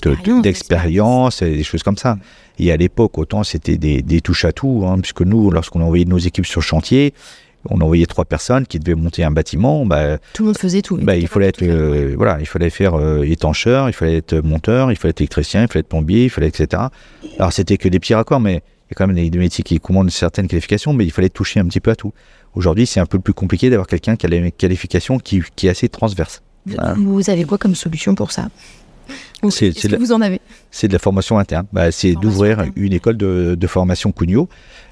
d'expérience 0.42 1.42
et 1.42 1.56
des 1.56 1.64
choses 1.64 1.84
comme 1.84 1.98
ça. 1.98 2.18
Et 2.60 2.72
à 2.72 2.78
l'époque, 2.78 3.18
autant 3.18 3.44
c'était 3.44 3.78
des, 3.78 4.02
des 4.02 4.22
touches 4.22 4.46
à 4.46 4.52
tout, 4.52 4.84
hein, 4.86 5.00
puisque 5.00 5.22
nous, 5.22 5.52
lorsqu'on 5.52 5.82
envoyait 5.82 6.06
nos 6.06 6.20
équipes 6.20 6.46
sur 6.46 6.62
chantier, 6.62 7.14
on 7.70 7.80
envoyait 7.82 8.06
trois 8.06 8.26
personnes 8.26 8.66
qui 8.66 8.80
devaient 8.80 8.96
monter 8.96 9.24
un 9.24 9.32
bâtiment. 9.32 9.86
Bah, 9.86 10.18
tout 10.34 10.44
le 10.44 10.48
monde 10.48 10.58
faisait 10.58 10.82
tout. 10.82 10.98
Bah, 10.98 11.16
il 11.16 11.28
fallait 11.28 11.48
être, 11.48 11.62
euh, 11.64 12.14
voilà, 12.16 12.38
il 12.40 12.48
fallait 12.48 12.70
faire 12.70 12.96
euh, 12.96 13.24
étancheur, 13.24 13.90
il 13.90 13.94
fallait 13.94 14.18
être 14.18 14.36
monteur, 14.40 14.92
il 14.92 14.96
fallait 14.96 15.12
être 15.12 15.22
électricien, 15.22 15.64
il 15.64 15.68
fallait 15.68 15.82
être 15.82 15.90
plombier, 15.90 16.26
il 16.26 16.30
fallait 16.30 16.48
etc. 16.48 16.84
Alors 17.38 17.54
c'était 17.54 17.78
que 17.78 17.90
des 17.90 18.00
petits 18.00 18.14
raccords, 18.14 18.40
mais 18.40 18.54
il 18.54 18.56
y 18.56 18.94
a 18.94 18.96
quand 18.96 19.08
même 19.08 19.30
des, 19.30 19.38
métiers 19.38 19.64
qui 19.64 19.80
commandent 19.80 20.12
certaines 20.12 20.48
qualifications, 20.48 20.94
mais 20.94 21.06
il 21.06 21.12
fallait 21.12 21.30
toucher 21.30 21.60
un 21.60 21.66
petit 21.66 21.80
peu 21.80 21.92
à 21.92 21.96
tout. 21.96 22.14
Aujourd'hui, 22.56 22.86
c'est 22.86 23.00
un 23.00 23.06
peu 23.06 23.20
plus 23.20 23.34
compliqué 23.34 23.70
d'avoir 23.70 23.88
quelqu'un 23.88 24.16
qui 24.16 24.26
a 24.26 24.30
les 24.30 24.52
qualifications 24.52 25.18
qui, 25.18 25.42
qui 25.56 25.68
est 25.68 25.70
assez 25.70 25.88
transverse. 25.88 26.42
Vous 26.66 27.30
avez 27.30 27.44
quoi 27.44 27.58
comme 27.58 27.76
solution 27.76 28.16
pour 28.16 28.32
ça 28.32 28.50
c'est, 29.50 29.72
ce 29.72 29.88
que 29.88 29.96
vous 29.96 30.12
en 30.12 30.22
avez 30.22 30.40
C'est 30.70 30.88
de 30.88 30.94
la 30.94 31.00
formation 31.00 31.40
interne. 31.40 31.66
Bah, 31.74 31.92
c'est 31.92 32.14
d'ouvrir 32.14 32.64
une 32.76 32.94
école 32.94 33.18
de, 33.18 33.68
formation 33.68 34.12
Cugno, 34.12 34.48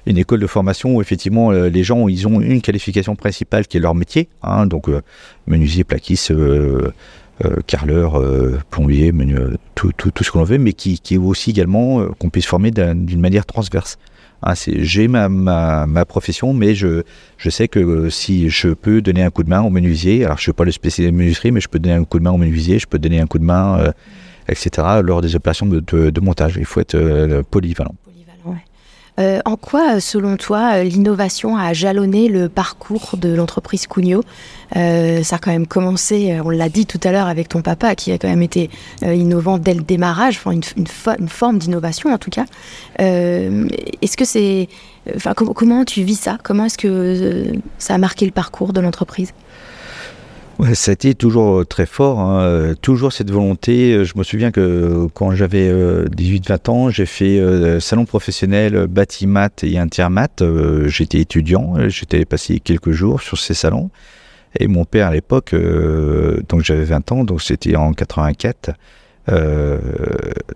une 0.06 0.18
école 0.18 0.40
de 0.40 0.46
formation 0.46 0.96
où 0.96 1.00
effectivement 1.00 1.52
euh, 1.52 1.68
les 1.68 1.84
gens 1.84 2.08
ils 2.08 2.26
ont 2.26 2.40
une 2.40 2.60
qualification 2.60 3.14
principale 3.16 3.66
qui 3.66 3.76
est 3.76 3.80
leur 3.80 3.94
métier, 3.94 4.28
hein, 4.42 4.66
donc 4.66 4.88
euh, 4.88 5.02
menuisier, 5.46 5.84
plaquiste, 5.84 6.30
euh, 6.32 6.92
carreleur, 7.66 8.22
plombier, 8.68 9.14
tout, 9.74 9.92
tout, 9.96 10.10
tout, 10.10 10.24
ce 10.24 10.30
qu'on 10.30 10.44
veut, 10.44 10.58
mais 10.58 10.74
qui, 10.74 10.98
qui 10.98 11.14
est 11.14 11.18
aussi 11.18 11.50
également 11.50 12.06
qu'on 12.18 12.28
puisse 12.28 12.44
former 12.44 12.70
d'une 12.70 13.20
manière 13.20 13.46
transverse. 13.46 13.96
Hein, 14.42 14.54
j'ai 14.66 15.08
ma, 15.08 15.28
ma, 15.28 15.86
ma, 15.86 16.04
profession, 16.04 16.52
mais 16.52 16.74
je, 16.74 17.02
je 17.36 17.50
sais 17.50 17.68
que 17.68 18.08
si 18.08 18.48
je 18.48 18.68
peux 18.68 19.02
donner 19.02 19.22
un 19.22 19.30
coup 19.30 19.42
de 19.42 19.50
main 19.50 19.62
au 19.62 19.70
menuisier, 19.70 20.24
alors 20.24 20.38
je 20.38 20.42
ne 20.42 20.44
suis 20.44 20.52
pas 20.52 20.64
le 20.64 20.72
spécialiste 20.72 21.12
de 21.12 21.18
menuiserie, 21.18 21.52
mais 21.52 21.60
je 21.60 21.68
peux 21.68 21.78
donner 21.78 21.94
un 21.94 22.04
coup 22.04 22.18
de 22.18 22.24
main 22.24 22.30
au 22.30 22.38
menuisier, 22.38 22.78
je 22.78 22.86
peux 22.86 22.98
donner 22.98 23.20
un 23.20 23.26
coup 23.26 23.38
de 23.38 23.44
main 23.44 23.92
etc., 24.50 24.86
lors 25.02 25.20
des 25.20 25.36
opérations 25.36 25.66
de, 25.66 26.20
montage. 26.20 26.56
Il 26.58 26.64
faut 26.64 26.80
être 26.80 26.94
euh, 26.94 27.42
polyvalent. 27.48 27.94
Euh, 29.18 29.40
en 29.44 29.56
quoi, 29.56 30.00
selon 30.00 30.36
toi, 30.36 30.76
euh, 30.76 30.82
l'innovation 30.84 31.56
a 31.56 31.72
jalonné 31.72 32.28
le 32.28 32.48
parcours 32.48 33.16
de 33.16 33.34
l'entreprise 33.34 33.86
Cugno 33.86 34.22
Ça 34.74 35.36
a 35.36 35.38
quand 35.38 35.50
même 35.50 35.66
commencé, 35.66 36.38
on 36.44 36.50
l'a 36.50 36.68
dit 36.68 36.86
tout 36.86 37.00
à 37.02 37.12
l'heure 37.12 37.26
avec 37.26 37.48
ton 37.48 37.60
papa, 37.60 37.94
qui 37.94 38.12
a 38.12 38.18
quand 38.18 38.28
même 38.28 38.42
été 38.42 38.70
innovant 39.02 39.58
dès 39.58 39.74
le 39.74 39.82
démarrage, 39.82 40.40
une, 40.46 40.62
une, 40.76 41.28
forme 41.28 41.58
d'innovation 41.58 42.12
en 42.12 42.18
tout 42.18 42.30
cas. 42.30 42.44
est-ce 42.98 44.16
que 44.16 44.24
c'est, 44.24 44.68
comment 45.24 45.84
tu 45.84 46.02
vis 46.02 46.20
ça? 46.20 46.38
Comment 46.42 46.66
est-ce 46.66 46.78
que 46.78 47.52
ça 47.78 47.94
a 47.94 47.98
marqué 47.98 48.26
le 48.26 48.32
parcours 48.32 48.72
de 48.72 48.80
l'entreprise? 48.80 49.32
Ouais, 50.60 50.74
ça 50.74 50.90
a 50.90 50.92
été 50.92 51.14
toujours 51.14 51.60
euh, 51.60 51.64
très 51.64 51.86
fort, 51.86 52.20
hein. 52.20 52.42
euh, 52.42 52.74
toujours 52.74 53.14
cette 53.14 53.30
volonté. 53.30 53.94
Euh, 53.94 54.04
je 54.04 54.12
me 54.18 54.22
souviens 54.22 54.50
que 54.50 55.06
quand 55.14 55.30
j'avais 55.30 55.72
18-20 55.72 56.70
ans, 56.70 56.90
j'ai 56.90 57.06
fait 57.06 57.40
salon 57.80 58.04
professionnel 58.04 58.86
bâtiment 58.86 59.48
et 59.62 59.78
intermat. 59.78 60.28
j'étais 60.84 61.18
étudiant, 61.20 61.88
j'étais 61.88 62.26
passé 62.26 62.60
quelques 62.60 62.90
jours 62.90 63.22
sur 63.22 63.38
ces 63.38 63.54
salons. 63.54 63.88
Et 64.58 64.66
mon 64.68 64.84
père 64.84 65.06
à 65.06 65.12
l'époque, 65.12 65.54
donc 66.48 66.62
j'avais 66.62 66.84
20 66.84 67.12
ans, 67.12 67.24
donc 67.24 67.40
c'était 67.40 67.76
en 67.76 67.94
84, 67.94 68.72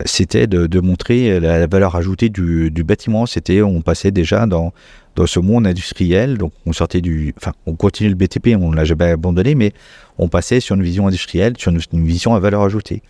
c'était 0.04 0.46
de, 0.46 0.80
montrer 0.80 1.40
la 1.40 1.66
valeur 1.66 1.96
ajoutée 1.96 2.28
du, 2.28 2.70
du 2.70 2.84
bâtiment. 2.84 3.24
C'était, 3.24 3.62
on 3.62 3.80
passait 3.80 4.10
déjà 4.10 4.46
dans 4.46 4.74
dans 5.16 5.26
ce 5.26 5.40
monde 5.40 5.66
industriel. 5.66 6.38
Donc, 6.38 6.52
on 6.66 6.72
sortait 6.72 7.00
du, 7.00 7.34
enfin, 7.36 7.52
on 7.66 7.74
continue 7.74 8.08
le 8.08 8.14
BTP, 8.14 8.56
on 8.58 8.72
l'a 8.72 8.84
jamais 8.84 9.10
abandonné, 9.10 9.54
mais 9.54 9.72
on 10.18 10.28
passait 10.28 10.60
sur 10.60 10.76
une 10.76 10.82
vision 10.82 11.06
industrielle, 11.06 11.54
sur 11.58 11.72
une, 11.72 12.04
vision 12.04 12.34
à 12.34 12.40
valeur 12.40 12.62
ajoutée. 12.62 13.02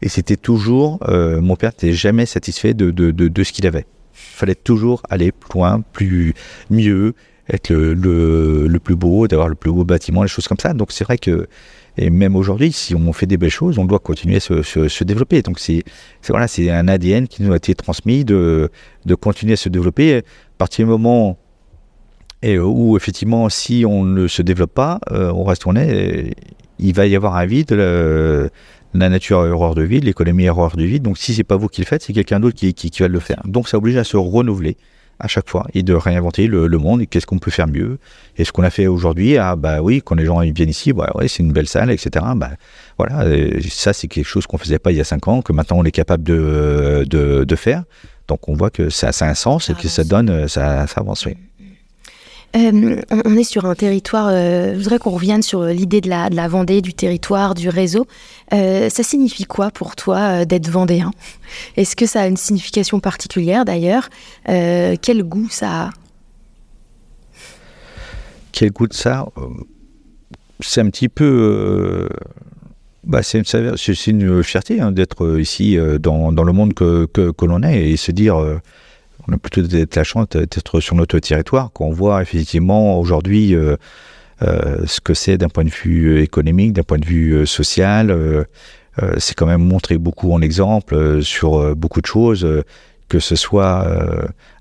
Et 0.00 0.08
c'était 0.08 0.36
toujours, 0.36 0.98
euh, 1.08 1.40
mon 1.40 1.56
père 1.56 1.70
n'était 1.70 1.92
jamais 1.92 2.26
satisfait 2.26 2.74
de, 2.74 2.90
de, 2.90 3.10
de, 3.10 3.28
de 3.28 3.44
ce 3.44 3.52
qu'il 3.52 3.66
avait. 3.66 3.86
Il 4.14 4.36
fallait 4.36 4.54
toujours 4.54 5.02
aller 5.08 5.32
plus 5.32 5.58
loin, 5.58 5.80
plus 5.92 6.34
mieux, 6.70 7.14
être 7.48 7.72
le, 7.72 8.66
le, 8.66 8.78
plus 8.78 8.96
beau, 8.96 9.28
d'avoir 9.28 9.48
le 9.48 9.54
plus 9.54 9.70
beau 9.70 9.84
bâtiment, 9.84 10.22
les 10.22 10.28
choses 10.28 10.48
comme 10.48 10.58
ça. 10.58 10.74
Donc 10.74 10.92
c'est 10.92 11.04
vrai 11.04 11.18
que 11.18 11.48
et 11.98 12.08
même 12.08 12.36
aujourd'hui, 12.36 12.72
si 12.72 12.94
on 12.94 13.12
fait 13.12 13.26
des 13.26 13.36
belles 13.36 13.50
choses, 13.50 13.78
on 13.78 13.84
doit 13.84 13.98
continuer 13.98 14.36
à 14.36 14.40
se, 14.40 14.62
se, 14.62 15.04
développer. 15.04 15.42
Donc 15.42 15.58
c'est 15.58 15.82
voilà, 16.28 16.48
c'est 16.48 16.70
un 16.70 16.88
ADN 16.88 17.28
qui 17.28 17.42
nous 17.42 17.52
a 17.52 17.56
été 17.56 17.74
transmis 17.74 18.24
de, 18.24 18.70
de 19.04 19.14
continuer 19.14 19.54
à 19.54 19.56
se 19.56 19.68
développer. 19.68 20.16
À 20.16 20.22
partir 20.56 20.86
du 20.86 20.90
moment 20.90 21.38
et 22.42 22.58
où 22.58 22.96
effectivement, 22.96 23.48
si 23.48 23.84
on 23.86 24.04
ne 24.04 24.26
se 24.26 24.42
développe 24.42 24.74
pas, 24.74 25.00
on 25.10 25.44
reste 25.44 25.66
on 25.66 25.76
est, 25.76 26.34
il 26.78 26.94
va 26.94 27.06
y 27.06 27.16
avoir 27.16 27.36
un 27.36 27.46
vide. 27.46 27.72
la 27.72 29.08
nature 29.08 29.40
a 29.40 29.48
horreur 29.48 29.74
de 29.74 29.82
vide, 29.82 30.04
l'économie 30.04 30.48
a 30.48 30.52
horreur 30.52 30.76
de 30.76 30.84
vide. 30.84 31.02
Donc 31.02 31.18
si 31.18 31.34
c'est 31.34 31.44
pas 31.44 31.56
vous 31.56 31.68
qui 31.68 31.80
le 31.80 31.86
faites, 31.86 32.02
c'est 32.02 32.12
quelqu'un 32.12 32.40
d'autre 32.40 32.56
qui, 32.56 32.74
qui, 32.74 32.90
qui, 32.90 33.02
va 33.02 33.08
le 33.08 33.20
faire. 33.20 33.42
Donc 33.44 33.68
ça 33.68 33.78
oblige 33.78 33.96
à 33.96 34.04
se 34.04 34.16
renouveler 34.16 34.76
à 35.22 35.28
chaque 35.28 35.48
fois 35.48 35.66
et 35.72 35.82
de 35.82 35.94
réinventer 35.94 36.48
le, 36.48 36.68
monde 36.78 37.00
et 37.00 37.06
qu'est-ce 37.06 37.26
qu'on 37.26 37.38
peut 37.38 37.50
faire 37.50 37.68
mieux? 37.68 37.98
Et 38.36 38.44
ce 38.44 38.52
qu'on 38.52 38.64
a 38.64 38.70
fait 38.70 38.88
aujourd'hui, 38.88 39.38
ah 39.38 39.56
bah 39.56 39.80
oui, 39.80 40.02
quand 40.04 40.16
les 40.16 40.26
gens 40.26 40.40
viennent 40.40 40.68
ici, 40.68 40.92
bah 40.92 41.12
ouais, 41.14 41.28
c'est 41.28 41.42
une 41.42 41.52
belle 41.52 41.68
salle, 41.68 41.90
etc. 41.90 42.24
Bah 42.36 42.50
voilà, 42.98 43.24
ça 43.68 43.92
c'est 43.92 44.08
quelque 44.08 44.26
chose 44.26 44.46
qu'on 44.46 44.58
faisait 44.58 44.80
pas 44.80 44.90
il 44.90 44.98
y 44.98 45.00
a 45.00 45.04
cinq 45.04 45.28
ans, 45.28 45.40
que 45.42 45.52
maintenant 45.52 45.78
on 45.78 45.84
est 45.84 45.92
capable 45.92 46.24
de, 46.24 47.04
de, 47.08 47.44
de 47.44 47.56
faire. 47.56 47.84
Donc 48.26 48.48
on 48.48 48.54
voit 48.54 48.70
que 48.70 48.90
ça, 48.90 49.12
ça 49.12 49.26
a 49.26 49.30
un 49.30 49.34
sens 49.34 49.70
et 49.70 49.74
que 49.74 49.88
ça 49.88 50.04
donne, 50.04 50.48
ça, 50.48 50.86
ça 50.86 51.00
avance. 51.00 51.24
Oui. 51.26 51.36
Euh, 52.54 53.00
on 53.24 53.36
est 53.36 53.44
sur 53.44 53.64
un 53.64 53.74
territoire, 53.74 54.28
euh, 54.30 54.74
je 54.74 54.78
voudrais 54.78 54.98
qu'on 54.98 55.10
revienne 55.10 55.42
sur 55.42 55.64
l'idée 55.64 56.00
de 56.00 56.08
la, 56.08 56.48
Vendée, 56.48 56.82
du 56.82 56.92
territoire, 56.92 57.54
du 57.54 57.68
réseau. 57.68 58.06
Euh, 58.52 58.90
ça 58.90 59.02
signifie 59.02 59.44
quoi 59.44 59.70
pour 59.70 59.96
toi 59.96 60.44
d'être 60.44 60.68
vendéen? 60.68 61.12
Est-ce 61.76 61.96
que 61.96 62.04
ça 62.04 62.22
a 62.22 62.26
une 62.26 62.36
signification 62.36 63.00
particulière 63.00 63.64
d'ailleurs? 63.64 64.10
Quel 64.46 65.22
goût 65.22 65.48
ça 65.50 65.84
a? 65.84 65.90
Quel 68.52 68.70
goût 68.70 68.88
ça? 68.90 69.26
C'est 70.60 70.80
un 70.80 70.90
petit 70.90 71.08
peu... 71.08 72.08
Bah, 73.04 73.22
c'est 73.22 73.38
une, 73.38 74.20
une, 74.20 74.42
fierté 74.44 74.80
hein, 74.80 74.92
d'être 74.92 75.40
ici 75.40 75.76
dans, 76.00 76.30
dans, 76.32 76.44
le 76.44 76.52
monde 76.52 76.74
que, 76.74 77.06
que, 77.06 77.32
que 77.32 77.44
l'on 77.46 77.62
est 77.62 77.90
et 77.90 77.96
se 77.96 78.12
dire 78.12 78.36
on 79.28 79.32
a 79.32 79.38
plutôt 79.38 79.62
la 79.94 80.04
chance 80.04 80.28
d'être 80.30 80.80
sur 80.80 80.96
notre 80.96 81.18
territoire, 81.18 81.72
qu'on 81.72 81.90
voit 81.90 82.22
effectivement 82.22 82.98
aujourd'hui 82.98 83.54
euh, 83.54 83.76
euh, 84.42 84.84
ce 84.86 85.00
que 85.00 85.14
c'est 85.14 85.38
d'un 85.38 85.48
point 85.48 85.64
de 85.64 85.70
vue 85.70 86.20
économique, 86.20 86.72
d'un 86.72 86.82
point 86.82 86.98
de 86.98 87.06
vue 87.06 87.32
euh, 87.32 87.46
social. 87.46 88.16
c'est 89.18 89.34
quand 89.34 89.46
même 89.46 89.64
montré 89.64 89.96
beaucoup 89.96 90.32
en 90.32 90.42
exemple 90.42 91.22
sur 91.22 91.74
beaucoup 91.74 92.02
de 92.02 92.06
choses, 92.06 92.46
que 93.08 93.20
ce 93.20 93.36
soit 93.36 93.88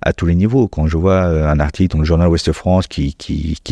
à 0.01 0.13
tous 0.13 0.25
les 0.25 0.35
niveaux. 0.35 0.69
Quand 0.69 0.87
je 0.87 0.95
vois 0.95 1.23
un 1.23 1.59
article 1.59 1.95
dans 1.95 1.99
le 1.99 2.05
journal 2.05 2.29
Ouest 2.29 2.53
France 2.53 2.87
qui, 2.87 3.13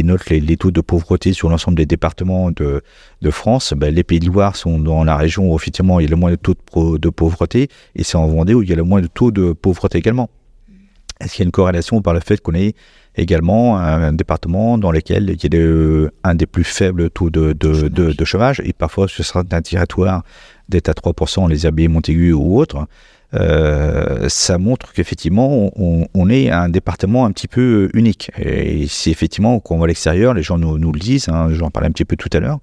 note 0.04 0.30
les, 0.30 0.58
taux 0.58 0.72
de 0.72 0.82
pauvreté 0.82 1.32
sur 1.32 1.50
l'ensemble 1.50 1.78
des 1.78 1.86
départements 1.86 2.52
de, 2.52 2.82
de 3.22 3.32
France, 3.32 3.74
ben, 3.74 3.96
les 3.96 4.04
Pays 4.04 4.20
de 4.20 4.26
Loire 4.26 4.58
sont 4.58 4.80
dans 4.80 5.06
la 5.06 5.16
région 5.16 5.50
où 5.50 5.56
effectivement 5.56 6.02
il 6.02 6.04
y 6.04 6.08
a 6.08 6.10
le 6.10 6.18
moins 6.18 6.32
de 6.32 6.36
taux 6.36 6.56
de, 6.56 6.98
de 6.98 7.10
pauvreté, 7.10 7.70
et 7.96 8.04
c'est 8.04 8.18
en 8.18 8.28
Vendée 8.28 8.54
où 8.54 8.62
il 8.62 8.70
y 8.70 8.74
a 8.74 8.76
le 8.76 8.84
moins 8.84 9.00
de 9.00 9.08
taux 9.08 9.32
de 9.32 9.54
pauvreté 9.54 9.98
également. 9.98 10.30
Est-ce 11.20 11.34
qu'il 11.34 11.44
y 11.44 11.46
a 11.46 11.48
une 11.48 11.52
corrélation 11.52 12.02
par 12.02 12.14
le 12.14 12.22
fait 12.22 12.40
qu'on 12.42 12.54
ait 12.56 12.74
également 13.16 13.78
un, 13.78 14.14
département 14.14 14.78
dans 14.78 14.92
lequel 14.92 15.30
il 15.30 15.54
y 15.54 15.58
a 15.58 16.10
un 16.24 16.36
des 16.36 16.46
plus 16.46 16.64
faibles 16.64 17.10
taux 17.10 17.30
de, 17.30 17.54
de, 17.54 18.26
chômage. 18.26 18.62
et 18.64 18.72
parfois 18.72 19.08
ce 19.10 19.24
sera 19.24 19.44
un 19.52 19.62
territoire 19.62 20.24
d'être 20.70 20.90
à 20.90 20.94
3%, 20.94 21.50
les 21.50 21.66
Herbiers, 21.66 21.88
Montaigu 21.88 22.32
ou 22.32 22.58
autres, 22.58 22.88
euh, 23.34 24.30
ça 24.30 24.58
montre 24.58 24.94
qu'effectivement 24.94 25.72
on, 25.76 26.30
est 26.30 26.50
un 26.50 26.70
département 26.70 27.26
un 27.26 27.32
petit 27.32 27.48
peu 27.48 27.90
unique. 27.94 28.32
Et 28.38 28.88
si 28.88 29.12
effectivement 29.12 29.60
quand 29.60 29.76
on 29.76 29.80
va 29.80 29.86
à 29.86 29.88
l'extérieur, 29.88 30.34
les 30.34 30.44
gens 30.44 30.58
nous, 30.58 30.78
nous 30.78 30.92
le 30.92 31.00
disent, 31.00 31.28
hein, 31.28 31.50
j'en 31.52 31.70
parlais 31.70 31.90
un 31.90 31.92
petit 31.92 32.06
peu 32.06 32.16
tout 32.16 32.30
à 32.32 32.40
l'heure, 32.40 32.60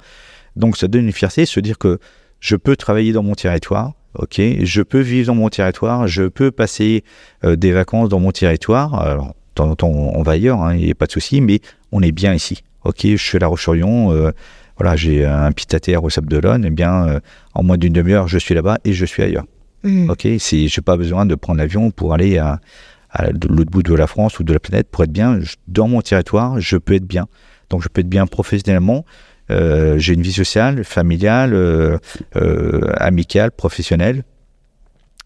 donc 0.54 0.76
ça 0.76 0.88
donne 0.88 1.04
une 1.04 1.12
fierté, 1.12 1.44
se 1.44 1.60
dire 1.60 1.78
que 1.78 1.98
je 2.40 2.56
peux 2.56 2.76
travailler 2.76 3.12
dans 3.12 3.22
mon 3.22 3.34
territoire, 3.34 3.92
ok, 4.18 4.40
je 4.62 4.82
peux 4.82 5.00
vivre 5.00 5.28
dans 5.28 5.34
mon 5.34 5.48
territoire, 5.48 6.06
je 6.06 6.24
peux 6.24 6.50
passer 6.50 7.04
euh, 7.44 7.56
des 7.56 7.72
vacances 7.72 8.08
dans 8.08 8.20
mon 8.20 8.32
territoire. 8.32 8.94
Alors, 8.94 9.28
de 9.28 9.32
temps 9.54 9.70
en 9.70 9.76
temps, 9.76 9.88
on 9.88 10.22
va 10.22 10.32
ailleurs, 10.32 10.60
hein, 10.60 10.74
il 10.74 10.84
n'y 10.84 10.90
a 10.90 10.94
pas 10.94 11.06
de 11.06 11.12
souci, 11.12 11.40
mais 11.40 11.60
on 11.92 12.02
est 12.02 12.12
bien 12.12 12.34
ici. 12.34 12.62
Ok, 12.84 13.00
je 13.02 13.16
suis 13.16 13.36
à 13.36 13.40
La 13.40 13.46
Roche-sur-Yon, 13.48 14.12
euh, 14.12 14.30
voilà, 14.78 14.96
j'ai 14.96 15.24
un 15.24 15.50
à 15.50 15.80
terre 15.80 16.04
au 16.04 16.10
Sable 16.10 16.28
d'Olonne, 16.28 16.64
et 16.64 16.68
eh 16.68 16.70
bien, 16.70 17.08
euh, 17.08 17.20
en 17.54 17.62
moins 17.62 17.78
d'une 17.78 17.92
demi-heure, 17.92 18.28
je 18.28 18.38
suis 18.38 18.54
là-bas 18.54 18.78
et 18.84 18.92
je 18.92 19.04
suis 19.06 19.22
ailleurs. 19.22 19.44
Mmh. 19.82 20.10
Ok, 20.10 20.22
je 20.22 20.64
n'ai 20.64 20.82
pas 20.84 20.96
besoin 20.96 21.26
de 21.26 21.34
prendre 21.34 21.58
l'avion 21.58 21.90
pour 21.90 22.14
aller 22.14 22.38
à, 22.38 22.60
l'autre 23.48 23.70
bout 23.70 23.82
de 23.82 23.94
la 23.94 24.06
France 24.06 24.38
ou 24.38 24.44
de 24.44 24.52
la 24.52 24.58
planète 24.58 24.88
pour 24.90 25.04
être 25.04 25.12
bien. 25.12 25.40
dans 25.68 25.88
mon 25.88 26.02
territoire, 26.02 26.60
je 26.60 26.76
peux 26.76 26.94
être 26.94 27.06
bien. 27.06 27.26
Donc, 27.70 27.82
je 27.82 27.88
peux 27.88 28.02
être 28.02 28.08
bien 28.08 28.26
professionnellement, 28.26 29.04
euh, 29.50 29.98
j'ai 29.98 30.14
une 30.14 30.22
vie 30.22 30.32
sociale, 30.32 30.84
familiale, 30.84 31.54
euh, 31.54 31.98
euh, 32.36 32.92
amicale, 32.96 33.50
professionnelle. 33.50 34.24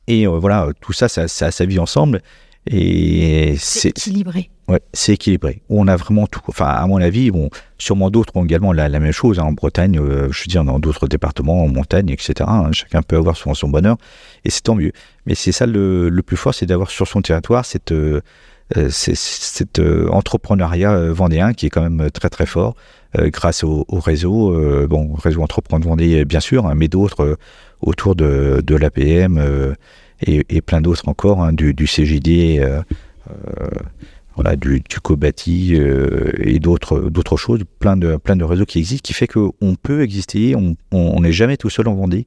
Et 0.06 0.26
voilà, 0.26 0.68
tout 0.80 0.92
ça, 0.92 1.08
ça, 1.08 1.28
ça, 1.28 1.50
ça 1.50 1.64
vit 1.64 1.78
ensemble. 1.78 2.20
Et 2.66 3.54
c'est 3.58 3.90
équilibré. 3.90 4.50
Ouais, 4.66 4.80
c'est 4.92 5.14
équilibré. 5.14 5.62
On 5.68 5.86
a 5.88 5.96
vraiment 5.96 6.26
tout. 6.26 6.40
Enfin, 6.48 6.66
à 6.66 6.86
mon 6.86 7.00
avis, 7.00 7.30
bon, 7.30 7.48
sûrement 7.78 8.10
d'autres 8.10 8.36
ont 8.36 8.44
également 8.44 8.72
la, 8.72 8.88
même 8.88 9.12
chose. 9.12 9.38
Hein, 9.38 9.44
en 9.44 9.52
Bretagne, 9.52 9.96
je 9.96 10.42
veux 10.42 10.48
dire, 10.48 10.64
dans 10.64 10.78
d'autres 10.78 11.06
départements, 11.06 11.62
en 11.62 11.68
montagne, 11.68 12.10
etc. 12.10 12.34
Hein, 12.48 12.72
chacun 12.72 13.02
peut 13.02 13.16
avoir 13.16 13.36
son, 13.36 13.54
son 13.54 13.68
bonheur. 13.68 13.96
Et 14.44 14.50
c'est 14.50 14.62
tant 14.62 14.74
mieux. 14.74 14.92
Mais 15.26 15.34
c'est 15.34 15.52
ça 15.52 15.64
le, 15.66 16.08
le, 16.08 16.22
plus 16.22 16.36
fort, 16.36 16.52
c'est 16.52 16.66
d'avoir 16.66 16.90
sur 16.90 17.06
son 17.06 17.22
territoire 17.22 17.64
cette, 17.64 17.94
cet 18.90 19.80
entrepreneuriat 20.10 21.12
vendéen 21.12 21.52
qui 21.52 21.66
est 21.66 21.70
quand 21.70 21.82
même 21.82 22.10
très 22.10 22.28
très 22.28 22.46
fort. 22.46 22.76
Euh, 23.18 23.28
grâce 23.30 23.64
au, 23.64 23.84
réseau, 23.90 24.54
euh, 24.54 24.86
bon, 24.86 25.14
réseau 25.14 25.42
Entreprendre 25.42 25.84
Vendée 25.84 26.24
bien 26.24 26.38
sûr, 26.38 26.66
hein, 26.66 26.74
mais 26.76 26.86
d'autres 26.86 27.24
euh, 27.24 27.36
autour 27.80 28.14
de, 28.14 28.62
de 28.64 28.76
l'APM 28.76 29.74
et, 30.22 30.60
plein 30.60 30.80
d'autres 30.80 31.08
encore, 31.08 31.42
hein, 31.42 31.52
du, 31.52 31.74
du, 31.74 31.88
CGD, 31.88 32.64
voilà, 34.36 34.54
du, 34.54 34.80
du 34.80 35.00
Cobati 35.00 35.74
et 35.74 36.58
d'autres 36.58 37.08
d'autres 37.08 37.38
choses, 37.38 37.62
plein 37.78 37.96
de 37.96 38.16
plein 38.16 38.36
de 38.36 38.44
réseaux 38.44 38.66
qui 38.66 38.78
existent, 38.78 39.04
qui 39.04 39.14
fait 39.14 39.26
qu'on 39.26 39.76
peut 39.82 40.02
exister, 40.02 40.54
on 40.54 41.20
n'est 41.20 41.32
jamais 41.32 41.56
tout 41.56 41.70
seul 41.70 41.88
en 41.88 41.94
Vendée, 41.94 42.26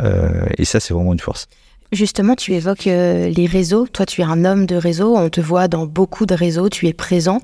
et 0.00 0.64
ça 0.64 0.80
c'est 0.80 0.92
vraiment 0.92 1.12
une 1.12 1.20
force. 1.20 1.46
Justement, 1.90 2.34
tu 2.34 2.52
évoques 2.52 2.86
euh, 2.86 3.30
les 3.30 3.46
réseaux. 3.46 3.86
Toi, 3.86 4.04
tu 4.04 4.20
es 4.20 4.24
un 4.24 4.44
homme 4.44 4.66
de 4.66 4.76
réseau. 4.76 5.16
On 5.16 5.30
te 5.30 5.40
voit 5.40 5.68
dans 5.68 5.86
beaucoup 5.86 6.26
de 6.26 6.34
réseaux. 6.34 6.68
Tu 6.68 6.86
es 6.86 6.92
présent. 6.92 7.40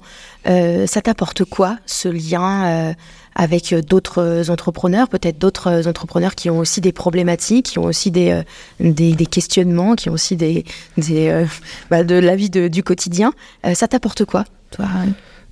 Euh, 0.46 0.86
ça 0.86 1.00
t'apporte 1.00 1.44
quoi, 1.44 1.78
ce 1.86 2.08
lien 2.08 2.66
euh, 2.66 2.92
avec 3.34 3.74
d'autres 3.74 4.50
entrepreneurs, 4.50 5.08
peut-être 5.08 5.38
d'autres 5.38 5.88
entrepreneurs 5.88 6.34
qui 6.34 6.50
ont 6.50 6.58
aussi 6.58 6.82
des 6.82 6.92
problématiques, 6.92 7.66
qui 7.66 7.78
ont 7.78 7.84
aussi 7.84 8.10
des, 8.10 8.42
des, 8.78 9.26
questionnements, 9.26 9.94
qui 9.94 10.10
ont 10.10 10.12
aussi 10.12 10.36
des, 10.36 10.64
des 10.98 11.44
bah, 11.90 12.04
de 12.04 12.14
la 12.14 12.36
vie 12.36 12.50
du 12.50 12.82
quotidien. 12.84 13.32
ça 13.72 13.88
t'apporte 13.88 14.24
quoi, 14.24 14.44
toi? 14.70 14.84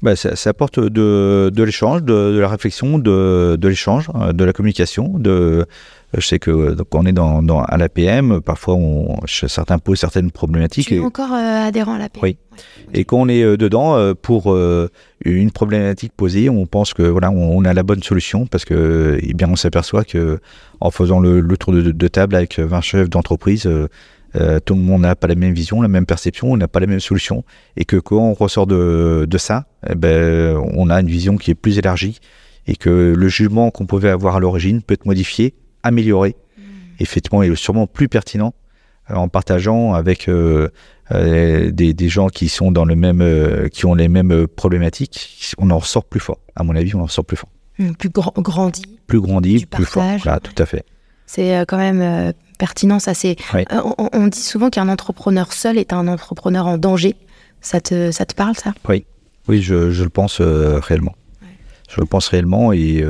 Bah, 0.00 0.14
ça, 0.14 0.30
apporte 0.50 0.78
de, 0.78 1.50
l'échange, 1.56 2.02
de, 2.02 2.34
de, 2.34 2.38
la 2.38 2.48
réflexion, 2.48 2.98
de, 2.98 3.56
de 3.58 3.68
l'échange, 3.68 4.10
de 4.32 4.44
la 4.44 4.52
communication, 4.52 5.14
de 5.18 5.66
je 6.14 6.26
sais 6.26 6.38
que 6.38 6.74
donc 6.74 6.94
on 6.94 7.06
est 7.06 7.12
dans, 7.12 7.42
dans 7.42 7.62
à 7.62 7.76
l'APM, 7.78 8.40
parfois 8.40 8.74
on, 8.74 9.16
certains 9.26 9.78
posent 9.78 10.00
certaines 10.00 10.30
problématiques. 10.30 10.88
Tu 10.88 10.96
es 10.96 11.00
encore 11.00 11.32
euh, 11.32 11.66
adhérent 11.66 11.94
à 11.94 11.98
l'APM. 11.98 12.22
Oui. 12.22 12.36
Et 12.92 13.04
quand 13.04 13.18
on 13.18 13.28
est 13.28 13.42
euh, 13.42 13.56
dedans 13.56 13.96
euh, 13.96 14.12
pour 14.14 14.54
une 15.24 15.50
problématique 15.50 16.12
posée, 16.14 16.50
on 16.50 16.66
pense 16.66 16.92
que 16.92 17.02
voilà, 17.02 17.30
on, 17.30 17.64
a 17.64 17.72
la 17.72 17.82
bonne 17.82 18.02
solution 18.02 18.46
parce 18.46 18.64
que 18.64 19.18
eh 19.22 19.32
bien 19.32 19.48
on 19.48 19.56
s'aperçoit 19.56 20.04
que 20.04 20.38
en 20.80 20.90
faisant 20.90 21.20
le, 21.20 21.42
tour 21.56 21.72
de, 21.72 22.08
table 22.08 22.34
avec 22.34 22.58
20 22.58 22.80
chefs 22.82 23.08
d'entreprise, 23.08 23.62
tout 23.62 24.74
le 24.74 24.80
monde 24.80 25.02
n'a 25.02 25.14
pas 25.14 25.28
la 25.28 25.34
même 25.34 25.54
vision, 25.54 25.80
la 25.80 25.88
même 25.88 26.06
perception, 26.06 26.52
on 26.52 26.56
n'a 26.56 26.68
pas 26.68 26.80
la 26.80 26.86
même 26.86 27.00
solution, 27.00 27.44
et 27.76 27.84
que 27.84 27.96
quand 27.96 28.16
on 28.16 28.34
ressort 28.34 28.66
de, 28.66 29.26
de 29.28 29.38
ça, 29.38 29.66
eh 29.88 29.94
ben, 29.94 30.56
on 30.74 30.90
a 30.90 31.00
une 31.00 31.06
vision 31.06 31.36
qui 31.36 31.52
est 31.52 31.54
plus 31.54 31.78
élargie 31.78 32.18
et 32.66 32.76
que 32.76 33.14
le 33.16 33.28
jugement 33.28 33.70
qu'on 33.70 33.86
pouvait 33.86 34.10
avoir 34.10 34.36
à 34.36 34.40
l'origine 34.40 34.82
peut 34.82 34.94
être 34.94 35.06
modifié 35.06 35.54
amélioré, 35.82 36.36
mmh. 36.56 36.62
effectivement, 37.00 37.42
et 37.42 37.54
sûrement 37.56 37.86
plus 37.86 38.08
pertinent 38.08 38.54
euh, 39.10 39.14
en 39.14 39.28
partageant 39.28 39.94
avec 39.94 40.28
euh, 40.28 40.68
euh, 41.10 41.72
des, 41.72 41.92
des, 41.92 42.08
gens 42.08 42.28
qui 42.28 42.48
sont 42.48 42.70
dans 42.70 42.84
le 42.84 42.94
même, 42.94 43.68
qui 43.70 43.84
ont 43.84 43.94
les 43.94 44.08
mêmes 44.08 44.46
problématiques. 44.46 45.54
On 45.58 45.70
en 45.70 45.78
ressort 45.78 46.04
plus 46.04 46.20
fort. 46.20 46.38
À 46.54 46.62
mon 46.62 46.76
avis, 46.76 46.94
on 46.94 47.00
en 47.00 47.06
ressort 47.06 47.24
plus 47.24 47.36
fort. 47.36 47.50
Mmh, 47.78 47.92
plus 47.92 48.10
grandi. 48.10 48.82
Plus 49.08 49.20
grandi, 49.20 49.66
plus 49.66 49.84
fort. 49.84 50.04
Là, 50.24 50.38
tout 50.38 50.54
à 50.56 50.66
fait. 50.66 50.84
C'est 51.26 51.64
quand 51.66 51.78
même 51.78 52.32
pertinent. 52.58 52.98
Ça, 52.98 53.14
c'est. 53.14 53.36
On, 54.12 54.26
dit 54.28 54.40
souvent 54.40 54.70
qu'un 54.70 54.88
entrepreneur 54.88 55.52
seul 55.52 55.78
est 55.78 55.92
un 55.92 56.06
entrepreneur 56.06 56.66
en 56.66 56.78
danger. 56.78 57.16
Ça 57.60 57.80
te, 57.80 58.10
ça 58.10 58.26
te 58.26 58.34
parle, 58.34 58.56
ça? 58.56 58.74
Oui, 58.88 59.04
oui, 59.48 59.62
je, 59.62 59.90
je 59.90 60.04
le 60.04 60.10
pense 60.10 60.40
réellement. 60.40 61.14
Je 61.88 62.00
le 62.00 62.06
pense 62.06 62.28
réellement 62.28 62.72
et 62.72 63.04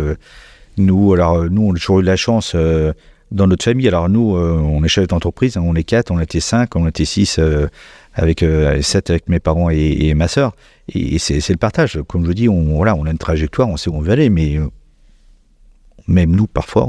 nous, 0.77 1.13
alors, 1.13 1.45
nous, 1.45 1.63
on 1.63 1.73
a 1.73 1.75
toujours 1.75 2.01
eu 2.01 2.03
la 2.03 2.17
chance 2.17 2.53
euh, 2.55 2.93
dans 3.31 3.47
notre 3.47 3.65
famille. 3.65 3.89
Alors 3.89 4.09
nous, 4.09 4.37
on 4.37 4.85
est 4.85 4.89
chef 4.89 5.07
d'entreprise, 5.07 5.57
hein, 5.57 5.63
on 5.65 5.75
est 5.75 5.85
quatre, 5.85 6.11
on 6.11 6.21
était 6.21 6.41
cinq, 6.41 6.77
on 6.77 6.87
était 6.87 7.05
six 7.07 7.41
avec 8.15 8.45
sept 8.83 9.09
avec 9.09 9.29
mes 9.31 9.41
parents 9.41 9.71
et, 9.71 10.13
ma 10.15 10.29
sœur. 10.29 10.55
Et, 10.95 11.19
c'est 11.19 11.49
le 11.49 11.57
partage. 11.57 11.99
Comme 12.09 12.27
je 12.27 12.33
dis, 12.33 12.49
on, 12.51 12.77
voilà, 12.77 12.95
on 12.95 13.07
a 13.07 13.11
une 13.11 13.19
trajectoire, 13.19 13.69
on 13.69 13.79
sait 13.79 13.89
où 13.89 13.95
on 13.95 14.01
veut 14.01 14.13
aller, 14.13 14.29
mais 14.29 14.59
même 16.07 16.37
nous, 16.37 16.47
parfois, 16.47 16.89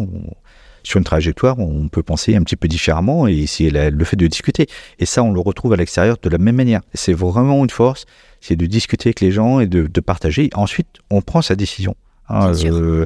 sur 0.84 0.98
une 0.98 1.04
trajectoire, 1.04 1.58
on 1.60 1.88
peut 1.88 2.04
penser 2.04 2.36
un 2.36 2.44
petit 2.44 2.58
peu 2.58 2.68
différemment 2.68 3.28
et 3.28 3.48
c'est 3.48 3.70
le 3.70 4.06
fait 4.06 4.18
de 4.18 4.28
discuter. 4.28 4.68
Et 5.00 5.06
ça, 5.06 5.24
on 5.24 5.32
le 5.32 5.40
retrouve 5.40 5.74
à 5.74 5.78
l'extérieur 5.78 6.18
de 6.22 6.30
la 6.30 6.38
même 6.38 6.56
manière. 6.56 6.82
C'est 6.94 7.14
vraiment 7.14 7.64
une 7.64 7.70
force, 7.70 8.06
c'est 8.42 8.56
de 8.56 8.66
discuter 8.66 9.10
avec 9.10 9.22
les 9.22 9.32
gens 9.32 9.60
et 9.60 9.68
de, 9.68 10.02
partager. 10.02 10.50
Ensuite, 10.54 10.88
on 11.10 11.22
prend 11.22 11.42
sa 11.42 11.56
décision. 11.56 11.96
Hein, 12.30 12.54
euh, 12.66 13.06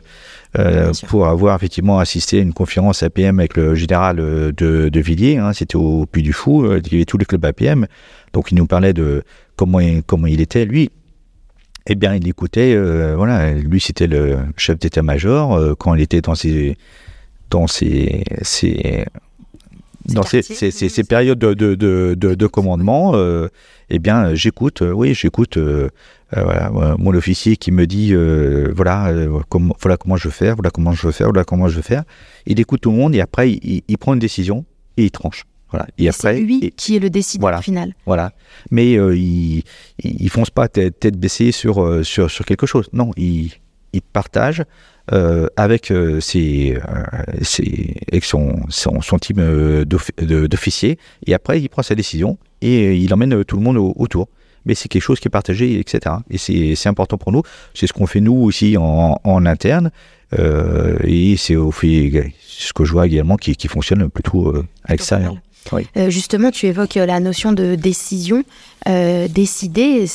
euh, 0.58 0.92
pour 1.08 1.28
avoir 1.28 1.56
effectivement 1.56 2.00
assisté 2.00 2.40
à 2.40 2.42
une 2.42 2.54
conférence 2.54 3.04
APM 3.04 3.40
avec 3.40 3.58
le 3.58 3.76
général 3.76 4.20
euh, 4.20 4.52
de, 4.52 5.00
Villiers, 5.00 5.38
hein, 5.38 5.54
c'était 5.54 5.76
au 5.76 6.06
Puy 6.06 6.24
du 6.24 6.34
Fou, 6.34 6.66
il 6.66 6.92
y 6.92 6.96
avait 6.96 7.06
tous 7.06 7.18
les 7.18 7.26
clubs 7.26 7.44
APM, 7.44 7.88
donc 8.34 8.52
il 8.52 8.56
nous 8.56 8.68
parlait 8.68 8.94
de 8.94 9.24
comment, 9.56 9.80
comment 10.06 10.28
il 10.28 10.42
était, 10.42 10.66
lui, 10.66 10.92
eh 11.86 11.96
bien, 11.96 12.16
il 12.16 12.28
écoutait, 12.28 12.76
voilà, 13.16 13.54
lui 13.54 13.80
c'était 13.80 14.08
le 14.08 14.40
chef 14.58 14.78
d'état-major 14.78 15.78
quand 15.78 15.96
il 15.96 16.02
était 16.02 16.22
dans 16.22 16.36
ses 16.36 16.78
dans 17.50 17.66
ces 17.68 18.24
dans 20.08 20.24
ces, 20.24 20.42
ces, 20.42 20.72
ces, 20.72 21.04
périodes 21.04 21.40
de, 21.40 21.54
de, 21.54 21.76
de, 21.76 22.36
de 22.36 22.48
commandement, 22.48 23.12
euh, 23.16 23.48
eh 23.90 24.00
bien, 24.00 24.34
j'écoute, 24.36 24.82
euh, 24.82 24.92
oui, 24.92 25.14
j'écoute 25.14 25.58
euh, 25.58 25.90
voilà, 26.32 26.72
mon 26.98 27.14
officier 27.14 27.58
qui 27.58 27.72
me 27.72 27.86
dit, 27.86 28.14
voilà, 28.74 29.14
comment, 29.50 29.76
voilà 29.82 29.98
comment 29.98 30.18
je 30.18 30.26
veux 30.26 30.34
faire, 30.34 30.56
voilà 30.56 30.70
comment 30.70 30.92
je 30.92 31.08
veux 31.08 31.14
faire, 31.14 31.28
voilà 31.28 31.44
comment 31.44 31.68
je 31.68 31.76
veux 31.78 31.82
faire. 31.82 32.04
Il 32.46 32.60
écoute 32.60 32.82
tout 32.82 32.92
le 32.92 32.98
monde 32.98 33.16
et 33.16 33.22
après, 33.22 33.52
il, 33.52 33.84
il 33.88 33.98
prend 33.98 34.14
une 34.14 34.20
décision 34.20 34.66
et 34.98 35.06
il 35.06 35.12
tranche. 35.12 35.44
Voilà. 35.70 35.86
Et, 35.98 36.08
après, 36.08 36.36
c'est 36.36 36.42
lui 36.42 36.72
qui 36.78 36.96
est 36.96 37.00
le 37.00 37.10
décideur 37.10 37.62
final. 37.62 37.94
Voilà. 38.06 38.32
Mais 38.72 38.94
il, 38.94 39.64
il, 40.02 40.30
fonce 40.30 40.50
pas 40.50 40.70
tête, 40.70 41.00
tête 41.00 41.18
baissée 41.18 41.52
sur, 41.52 42.06
sur, 42.06 42.32
sur 42.32 42.46
quelque 42.46 42.66
chose. 42.66 42.88
Non, 42.94 43.12
il, 43.18 43.52
il 43.94 44.02
partage 44.02 44.64
euh, 45.14 45.48
avec, 45.56 45.90
euh, 45.90 46.20
ses, 46.20 46.76
euh, 46.76 47.04
ses, 47.42 47.96
avec 48.12 48.26
son, 48.26 48.60
son, 48.68 49.02
son 49.02 49.18
team 49.18 49.38
d'officiers. 49.86 50.98
Et 51.26 51.34
après, 51.34 51.62
il 51.62 51.70
prend 51.70 51.82
sa 51.82 51.96
décision 51.96 52.38
et 52.62 52.94
il 52.96 53.14
emmène 53.14 53.46
tout 53.46 53.56
le 53.56 53.64
monde 53.64 53.78
autour. 53.78 54.28
Mais 54.66 54.76
c'est 54.76 54.90
quelque 54.90 55.02
chose 55.02 55.22
qui 55.22 55.30
est 55.30 55.32
partagé, 55.32 55.80
etc. 55.80 56.16
Et 56.30 56.38
c'est 56.76 56.90
important 56.90 57.18
pour 57.18 57.32
nous. 57.32 57.42
C'est 57.74 57.88
ce 57.88 57.94
qu'on 57.94 58.06
fait 58.06 58.20
nous 58.20 58.36
aussi 58.36 58.76
en, 58.76 59.18
en 59.24 59.46
interne. 59.46 59.92
et 60.34 61.36
c'est 61.38 61.54
ce 61.54 62.74
que 62.74 62.84
je 62.84 62.92
vois 62.92 63.08
également 63.08 63.38
qui, 63.38 63.56
qui 63.56 63.70
fonctionne 63.70 64.10
plutôt 64.10 64.54
avec 64.84 65.00
ça. 65.00 65.22
Oui. 65.72 65.88
justement, 66.10 66.52
tu 66.52 66.66
évoques 66.66 66.96
la 66.96 67.22
notion 67.22 67.54
de 67.54 67.76
décision. 67.76 68.44
décider, 68.86 70.06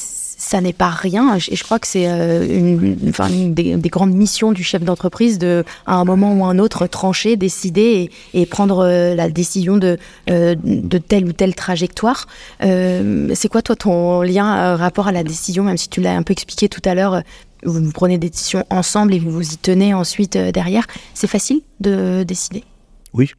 ça 0.43 0.61
n'est 0.61 0.73
pas 0.73 0.91
rien. 0.91 1.37
Et 1.37 1.55
je 1.55 1.63
crois 1.63 1.79
que 1.79 1.87
c'est 1.87 2.09
euh, 2.09 2.45
une, 2.45 3.55
des, 3.55 3.89
grandes 3.89 4.13
missions 4.13 4.51
du 4.51 4.65
chef 4.65 4.83
d'entreprise 4.83 5.39
de, 5.39 5.65
à 5.87 5.95
un 5.95 6.05
moment 6.05 6.35
ou 6.35 6.45
un 6.45 6.59
autre, 6.59 6.89
trancher, 6.89 7.37
décider 7.37 8.11
et, 8.35 8.47
prendre 8.47 8.85
euh, 8.85 9.15
la 9.15 9.31
décision 9.31 9.79
euh, 9.79 10.57
de 10.57 10.99
telle 10.99 11.27
ou 11.27 11.33
telle 11.33 11.55
trajectoire. 11.55 12.27
c'est 12.61 13.49
quoi, 13.49 13.63
toi, 13.63 13.77
ton 13.77 14.23
lien, 14.23 14.75
rapport 14.75 15.07
à 15.07 15.13
la 15.13 15.23
décision, 15.23 15.63
même 15.63 15.77
si 15.77 15.89
tu 15.89 16.01
l'as 16.01 16.17
un 16.17 16.25
peu 16.25 16.33
expliqué 16.33 16.69
tout 16.69 16.83
à 16.85 16.95
l'heure 16.95 17.23
vous 17.65 17.93
prenez 17.93 18.19
des 18.19 18.29
décisions 18.29 18.67
ensemble 18.71 19.15
et 19.15 19.21
vous 19.21 19.31
vous 19.31 19.53
y 19.53 19.57
tenez 19.57 19.95
ensuite 19.95 20.37
derrière. 20.37 20.85
C'est 21.15 21.29
facile 21.29 21.61
de 21.79 22.25
décider? 22.25 22.65
Oui, 23.13 23.31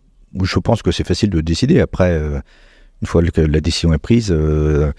je 0.42 0.60
pense 0.60 0.82
que 0.82 0.92
c'est 0.94 1.06
facile 1.06 1.30
de 1.30 1.42
décider. 1.42 1.82
Après, 1.82 2.18
une 3.04 3.08
fois 3.08 3.22
que 3.22 3.42
la 3.42 3.60
décision 3.60 3.94
est 3.94 3.98
prise, 3.98 4.30
euh, 4.32 4.94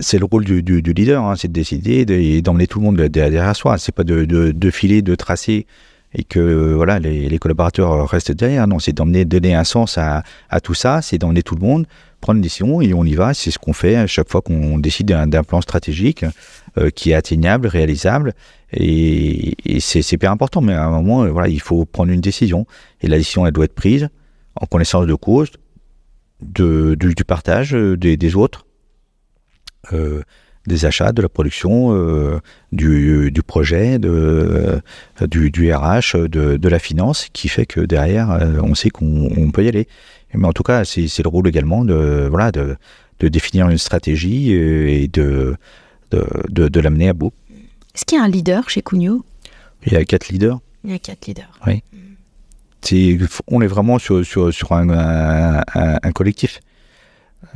c'est 0.00 0.18
le 0.18 0.24
rôle 0.24 0.44
du, 0.44 0.62
leader, 0.80 1.22
hein, 1.22 1.34
c'est 1.36 1.46
de 1.46 1.52
décider 1.52 2.04
et 2.08 2.42
d'emmener 2.42 2.66
tout 2.66 2.80
le 2.80 2.86
monde 2.86 2.96
derrière 2.96 3.54
soi. 3.54 3.78
C'est 3.78 3.94
pas 3.94 4.02
de, 4.02 4.24
de, 4.24 4.70
filer, 4.70 5.00
de 5.00 5.14
tracer 5.14 5.64
et 6.12 6.24
que 6.24 6.74
voilà 6.74 6.98
les, 6.98 7.38
collaborateurs 7.38 8.08
restent 8.08 8.32
derrière. 8.32 8.66
Non, 8.66 8.80
c'est 8.80 8.92
d'emmener, 8.92 9.24
donner 9.24 9.54
un 9.54 9.62
sens 9.62 9.96
à, 9.96 10.24
tout 10.60 10.74
ça, 10.74 11.02
c'est 11.02 11.18
d'emmener 11.18 11.44
tout 11.44 11.54
le 11.54 11.60
monde, 11.60 11.86
prendre 12.20 12.38
une 12.38 12.42
décision 12.42 12.80
et 12.80 12.92
on 12.94 13.04
y 13.04 13.14
va. 13.14 13.32
C'est 13.32 13.52
ce 13.52 13.60
qu'on 13.60 13.72
fait 13.72 13.94
à 13.94 14.08
chaque 14.08 14.28
fois 14.28 14.40
qu'on 14.40 14.78
décide 14.78 15.06
d'un 15.06 15.44
plan 15.44 15.60
stratégique 15.60 16.24
euh, 16.78 16.90
qui 16.90 17.12
est 17.12 17.14
atteignable, 17.14 17.68
réalisable. 17.68 18.34
Et, 18.72 19.54
c'est 19.78 20.02
super 20.02 20.32
important. 20.32 20.62
Mais 20.62 20.74
à 20.74 20.86
un 20.86 20.90
moment, 20.90 21.24
voilà, 21.28 21.46
il 21.46 21.60
faut 21.60 21.84
prendre 21.84 22.10
une 22.10 22.20
décision 22.20 22.66
et 23.02 23.06
la 23.06 23.18
décision 23.18 23.46
elle 23.46 23.52
doit 23.52 23.66
être 23.66 23.74
prise 23.76 24.08
en 24.56 24.66
connaissance 24.66 25.06
de 25.06 25.14
cause 25.14 25.52
de, 26.40 26.94
du, 26.94 27.24
partage 27.24 27.74
euh, 27.74 27.96
des, 27.96 28.36
autres, 28.36 28.66
euh, 29.92 30.22
des 30.66 30.84
achats, 30.84 31.12
de 31.12 31.22
la 31.22 31.28
production, 31.28 31.94
euh, 31.94 32.40
du, 32.72 33.32
projet, 33.46 33.98
de, 33.98 34.80
du, 35.22 35.72
RH, 35.72 36.28
de, 36.28 36.68
la 36.68 36.78
finance, 36.78 37.28
qui 37.32 37.48
fait 37.48 37.66
que 37.66 37.80
derrière, 37.80 38.28
on 38.62 38.74
sait 38.74 38.90
qu'on 38.90 39.50
peut 39.52 39.64
y 39.64 39.68
aller. 39.68 39.88
Mais 40.34 40.46
en 40.46 40.52
tout 40.52 40.64
cas, 40.64 40.84
c'est 40.84 41.22
le 41.22 41.28
rôle 41.28 41.48
également 41.48 41.84
de, 41.84 42.26
voilà, 42.28 42.52
de, 42.52 42.76
définir 43.20 43.68
une 43.70 43.78
stratégie 43.78 44.52
et 44.52 45.08
de, 45.08 45.56
de, 46.10 46.80
l'amener 46.80 47.08
à 47.08 47.12
bout. 47.12 47.32
Est-ce 47.94 48.04
qu'il 48.04 48.18
y 48.18 48.20
a 48.20 48.24
un 48.24 48.28
leader 48.28 48.68
chez 48.68 48.82
Cugno 48.82 49.24
Il 49.86 49.94
y 49.94 49.96
a 49.96 50.04
quatre 50.04 50.28
leaders. 50.28 50.58
Il 50.84 50.90
y 50.90 50.94
a 50.94 50.98
quatre 50.98 51.26
leaders. 51.26 51.58
Oui. 51.66 51.82
On 53.48 53.60
est 53.60 53.66
vraiment 53.66 53.98
sur, 53.98 54.22
un, 54.72 56.12
collectif. 56.14 56.60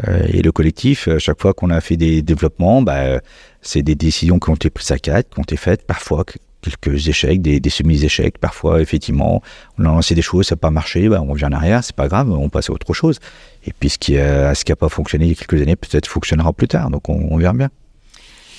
Euh, 0.07 0.27
et 0.29 0.43
le 0.43 0.53
collectif, 0.53 1.09
à 1.09 1.19
chaque 1.19 1.41
fois 1.41 1.53
qu'on 1.53 1.71
a 1.71 1.81
fait 1.81 1.97
des 1.97 2.23
développements, 2.23 2.83
bah, 2.83 3.21
c'est 3.61 3.83
des 3.83 3.95
décisions 3.95 4.39
qui 4.39 4.51
ont 4.51 4.55
été 4.55 4.71
prises 4.71 4.93
à 4.93 4.99
quatre, 4.99 5.31
qui 5.31 5.41
ont 5.41 5.43
été 5.43 5.57
faites, 5.57 5.87
parfois 5.87 6.25
quelques 6.61 7.09
échecs, 7.09 7.41
des, 7.41 7.71
semi-échecs, 7.71 8.39
parfois 8.39 8.81
effectivement, 8.81 9.43
on 9.79 9.85
a 9.85 9.89
lancé 9.89 10.15
des 10.15 10.23
choses, 10.23 10.47
ça 10.47 10.55
n'a 10.55 10.59
pas 10.59 10.71
marché, 10.71 11.09
bah, 11.09 11.21
on 11.23 11.33
revient 11.33 11.47
en 11.47 11.53
arrière, 11.53 11.83
c'est 11.83 11.97
pas 11.97 12.09
grave, 12.09 12.31
on 12.31 12.49
passe 12.49 12.71
à 12.71 12.73
autre 12.73 12.93
chose. 12.93 13.19
Et 13.65 13.73
puis 13.73 13.89
ce 13.91 13.99
qui 13.99 14.15
n'a 14.15 14.51
a 14.51 14.77
pas 14.77 14.89
fonctionné 14.89 15.27
il 15.27 15.29
y 15.31 15.33
a 15.33 15.35
quelques 15.35 15.61
années, 15.61 15.77
peut-être 15.77 16.07
fonctionnera 16.07 16.53
plus 16.53 16.69
tard, 16.69 16.91
donc 16.91 17.09
on, 17.09 17.29
on 17.31 17.37
verra 17.39 17.53
bien. 17.53 17.71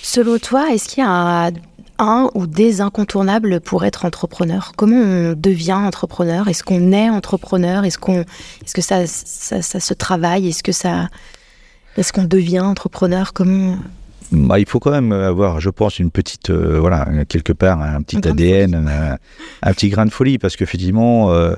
Selon 0.03 0.39
toi, 0.39 0.71
est-ce 0.73 0.89
qu'il 0.89 1.03
y 1.03 1.07
a 1.07 1.51
un 2.01 2.29
ou 2.33 2.47
des 2.47 2.81
incontournables 2.81 3.61
pour 3.61 3.85
être 3.85 4.05
entrepreneur? 4.05 4.73
Comment 4.75 4.97
on 4.97 5.33
devient 5.37 5.73
entrepreneur? 5.73 6.47
Est-ce 6.47 6.63
qu'on 6.63 6.91
est 6.91 7.09
entrepreneur? 7.09 7.85
Est-ce 7.85 7.97
qu'on, 7.97 8.21
est-ce 8.63 8.73
que 8.73 8.81
ça, 8.81 9.05
ça, 9.07 9.79
se 9.79 9.93
travaille? 9.93 10.49
Est-ce 10.49 10.63
que 10.63 10.71
ça, 10.71 11.09
est-ce 11.95 12.11
qu'on 12.11 12.25
devient 12.25 12.61
entrepreneur? 12.61 13.33
Comment? 13.33 13.77
Bah, 14.31 14.59
il 14.59 14.67
faut 14.67 14.79
quand 14.79 14.91
même 14.91 15.11
avoir, 15.11 15.59
je 15.59 15.69
pense, 15.69 15.99
une 15.99 16.09
petite, 16.09 16.49
euh, 16.49 16.79
voilà, 16.79 17.07
quelque 17.27 17.53
part, 17.53 17.81
un 17.81 18.01
petit 18.01 18.27
ADN, 18.27 18.89
un, 19.61 19.73
petit 19.73 19.89
grain 19.89 20.05
de 20.05 20.11
folie, 20.11 20.39
parce 20.39 20.55
qu'effectivement, 20.55 21.31
euh, 21.31 21.53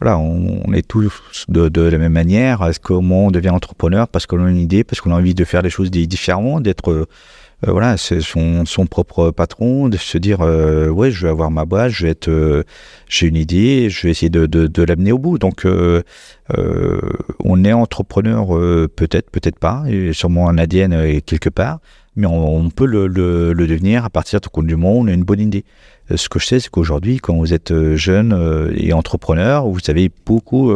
voilà, 0.00 0.18
on, 0.18 0.72
est 0.72 0.86
tous 0.86 1.12
de, 1.48 1.80
la 1.80 1.98
même 1.98 2.12
manière. 2.12 2.64
Est-ce 2.64 2.80
comment 2.80 3.26
on 3.26 3.30
devient 3.30 3.50
entrepreneur 3.50 4.08
Parce 4.08 4.26
qu'on 4.26 4.44
a 4.44 4.48
une 4.48 4.56
idée, 4.56 4.84
parce 4.84 5.00
qu'on 5.00 5.12
a 5.12 5.16
envie 5.16 5.34
de 5.34 5.44
faire 5.44 5.62
les 5.62 5.70
choses 5.70 5.90
différemment, 5.90 6.60
d'être 6.60 7.06
euh, 7.66 7.70
voilà, 7.70 7.96
c'est 7.96 8.20
son, 8.20 8.64
son, 8.66 8.86
propre 8.86 9.30
patron, 9.30 9.88
de 9.88 9.96
se 9.96 10.18
dire 10.18 10.40
euh, 10.40 10.88
ouais, 10.88 11.12
je 11.12 11.26
vais 11.26 11.30
avoir 11.30 11.50
ma 11.50 11.64
boîte, 11.64 11.92
je 11.92 12.04
vais 12.04 12.10
être, 12.10 12.28
euh, 12.28 12.64
j'ai 13.08 13.28
une 13.28 13.36
idée, 13.36 13.88
je 13.88 14.02
vais 14.02 14.10
essayer 14.10 14.30
de, 14.30 14.46
de, 14.46 14.66
de 14.66 14.82
l'amener 14.82 15.12
au 15.12 15.18
bout. 15.18 15.38
Donc, 15.38 15.64
on 17.44 17.64
est 17.64 17.72
entrepreneur, 17.72 18.48
peut-être, 18.96 19.30
peut-être 19.30 19.58
pas, 19.58 19.84
et 19.88 20.12
sûrement 20.12 20.48
un 20.48 20.58
ADN 20.58 21.20
quelque 21.22 21.50
part, 21.50 21.78
mais 22.16 22.26
on, 22.26 22.68
peut 22.70 22.86
le, 22.86 23.06
le, 23.06 23.52
le, 23.52 23.66
devenir 23.66 24.04
à 24.04 24.10
partir 24.10 24.40
du 24.40 24.76
monde, 24.76 25.06
on 25.06 25.08
a 25.08 25.14
une 25.14 25.24
bonne 25.24 25.40
idée. 25.40 25.64
Ce 26.14 26.28
que 26.28 26.38
je 26.38 26.46
sais, 26.46 26.60
c'est 26.60 26.68
qu'aujourd'hui, 26.68 27.18
quand 27.18 27.36
vous 27.36 27.54
êtes 27.54 27.72
jeune 27.94 28.72
et 28.76 28.92
entrepreneur, 28.92 29.66
vous 29.66 29.80
avez 29.88 30.10
beaucoup, 30.26 30.72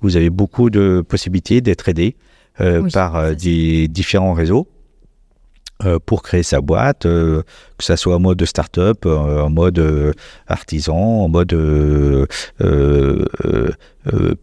vous 0.00 0.16
avez 0.16 0.30
beaucoup 0.30 0.70
de 0.70 1.04
possibilités 1.06 1.60
d'être 1.60 1.88
aidé 1.88 2.16
par 2.92 3.34
des 3.34 3.88
différents 3.88 4.32
réseaux. 4.32 4.68
Euh, 5.86 5.98
pour 6.04 6.22
créer 6.22 6.42
sa 6.42 6.60
boîte, 6.60 7.06
euh, 7.06 7.42
que 7.78 7.84
ça 7.84 7.96
soit 7.96 8.16
en 8.16 8.20
mode 8.20 8.44
start-up, 8.44 9.06
euh, 9.06 9.40
en 9.40 9.48
mode 9.48 10.14
artisan, 10.46 10.94
en 10.94 11.28
mode 11.30 11.56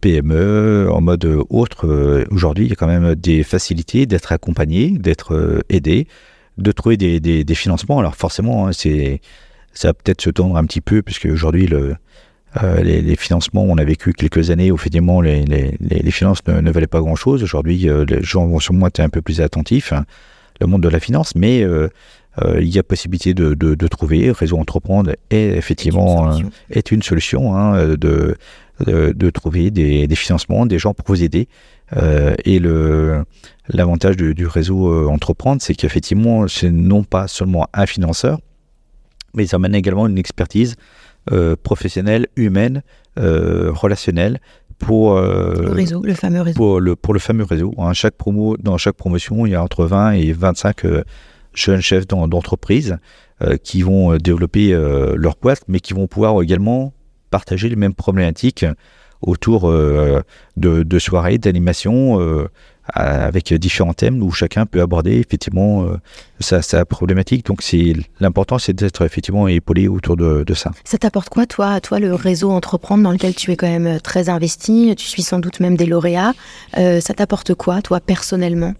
PME, 0.00 0.88
en 0.90 1.00
mode 1.00 1.44
autre. 1.48 2.26
Aujourd'hui, 2.32 2.64
il 2.64 2.70
y 2.70 2.72
a 2.72 2.76
quand 2.76 2.88
même 2.88 3.14
des 3.14 3.44
facilités 3.44 4.06
d'être 4.06 4.32
accompagné, 4.32 4.90
d'être 4.98 5.62
aidé, 5.68 6.08
de 6.56 6.72
trouver 6.72 6.96
des, 6.96 7.20
des, 7.20 7.54
financements. 7.54 8.00
Alors 8.00 8.16
forcément, 8.16 8.66
hein, 8.66 8.72
c'est 8.72 9.20
ça 9.72 9.88
va 9.88 9.94
peut-être 9.94 10.22
se 10.22 10.30
tendre 10.30 10.56
un 10.56 10.64
petit 10.64 10.80
peu, 10.80 11.02
puisque 11.02 11.26
aujourd'hui, 11.26 11.68
le, 11.68 11.94
les, 12.82 13.16
financements, 13.16 13.62
on 13.62 13.78
a 13.78 13.84
vécu 13.84 14.12
quelques 14.12 14.50
années 14.50 14.72
où 14.72 14.74
effectivement 14.74 15.20
les, 15.20 15.44
les, 15.44 15.76
les 15.78 16.10
finances 16.10 16.44
ne, 16.48 16.70
valaient 16.72 16.88
pas 16.88 17.00
grand-chose. 17.00 17.44
Aujourd'hui, 17.44 17.88
les 18.08 18.22
gens 18.24 18.44
vont 18.48 18.58
sûrement 18.58 18.88
être 18.88 18.98
un 18.98 19.08
peu 19.08 19.22
plus 19.22 19.40
attentifs. 19.40 19.92
Le 20.60 20.66
monde 20.66 20.82
de 20.82 20.88
la 20.88 21.00
finance, 21.00 21.34
mais 21.34 21.62
euh, 21.62 21.88
euh, 22.42 22.60
il 22.60 22.68
y 22.68 22.78
a 22.78 22.82
possibilité 22.82 23.34
de, 23.34 23.54
de, 23.54 23.74
de, 23.74 23.88
trouver. 23.88 24.30
Réseau 24.30 24.58
Entreprendre 24.58 25.12
est 25.30 25.56
effectivement 25.56 26.36
est 26.70 26.90
une 26.90 27.02
solution, 27.02 27.56
hein, 27.56 27.94
de, 27.96 28.36
de 28.86 29.30
trouver 29.30 29.70
des, 29.70 30.08
financements, 30.14 30.66
des 30.66 30.78
gens 30.78 30.94
pour 30.94 31.06
vous 31.08 31.22
aider. 31.22 31.48
et 32.44 32.58
le 32.58 33.24
l'avantage 33.68 34.16
du, 34.16 34.46
réseau 34.46 35.08
Entreprendre, 35.10 35.60
c'est 35.60 35.74
qu'effectivement, 35.74 36.48
c'est 36.48 36.70
non 36.70 37.04
pas 37.04 37.28
seulement 37.28 37.68
un 37.74 37.86
financeur, 37.86 38.38
mais 39.34 39.46
ça 39.46 39.56
amène 39.56 39.74
également 39.74 40.06
une 40.06 40.18
expertise 40.18 40.76
professionnelle, 41.62 42.26
humaine, 42.36 42.82
relationnelle 43.16 44.40
pour 44.78 45.14
le 45.16 45.72
réseau, 45.72 46.02
le 46.02 46.14
fameux 46.14 46.40
réseau. 46.40 46.56
Pour 46.56 46.80
le, 46.80 46.96
pour 46.96 47.12
le 47.12 47.20
fameux 47.20 47.44
réseau. 47.44 47.74
Hein, 47.78 47.92
chaque 47.92 48.14
promo, 48.14 48.56
dans 48.56 48.78
chaque 48.78 48.96
promotion, 48.96 49.44
il 49.44 49.52
y 49.52 49.54
a 49.54 49.62
entre 49.62 49.84
20 49.84 50.12
et 50.12 50.32
25 50.32 50.84
jeunes 51.54 51.80
chefs 51.80 52.06
d'entreprise 52.06 52.98
euh, 53.42 53.56
qui 53.56 53.82
vont 53.82 54.12
euh, 54.12 54.18
développer 54.18 54.72
euh, 54.72 55.14
leur 55.16 55.36
boîte, 55.40 55.62
mais 55.68 55.80
qui 55.80 55.92
vont 55.92 56.06
pouvoir 56.06 56.40
également 56.42 56.92
partager 57.30 57.68
les 57.68 57.76
mêmes 57.76 57.94
problématiques 57.94 58.64
autour 59.20 59.68
de, 59.68 60.98
soirées, 60.98 61.38
d'animations 61.38 62.18
avec 62.94 63.52
différents 63.54 63.92
thèmes 63.92 64.22
où 64.22 64.30
chacun 64.30 64.66
peut 64.66 64.80
aborder 64.80 65.16
effectivement 65.16 65.86
sa, 66.40 66.84
problématique. 66.84 67.46
Donc 67.46 67.62
c'est 67.62 67.92
l'important, 68.20 68.58
c'est 68.58 68.72
d'être 68.72 69.04
effectivement 69.04 69.48
épaulé 69.48 69.88
autour 69.88 70.16
de, 70.16 70.44
ça. 70.54 70.70
Ça 70.84 70.98
t'apporte 70.98 71.28
quoi, 71.28 71.46
toi, 71.46 71.80
toi, 71.80 71.98
le 71.98 72.14
réseau 72.14 72.50
Entreprendre 72.50 73.02
dans 73.02 73.12
lequel 73.12 73.34
tu 73.34 73.52
es 73.52 73.56
quand 73.56 73.68
même 73.68 74.00
très 74.00 74.28
investi? 74.28 74.94
Tu 74.96 75.06
suis 75.06 75.22
sans 75.22 75.38
doute 75.38 75.60
même 75.60 75.76
des 75.76 75.86
lauréats. 75.86 76.34
ça 76.74 77.14
t'apporte 77.14 77.54
quoi, 77.54 77.82
toi, 77.82 78.00
personnellement? 78.00 78.74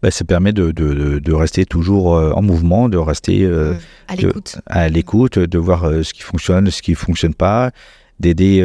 Bah, 0.00 0.12
ça 0.12 0.24
permet 0.24 0.52
de, 0.52 0.70
de, 0.70 1.18
de, 1.18 1.32
rester 1.32 1.66
toujours 1.66 2.14
euh, 2.14 2.30
en 2.30 2.40
mouvement, 2.42 2.88
de 2.88 2.96
rester 2.96 3.42
euh, 3.42 3.72
mmh. 3.72 3.78
à 4.06 4.14
l'écoute, 4.14 4.56
à 4.66 4.88
l'écoute, 4.88 5.38
de 5.40 5.58
voir 5.58 5.84
euh, 5.84 6.04
ce 6.04 6.14
qui 6.14 6.22
fonctionne, 6.22 6.70
ce 6.70 6.82
qui 6.82 6.94
fonctionne 6.94 7.34
pas, 7.34 7.72
d'aider, 8.20 8.62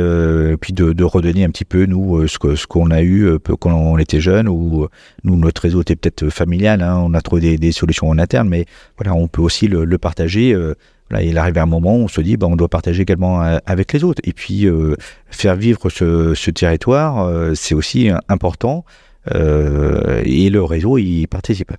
puis 0.61 0.73
de, 0.73 0.93
de, 0.93 1.03
redonner 1.03 1.43
un 1.43 1.49
petit 1.49 1.65
peu 1.65 1.85
nous 1.85 2.27
ce 2.27 2.39
que 2.39 2.55
ce 2.55 2.67
qu'on 2.67 2.91
a 2.91 3.01
eu 3.03 3.37
quand 3.59 3.71
on 3.71 3.97
était 3.97 4.21
jeune 4.21 4.47
ou 4.47 4.87
nous 5.23 5.35
notre 5.37 5.61
réseau 5.61 5.81
était 5.81 5.95
peut-être 5.95 6.29
familial, 6.29 6.81
hein, 6.81 7.01
on 7.05 7.13
a 7.13 7.21
trouvé 7.21 7.41
des, 7.41 7.57
des, 7.57 7.71
solutions 7.71 8.09
en 8.09 8.17
interne, 8.17 8.49
mais 8.49 8.65
voilà, 8.97 9.13
on 9.13 9.27
peut 9.27 9.41
aussi 9.41 9.67
le, 9.67 9.85
le 9.85 9.97
partager. 9.97 10.55
Là, 11.11 11.21
il 11.21 11.37
arrive 11.37 11.57
un 11.59 11.65
moment 11.65 11.95
où 11.97 12.03
on 12.03 12.07
se 12.07 12.21
dit, 12.21 12.37
bah, 12.37 12.47
on 12.49 12.55
doit 12.55 12.69
partager 12.69 13.03
également 13.03 13.41
avec 13.41 13.93
les 13.93 14.03
autres. 14.03 14.21
Et 14.23 14.33
puis, 14.33 14.67
faire 15.29 15.55
vivre 15.55 15.89
ce, 15.89 16.33
ce 16.33 16.51
territoire, 16.51 17.29
c'est 17.55 17.75
aussi 17.75 18.09
important. 18.29 18.85
Euh, 19.33 20.21
et 20.25 20.49
le 20.49 20.63
réseau 20.63 20.97
y 20.97 21.27
participe. 21.27 21.71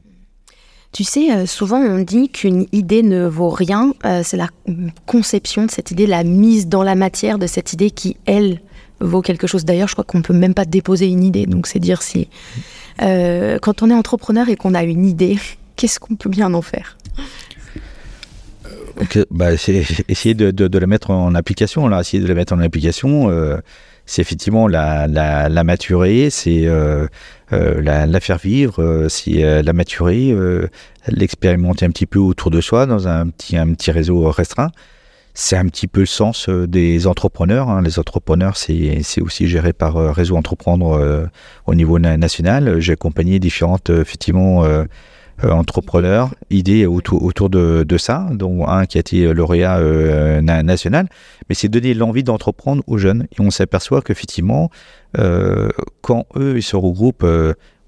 Tu 0.95 1.03
sais, 1.03 1.33
euh, 1.33 1.45
souvent 1.45 1.79
on 1.79 1.99
dit 1.99 2.29
qu'une 2.29 2.66
idée 2.71 3.03
ne 3.03 3.27
vaut 3.27 3.51
rien. 3.51 3.93
Euh, 4.05 4.21
c'est 4.23 4.37
la 4.37 4.49
conception 5.07 5.66
de 5.66 5.71
cette 5.71 5.91
idée, 5.91 6.07
la 6.07 6.23
mise 6.23 6.69
dans 6.69 6.85
la 6.85 6.95
matière 6.95 7.39
de 7.39 7.49
cette 7.49 7.73
idée 7.73 7.91
qui, 7.91 8.16
elle, 8.27 8.61
vaut 9.01 9.21
quelque 9.21 9.49
chose. 9.49 9.65
D'ailleurs, 9.65 9.89
je 9.89 9.95
crois 9.95 10.05
qu'on 10.05 10.23
peut 10.23 10.33
même 10.33 10.55
pas 10.55 10.65
déposer 10.65 11.09
une 11.09 11.25
idée. 11.25 11.47
Donc, 11.47 11.66
c'est 11.66 11.81
dire 11.81 12.01
si. 12.01 12.29
quand 13.01 13.83
on 13.83 13.91
est 13.91 13.95
entrepreneur 13.95 14.49
et 14.49 14.55
qu'on 14.55 14.73
a 14.73 14.85
une 14.85 15.05
idée, 15.05 15.37
qu'est-ce 15.77 15.99
qu'on 15.99 16.15
peut 16.15 16.31
bien 16.31 16.55
en 16.55 16.62
faire? 16.62 16.97
Bah, 19.33 19.57
c'est 19.57 19.85
essayer 20.09 20.37
de, 20.37 20.79
la 20.79 20.87
mettre 20.87 21.11
en 21.11 21.35
application. 21.35 21.89
Là, 21.89 22.03
essayer 22.03 22.23
de 22.23 22.29
la 22.29 22.35
mettre 22.35 22.53
en 22.53 22.61
application, 22.61 23.29
c'est 24.07 24.23
effectivement 24.23 24.69
la, 24.69 25.07
la, 25.07 25.49
la 25.49 25.65
maturer, 25.65 26.29
c'est 26.31 26.66
euh, 26.66 26.73
euh, 26.75 27.07
la, 27.81 28.06
la, 28.06 28.20
faire 28.20 28.39
vivre, 28.39 28.82
euh, 28.82 29.62
la 29.62 29.72
maturer, 29.72 30.35
l'expérimenter 31.09 31.86
un 31.86 31.90
petit 31.90 32.06
peu 32.06 32.18
autour 32.18 32.51
de 32.51 32.60
soi 32.60 32.86
dans 32.86 33.09
un 33.09 33.28
petit, 33.28 33.56
un 33.56 33.72
petit 33.74 33.90
réseau 33.90 34.31
restreint. 34.31 34.70
C'est 35.36 35.56
un 35.56 35.66
petit 35.66 35.89
peu 35.89 36.01
le 36.01 36.06
sens 36.06 36.48
des 36.48 37.09
entrepreneurs. 37.09 37.68
Hein. 37.68 37.82
Les 37.82 37.98
entrepreneurs, 37.98 38.56
c'est 38.56 39.20
aussi 39.20 39.48
géré 39.48 39.72
par 39.72 39.97
Réseau 40.14 40.36
Entreprendre 40.36 41.28
au 41.66 41.74
niveau 41.74 41.98
national. 41.98 42.78
J'ai 42.78 42.93
accompagné 42.93 43.40
différentes, 43.40 43.90
effectivement, 43.90 44.64
euh, 44.64 44.85
entrepreneurs, 45.43 46.31
idées 46.51 46.86
autour, 46.86 47.23
autour 47.23 47.51
de, 47.51 47.85
de, 47.86 47.98
ça, 47.98 48.28
dont 48.32 48.66
un 48.66 48.86
qui 48.86 48.98
a 48.98 49.01
été 49.01 49.32
lauréat 49.35 49.78
euh, 49.78 50.40
national, 50.40 51.09
mais 51.48 51.55
c'est 51.55 51.69
donner 51.69 51.94
l'envie 51.94 52.23
d'entreprendre 52.23 52.82
aux 52.86 52.98
jeunes. 52.98 53.27
Et 53.32 53.40
on 53.40 53.51
s'aperçoit 53.51 54.01
qu'effectivement, 54.01 54.70
euh, 55.19 55.69
quand 56.01 56.27
eux, 56.36 56.56
ils 56.56 56.62
se 56.62 56.77
regroupent 56.77 57.27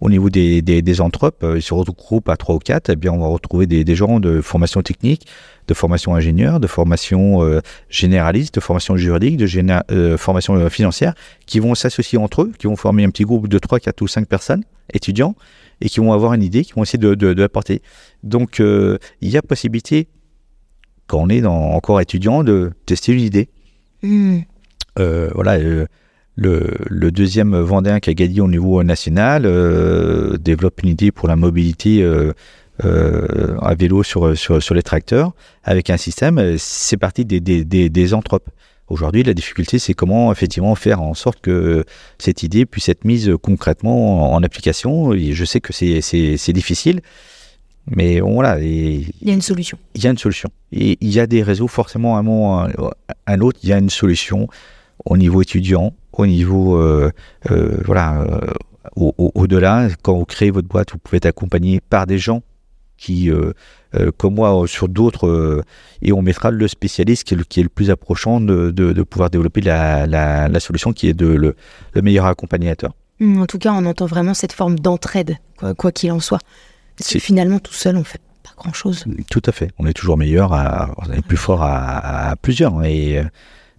au 0.01 0.10
niveau 0.10 0.31
des, 0.31 0.62
des, 0.62 0.82
des 0.82 1.01
entrepes, 1.01 1.44
ils 1.55 1.62
se 1.62 1.73
regroupent 1.73 2.28
à 2.28 2.36
trois 2.36 2.55
ou 2.55 2.59
quatre, 2.59 2.90
eh 2.90 2.97
bien, 2.97 3.12
on 3.12 3.18
va 3.18 3.28
retrouver 3.28 3.66
des, 3.66 3.82
des 3.85 3.94
gens 3.94 4.20
de 4.20 4.40
formation 4.40 4.82
technique, 4.82 5.27
de 5.68 5.74
formation 5.74 6.14
ingénieur, 6.14 6.60
de 6.60 6.66
formation 6.66 7.60
généraliste, 7.89 8.55
de 8.55 8.60
formation 8.60 8.97
juridique, 8.97 9.36
de 9.39 10.16
formation 10.16 10.68
financière, 10.68 11.14
qui 11.47 11.60
vont 11.60 11.74
s'associer 11.74 12.18
entre 12.18 12.43
eux, 12.43 12.52
qui 12.59 12.66
vont 12.66 12.77
former 12.77 13.05
un 13.05 13.10
petit 13.10 13.24
groupe 13.24 13.48
de 13.48 13.59
trois, 13.59 13.81
quatre 13.81 14.02
ou 14.02 14.09
cinq 14.09 14.28
personnes, 14.28 14.64
étudiants, 14.93 15.35
et 15.81 15.89
qui 15.89 16.01
vont 16.01 16.12
avoir 16.12 16.35
une 16.35 16.43
idée, 16.43 16.62
qui 16.62 16.73
vont 16.74 16.82
essayer 16.82 16.98
de, 16.98 17.14
de, 17.14 17.32
de 17.32 17.43
l'apporter. 17.43 17.82
Donc, 18.23 18.60
euh, 18.60 18.98
il 19.20 19.31
y 19.31 19.36
a 19.36 19.43
possibilité, 19.43 20.09
quand 21.06 21.20
on 21.20 21.28
est 21.28 21.40
dans, 21.40 21.70
encore 21.73 22.01
étudiant, 22.01 22.44
de 22.44 22.73
tester 22.85 23.12
une 23.12 23.20
idée. 23.20 23.48
Euh, 24.98 25.31
voilà, 25.35 25.59
euh, 25.59 25.86
le, 26.37 26.77
le, 26.87 27.11
deuxième 27.11 27.59
Vendéen 27.59 27.99
qui 27.99 28.11
a 28.11 28.15
gagné 28.15 28.41
au 28.41 28.49
niveau 28.49 28.83
national 28.83 29.43
développe 30.39 30.83
une 30.83 30.91
idée 30.91 31.11
pour 31.11 31.29
la 31.29 31.37
mobilité 31.37 32.05
à 32.83 33.75
vélo 33.75 34.03
sur, 34.03 34.37
sur, 34.37 34.63
sur, 34.63 34.75
les 34.75 34.83
tracteurs 34.83 35.33
avec 35.65 35.91
un 35.91 35.97
système. 35.97 36.57
C'est 36.59 36.99
parti 36.99 37.25
des, 37.25 37.41
des, 37.41 37.65
des, 37.65 37.89
des 37.89 38.15
entrepôts. 38.15 38.53
Aujourd'hui, 38.89 39.25
la 39.25 39.35
difficulté, 39.35 39.81
c'est 39.81 39.95
comment 39.95 40.31
effectivement 40.31 40.75
faire 40.77 41.03
en 41.03 41.15
sorte 41.15 41.41
que 41.41 41.85
cette 42.19 42.45
idée 42.45 42.67
puisse 42.67 42.89
être 42.89 43.05
mise 43.05 43.33
concrètement 43.43 44.33
en 44.33 44.43
application. 44.45 45.13
Et 45.13 45.33
je 45.33 45.45
sais 45.45 45.61
que 45.61 45.73
c'est 45.73 46.53
difficile, 46.53 47.01
mais 47.91 48.21
voilà. 48.21 48.61
il 48.61 49.11
y 49.23 49.31
a 49.31 49.33
une 49.33 49.43
solution. 49.43 49.77
Il 49.97 50.05
y 50.05 50.07
a 50.07 50.11
une 50.11 50.19
solution. 50.19 50.51
Et 50.71 50.99
il 51.01 51.11
y 51.11 51.19
a 51.19 51.27
des 51.27 51.43
réseaux, 51.43 51.67
forcément, 51.67 52.17
à 52.17 52.21
un 52.21 52.23
moment 52.23 52.69
ou 52.79 52.91
un 53.27 53.41
autre, 53.41 53.59
il 53.65 53.71
y 53.71 53.73
a 53.73 53.79
une 53.79 53.91
solution 53.91 54.47
au 55.05 55.17
niveau 55.17 55.43
étudiant, 55.43 55.93
au 56.16 56.26
niveau, 56.26 56.76
euh, 56.76 57.10
euh, 57.51 57.78
voilà, 57.84 58.22
euh, 58.22 58.40
au-delà. 58.97 59.88
quand 60.02 60.14
vous 60.14 60.24
créez 60.24 60.51
votre 60.51 60.68
boîte, 60.68 60.93
vous 60.93 60.98
pouvez 60.98 61.18
être 61.18 61.26
accompagné 61.26 61.80
par 61.80 62.06
des 62.06 62.18
gens 62.18 62.43
qui, 62.97 63.30
euh, 63.30 63.52
euh, 63.94 64.10
comme 64.16 64.34
moi, 64.34 64.62
euh, 64.62 64.66
sur 64.66 64.88
d'autres, 64.88 65.62
et 66.02 66.12
on 66.12 66.22
mettra 66.22 66.51
le 66.51 66.68
spécialiste 66.68 67.24
qui 67.24 67.34
est 67.34 67.36
le, 67.36 67.44
qui 67.44 67.60
est 67.60 67.62
le 67.62 67.68
plus 67.68 67.90
approchant 67.90 68.40
de, 68.40 68.70
de, 68.70 69.02
pouvoir 69.02 69.30
développer 69.30 69.60
la, 69.60 70.06
la, 70.06 70.60
solution 70.60 70.93
qui 70.93 71.09
est 71.09 71.14
de, 71.14 71.26
le, 71.26 71.55
meilleur 72.02 72.26
accompagnateur. 72.26 72.94
Mmh, 73.20 73.43
en 73.43 73.47
tout 73.47 73.59
cas, 73.59 73.72
on 73.72 73.84
entend 73.86 74.06
vraiment 74.06 74.34
cette 74.34 74.52
forme 74.52 74.78
d'entraide, 74.78 75.36
quoi 75.76 75.93
qu'il 75.93 76.12
en 76.12 76.20
soit. 76.20 76.40
Parce 76.98 77.12
que 77.12 77.18
finalement, 77.18 77.59
tout 77.59 77.74
seul, 77.74 77.97
on 77.97 78.05
fait 78.05 78.20
pas 78.43 78.55
grand-chose. 78.56 79.05
Tout 79.30 79.43
à 79.44 79.52
fait. 79.52 79.70
On 79.78 79.86
est 79.86 79.93
toujours 79.93 80.16
meilleur, 80.16 80.52
à, 80.52 80.90
on 80.97 81.12
est 81.12 81.22
plus 81.22 81.36
fort 81.36 81.62
à, 81.62 82.34
plusieurs. 82.40 82.82
Et 82.84 83.22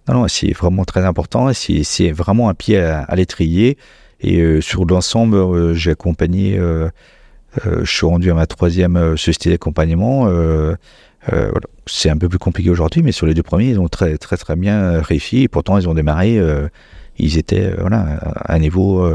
non, 0.08 0.14
non, 0.14 0.28
c'est 0.28 0.52
vraiment 0.52 0.84
très 0.84 1.04
important. 1.04 1.52
C'est 1.52 2.10
vraiment 2.10 2.48
un 2.48 2.54
pied 2.54 2.78
à, 2.78 3.14
l'étrier. 3.14 3.78
Et 4.20 4.60
sur 4.60 4.84
l'ensemble, 4.84 5.74
j'ai 5.74 5.92
accompagné 5.92 6.58
euh, 7.66 7.84
je 7.84 7.90
suis 7.90 8.06
rendu 8.06 8.30
à 8.30 8.34
ma 8.34 8.46
troisième 8.46 8.96
euh, 8.96 9.16
société 9.16 9.50
d'accompagnement. 9.50 10.26
Euh, 10.28 10.76
c'est 11.86 12.10
un 12.10 12.16
peu 12.16 12.28
plus 12.28 12.38
compliqué 12.38 12.70
aujourd'hui, 12.70 13.02
mais 13.02 13.12
sur 13.12 13.26
les 13.26 13.34
deux 13.34 13.42
premiers, 13.42 13.70
ils 13.70 13.80
ont 13.80 13.88
très 13.88 14.16
très 14.18 14.36
très 14.36 14.56
bien 14.56 15.00
réussi. 15.02 15.42
Et 15.42 15.48
pourtant, 15.48 15.76
ils 15.76 15.88
ont 15.88 15.94
démarré. 15.94 16.40
ils 17.18 17.36
étaient 17.36 17.74
voilà 17.78 18.18
à 18.46 18.54
un 18.54 18.58
niveau 18.58 19.06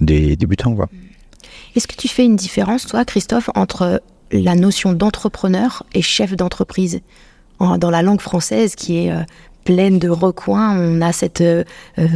des 0.00 0.36
débutants. 0.36 0.74
Est-ce 1.76 1.86
que 1.86 1.96
tu 1.96 2.08
fais 2.08 2.24
une 2.24 2.36
différence, 2.36 2.86
toi, 2.86 3.04
Christophe, 3.04 3.50
entre 3.54 4.00
la 4.30 4.54
notion 4.54 4.94
d'entrepreneur 4.94 5.84
et 5.92 6.00
chef 6.00 6.34
d'entreprise 6.34 7.00
Dans 7.58 7.90
la 7.90 8.00
langue 8.00 8.20
française, 8.20 8.74
qui 8.74 9.06
est 9.06 9.12
pleine 9.64 9.98
de 9.98 10.08
recoins, 10.08 10.76
on 10.78 11.00
a 11.00 11.12
cette 11.12 11.42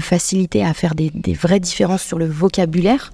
facilité 0.01 0.65
à 0.65 0.75
faire 0.75 0.95
des, 0.95 1.11
des, 1.15 1.35
vraies 1.35 1.61
différences 1.61 2.03
sur 2.03 2.19
le 2.19 2.27
vocabulaire. 2.27 3.13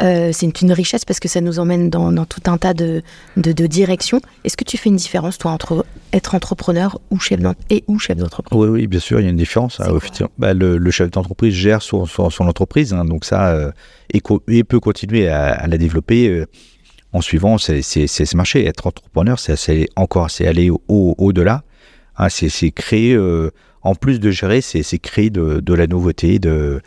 Euh, 0.00 0.30
c'est 0.32 0.62
une 0.62 0.72
richesse 0.72 1.04
parce 1.04 1.20
que 1.20 1.28
ça 1.28 1.40
nous 1.40 1.58
emmène 1.58 1.90
dans, 1.90 2.24
tout 2.24 2.40
un 2.46 2.56
tas 2.56 2.74
de, 2.74 3.02
de, 3.36 3.66
directions. 3.66 4.20
Est-ce 4.44 4.56
que 4.56 4.64
tu 4.64 4.78
fais 4.78 4.88
une 4.88 4.96
différence, 4.96 5.36
toi, 5.36 5.50
entre 5.50 5.84
être 6.12 6.34
entrepreneur 6.34 6.98
ou 7.10 7.18
chef 7.18 7.40
et 7.68 7.84
ou 7.86 7.98
chef 7.98 8.16
d'entreprise? 8.16 8.58
Oui, 8.58 8.68
oui, 8.68 8.86
bien 8.86 9.00
sûr, 9.00 9.20
il 9.20 9.24
y 9.24 9.26
a 9.26 9.30
une 9.30 9.36
différence. 9.36 9.80
bah, 10.38 10.54
le, 10.54 10.90
chef 10.90 11.10
d'entreprise 11.10 11.54
gère 11.54 11.82
son, 11.82 12.06
son, 12.06 12.46
entreprise, 12.46 12.94
hein, 12.94 13.04
donc 13.04 13.24
ça, 13.24 13.50
euh, 13.50 13.72
et, 14.12 14.64
peut 14.64 14.80
continuer 14.80 15.28
à, 15.28 15.66
la 15.66 15.76
développer 15.76 16.28
euh, 16.28 16.46
en 17.12 17.20
suivant 17.20 17.58
ses, 17.58 17.82
marchés. 18.34 18.66
Être 18.66 18.86
entrepreneur, 18.86 19.38
c'est 19.38 19.88
encore 19.96 20.30
c'est 20.30 20.46
aller 20.46 20.70
au-delà. 20.88 21.62
Au, 22.18 22.22
hein, 22.22 22.28
c'est 22.30 22.70
créer, 22.70 23.18
en 23.82 23.94
plus 23.94 24.20
de 24.20 24.30
gérer, 24.30 24.60
c'est 24.60 24.98
créer 24.98 25.30
de, 25.30 25.74
la 25.74 25.86
nouveauté, 25.86 26.38
de 26.38 26.80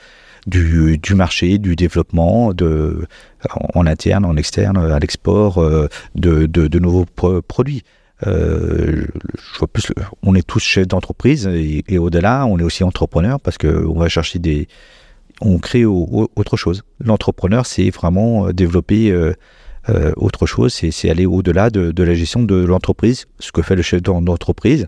du, 0.46 1.16
marché, 1.16 1.58
du 1.58 1.76
développement, 1.76 2.54
de, 2.54 3.06
en 3.74 3.86
interne, 3.86 4.26
en 4.26 4.36
externe, 4.36 4.78
à 4.78 5.00
l'export, 5.00 5.60
euh, 5.60 5.88
de, 6.16 6.80
nouveaux 6.80 7.06
produits. 7.48 7.84
plus, 8.20 9.94
on 10.22 10.36
est 10.36 10.46
tous 10.46 10.60
chefs 10.60 10.88
d'entreprise 10.88 11.48
et, 11.48 11.98
au-delà, 11.98 12.46
on 12.46 12.60
est 12.60 12.64
aussi 12.64 12.84
entrepreneur 12.84 13.40
parce 13.40 13.58
que 13.58 13.86
on 13.86 13.98
va 13.98 14.10
chercher 14.10 14.40
des, 14.40 14.68
on 15.42 15.60
crée 15.60 15.86
autre 15.86 16.58
chose. 16.58 16.84
L'entrepreneur, 17.00 17.66
c'est 17.66 17.90
vraiment 17.90 18.52
développer 18.52 19.14
autre 20.16 20.46
chose, 20.46 20.74
c'est 20.74 21.10
aller 21.10 21.26
au-delà 21.26 21.70
de, 21.70 22.04
la 22.04 22.14
gestion 22.14 22.44
de 22.44 22.56
l'entreprise, 22.56 23.26
ce 23.40 23.52
que 23.52 23.62
fait 23.62 23.76
le 23.76 23.82
chef 23.82 24.02
d'entreprise. 24.02 24.88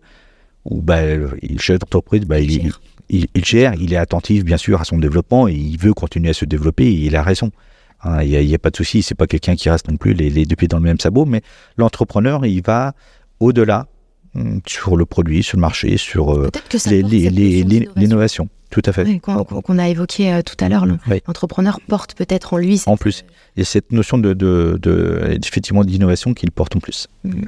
Bah, 0.69 1.05
le 1.05 1.29
chef 1.59 1.79
d'entreprise, 1.79 2.21
bah, 2.25 2.39
il, 2.39 2.71
il, 3.09 3.45
gère, 3.45 3.73
il 3.75 3.93
est 3.93 3.97
attentif 3.97 4.43
bien 4.43 4.57
sûr 4.57 4.81
à 4.81 4.83
son 4.83 4.97
développement 4.97 5.47
et 5.47 5.53
il 5.53 5.77
veut 5.77 5.93
continuer 5.93 6.29
à 6.29 6.33
se 6.33 6.45
développer 6.45 6.85
et 6.85 7.05
il 7.05 7.15
a 7.15 7.23
raison. 7.23 7.51
Hein, 8.03 8.23
il 8.23 8.45
n'y 8.45 8.55
a, 8.55 8.59
pas 8.59 8.69
de 8.69 8.75
souci, 8.75 9.03
c'est 9.03 9.15
pas 9.15 9.27
quelqu'un 9.27 9.55
qui 9.55 9.69
reste 9.69 9.89
non 9.89 9.97
plus 9.97 10.13
les, 10.13 10.29
les 10.29 10.45
deux 10.45 10.55
pieds 10.55 10.67
dans 10.67 10.77
le 10.77 10.83
même 10.83 10.99
sabot, 10.99 11.25
mais 11.25 11.41
l'entrepreneur, 11.77 12.45
il 12.45 12.61
va 12.61 12.93
au-delà 13.39 13.87
hum, 14.35 14.61
sur 14.67 14.95
le 14.95 15.05
produit, 15.05 15.43
sur 15.43 15.57
le 15.57 15.61
marché, 15.61 15.97
sur 15.97 16.33
euh, 16.33 16.49
l'innovation. 17.95 18.49
Tout 18.71 18.81
à 18.85 18.91
fait. 18.91 19.19
Qu'on 19.19 19.77
a 19.77 19.87
évoqué 19.87 20.33
euh, 20.33 20.41
tout 20.41 20.57
à 20.59 20.67
l'heure, 20.67 20.85
l'entrepreneur 20.85 21.79
porte 21.87 22.15
peut-être 22.15 22.55
en 22.55 22.57
lui. 22.57 22.81
En 22.87 22.97
plus, 22.97 23.23
il 23.55 23.59
y 23.59 23.61
a 23.61 23.65
cette 23.65 23.91
notion 23.91 24.17
de, 24.17 24.33
de, 24.33 25.39
effectivement 25.41 25.83
d'innovation 25.83 26.33
qu'il 26.33 26.51
porte 26.51 26.75
en 26.75 26.79
plus. 26.79 27.07
Mmh. 27.23 27.43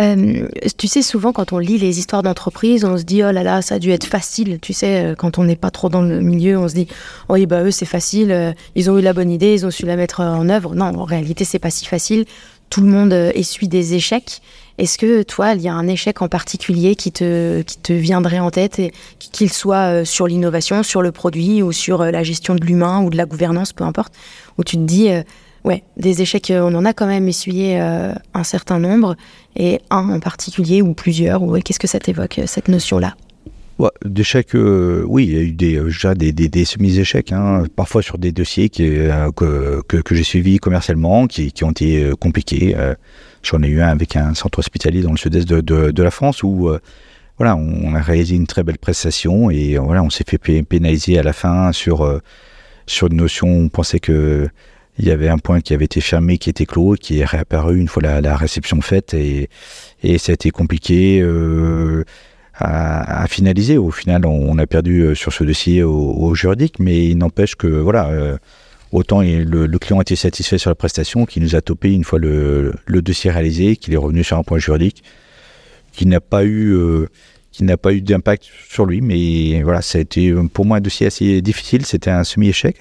Euh, 0.00 0.48
tu 0.78 0.88
sais, 0.88 1.02
souvent 1.02 1.32
quand 1.32 1.52
on 1.52 1.58
lit 1.58 1.78
les 1.78 1.98
histoires 1.98 2.22
d'entreprise, 2.22 2.84
on 2.84 2.96
se 2.96 3.02
dit 3.02 3.22
oh 3.22 3.30
là 3.30 3.42
là, 3.42 3.60
ça 3.60 3.74
a 3.74 3.78
dû 3.78 3.90
être 3.90 4.06
facile. 4.06 4.58
Tu 4.60 4.72
sais, 4.72 5.04
euh, 5.04 5.14
quand 5.14 5.38
on 5.38 5.44
n'est 5.44 5.56
pas 5.56 5.70
trop 5.70 5.88
dans 5.88 6.02
le 6.02 6.20
milieu, 6.20 6.58
on 6.58 6.68
se 6.68 6.74
dit 6.74 6.88
oh, 7.28 7.34
oui 7.34 7.46
bah 7.46 7.62
eux 7.62 7.70
c'est 7.70 7.86
facile, 7.86 8.32
euh, 8.32 8.52
ils 8.74 8.90
ont 8.90 8.98
eu 8.98 9.02
la 9.02 9.12
bonne 9.12 9.30
idée, 9.30 9.52
ils 9.52 9.66
ont 9.66 9.70
su 9.70 9.84
la 9.84 9.96
mettre 9.96 10.20
en 10.20 10.48
œuvre. 10.48 10.74
Non, 10.74 10.86
en 10.86 11.04
réalité 11.04 11.44
c'est 11.44 11.58
pas 11.58 11.70
si 11.70 11.84
facile. 11.84 12.24
Tout 12.70 12.82
le 12.82 12.86
monde 12.86 13.12
essuie 13.12 13.66
des 13.66 13.94
échecs. 13.94 14.40
Est-ce 14.78 14.96
que 14.96 15.24
toi, 15.24 15.54
il 15.54 15.60
y 15.60 15.68
a 15.68 15.74
un 15.74 15.88
échec 15.88 16.22
en 16.22 16.28
particulier 16.28 16.94
qui 16.94 17.10
te, 17.10 17.62
qui 17.62 17.78
te 17.78 17.92
viendrait 17.92 18.38
en 18.38 18.52
tête, 18.52 18.80
qu'il 19.18 19.52
soit 19.52 20.04
sur 20.04 20.28
l'innovation, 20.28 20.84
sur 20.84 21.02
le 21.02 21.10
produit 21.10 21.64
ou 21.64 21.72
sur 21.72 22.04
la 22.04 22.22
gestion 22.22 22.54
de 22.54 22.64
l'humain 22.64 23.02
ou 23.02 23.10
de 23.10 23.16
la 23.16 23.26
gouvernance, 23.26 23.72
peu 23.72 23.82
importe, 23.82 24.12
où 24.56 24.62
tu 24.62 24.76
te 24.76 24.82
dis 24.82 25.08
Ouais, 25.64 25.82
des 25.96 26.22
échecs, 26.22 26.50
euh, 26.50 26.62
on 26.62 26.74
en 26.74 26.84
a 26.84 26.94
quand 26.94 27.06
même 27.06 27.28
essuyé 27.28 27.80
euh, 27.80 28.14
un 28.32 28.44
certain 28.44 28.78
nombre, 28.78 29.14
et 29.56 29.80
un 29.90 30.08
en 30.08 30.20
particulier, 30.20 30.80
ou 30.80 30.94
plusieurs. 30.94 31.42
Ou, 31.42 31.58
qu'est-ce 31.60 31.78
que 31.78 31.86
ça 31.86 31.98
t'évoque, 31.98 32.38
euh, 32.38 32.46
cette 32.46 32.68
notion-là? 32.68 33.14
Ouais, 33.78 33.90
D'échecs, 34.04 34.54
oui, 34.54 35.24
il 35.24 35.32
y 35.32 35.38
a 35.38 35.40
eu 35.40 35.52
des, 35.52 35.80
déjà 35.80 36.14
des, 36.14 36.32
des, 36.32 36.64
semi-échecs, 36.66 37.32
hein, 37.32 37.64
parfois 37.76 38.02
sur 38.02 38.18
des 38.18 38.30
dossiers 38.30 38.68
que, 38.68 39.30
que, 39.80 40.14
j'ai 40.14 40.22
suivis 40.22 40.58
commercialement, 40.58 41.26
qui, 41.26 41.52
ont 41.62 41.70
été 41.70 42.10
compliqués. 42.20 42.76
J'en 43.42 43.62
ai 43.62 43.68
eu 43.68 43.80
un 43.80 43.88
avec 43.88 44.16
un 44.16 44.34
centre 44.34 44.58
hospitalier 44.58 45.00
dans 45.00 45.12
le 45.12 45.16
sud-est 45.16 45.48
de, 45.48 46.02
la 46.02 46.10
France 46.10 46.42
où 46.42 46.70
voilà, 47.38 47.56
on 47.56 47.94
a 47.94 48.02
réalisé 48.02 48.36
une 48.36 48.46
très 48.46 48.64
belle 48.64 48.76
prestation 48.76 49.50
et 49.50 49.78
voilà, 49.78 50.02
on 50.02 50.10
s'est 50.10 50.24
fait 50.28 50.36
pénaliser 50.62 51.18
à 51.18 51.22
la 51.22 51.32
fin 51.32 51.72
sur, 51.72 52.20
sur 52.84 53.06
une 53.06 53.16
notion, 53.16 53.48
on 53.48 53.70
pensait 53.70 54.00
que 54.00 54.50
il 55.00 55.08
y 55.08 55.10
avait 55.12 55.28
un 55.28 55.38
point 55.38 55.62
qui 55.62 55.72
avait 55.72 55.86
été 55.86 56.02
fermé, 56.02 56.36
qui 56.36 56.50
était 56.50 56.66
clos, 56.66 56.94
qui 56.94 57.20
est 57.20 57.24
réapparu 57.24 57.78
une 57.78 57.88
fois 57.88 58.02
la, 58.02 58.36
réception 58.36 58.82
faite, 58.82 59.14
et, 59.14 59.48
et 60.02 60.18
ça 60.18 60.32
a 60.32 60.34
été 60.34 60.50
compliqué 60.50 61.20
euh, 61.22 62.04
à, 62.54 63.26
finaliser. 63.26 63.78
Au 63.78 63.90
final, 63.90 64.26
on, 64.26 64.58
a 64.58 64.66
perdu 64.66 65.00
euh, 65.00 65.14
sur 65.14 65.32
ce 65.32 65.42
dossier 65.42 65.82
au, 65.82 66.34
juridique, 66.34 66.78
mais 66.78 67.06
il 67.06 67.16
n'empêche 67.16 67.54
que 67.54 67.66
voilà, 67.66 68.08
euh, 68.10 68.36
autant 68.92 69.22
le, 69.22 69.78
client 69.78 70.02
était 70.02 70.16
satisfait 70.16 70.58
sur 70.58 70.70
la 70.70 70.74
prestation, 70.74 71.24
qu'il 71.24 71.42
nous 71.44 71.56
a 71.56 71.62
topé 71.62 71.92
une 71.94 72.04
fois 72.04 72.18
le, 72.18 72.74
le 72.84 73.00
dossier 73.00 73.30
réalisé, 73.30 73.76
qu'il 73.76 73.94
est 73.94 73.98
revenu 73.98 74.22
sur 74.22 74.36
un 74.36 74.42
point 74.42 74.58
juridique, 74.58 75.02
qui 75.92 76.04
n'a 76.04 76.20
pas 76.20 76.44
eu 76.44 76.76
qui 77.52 77.64
n'a 77.64 77.76
pas 77.76 77.92
eu 77.92 78.00
d'impact 78.02 78.44
sur 78.68 78.84
lui, 78.84 79.00
mais 79.00 79.62
voilà, 79.62 79.80
ça 79.80 79.98
a 79.98 80.00
été 80.02 80.32
pour 80.52 80.66
moi 80.66 80.76
un 80.76 80.80
dossier 80.80 81.06
assez 81.06 81.40
difficile. 81.40 81.86
C'était 81.86 82.10
un 82.10 82.22
semi-échec. 82.22 82.80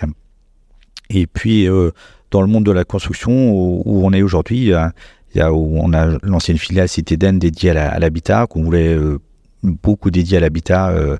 Et 1.09 1.27
puis, 1.27 1.67
euh, 1.67 1.91
dans 2.31 2.41
le 2.41 2.47
monde 2.47 2.65
de 2.65 2.71
la 2.71 2.83
construction 2.83 3.51
où, 3.51 4.05
on 4.05 4.13
est 4.13 4.21
aujourd'hui, 4.21 4.71
où 4.73 5.79
on 5.81 5.93
a 5.93 6.17
lancé 6.21 6.51
une 6.51 6.57
filiale 6.57 6.87
Cité 6.87 7.17
d'Aisne 7.17 7.39
dédiée 7.39 7.71
à 7.71 7.97
l'habitat, 7.99 8.45
qu'on 8.47 8.63
voulait 8.63 8.93
euh, 8.93 9.19
beaucoup 9.63 10.11
dédié 10.11 10.37
à 10.37 10.39
l'habitat 10.39 10.89
euh, 10.89 11.17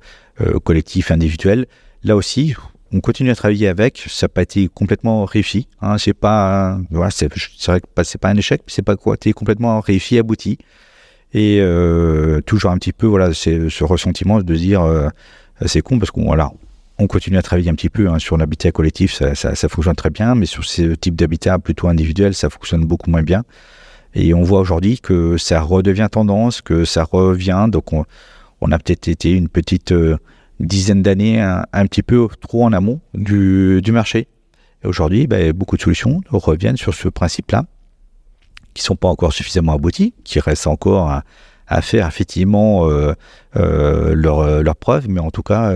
collectif, 0.64 1.10
individuel. 1.12 1.66
Là 2.04 2.16
aussi, 2.16 2.56
on 2.92 3.02
continue 3.02 3.32
à 3.32 3.36
travailler 3.36 3.68
avec. 3.68 4.04
Ça 4.08 4.26
n'a 4.26 4.30
pas 4.30 4.44
été 4.44 4.68
complètement 4.68 5.26
réussi. 5.26 5.68
Hein, 5.82 5.98
c'est 5.98 6.14
pas, 6.14 6.80
voilà, 6.92 7.10
c'est, 7.10 7.28
vrai 7.66 7.82
que 7.82 8.04
c'est 8.04 8.22
pas 8.22 8.30
un 8.30 8.38
échec, 8.38 8.62
c'est 8.68 8.84
pas 8.84 8.96
quoi, 8.96 9.16
été 9.16 9.34
complètement 9.34 9.80
réussi, 9.80 10.20
abouti. 10.20 10.60
Et 11.34 11.62
toujours 12.46 12.72
un 12.72 12.78
petit 12.78 12.94
peu, 12.94 13.06
voilà, 13.06 13.34
ce 13.34 13.84
ressentiment 13.84 14.42
de 14.42 14.56
dire, 14.56 15.12
c'est 15.66 15.82
con 15.82 16.00
parce 16.00 16.10
qu'on, 16.10 16.26
voilà, 16.26 16.52
on 17.00 17.08
continue 17.08 17.38
à 17.38 17.42
travailler 17.42 17.70
un 17.70 17.76
petit 17.76 17.90
peu 17.90 18.10
hein, 18.10 18.20
sur 18.20 18.38
l'habitat 18.38 18.72
collectif, 18.72 19.14
ça, 19.14 19.56
fonctionne 19.70 19.96
très 19.96 20.10
bien, 20.10 20.36
mais 20.36 20.46
sur 20.46 20.66
ce 20.66 20.94
type 20.96 21.16
d'habitat 21.16 21.58
plutôt 21.58 21.88
individuel, 21.88 22.34
ça 22.34 22.50
fonctionne 22.50 22.86
beaucoup 22.86 23.10
moins 23.10 23.24
bien. 23.24 23.44
Et 24.14 24.34
on 24.34 24.44
voit 24.44 24.60
aujourd'hui 24.60 25.00
que 25.00 25.38
ça 25.38 25.62
redevient 25.62 26.08
tendance, 26.12 26.62
que 26.62 26.84
ça 26.84 27.06
revient. 27.06 27.68
Donc 27.70 27.94
on, 27.94 28.72
a 28.72 28.80
peut-être 28.80 29.08
été 29.08 29.32
une 29.32 29.48
petite 29.48 29.94
euh, 29.94 30.18
dizaine 30.60 31.02
d'années 31.02 31.40
un, 31.42 31.86
petit 31.86 32.04
peu 32.04 32.28
trop 32.42 32.66
en 32.66 32.74
amont 32.74 33.00
du, 33.14 33.82
marché. 33.92 34.28
Et 34.84 34.88
aujourd'hui, 34.88 35.26
ben, 35.26 35.54
beaucoup 35.54 35.78
de 35.78 35.82
solutions 35.82 36.22
reviennent 36.30 36.78
sur 36.78 36.94
ce 36.94 37.08
principe-là, 37.08 37.66
qui 38.74 38.84
sont 38.84 38.98
pas 38.98 39.08
encore 39.08 39.32
suffisamment 39.32 39.74
abouties, 39.74 40.14
qui 40.26 40.42
restent 40.42 40.68
encore 40.68 41.10
à, 41.68 41.82
faire 41.82 42.08
effectivement 42.08 42.90
euh, 42.90 43.14
euh, 43.56 44.16
leur 44.16 44.76
preuves, 44.76 45.08
mais 45.08 45.20
en 45.22 45.30
tout 45.30 45.44
cas 45.44 45.72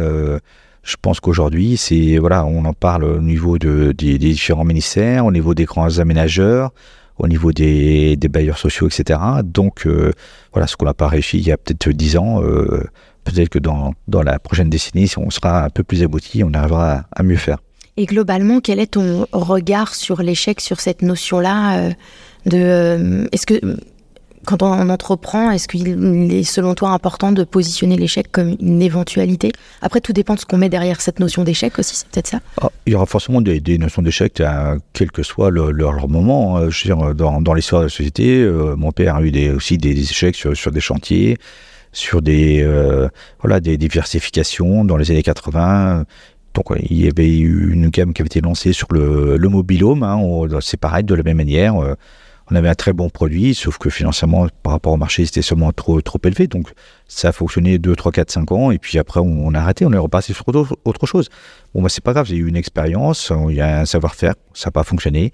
je 0.83 0.95
pense 1.01 1.19
qu'aujourd'hui, 1.21 1.77
c'est 1.77 2.17
voilà, 2.17 2.45
on 2.45 2.65
en 2.65 2.73
parle 2.73 3.05
au 3.05 3.21
niveau 3.21 3.57
de, 3.57 3.93
des, 3.97 4.17
différents 4.17 4.65
ministères, 4.65 5.25
au 5.25 5.31
niveau 5.31 5.53
des 5.53 5.63
grands 5.63 5.99
aménageurs, 5.99 6.71
au 7.17 7.27
niveau 7.27 7.53
des, 7.53 8.17
bailleurs 8.29 8.57
sociaux, 8.57 8.87
etc. 8.87 9.19
Donc 9.43 9.87
euh, 9.87 10.11
voilà, 10.51 10.67
ce 10.67 10.75
qu'on 10.75 10.85
n'a 10.85 10.93
pas 10.93 11.07
réussi 11.07 11.37
il 11.37 11.47
y 11.47 11.51
a 11.53 11.57
peut-être 11.57 11.89
dix 11.89 12.17
ans, 12.17 12.43
euh, 12.43 12.83
peut-être 13.23 13.49
que 13.49 13.59
dans, 13.59 13.93
dans 14.09 14.23
la 14.23 14.39
prochaine 14.39 14.69
décennie, 14.69 15.09
on 15.15 15.29
sera 15.29 15.63
un 15.63 15.69
peu 15.69 15.83
plus 15.83 16.03
abouti, 16.03 16.43
on 16.43 16.53
arrivera 16.53 17.05
à, 17.11 17.23
mieux 17.23 17.37
faire. 17.37 17.59
Et 17.95 18.05
globalement, 18.05 18.59
quel 18.59 18.79
est 18.79 18.93
ton 18.93 19.25
regard 19.31 19.95
sur 19.95 20.21
l'échec, 20.21 20.59
sur 20.59 20.81
cette 20.81 21.01
notion-là 21.01 21.77
euh, 21.77 21.91
de 22.45 23.29
Est-ce 23.31 23.45
que 23.45 23.77
quand 24.45 24.61
on 24.61 24.89
entreprend, 24.89 25.51
est-ce 25.51 25.67
qu'il 25.67 26.31
est 26.31 26.43
selon 26.43 26.75
toi 26.75 26.89
important 26.89 27.31
de 27.31 27.43
positionner 27.43 27.97
l'échec 27.97 28.31
comme 28.31 28.55
une 28.59 28.81
éventualité? 28.81 29.51
Après, 29.81 30.01
tout 30.01 30.13
dépend 30.13 30.35
de 30.35 30.39
ce 30.39 30.45
qu'on 30.45 30.57
met 30.57 30.69
derrière 30.69 31.01
cette 31.01 31.19
notion 31.19 31.43
d'échec 31.43 31.77
aussi, 31.79 31.95
c'est 31.95 32.07
peut-être 32.07 32.27
ça 32.27 32.39
ah, 32.61 32.69
Il 32.85 32.93
y 32.93 32.95
aura 32.95 33.05
forcément 33.05 33.41
des, 33.41 33.77
notions 33.77 34.01
d'échec, 34.01 34.41
quel 34.93 35.11
que 35.11 35.23
soit 35.23 35.49
leur, 35.51 36.07
moment. 36.07 36.67
Dire, 36.67 37.15
dans, 37.15 37.53
l'histoire 37.53 37.81
de 37.81 37.85
la 37.85 37.89
société, 37.89 38.41
euh, 38.41 38.75
mon 38.75 38.91
père 38.91 39.15
a 39.15 39.21
eu 39.21 39.51
aussi 39.51 39.77
des, 39.77 39.99
échecs 39.99 40.35
sur, 40.35 40.71
des 40.71 40.81
chantiers, 40.81 41.37
sur 41.91 42.21
des, 42.21 42.61
euh, 42.61 43.07
voilà, 43.41 43.59
des 43.59 43.77
diversifications 43.77 44.83
dans 44.83 44.97
les 44.97 45.11
années 45.11 45.23
80. 45.23 46.05
Donc, 46.53 46.65
il 46.77 47.03
y 47.03 47.07
avait 47.07 47.35
eu 47.35 47.73
une 47.73 47.89
gamme 47.89 48.13
qui 48.13 48.21
avait 48.21 48.27
été 48.27 48.41
lancée 48.41 48.73
sur 48.73 48.87
le, 48.91 49.37
le 49.37 49.49
mobilhome. 49.49 50.03
Hein. 50.03 50.19
c'est 50.61 50.79
pareil, 50.79 51.03
de 51.03 51.15
la 51.15 51.23
même 51.23 51.37
manière. 51.37 51.77
Euh, 51.77 51.95
on 52.51 52.55
avait 52.55 52.69
un 52.69 52.75
très 52.75 52.93
bon 52.93 53.09
produit, 53.09 53.55
sauf 53.55 53.77
que 53.77 53.89
financièrement, 53.89 54.47
par 54.63 54.73
rapport 54.73 54.93
au 54.93 54.97
marché, 54.97 55.25
c'était 55.25 55.41
seulement 55.41 55.71
trop, 55.71 56.01
trop 56.01 56.19
élevé. 56.23 56.47
Donc, 56.47 56.73
ça 57.07 57.29
a 57.29 57.31
fonctionné 57.31 57.77
2, 57.77 57.95
3, 57.95 58.11
4, 58.11 58.31
5 58.31 58.51
ans. 58.51 58.71
Et 58.71 58.79
puis 58.79 58.97
après, 58.97 59.19
on, 59.21 59.53
a 59.53 59.59
arrêté, 59.59 59.85
on 59.85 59.93
est 59.93 59.97
reparti 59.97 60.33
sur 60.33 60.45
autre, 60.47 61.05
chose. 61.05 61.29
Bon, 61.73 61.81
bah, 61.81 61.89
c'est 61.89 62.03
pas 62.03 62.13
grave, 62.13 62.25
j'ai 62.25 62.35
eu 62.35 62.47
une 62.47 62.55
expérience, 62.55 63.31
il 63.49 63.55
y 63.55 63.61
a 63.61 63.81
un 63.81 63.85
savoir-faire, 63.85 64.35
ça 64.53 64.67
n'a 64.67 64.71
pas 64.71 64.83
fonctionné 64.83 65.31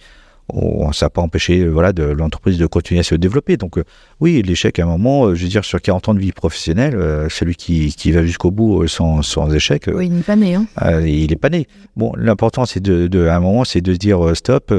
ça 0.94 1.06
n'a 1.06 1.10
pas 1.10 1.22
empêché 1.22 1.60
euh, 1.60 1.70
voilà, 1.70 1.94
de 1.94 2.04
l'entreprise 2.04 2.58
de 2.58 2.66
continuer 2.66 3.00
à 3.00 3.04
se 3.04 3.16
développer. 3.16 3.58
Donc 3.58 3.78
euh, 3.78 3.84
oui, 4.20 4.42
l'échec 4.42 4.80
à 4.80 4.84
un 4.84 4.88
moment, 4.88 5.26
euh, 5.26 5.36
je 5.36 5.44
veux 5.44 5.50
dire, 5.50 5.66
sur 5.66 5.82
40 5.82 6.10
ans 6.10 6.14
de 6.14 6.20
vie 6.20 6.32
professionnelle, 6.32 6.98
celui 7.30 7.56
qui, 7.56 7.94
qui 7.96 8.12
va 8.12 8.26
jusqu'au 8.26 8.52
bout 8.52 8.88
sans, 8.88 9.22
sans, 9.22 9.54
échec, 9.54 9.90
oui, 9.94 10.08
il 10.08 10.14
n'est 10.14 10.22
pas 10.22 10.36
né. 10.36 10.56
Hein. 10.56 10.66
il 11.02 11.30
n'est 11.30 11.36
pas 11.36 11.50
né. 11.50 11.68
Bon, 11.96 12.14
l'important, 12.16 12.66
c'est 12.66 12.80
de, 12.80 13.08
de, 13.08 13.28
à 13.28 13.36
un 13.36 13.40
moment, 13.40 13.64
c'est 13.64 13.82
de 13.82 13.94
se 13.94 13.98
dire 13.98 14.36
stop, 14.36 14.74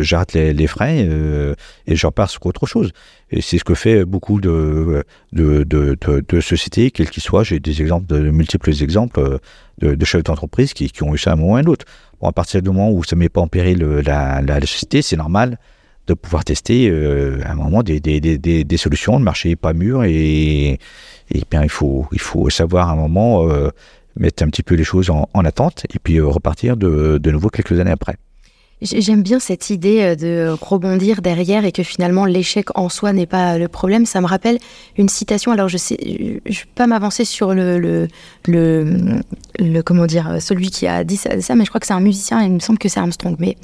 j'arrête 0.00 0.32
les, 0.32 0.52
les, 0.52 0.66
freins 0.66 1.06
et 1.86 1.96
je 1.96 2.06
repars 2.06 2.30
sur 2.30 2.44
autre 2.46 2.66
chose. 2.66 2.92
Et 3.30 3.40
c'est 3.40 3.58
ce 3.58 3.64
que 3.64 3.74
fait 3.74 4.04
beaucoup 4.04 4.40
de, 4.40 5.04
de, 5.32 5.64
de, 5.64 5.96
de 6.28 6.40
sociétés, 6.40 6.90
quelles 6.90 7.08
qu'ils 7.08 7.22
soient. 7.22 7.44
J'ai 7.44 7.60
des 7.60 7.80
exemples, 7.80 8.06
de 8.06 8.30
multiples 8.30 8.70
exemples 8.82 9.38
de, 9.78 10.04
chefs 10.04 10.22
d'entreprise 10.22 10.74
qui, 10.74 10.90
qui 10.90 11.02
ont 11.02 11.14
eu 11.14 11.18
ça 11.18 11.30
à 11.30 11.32
un 11.34 11.36
moment 11.36 11.52
ou 11.52 11.56
à 11.56 11.60
un 11.60 11.64
autre 11.64 11.84
à 12.28 12.32
partir 12.32 12.62
du 12.62 12.68
moment 12.70 12.90
où 12.90 13.04
ça 13.04 13.16
ne 13.16 13.20
met 13.20 13.28
pas 13.28 13.40
en 13.40 13.48
péril 13.48 13.82
euh, 13.82 14.02
la, 14.02 14.60
société, 14.60 15.02
c'est 15.02 15.16
normal 15.16 15.58
de 16.06 16.14
pouvoir 16.14 16.44
tester 16.44 16.88
euh, 16.90 17.40
à 17.44 17.52
un 17.52 17.54
moment 17.54 17.82
des, 17.82 18.76
solutions. 18.76 19.18
Le 19.18 19.24
marché 19.24 19.50
n'est 19.50 19.56
pas 19.56 19.72
mûr 19.72 20.04
et, 20.04 20.78
et 21.30 21.42
bien, 21.50 21.62
il, 21.62 21.68
faut, 21.68 22.08
savoir 22.50 22.88
à 22.88 22.92
un 22.92 22.96
moment 22.96 23.48
euh, 23.48 23.70
mettre 24.16 24.42
un 24.42 24.48
petit 24.48 24.62
peu 24.62 24.74
les 24.74 24.84
choses 24.84 25.10
en, 25.10 25.28
en 25.32 25.44
attente 25.44 25.86
et 25.94 25.98
puis 25.98 26.20
repartir 26.20 26.76
de 26.76 27.30
nouveau 27.30 27.48
quelques 27.48 27.78
années 27.78 27.92
après. 27.92 28.16
J'aime 28.82 29.22
bien 29.22 29.38
cette 29.38 29.70
idée 29.70 30.00
euh, 30.02 30.16
de 30.16 30.54
rebondir 30.60 31.22
derrière 31.22 31.64
et 31.64 31.72
que 31.72 31.82
finalement 31.82 32.24
l'échec 32.24 32.66
en 32.76 32.88
soi 32.88 33.12
n'est 33.12 33.26
pas 33.26 33.56
le 33.56 33.68
problème. 33.68 34.06
Ça 34.06 34.20
me 34.20 34.26
rappelle 34.26 34.58
une 34.96 35.08
citation. 35.08 35.52
Alors 35.52 35.68
je 35.68 35.76
sais, 35.76 35.96
je 36.44 36.58
vais 36.58 36.66
pas 36.74 36.86
m'avancer 36.86 37.24
sur 37.24 37.54
le, 37.54 38.08
comment 39.84 40.06
dire, 40.06 40.36
celui 40.40 40.70
qui 40.70 40.86
a 40.86 41.04
dit 41.04 41.16
ça, 41.16 41.54
mais 41.54 41.64
je 41.64 41.68
crois 41.68 41.80
que 41.80 41.86
c'est 41.86 41.92
un 41.92 42.00
musicien. 42.00 42.42
Et 42.42 42.46
il 42.46 42.52
me 42.52 42.58
semble 42.58 42.78
que 42.78 42.88
c'est 42.88 43.00
Armstrong. 43.00 43.36
Mais 43.38 43.56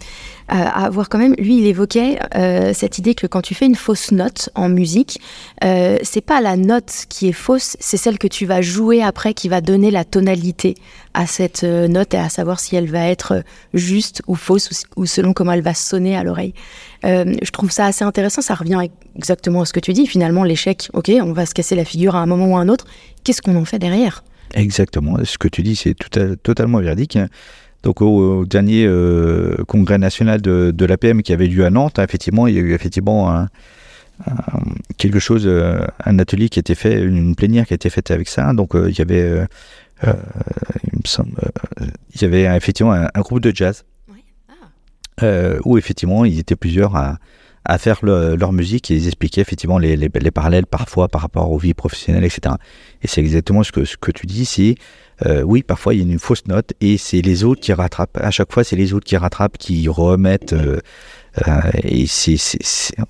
euh, 0.50 0.54
à 0.54 0.88
voir 0.88 1.10
quand 1.10 1.18
même, 1.18 1.34
lui, 1.38 1.58
il 1.58 1.66
évoquait 1.66 2.18
euh, 2.34 2.72
cette 2.72 2.96
idée 2.96 3.14
que 3.14 3.26
quand 3.26 3.42
tu 3.42 3.54
fais 3.54 3.66
une 3.66 3.74
fausse 3.74 4.12
note 4.12 4.48
en 4.54 4.70
musique, 4.70 5.20
euh, 5.62 5.98
c'est 6.02 6.22
pas 6.22 6.40
la 6.40 6.56
note 6.56 7.04
qui 7.10 7.28
est 7.28 7.32
fausse, 7.32 7.76
c'est 7.80 7.98
celle 7.98 8.18
que 8.18 8.28
tu 8.28 8.46
vas 8.46 8.62
jouer 8.62 9.02
après 9.02 9.34
qui 9.34 9.50
va 9.50 9.60
donner 9.60 9.90
la 9.90 10.04
tonalité 10.06 10.74
à 11.12 11.26
cette 11.26 11.64
note 11.64 12.14
et 12.14 12.18
à 12.18 12.30
savoir 12.30 12.60
si 12.60 12.76
elle 12.76 12.90
va 12.90 13.08
être 13.08 13.42
juste 13.74 14.22
ou 14.26 14.36
fausse 14.36 14.84
selon 15.08 15.32
comment 15.32 15.52
elle 15.52 15.62
va 15.62 15.74
sonner 15.74 16.16
à 16.16 16.22
l'oreille. 16.22 16.54
je 17.02 17.50
trouve 17.50 17.70
ça 17.70 17.86
assez 17.86 18.04
intéressant, 18.04 18.42
ça 18.42 18.54
revient 18.54 18.88
exactement 19.16 19.62
à 19.62 19.64
ce 19.64 19.72
que 19.72 19.80
tu 19.80 19.92
dis. 19.92 20.06
Finalement, 20.06 20.44
l'échec, 20.44 20.88
ok, 20.92 21.10
on 21.20 21.32
va 21.32 21.46
se 21.46 21.54
casser 21.54 21.74
la 21.74 21.84
figure 21.84 22.16
à 22.16 22.20
un 22.20 22.26
moment 22.26 22.52
ou 22.52 22.56
à 22.56 22.60
un 22.60 22.68
autre. 22.68 22.86
Qu'est-ce 23.24 23.42
qu'on 23.42 23.56
en 23.56 23.64
fait 23.64 23.78
derrière? 23.78 24.22
Exactement, 24.54 25.18
ce 25.24 25.38
que 25.38 25.48
tu 25.48 25.62
dis, 25.62 25.76
c'est 25.76 25.94
totalement 26.42 26.78
véridique. 26.78 27.18
Donc 27.82 28.02
au, 28.02 28.44
dernier 28.44 28.84
euh, 28.86 29.56
congrès 29.66 29.98
national 29.98 30.42
de, 30.42 30.72
de 30.74 30.84
l'APM 30.84 31.22
qui 31.22 31.32
avait 31.32 31.46
lieu 31.46 31.64
à 31.64 31.70
Nantes, 31.70 31.98
effectivement, 31.98 32.46
il 32.46 32.54
y 32.54 32.58
a 32.58 32.60
eu 32.60 32.74
effectivement 32.74 33.46
quelque 34.96 35.20
chose, 35.20 35.44
euh, 35.46 35.86
un 36.04 36.18
atelier 36.18 36.48
qui 36.48 36.58
a 36.58 36.60
été 36.60 36.74
fait, 36.74 37.00
une 37.00 37.36
plénière 37.36 37.66
qui 37.66 37.74
a 37.74 37.76
été 37.76 37.88
faite 37.88 38.10
avec 38.10 38.28
ça. 38.28 38.52
Donc 38.52 38.74
euh, 38.74 38.90
il 38.90 38.98
y 38.98 39.02
avait, 39.02 39.46
il, 40.02 40.98
me 40.98 41.06
semble, 41.06 41.40
il 42.14 42.22
y 42.22 42.24
avait 42.24 42.44
effectivement 42.56 42.92
un, 42.92 43.20
groupe 43.20 43.40
de 43.40 43.54
jazz 43.54 43.84
ah. 45.20 45.54
où 45.64 45.78
effectivement 45.78 46.24
ils 46.24 46.38
étaient 46.38 46.56
plusieurs 46.56 46.96
à, 46.96 47.18
à 47.64 47.78
faire 47.78 48.00
leur 48.02 48.52
musique 48.52 48.90
et 48.90 48.94
ils 48.94 49.06
expliquaient 49.06 49.42
effectivement 49.42 49.78
les, 49.78 49.96
les, 49.96 50.08
les, 50.12 50.30
parallèles 50.30 50.66
parfois 50.66 51.08
par 51.08 51.20
rapport 51.20 51.52
aux 51.52 51.58
vies 51.58 51.74
professionnelles, 51.74 52.24
etc. 52.24 52.54
Et 53.02 53.08
c'est 53.08 53.20
exactement 53.20 53.62
ce 53.62 53.72
que, 53.72 53.84
ce 53.84 53.96
que 53.96 54.10
tu 54.10 54.26
dis, 54.26 54.46
c'est 54.46 54.76
euh, 55.26 55.42
oui, 55.42 55.62
parfois 55.62 55.94
il 55.94 55.98
y 55.98 56.00
a 56.00 56.12
une 56.12 56.18
fausse 56.18 56.46
note 56.46 56.72
et 56.80 56.96
c'est 56.96 57.20
les 57.20 57.44
autres 57.44 57.60
qui 57.60 57.72
rattrapent. 57.72 58.18
À 58.18 58.30
chaque 58.30 58.52
fois, 58.52 58.64
c'est 58.64 58.76
les 58.76 58.94
autres 58.94 59.04
qui 59.04 59.16
rattrapent, 59.16 59.58
qui 59.58 59.88
remettent. 59.88 60.52
Euh, 60.52 60.78
euh, 61.46 61.60
et 61.82 62.06
c'est, 62.06 62.36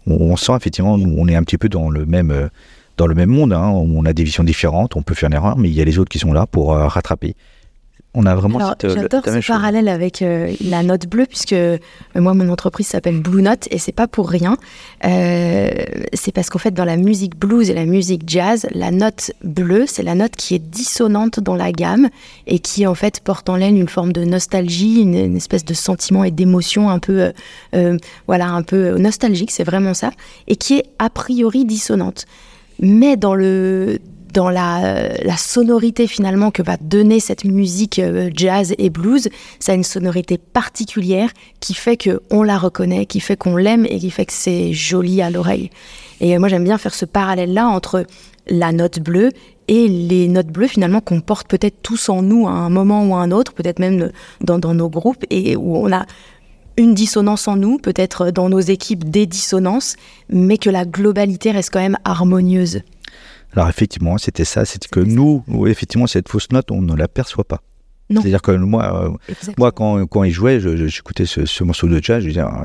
on 0.07 0.37
sent 0.37 0.53
effectivement, 0.57 0.95
on 0.95 1.29
est 1.29 1.37
un 1.37 1.43
petit 1.43 1.59
peu 1.59 1.69
dans 1.69 1.91
le 1.91 2.07
même, 2.07 2.51
dans 2.97 3.07
le 3.07 3.15
même 3.15 3.31
monde. 3.31 3.53
Hein, 3.53 3.69
on 3.69 4.05
a 4.07 4.13
des 4.13 4.25
visions 4.25 4.45
différentes, 4.45 4.97
on 4.97 5.03
peut 5.03 5.15
faire 5.15 5.29
une 5.29 5.35
erreur, 5.35 5.59
mais 5.59 5.69
il 5.69 5.75
y 5.75 5.81
a 5.81 5.85
les 5.85 5.99
autres 5.99 6.11
qui 6.11 6.19
sont 6.19 6.33
là 6.33 6.47
pour 6.47 6.73
rattraper 6.75 7.37
on 8.15 8.25
a 8.25 8.35
vraiment 8.35 8.59
Alors, 8.59 8.75
cette, 8.81 8.95
j'adore 8.95 9.23
ce 9.25 9.47
parallèle 9.47 9.87
avec 9.87 10.23
euh, 10.23 10.53
la 10.63 10.83
note 10.83 11.07
bleue 11.07 11.27
puisque 11.27 11.53
euh, 11.53 11.79
moi 12.15 12.33
mon 12.33 12.49
entreprise 12.49 12.87
s'appelle 12.87 13.21
Blue 13.21 13.43
Note 13.43 13.69
et 13.71 13.79
c'est 13.79 13.93
pas 13.93 14.09
pour 14.09 14.31
rien. 14.31 14.57
Euh, 15.05 15.71
c'est 16.15 16.33
parce 16.33 16.49
qu'en 16.49 16.59
fait 16.59 16.73
dans 16.73 16.87
la 16.87 16.97
musique 16.97 17.39
blues 17.39 17.69
et 17.69 17.75
la 17.75 17.85
musique 17.85 18.23
jazz 18.27 18.67
la 18.73 18.91
note 18.91 19.33
bleue 19.45 19.85
c'est 19.87 20.03
la 20.03 20.15
note 20.15 20.37
qui 20.37 20.55
est 20.55 20.59
dissonante 20.59 21.39
dans 21.39 21.55
la 21.55 21.71
gamme 21.71 22.09
et 22.47 22.61
qui 22.61 22.87
en 22.87 22.95
fait 22.95 23.21
porte 23.21 23.49
en 23.51 23.57
laine 23.57 23.77
une 23.77 23.89
forme 23.89 24.13
de 24.13 24.25
nostalgie 24.25 25.03
une, 25.03 25.37
espèce 25.37 25.65
de 25.65 25.75
sentiment 25.75 26.25
et 26.25 26.31
d'émotion 26.31 26.89
un 26.89 26.99
peu 26.99 27.33
voilà 28.27 28.49
un 28.49 28.63
peu 28.63 28.97
nostalgique 28.99 29.51
c'est 29.51 29.65
vraiment 29.65 29.95
ça 29.95 30.11
et 30.47 30.57
qui 30.57 30.79
est 30.79 30.85
a 30.99 31.11
priori 31.11 31.67
dissonante. 31.67 32.25
Mais 32.81 33.17
dans 33.17 33.35
le 33.35 33.99
dans 34.33 34.51
la, 34.51 35.09
sonorité 35.37 36.07
finalement 36.07 36.51
que 36.51 36.63
va 36.63 36.77
donner 36.77 37.21
cette 37.21 37.45
musique 37.45 37.99
euh, 37.99 38.31
jazz 38.35 38.75
et 38.79 38.91
blues, 38.91 39.29
ça 39.61 39.73
a 39.73 39.75
une 39.75 39.85
sonorité 39.85 40.39
particulière 40.39 41.31
qui 41.61 41.75
fait 41.75 41.97
que 41.97 42.21
on 42.31 42.43
la 42.43 42.59
reconnaît, 42.59 43.07
qui 43.07 43.21
fait 43.21 43.37
qu'on 43.37 43.57
l'aime 43.57 43.87
et 43.87 43.99
qui 43.99 44.11
fait 44.11 44.27
que 44.27 44.33
c'est 44.33 44.73
joli 44.73 45.23
à 45.23 45.31
l'oreille. 45.31 45.71
Et 46.21 46.35
euh, 46.35 46.39
moi 46.39 46.49
j'aime 46.49 46.65
bien 46.65 46.79
faire 46.79 46.95
ce 46.95 47.05
parallèle-là 47.05 47.69
entre 47.69 48.05
la 48.49 48.73
note 48.73 49.01
bleue 49.01 49.31
et 49.69 49.87
les 49.87 50.29
notes 50.29 50.49
bleues 50.49 50.67
finalement 50.67 51.01
qu'on 51.01 51.21
porte 51.21 51.47
peut-être 51.47 51.83
tous 51.83 52.09
en 52.09 52.23
nous 52.23 52.49
à 52.49 52.53
un 52.53 52.71
moment 52.71 53.07
ou 53.07 53.15
à 53.15 53.19
un 53.19 53.31
autre, 53.31 53.53
peut-être 53.53 53.79
même 53.79 54.11
dans, 54.41 54.59
dans 54.59 54.75
nos 54.75 54.89
groupes 54.89 55.25
et 55.31 55.57
où 55.57 55.77
on 55.77 55.93
a 55.93 56.07
une 56.79 56.95
dissonance 56.95 57.49
en 57.49 57.57
nous, 57.57 57.79
peut-être 57.79 58.31
dans 58.31 58.49
nos 58.49 58.61
équipes 58.61 59.11
des 59.11 59.27
dissonances, 59.27 59.97
mais 60.31 60.59
que 60.59 60.71
la 60.71 60.85
globalité 60.85 61.51
reste 61.51 61.73
quand 61.73 61.81
même 61.81 61.99
harmonieuse. 62.05 62.83
Alors 63.55 63.69
effectivement, 63.69 64.19
c'était 64.19 64.45
ça, 64.45 64.65
c'était 64.65 64.89
que 64.89 65.01
nous, 65.01 65.45
effectivement, 65.67 66.07
cette 66.07 66.29
fausse 66.29 66.51
note, 66.53 66.71
on 66.71 66.83
ne 66.83 66.95
l'aperçoit 66.95 67.45
pas. 67.45 67.63
C'est-à-dire 68.11 68.41
que 68.41 68.53
moi, 68.53 69.05
euh, 69.05 69.35
moi 69.59 69.71
quand, 69.71 70.07
quand 70.07 70.25
ils 70.25 70.31
jouaient, 70.33 70.61
j'écoutais 70.61 71.27
ce, 71.27 71.45
ce, 71.45 71.63
morceau 71.63 71.89
de 71.89 72.03
jazz, 72.03 72.23
je 72.23 72.29
disais, 72.29 72.41
ah, 72.41 72.65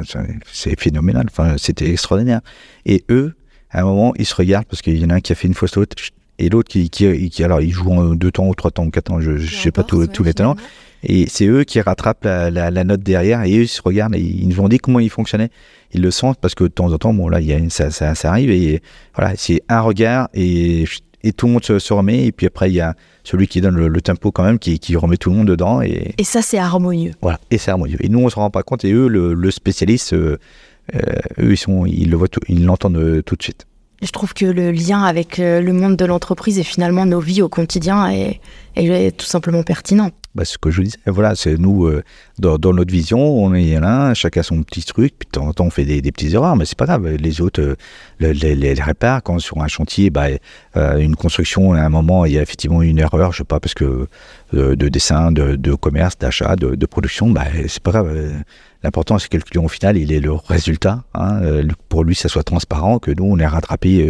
c'est 0.52 0.80
phénoménal, 0.80 1.26
enfin, 1.30 1.56
c'était 1.58 1.90
extraordinaire. 1.92 2.40
Et 2.86 3.04
eux, 3.10 3.34
à 3.70 3.82
un 3.82 3.84
moment, 3.84 4.14
ils 4.18 4.26
se 4.26 4.36
regardent 4.36 4.66
parce 4.66 4.82
qu'il 4.82 4.98
y 4.98 5.06
en 5.06 5.10
a 5.10 5.16
un 5.16 5.20
qui 5.20 5.34
a 5.34 5.36
fait 5.36 5.48
une 5.48 5.54
fausse 5.54 5.76
note 5.76 5.96
et 6.40 6.50
l'autre 6.50 6.70
qui, 6.70 6.90
qui, 6.90 7.44
alors, 7.44 7.62
ils 7.62 7.72
jouent 7.72 7.92
en 7.92 8.16
deux 8.16 8.32
temps 8.32 8.48
ou 8.48 8.56
trois 8.56 8.72
temps 8.72 8.86
ou 8.86 8.90
quatre 8.90 9.06
temps, 9.06 9.20
je 9.20 9.32
ne 9.32 9.46
sais 9.46 9.72
pas 9.72 9.84
tous 9.84 10.24
les 10.24 10.34
talents. 10.34 10.56
Et 11.04 11.28
c'est 11.28 11.46
eux 11.46 11.64
qui 11.64 11.82
rattrapent 11.82 12.24
la, 12.24 12.50
la, 12.50 12.72
la, 12.72 12.84
note 12.84 13.02
derrière 13.02 13.44
et 13.44 13.58
eux 13.58 13.64
ils 13.64 13.68
se 13.68 13.82
regardent 13.82 14.16
et 14.16 14.22
ils 14.22 14.48
nous 14.48 14.60
ont 14.62 14.70
dit 14.70 14.78
comment 14.78 15.00
ils 15.00 15.10
fonctionnaient. 15.10 15.50
Ils 15.94 16.02
le 16.02 16.12
sentent 16.12 16.40
parce 16.40 16.56
que 16.56 16.64
de 16.64 16.70
temps 16.70 16.92
en 16.92 16.98
temps, 16.98 17.14
bon 17.14 17.28
là, 17.28 17.42
il 17.42 17.48
y 17.48 17.54
a, 17.54 17.60
ça, 17.70 17.92
ça, 17.92 18.16
ça, 18.16 18.30
arrive 18.30 18.50
et 18.50 18.82
voilà, 19.16 19.34
c'est 19.36 19.62
un 19.68 19.82
regard 19.82 20.30
et, 20.34 20.86
et 21.24 21.34
tout 21.34 21.48
le 21.48 21.54
monde 21.54 21.64
se, 21.64 21.94
remet 21.94 22.26
et 22.26 22.32
puis 22.32 22.48
après 22.48 22.70
il 22.70 22.76
y 22.76 22.82
a 22.82 22.96
celui 23.24 23.48
qui 23.48 23.62
donne 23.62 23.76
le, 23.76 24.02
tempo 24.02 24.32
quand 24.32 24.44
même 24.44 24.60
qui, 24.60 24.80
qui, 24.80 24.96
remet 24.96 25.18
tout 25.18 25.30
le 25.30 25.38
monde 25.38 25.48
dedans 25.48 25.82
et, 25.82 26.14
et 26.18 26.24
ça 26.24 26.42
c'est 26.42 26.58
harmonieux. 26.58 27.12
Voilà, 27.22 27.40
et 27.52 27.58
c'est 27.58 27.72
harmonieux. 27.72 27.98
Et 28.00 28.10
nous 28.10 28.20
on 28.20 28.30
se 28.30 28.36
rend 28.36 28.50
pas 28.50 28.64
compte 28.64 28.86
et 28.86 28.92
eux 28.92 29.08
le, 29.08 29.34
le 29.34 29.52
spécialiste, 29.52 30.14
euh, 30.14 30.38
euh 30.96 31.00
eux 31.40 31.52
ils 31.52 31.58
sont, 31.58 31.86
ils 31.86 32.10
le 32.10 32.18
voient, 32.18 32.28
ils 32.48 32.66
l'entendent 32.66 32.98
euh, 32.98 33.22
tout 33.22 33.36
de 33.36 33.44
suite. 33.44 33.68
Je 34.04 34.12
trouve 34.12 34.34
que 34.34 34.46
le 34.46 34.72
lien 34.72 35.02
avec 35.04 35.40
euh, 35.40 35.62
le 35.62 35.72
monde 35.72 35.96
de 35.96 36.04
l'entreprise 36.04 36.60
et 36.60 36.64
finalement 36.64 37.06
nos 37.06 37.22
vies 37.22 37.42
au 37.42 37.48
quotidien 37.48 38.12
est, 38.12 38.42
tout 39.18 39.26
simplement 39.26 39.64
pertinent 39.64 40.12
bah, 40.36 40.46
ce 40.46 40.58
que 40.58 40.72
je 40.72 40.82
disais, 40.82 40.98
voilà, 41.06 41.36
c'est 41.36 41.60
nous, 41.60 41.86
euh, 41.86 42.04
dans, 42.40 42.58
notre 42.58 42.92
vision, 42.92 43.20
on 43.20 43.54
est 43.54 43.80
là, 43.80 44.16
chacun 44.16 44.42
son 44.42 44.64
petit 44.64 44.82
truc, 44.84 45.14
puis 45.20 45.28
de 45.28 45.32
temps 45.32 45.46
en 45.46 45.54
temps 45.54 45.66
on 45.66 45.70
fait 45.70 45.86
des, 45.86 46.02
des 46.02 46.12
petites 46.12 46.34
erreurs, 46.34 46.56
mais 46.56 46.66
c'est 46.66 46.76
pas 46.76 46.88
grave, 46.88 47.08
les 47.08 47.40
autres 47.40 47.62
euh, 47.62 47.76
les, 48.20 48.56
les, 48.56 48.74
réparent. 48.74 49.22
Quand 49.22 49.38
sur 49.38 49.62
un 49.62 49.68
chantier, 49.68 50.10
bah, 50.10 50.30
une 50.98 51.16
construction, 51.16 51.74
à 51.74 51.82
un 51.82 51.90
moment, 51.90 52.26
il 52.26 52.34
y 52.34 52.40
a 52.40 52.42
effectivement 52.42 52.82
une 52.82 52.98
erreur, 52.98 53.32
je 53.32 53.38
sais 53.38 53.44
pas, 53.44 53.60
parce 53.60 53.76
que 53.76 54.08
de 54.54 54.90
dessin, 54.90 55.32
de, 55.32 55.56
de 55.56 55.76
commerce, 55.76 56.18
d'achat, 56.18 56.56
de, 56.56 56.74
de, 56.74 56.86
production, 56.88 57.30
bah, 57.30 57.46
c'est 57.68 57.84
pas 57.84 57.92
grave. 57.92 58.10
L'important, 58.84 59.18
c'est 59.18 59.30
que 59.30 59.38
le 59.38 59.44
client 59.44 59.66
au 59.66 59.70
final, 59.70 59.98
il 59.98 60.12
ait 60.12 60.20
le 60.20 60.34
résultat. 60.34 61.04
Hein, 61.14 61.42
pour 61.90 62.04
lui, 62.04 62.16
ça 62.16 62.30
soit 62.30 62.44
transparent, 62.44 63.00
que 63.00 63.12
nous, 63.12 63.26
on 63.26 63.40
ait 63.40 63.48
rattrapé 63.48 64.06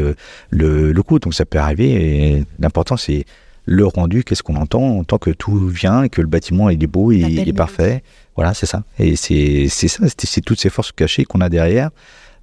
le, 0.50 0.92
le 0.92 1.04
coût. 1.04 1.20
Donc 1.20 1.34
ça 1.34 1.46
peut 1.46 1.60
arriver. 1.60 2.44
L'important, 2.60 2.98
c'est 2.98 3.26
le 3.66 3.86
rendu, 3.86 4.24
qu'est-ce 4.24 4.44
qu'on 4.44 4.56
entend 4.56 4.84
en 4.84 5.04
tant 5.04 5.18
que 5.18 5.32
tout 5.32 5.68
vient, 5.68 6.08
que 6.08 6.22
le 6.22 6.28
bâtiment 6.28 6.70
il 6.70 6.84
est 6.84 6.88
beau, 6.88 7.12
il, 7.12 7.48
est 7.48 7.54
parfait. 7.54 8.04
Voilà, 8.36 8.54
c'est 8.54 8.66
ça. 8.66 8.84
Et 9.00 9.16
c'est 9.16 9.68
ça, 9.68 10.06
c'est 10.18 10.42
toutes 10.42 10.60
ces 10.60 10.70
forces 10.70 10.92
cachées 10.92 11.24
qu'on 11.24 11.42
a 11.42 11.50
derrière 11.50 11.90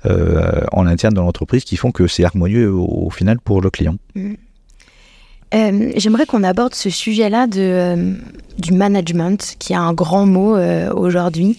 euh, 0.06 0.62
en 0.72 0.86
interne 0.86 1.14
dans 1.14 1.24
l'entreprise 1.24 1.64
qui 1.64 1.76
font 1.76 1.92
que 1.92 2.06
c'est 2.06 2.24
harmonieux 2.24 2.72
au, 2.72 3.10
final 3.10 3.38
pour 3.38 3.60
le 3.60 3.70
client. 3.70 3.96
Mm. 4.14 4.34
Euh, 5.52 5.92
j'aimerais 5.96 6.26
qu'on 6.26 6.44
aborde 6.44 6.74
ce 6.74 6.90
sujet-là 6.90 7.48
de 7.48 7.60
euh, 7.60 8.14
du 8.58 8.72
management, 8.72 9.56
qui 9.58 9.74
a 9.74 9.80
un 9.80 9.92
grand 9.92 10.24
mot 10.24 10.56
aujourd'hui. 10.94 11.58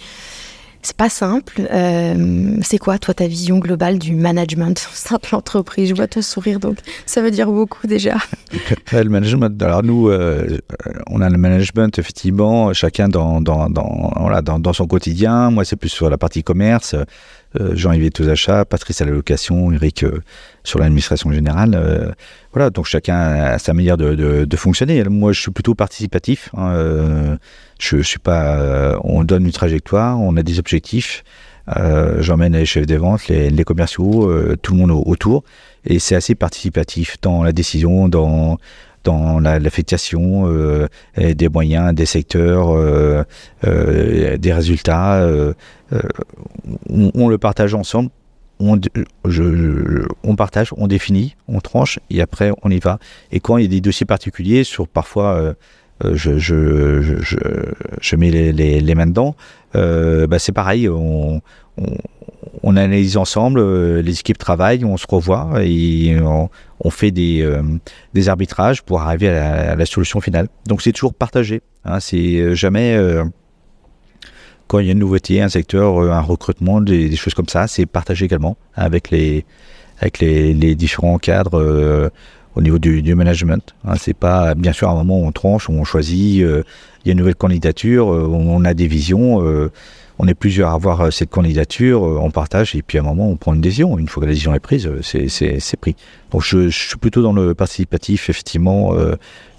C'est 0.84 0.98
pas 0.98 1.10
simple. 1.10 1.62
Euh, 1.72 2.58
c'est 2.62 2.80
quoi, 2.80 2.98
toi, 2.98 3.14
ta 3.14 3.28
vision 3.28 3.60
globale 3.60 4.00
du 4.00 4.16
management 4.16 4.72
au 4.92 4.96
sein 4.96 5.18
de 5.18 5.28
l'entreprise? 5.32 5.90
Je 5.90 5.94
vois 5.94 6.08
te 6.08 6.22
sourire, 6.22 6.60
donc 6.60 6.78
ça 7.06 7.22
veut 7.22 7.32
dire 7.32 7.48
beaucoup 7.48 7.86
déjà. 7.86 8.16
le 8.92 9.10
management, 9.10 9.62
alors 9.62 9.84
nous, 9.84 10.10
euh, 10.10 10.58
on 11.08 11.22
a 11.22 11.30
le 11.30 11.38
management, 11.38 12.00
effectivement, 12.00 12.74
chacun 12.74 13.10
dans, 13.10 13.42
dans, 13.42 13.70
dans, 13.70 14.12
voilà, 14.20 14.42
dans, 14.42 14.60
dans 14.60 14.74
son 14.74 14.88
quotidien. 14.88 15.52
Moi, 15.52 15.66
c'est 15.66 15.76
plus 15.76 15.90
sur 15.90 16.10
la 16.10 16.18
partie 16.18 16.44
commerce. 16.44 16.96
Euh, 17.60 17.76
Jean-Yves 17.76 18.30
achats, 18.30 18.64
Patrice 18.64 19.02
à 19.02 19.06
la 19.06 19.12
location, 19.12 19.72
Eric 19.72 20.04
euh, 20.04 20.22
sur 20.64 20.80
l'administration 20.80 21.32
générale. 21.32 21.74
Euh, 21.76 22.12
voilà, 22.54 22.70
donc 22.70 22.86
chacun 22.86 23.18
a 23.18 23.60
sa 23.60 23.74
manière 23.74 23.98
de, 23.98 24.48
fonctionner. 24.56 25.04
Moi, 25.04 25.34
je 25.34 25.42
suis 25.42 25.52
plutôt 25.52 25.76
participatif. 25.76 26.50
Hein, 26.56 27.38
je, 27.80 28.02
suis 28.02 28.20
pas. 28.20 29.00
on 29.04 29.24
donne 29.24 29.46
une 29.46 29.52
trajectoire, 29.52 30.20
on 30.20 30.36
a 30.38 30.44
des 30.44 30.60
objectifs. 30.60 31.24
J'emmène 32.20 32.54
les 32.54 32.66
chefs 32.66 32.86
des 32.86 32.98
ventes, 32.98 33.28
les 33.30 33.64
commerciaux, 33.64 34.30
tout 34.58 34.74
le 34.74 34.80
monde 34.80 34.92
autour, 34.92 35.46
et 35.86 36.00
c'est 36.00 36.16
assez 36.16 36.36
participatif 36.36 37.16
dans 37.22 37.42
la 37.42 37.54
décision, 37.54 38.10
dans 38.10 38.58
dans 39.04 39.40
l'affectation 39.40 40.44
euh, 40.48 40.88
des 41.18 41.50
moyens, 41.50 41.94
des 41.94 42.06
secteurs, 42.06 42.70
euh, 42.72 43.24
euh, 43.66 44.38
des 44.38 44.54
résultats. 44.54 45.28
On, 46.90 47.28
le 47.28 47.38
partage 47.38 47.74
ensemble. 47.74 48.10
On, 48.60 48.78
partage, 50.36 50.72
on 50.78 50.88
définit, 50.88 51.36
on 51.48 51.62
tranche 51.62 52.00
et 52.12 52.22
après 52.22 52.52
on 52.62 52.70
y 52.70 52.78
va. 52.78 53.00
Et 53.32 53.40
quand 53.40 53.58
il 53.58 53.64
y 53.64 53.66
a 53.66 53.70
des 53.70 53.82
dossiers 53.82 54.06
particuliers 54.06 54.64
sur 54.64 54.88
parfois 54.88 55.56
je, 56.04 56.38
je, 56.38 57.02
je, 57.02 57.36
je, 58.00 58.16
mets 58.16 58.30
les, 58.30 58.96
mains 58.96 59.08
dedans. 59.08 59.36
bah, 59.74 60.38
c'est 60.38 60.52
pareil, 60.52 60.88
on, 60.88 61.42
on, 62.64 62.76
analyse 62.76 63.18
ensemble, 63.18 63.62
les 64.00 64.20
équipes 64.20 64.38
travaillent, 64.38 64.86
on 64.86 64.98
se 64.98 65.06
revoit 65.08 65.64
et 65.64 66.18
on, 66.20 66.90
fait 66.90 67.12
des, 67.12 67.48
des 68.14 68.30
arbitrages 68.30 68.82
pour 68.82 69.02
arriver 69.02 69.30
à 69.30 69.76
la, 69.76 69.86
solution 69.86 70.22
finale. 70.22 70.48
Donc 70.68 70.82
c'est 70.82 70.92
toujours 70.92 71.14
partagé. 71.14 71.62
Hein, 71.86 72.00
c'est 72.00 72.56
jamais 72.56 72.98
quand 74.68 74.80
il 74.80 74.86
y 74.86 74.90
a 74.90 74.94
une 74.94 75.00
nouveauté, 75.00 75.42
un 75.42 75.50
secteur, 75.50 76.00
un 76.00 76.22
recrutement, 76.22 76.82
des, 76.82 77.16
choses 77.16 77.34
comme 77.34 77.50
ça, 77.50 77.68
c'est 77.68 77.86
partagé 77.86 78.26
également 78.26 78.58
avec 78.76 79.12
les 79.12 79.46
différents 80.76 81.18
cadres 81.18 82.12
au 82.56 82.62
niveau 82.62 82.80
du, 82.80 83.16
management. 83.16 83.76
Hein, 83.86 83.96
c'est 83.98 84.14
pas 84.16 84.56
bien 84.56 84.74
sûr 84.74 84.90
à 84.90 84.92
un 84.92 84.96
moment 84.96 85.20
on 85.20 85.32
tranche, 85.32 85.70
on 85.70 85.84
choisit, 85.84 86.42
euh, 86.44 86.64
il 87.04 87.08
y 87.08 87.12
a 87.12 87.14
une 87.14 87.20
nouvelle 87.20 87.36
candidature, 87.36 88.12
euh, 88.14 88.28
on 88.28 88.66
a 88.66 88.74
des 88.74 88.88
visions, 88.88 89.46
euh, 89.46 89.72
on 90.20 90.28
est 90.28 90.34
plusieurs 90.34 90.70
à 90.70 90.74
avoir 90.74 91.12
cette 91.12 91.30
candidature, 91.30 92.02
on 92.02 92.32
partage 92.32 92.76
et 92.76 92.82
puis 92.82 92.98
à 92.98 93.02
un 93.02 93.06
moment 93.06 93.30
on 93.30 93.38
prend 93.38 93.54
une 93.54 93.62
décision. 93.62 93.98
Une 93.98 94.08
fois 94.08 94.22
que 94.22 94.26
la 94.26 94.34
décision 94.34 94.54
est 94.54 94.60
prise, 94.60 94.90
c'est 95.02 95.78
pris. 95.80 95.96
Donc 96.32 96.44
je, 96.44 96.70
je, 96.70 96.88
suis 96.90 96.98
plutôt 96.98 97.22
dans 97.22 97.34
le 97.34 97.54
participatif 97.56 98.30
effectivement 98.30 98.96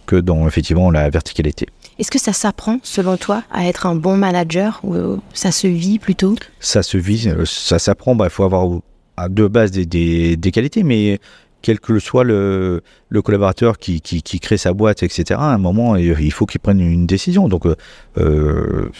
que 0.06 0.16
dans 0.16 0.46
effectivement 0.46 0.90
la 0.90 1.10
verticalité. 1.10 1.66
Est-ce 1.98 2.10
que 2.10 2.18
ça 2.18 2.32
s'apprend, 2.32 2.78
selon 2.82 3.16
toi, 3.16 3.42
à 3.52 3.66
être 3.66 3.86
un 3.86 3.94
bon 3.94 4.16
manager 4.16 4.80
ou 4.82 5.18
ça 5.34 5.52
se 5.52 5.66
vit 5.66 5.98
plutôt? 5.98 6.34
Ça 6.58 6.82
se 6.82 6.96
vit, 6.96 7.28
ça 7.44 7.78
s'apprend. 7.78 8.14
Bah, 8.14 8.26
il 8.26 8.30
faut 8.30 8.44
avoir 8.44 8.80
à 9.16 9.28
deux 9.28 9.48
bases 9.48 9.70
des, 9.70 9.86
des, 9.86 10.36
des, 10.36 10.50
qualités, 10.50 10.82
mais 10.82 11.20
quel 11.60 11.78
que 11.80 11.98
soit 11.98 12.24
le, 12.24 12.82
le 13.08 13.22
collaborateur 13.22 13.78
qui, 13.78 14.00
qui, 14.00 14.22
qui, 14.22 14.40
crée 14.40 14.56
sa 14.56 14.72
boîte, 14.72 15.02
etc., 15.02 15.38
à 15.38 15.52
un 15.52 15.58
moment, 15.58 15.96
il 15.96 16.32
faut 16.32 16.46
qu'il 16.46 16.60
prenne 16.60 16.80
une 16.80 17.06
décision. 17.06 17.48
Donc, 17.48 17.66
euh, 17.66 18.90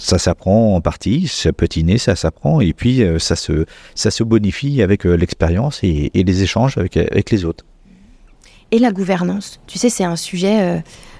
ça 0.00 0.18
s'apprend 0.18 0.74
en 0.74 0.80
partie, 0.80 1.28
ça 1.28 1.52
peut 1.52 1.68
inné, 1.76 1.98
ça 1.98 2.16
s'apprend, 2.16 2.60
et 2.60 2.72
puis 2.72 3.02
euh, 3.02 3.18
ça, 3.18 3.36
se, 3.36 3.66
ça 3.94 4.10
se 4.10 4.24
bonifie 4.24 4.82
avec 4.82 5.06
euh, 5.06 5.14
l'expérience 5.14 5.80
et, 5.82 6.10
les 6.14 6.42
échanges 6.42 6.78
avec, 6.78 6.96
avec 6.96 7.30
les 7.30 7.44
autres. 7.44 7.64
Et 8.72 8.78
la 8.78 8.92
gouvernance, 8.92 9.60
tu 9.66 9.78
sais, 9.78 9.90
c'est 9.90 10.04
un 10.04 10.16
sujet 10.16 10.62
euh, 10.62 10.78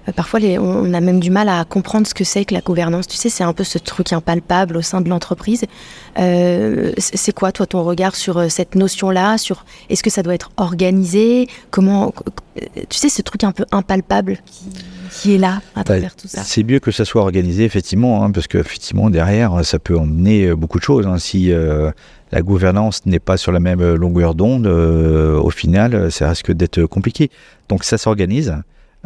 euh, 0.09 0.13
parfois, 0.13 0.41
on 0.59 0.95
a 0.95 1.01
même 1.01 1.21
du 1.21 1.31
mal 1.31 1.49
à 1.49 1.65
comprendre 1.65 2.07
ce 2.07 2.15
que 2.15 2.25
c'est 2.25 2.45
que 2.45 2.55
la 2.55 2.61
gouvernance. 2.61 3.07
Tu 3.07 3.17
sais, 3.17 3.29
c'est 3.29 3.45
un 3.45 3.53
peu 3.53 3.65
ce 3.65 3.79
truc 3.79 4.13
impalpable 4.13 4.77
au 4.77 4.83
sein 4.83 5.01
de 5.01 5.09
l'entreprise. 5.09 5.65
Euh, 6.19 6.93
c'est 6.99 7.35
quoi, 7.35 7.53
toi, 7.53 7.67
ton 7.67 7.85
regard 7.85 8.17
sur 8.17 8.39
euh, 8.39 8.49
cette 8.49 8.75
notion-là 8.75 9.39
Sur 9.39 9.65
est-ce 9.89 10.03
que 10.03 10.11
ça 10.11 10.23
doit 10.23 10.35
être 10.35 10.51
organisé? 10.57 11.49
Comment 11.71 12.13
Tu 12.89 12.99
sais, 12.99 13.09
ce 13.09 13.23
truc 13.23 13.45
un 13.45 13.53
peu 13.53 13.65
impalpable 13.73 14.39
qui 15.21 15.35
est 15.35 15.39
là 15.39 15.61
à 15.75 15.85
travers 15.85 16.11
bah, 16.11 16.15
tout 16.21 16.29
ça. 16.29 16.43
C'est 16.45 16.63
mieux 16.63 16.81
que 16.81 16.91
ça 16.91 17.05
soit 17.05 17.23
organisé, 17.23 17.65
effectivement, 17.65 18.25
hein, 18.25 18.31
parce 18.31 18.47
que 18.47 18.59
effectivement 18.59 19.11
derrière, 19.11 19.65
ça 19.65 19.79
peut 19.79 19.99
emmener 19.99 20.55
beaucoup 20.55 20.79
de 20.79 20.85
choses. 20.85 21.07
Hein, 21.07 21.19
si 21.19 21.53
euh, 21.53 21.91
la 22.33 22.43
gouvernance 22.43 23.05
n'est 23.07 23.19
pas 23.19 23.37
sur 23.37 23.53
la 23.53 23.61
même 23.61 23.95
longueur 23.95 24.35
d'onde, 24.35 24.67
euh, 24.67 25.39
au 25.39 25.51
final, 25.51 26.11
ça 26.11 26.29
risque 26.29 26.53
d'être 26.53 26.85
compliqué. 26.87 27.31
Donc 27.69 27.85
ça 27.85 27.99
s'organise. 27.99 28.55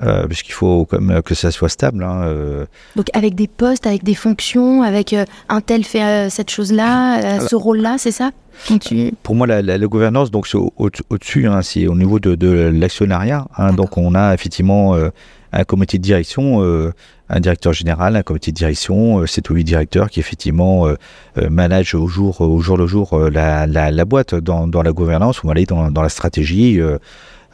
Euh, 0.02 0.26
puisqu'il 0.26 0.54
faut 0.54 0.86
comme 0.86 1.22
que 1.22 1.36
ça 1.36 1.52
soit 1.52 1.68
stable. 1.68 2.02
Hein, 2.02 2.22
euh. 2.24 2.66
Donc 2.96 3.06
avec 3.12 3.36
des 3.36 3.46
postes, 3.46 3.86
avec 3.86 4.02
des 4.02 4.16
fonctions, 4.16 4.82
avec 4.82 5.12
euh, 5.12 5.24
un 5.48 5.60
tel 5.60 5.84
fait 5.84 6.02
euh, 6.02 6.30
cette 6.30 6.50
chose-là, 6.50 7.38
ce 7.46 7.54
rôle-là, 7.54 7.94
c'est 7.96 8.10
ça 8.10 8.32
tu... 8.80 9.12
Pour 9.22 9.36
moi, 9.36 9.46
la, 9.46 9.62
la, 9.62 9.78
la 9.78 9.86
gouvernance, 9.86 10.32
donc 10.32 10.48
c'est 10.48 10.58
au-dessus, 10.58 11.46
au 11.46 11.52
hein, 11.52 11.62
c'est 11.62 11.86
au 11.86 11.94
niveau 11.94 12.18
de, 12.18 12.34
de 12.34 12.72
l'actionnariat. 12.74 13.46
Hein, 13.56 13.72
donc 13.72 13.96
on 13.96 14.16
a 14.16 14.34
effectivement 14.34 14.96
un 15.56 15.64
comité 15.64 15.98
de 15.98 16.02
direction, 16.02 16.62
un 17.28 17.40
directeur 17.40 17.72
général, 17.72 18.16
un 18.16 18.22
comité 18.22 18.50
de 18.50 18.56
direction, 18.56 19.26
c'est 19.26 19.40
tous 19.40 19.54
les 19.54 19.64
directeurs 19.64 20.10
qui 20.10 20.20
effectivement 20.20 20.88
managent 21.36 21.94
au 21.94 22.06
jour, 22.08 22.40
au 22.40 22.60
jour 22.60 22.76
le 22.76 22.86
jour 22.86 23.18
la, 23.30 23.66
la, 23.66 24.04
boîte 24.04 24.34
dans, 24.34 24.66
dans 24.66 24.82
la 24.82 24.92
gouvernance, 24.92 25.44
va 25.44 25.52
aller 25.52 25.64
dans, 25.64 25.90
dans 25.90 26.02
la 26.02 26.08
stratégie 26.08 26.80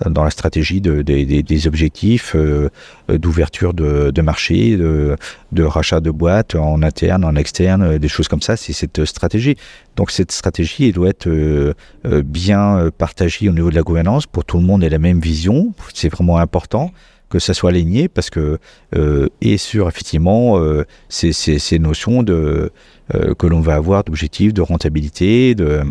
dans 0.09 0.25
la 0.25 0.31
stratégie 0.31 0.81
de, 0.81 1.03
de, 1.03 1.25
de, 1.25 1.41
des 1.41 1.67
objectifs 1.67 2.35
euh, 2.35 2.71
d'ouverture 3.09 3.75
de, 3.75 4.23
marché, 4.23 4.77
de, 4.77 5.17
rachat 5.63 6.01
de 6.01 6.11
boîtes 6.11 6.55
en 6.55 6.83
interne, 6.83 7.25
en 7.25 7.35
externe, 7.37 7.99
des 7.99 8.09
choses 8.09 8.29
comme 8.29 8.41
ça. 8.41 8.57
C'est 8.57 8.73
cette 8.73 9.05
stratégie. 9.05 9.57
Donc 9.97 10.11
cette 10.11 10.33
stratégie 10.33 10.89
elle 10.89 10.93
doit 10.93 11.09
être 11.09 11.29
euh, 11.29 11.75
euh 12.07 12.23
bien 12.23 12.91
partagée 12.97 13.49
au 13.49 13.53
niveau 13.53 13.71
de 13.71 13.75
la 13.75 13.83
gouvernance 13.83 14.27
pour 14.27 14.45
tout 14.45 14.59
le 14.59 14.65
monde 14.65 14.83
ait 14.83 14.89
la 14.89 14.99
même 14.99 15.21
vision. 15.21 15.73
C'est 15.93 16.09
vraiment 16.09 16.39
important 16.39 16.93
que 17.31 17.39
ça 17.39 17.55
soit 17.55 17.71
aligné 17.71 18.09
parce 18.09 18.29
que 18.29 18.59
euh, 18.95 19.29
et 19.41 19.57
sur 19.57 19.89
effectivement 19.89 20.59
euh, 20.59 20.85
ces, 21.09 21.33
ces, 21.33 21.79
notions 21.79 22.23
de 22.23 22.73
euh, 23.15 23.35
que 23.35 23.47
l'on 23.47 23.61
va 23.61 23.77
avoir 23.77 24.05
d'objectifs, 24.05 24.53
de 24.53 24.61
rentabilité, 24.61 25.55
de 25.55 25.83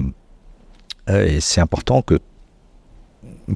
c'est 1.40 1.60
important 1.60 2.04
que 2.04 2.20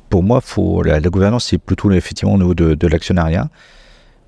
pour 0.10 0.24
moi, 0.24 0.42
faut, 0.42 0.82
la, 0.82 1.00
gouvernance, 1.00 1.46
c'est 1.46 1.60
plutôt 1.60 1.92
effectivement 1.92 2.34
au 2.34 2.38
niveau 2.40 2.56
de, 2.56 2.74
de 2.74 2.88
l'actionnariat. 2.88 3.52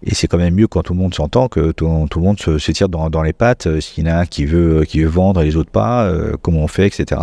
Et 0.04 0.14
c'est 0.14 0.28
quand 0.28 0.38
même 0.38 0.54
mieux 0.54 0.68
quand 0.68 0.84
tout 0.84 0.94
le 0.94 1.00
monde 1.00 1.16
s'entend 1.16 1.48
que 1.48 1.72
tout, 1.72 2.08
tout, 2.12 2.20
le 2.20 2.24
monde 2.24 2.40
se, 2.40 2.72
tire 2.72 2.88
dans, 2.88 3.10
dans, 3.10 3.24
les 3.24 3.34
pattes. 3.34 3.80
S'il 3.80 4.06
y 4.06 4.08
en 4.08 4.14
a 4.14 4.18
un 4.20 4.26
qui 4.28 4.46
veut, 4.46 4.84
qui 4.84 5.02
veut 5.02 5.10
vendre 5.10 5.42
et 5.42 5.46
les 5.46 5.56
autres 5.56 5.72
pas, 5.72 6.08
comment 6.44 6.60
on 6.60 6.68
fait, 6.68 6.86
etc. 6.86 7.20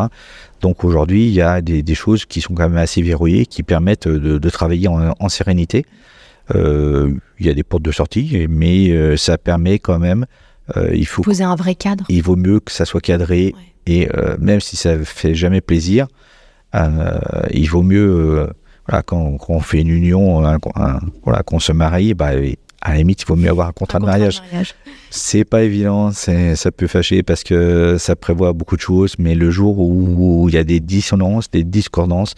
Donc 0.61 0.83
aujourd'hui, 0.83 1.29
il 1.29 1.33
y 1.33 1.41
a 1.41 1.61
des, 1.61 1.85
des, 1.85 1.95
choses 1.95 2.27
qui 2.27 2.41
sont 2.41 2.55
quand 2.55 2.69
même 2.69 2.79
assez 2.79 3.01
verrouillées, 3.01 3.47
qui 3.47 3.63
permettent 3.63 4.09
de, 4.09 4.39
de 4.39 4.51
travailler 4.51 4.89
en, 4.89 5.15
en 5.17 5.29
sérénité. 5.29 5.87
Euh, 6.55 7.15
il 7.39 7.47
y 7.47 7.51
a 7.51 7.55
des 7.55 7.63
portes 7.63 7.83
de 7.83 7.93
sortie, 7.93 8.47
mais 8.49 8.91
euh, 8.91 9.17
ça 9.17 9.39
permet 9.39 9.79
quand 9.79 9.99
même. 9.99 10.27
Euh, 10.77 10.91
il 10.95 11.07
faut 11.07 11.23
poser 11.23 11.45
un 11.45 11.57
vrai 11.57 11.75
cadre. 11.75 12.05
Il 12.09 12.23
vaut 12.23 12.37
mieux 12.37 12.61
que 12.61 12.73
ça 12.73 12.85
soit 12.85 13.01
cadré 13.01 13.55
ouais. 13.55 13.63
et 13.87 14.09
même 14.39 14.61
si 14.61 14.77
ça 14.77 14.99
fait 14.99 15.35
jamais 15.35 15.61
plaisir, 15.61 16.07
il 16.75 17.69
vaut 17.69 17.83
mieux, 17.83 18.49
voilà, 18.89 19.03
quand, 19.03 19.37
quand, 19.39 19.55
on 19.55 19.61
fait 19.61 19.81
une 19.81 19.91
union, 19.91 20.45
un, 20.47 20.59
un, 20.77 21.01
voilà, 21.25 21.43
qu'on 21.43 21.59
se 21.59 21.73
marie, 21.73 22.15
bah, 22.15 22.31
à 22.81 22.93
la 22.93 22.99
limite, 22.99 23.23
il 23.23 23.27
vaut 23.27 23.37
mieux 23.37 23.51
avoir 23.51 23.69
un 23.69 23.73
contrat, 23.73 23.99
un 23.99 24.01
de, 24.01 24.07
mariage. 24.07 24.37
de 24.39 24.43
mariage. 24.47 24.75
C'est 25.11 25.45
pas 25.45 25.63
évident, 25.63 26.13
ça 26.13 26.71
peut 26.71 26.87
fâcher 26.87 27.23
parce 27.23 27.45
que 27.45 27.97
ça 27.99 28.17
prévoit 28.17 28.53
beaucoup 28.53 28.77
de 28.77 28.81
choses, 28.81 29.17
mais 29.19 29.35
le 29.35 29.51
jour 29.51 29.79
où 29.79 30.49
il 30.49 30.55
y 30.55 30.59
a 30.59 30.65
des 30.65 30.81
dissonances, 30.81 31.51
des 31.51 31.65
discordances, 31.65 32.35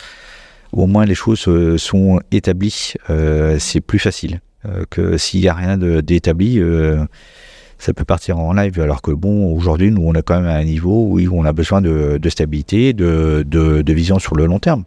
au 0.77 0.87
moins 0.87 1.05
les 1.05 1.15
choses 1.15 1.47
euh, 1.49 1.79
sont 1.79 2.21
établies, 2.31 2.95
euh, 3.11 3.57
c'est 3.59 3.81
plus 3.81 3.99
facile 3.99 4.41
euh, 4.67 4.85
que 4.91 5.17
s'il 5.17 5.41
n'y 5.41 5.49
a 5.49 5.55
rien 5.55 5.77
d'établi. 5.79 6.61
Ça 7.77 7.93
peut 7.93 8.05
partir 8.05 8.39
en 8.39 8.53
live, 8.55 8.81
alors 8.81 9.03
que 9.03 9.11
bon, 9.11 9.53
aujourd'hui, 9.53 9.91
nous, 9.91 10.03
on 10.03 10.15
a 10.15 10.23
quand 10.23 10.41
même 10.41 10.49
un 10.49 10.65
niveau 10.65 11.09
où 11.11 11.19
on 11.33 11.45
a 11.45 11.53
besoin 11.53 11.83
de, 11.83 12.19
de 12.19 12.29
stabilité, 12.31 12.93
de, 12.93 13.45
de, 13.47 13.83
de, 13.83 13.93
vision 13.93 14.19
sur 14.19 14.37
le 14.37 14.47
long 14.47 14.59
terme. 14.59 14.85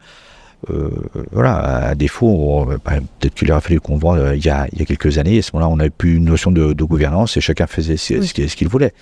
Euh, 0.72 0.90
voilà, 1.32 1.58
à 1.58 1.96
défaut, 1.96 2.66
bah, 2.84 2.94
peut-être 3.20 3.36
qu'il 3.36 3.52
aurait 3.52 3.62
fallu 3.62 3.80
qu'on 3.80 4.00
euh, 4.16 4.36
il, 4.36 4.44
y 4.44 4.50
a, 4.50 4.68
il 4.72 4.80
y 4.80 4.82
a 4.82 4.86
quelques 4.86 5.18
années, 5.20 5.38
à 5.38 5.42
ce 5.42 5.52
moment-là, 5.54 5.72
on 5.72 5.76
n'avait 5.78 5.92
plus 5.92 6.16
une 6.16 6.26
notion 6.26 6.50
de, 6.50 6.74
de, 6.74 6.84
gouvernance 6.84 7.38
et 7.38 7.42
chacun 7.42 7.68
faisait 7.68 7.98
ce, 7.98 8.16
oui. 8.16 8.28
ce 8.28 8.56
qu'il 8.56 8.68
voulait. 8.68 8.94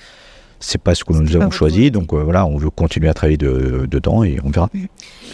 C'est 0.60 0.82
pas 0.82 0.96
ce 0.96 1.04
que 1.04 1.14
nous 1.14 1.36
avons 1.36 1.52
choisi, 1.52 1.92
donc 1.92 2.14
euh, 2.14 2.24
voilà, 2.24 2.46
on 2.46 2.58
veut 2.58 2.70
continuer 2.70 3.10
à 3.10 3.14
travailler 3.14 3.38
de, 3.38 3.86
dedans 3.90 4.24
et 4.24 4.40
on 4.44 4.50
verra. 4.50 4.70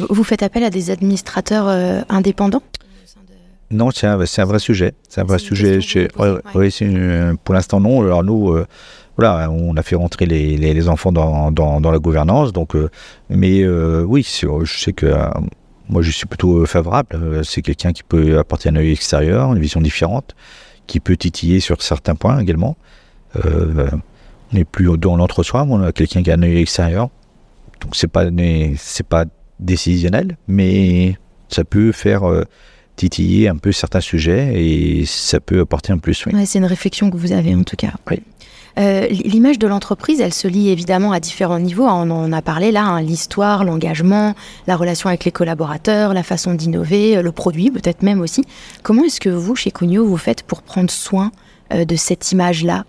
Vous 0.10 0.24
faites 0.24 0.44
appel 0.44 0.64
à 0.64 0.70
des 0.70 0.90
administrateurs 0.90 1.68
euh, 1.68 2.02
indépendants? 2.10 2.64
Non, 3.72 3.90
c'est 3.92 4.08
un, 4.08 4.20
un, 4.20 4.46
vrai 4.46 4.60
sujet. 4.60 4.94
C'est 5.08 5.22
un 5.22 5.24
vrai 5.24 5.40
sujet. 5.40 5.80
Chez, 5.80 6.10
ouais, 6.18 6.32
ouais. 6.56 6.72
Ouais, 6.72 7.34
pour 7.44 7.56
l'instant, 7.56 7.80
non. 7.80 8.02
Alors 8.02 8.24
nous, 8.24 8.52
euh, 8.52 8.68
voilà, 9.18 9.50
on 9.50 9.76
a 9.78 9.84
fait 9.84 9.96
rentrer 9.96 10.26
les, 10.26 10.58
les, 10.58 10.74
les 10.74 10.90
enfants 10.90 11.12
dans, 11.12 11.52
dans, 11.52 11.80
dans, 11.80 11.92
la 11.92 12.00
gouvernance. 12.00 12.52
Donc, 12.52 12.76
euh, 12.76 12.90
mais 13.30 13.62
euh, 13.62 14.04
oui, 14.04 14.24
je 14.24 14.78
sais 14.78 14.94
que 14.94 15.06
euh, 15.06 15.30
moi, 15.90 16.02
je 16.02 16.12
suis 16.12 16.26
plutôt 16.26 16.66
favorable. 16.66 17.10
Euh, 17.16 17.44
c'est 17.44 17.62
quelqu'un 17.62 17.94
qui 17.94 18.04
peut 18.04 18.40
apporter 18.40 18.70
un 18.70 18.76
œil 18.76 18.92
extérieur, 18.92 19.54
une 19.54 19.60
vision 19.60 19.82
différente, 19.82 20.36
qui 20.88 21.00
peut 21.00 21.16
titiller 21.16 21.60
sur 21.60 21.82
certains 21.82 22.16
points 22.16 22.40
également. 22.40 22.76
Euh, 23.46 23.88
on 24.52 24.56
n'est 24.56 24.66
plus 24.66 24.98
dans 24.98 25.16
l'entre-soi, 25.16 25.66
on 25.70 25.82
a 25.82 25.92
quelqu'un 25.92 26.24
qui 26.24 26.32
a 26.32 26.36
un 26.36 26.44
œil 26.44 26.60
extérieur. 26.60 27.10
Donc, 27.82 27.96
c'est 27.96 28.08
pas, 28.08 28.26
c'est 28.78 29.06
pas 29.06 29.26
décisionnel, 29.60 30.38
mais 30.48 31.18
ça 31.50 31.64
peut 31.64 31.92
faire 31.92 32.24
titiller 32.96 33.48
un 33.48 33.58
peu 33.58 33.72
certains 33.72 34.02
sujets 34.02 34.52
et 34.54 35.06
ça 35.06 35.40
peut 35.40 35.62
apporter 35.62 35.92
un 35.92 35.98
plus. 35.98 36.26
Oui. 36.26 36.34
Ouais, 36.34 36.46
c'est 36.46 36.60
une 36.60 36.66
réflexion 36.66 37.10
que 37.10 37.18
vous 37.18 37.32
avez 37.32 37.56
en 37.56 37.64
tout 37.64 37.76
cas. 37.76 37.94
Oui. 38.10 38.22
Euh, 38.80 39.08
L'image 39.08 39.60
de 39.60 39.68
l'entreprise, 39.68 40.22
elle 40.22 40.34
se 40.34 40.48
lie 40.48 40.70
évidemment 40.70 41.12
à 41.12 41.20
différents 41.20 41.60
niveaux. 41.60 41.86
On 41.86 42.10
en 42.10 42.32
a 42.32 42.42
parlé 42.42 42.72
là, 42.72 42.84
hein, 42.84 43.02
l'histoire, 43.02 43.64
l'engagement, 43.64 44.34
la 44.68 44.76
relation 44.78 45.10
avec 45.10 45.26
les 45.26 45.32
collaborateurs, 45.32 46.14
la 46.14 46.24
façon 46.24 46.54
d'innover, 46.54 47.18
euh, 47.18 47.22
le 47.22 47.32
produit 47.32 47.70
peut-être 47.72 48.02
même 48.02 48.22
aussi. 48.22 48.46
Comment 48.84 49.04
est-ce 49.04 49.20
que 49.20 49.30
vous, 49.30 49.56
chez 49.56 49.72
Cugno, 49.72 50.06
vous 50.06 50.18
faites 50.18 50.44
pour 50.44 50.62
prendre 50.62 50.90
soin 50.90 51.32
euh, 51.74 51.86
de 51.86 51.96
cette 51.96 52.32
image-là? 52.32 52.86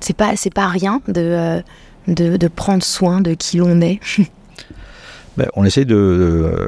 C'est 0.00 0.16
pas, 0.16 0.36
c'est 0.36 0.52
pas 0.52 0.68
rien 0.68 1.00
de, 1.08 1.20
euh, 1.20 1.60
de, 2.06 2.36
de, 2.36 2.48
prendre 2.48 2.82
soin 2.82 3.20
de 3.20 3.34
qui 3.34 3.58
l'on 3.58 3.80
est. 3.80 4.00
ben, 5.36 5.48
on 5.54 5.64
essaie 5.64 5.84
de 5.84 6.66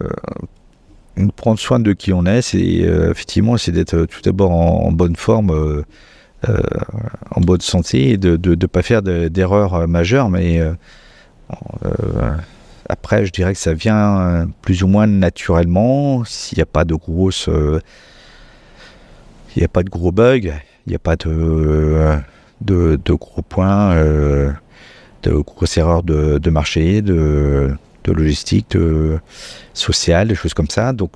prendre 1.36 1.58
soin 1.58 1.80
de 1.80 1.92
qui 1.92 2.12
on 2.12 2.24
est, 2.24 2.42
c'est 2.42 2.58
effectivement 2.58 3.56
c'est 3.56 3.72
d'être 3.72 4.06
tout 4.06 4.20
d'abord 4.22 4.52
en, 4.52 4.90
bonne 4.90 5.16
forme, 5.16 5.84
en 6.46 7.40
bonne 7.40 7.60
santé, 7.60 8.10
et 8.10 8.16
de 8.16 8.38
ne 8.42 8.66
pas 8.66 8.82
faire 8.82 9.02
d'erreurs 9.02 9.86
majeures, 9.86 10.30
mais 10.30 10.62
après, 12.88 13.26
je 13.26 13.32
dirais 13.32 13.52
que 13.52 13.58
ça 13.58 13.74
vient 13.74 14.48
plus 14.62 14.82
ou 14.82 14.88
moins 14.88 15.06
naturellement, 15.06 16.24
s'il 16.24 16.56
n'y 16.58 16.62
a 16.62 16.66
pas 16.66 16.84
de 16.84 16.94
grosses, 16.94 17.50
il 19.56 19.58
n'y 19.58 19.64
a 19.64 19.68
pas 19.68 19.82
de 19.82 19.90
gros 19.90 20.12
bugs, 20.12 20.38
il 20.86 20.90
n'y 20.90 20.94
a 20.94 20.98
pas 20.98 21.16
de, 21.16 22.18
de, 22.60 22.98
gros 23.08 23.42
points, 23.42 23.94
de 25.22 25.32
grosses 25.32 25.76
erreurs 25.78 26.02
de, 26.02 26.50
marché, 26.50 27.02
de, 27.02 27.76
logistique, 28.06 28.70
de 28.70 29.18
social, 29.74 30.28
des 30.28 30.34
choses 30.34 30.54
comme 30.54 30.68
ça. 30.68 30.92
Donc 30.92 31.12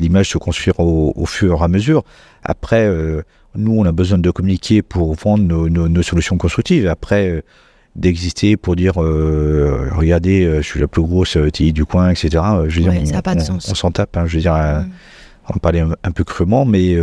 l'image 0.00 0.30
se 0.30 0.38
construit 0.38 0.72
au, 0.78 1.26
fur 1.26 1.60
et 1.60 1.64
à 1.64 1.68
mesure. 1.68 2.04
Après, 2.44 2.86
euh, 2.86 3.22
nous, 3.56 3.72
on 3.76 3.84
a 3.84 3.92
besoin 3.92 4.18
de 4.18 4.30
communiquer 4.30 4.82
pour 4.82 5.14
vendre 5.14 5.68
nos, 5.68 6.02
solutions 6.02 6.36
constructives. 6.36 6.86
Après, 6.86 7.28
euh, 7.28 7.42
d'exister 7.96 8.58
pour 8.58 8.76
dire 8.76 9.02
euh, 9.02 9.88
regardez, 9.94 10.44
je 10.58 10.62
suis 10.62 10.80
la 10.80 10.86
plus 10.86 11.00
grosse 11.00 11.38
TI 11.52 11.72
du 11.72 11.86
coin, 11.86 12.10
etc. 12.10 12.28
Je 12.68 12.80
veux 12.80 12.90
dire, 12.90 13.22
de. 13.22 13.52
On, 13.52 13.74
s'en 13.74 13.90
tape. 13.90 14.16
Hein, 14.18 14.26
je 14.26 14.36
veux 14.36 14.42
dire, 14.42 14.54
mm. 14.54 14.90
on 15.54 15.58
parlait 15.58 15.80
un, 15.80 16.10
peu 16.12 16.22
crûment, 16.22 16.66
mais 16.66 16.94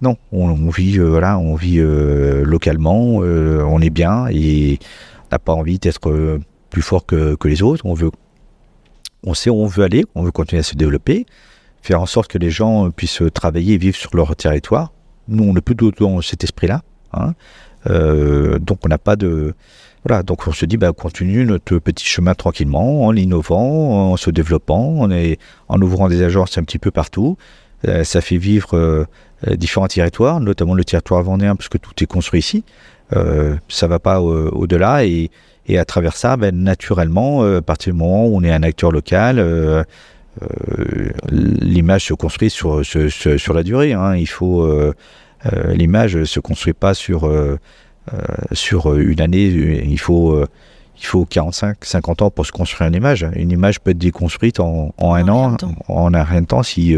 non, 0.00 0.16
on, 0.32 0.70
vit, 0.70 0.98
voilà, 0.98 1.38
on 1.38 1.54
vit 1.54 1.78
localement, 1.78 3.16
on 3.16 3.80
est 3.80 3.90
bien 3.90 4.26
et 4.30 4.78
n'a 5.30 5.38
pas 5.38 5.52
envie 5.52 5.78
d'être 5.78 6.10
euh, 6.10 6.40
plus 6.70 6.82
fort 6.82 7.06
que, 7.06 7.36
les 7.44 7.62
autres. 7.62 7.84
On 7.84 7.94
veut, 7.94 8.10
on 9.22 9.34
sait 9.34 9.50
où 9.50 9.54
on 9.54 9.66
veut 9.66 9.84
aller, 9.84 10.04
on 10.14 10.22
veut 10.22 10.30
continuer 10.30 10.60
à 10.60 10.64
se 10.64 10.74
développer, 10.74 11.26
faire 11.82 12.00
en 12.00 12.06
sorte 12.06 12.30
que 12.30 12.38
les 12.38 12.50
gens 12.50 12.90
puissent 12.90 13.22
travailler 13.34 13.74
et 13.74 13.78
vivre 13.78 13.96
sur 13.96 14.14
leur 14.14 14.34
territoire. 14.36 14.92
Nous, 15.28 15.44
on 15.44 15.54
est 15.56 15.60
plutôt 15.60 15.90
dans 15.90 16.20
cet 16.22 16.44
esprit-là. 16.44 16.82
Hein. 17.12 17.34
Euh, 17.88 18.58
donc, 18.58 18.80
on 18.84 18.88
n'a 18.88 18.98
pas 18.98 19.16
de. 19.16 19.54
Voilà, 20.06 20.22
donc 20.22 20.46
on 20.46 20.52
se 20.52 20.64
dit, 20.64 20.76
bah, 20.76 20.92
continue 20.92 21.44
notre 21.44 21.78
petit 21.78 22.06
chemin 22.06 22.34
tranquillement, 22.34 23.04
en 23.04 23.14
innovant, 23.16 24.12
en 24.12 24.16
se 24.16 24.30
développant, 24.30 25.08
en 25.68 25.82
ouvrant 25.82 26.08
des 26.08 26.22
agences 26.22 26.56
un 26.56 26.62
petit 26.62 26.78
peu 26.78 26.90
partout. 26.90 27.36
Euh, 27.86 28.02
ça 28.04 28.20
fait 28.20 28.38
vivre 28.38 29.06
différents 29.46 29.86
territoires, 29.86 30.40
notamment 30.40 30.74
le 30.74 30.84
territoire 30.84 31.22
vendéen, 31.22 31.54
parce 31.54 31.68
que 31.68 31.78
tout 31.78 31.92
est 32.02 32.06
construit 32.06 32.40
ici. 32.40 32.64
Euh, 33.16 33.56
ça 33.68 33.86
va 33.86 33.98
pas 33.98 34.20
au-delà 34.20 35.04
et, 35.04 35.30
et, 35.66 35.78
à 35.78 35.84
travers 35.84 36.16
ça, 36.16 36.36
ben, 36.36 36.54
naturellement, 36.54 37.42
euh, 37.42 37.58
à 37.58 37.62
partir 37.62 37.92
du 37.92 37.98
moment 37.98 38.26
où 38.26 38.36
on 38.36 38.42
est 38.42 38.52
un 38.52 38.62
acteur 38.62 38.92
local, 38.92 39.38
euh, 39.38 39.82
l'image 41.30 42.06
se 42.06 42.14
construit 42.14 42.50
sur, 42.50 42.84
sur, 42.84 43.10
sur 43.10 43.54
la 43.54 43.62
durée. 43.62 43.92
Hein. 43.92 44.14
Il 44.16 44.28
faut 44.28 44.68
l'image 45.70 46.24
se 46.24 46.40
construit 46.40 46.74
pas 46.74 46.94
sur 46.94 47.28
sur 48.52 48.94
une 48.94 49.20
année. 49.20 49.46
Il 49.46 49.98
faut 49.98 50.44
il 51.00 51.06
faut 51.06 51.24
45, 51.24 51.78
50 51.80 52.22
ans 52.22 52.30
pour 52.30 52.46
se 52.46 52.52
construire 52.52 52.88
une 52.88 52.94
image. 52.94 53.26
Une 53.34 53.50
image 53.50 53.80
peut 53.80 53.90
être 53.90 53.98
déconstruite 53.98 54.60
en, 54.60 54.94
en 54.96 55.14
un 55.14 55.28
an, 55.28 55.56
en 55.88 56.14
un 56.14 56.22
rien 56.22 56.42
de 56.42 56.46
temps, 56.46 56.62
si 56.62 56.94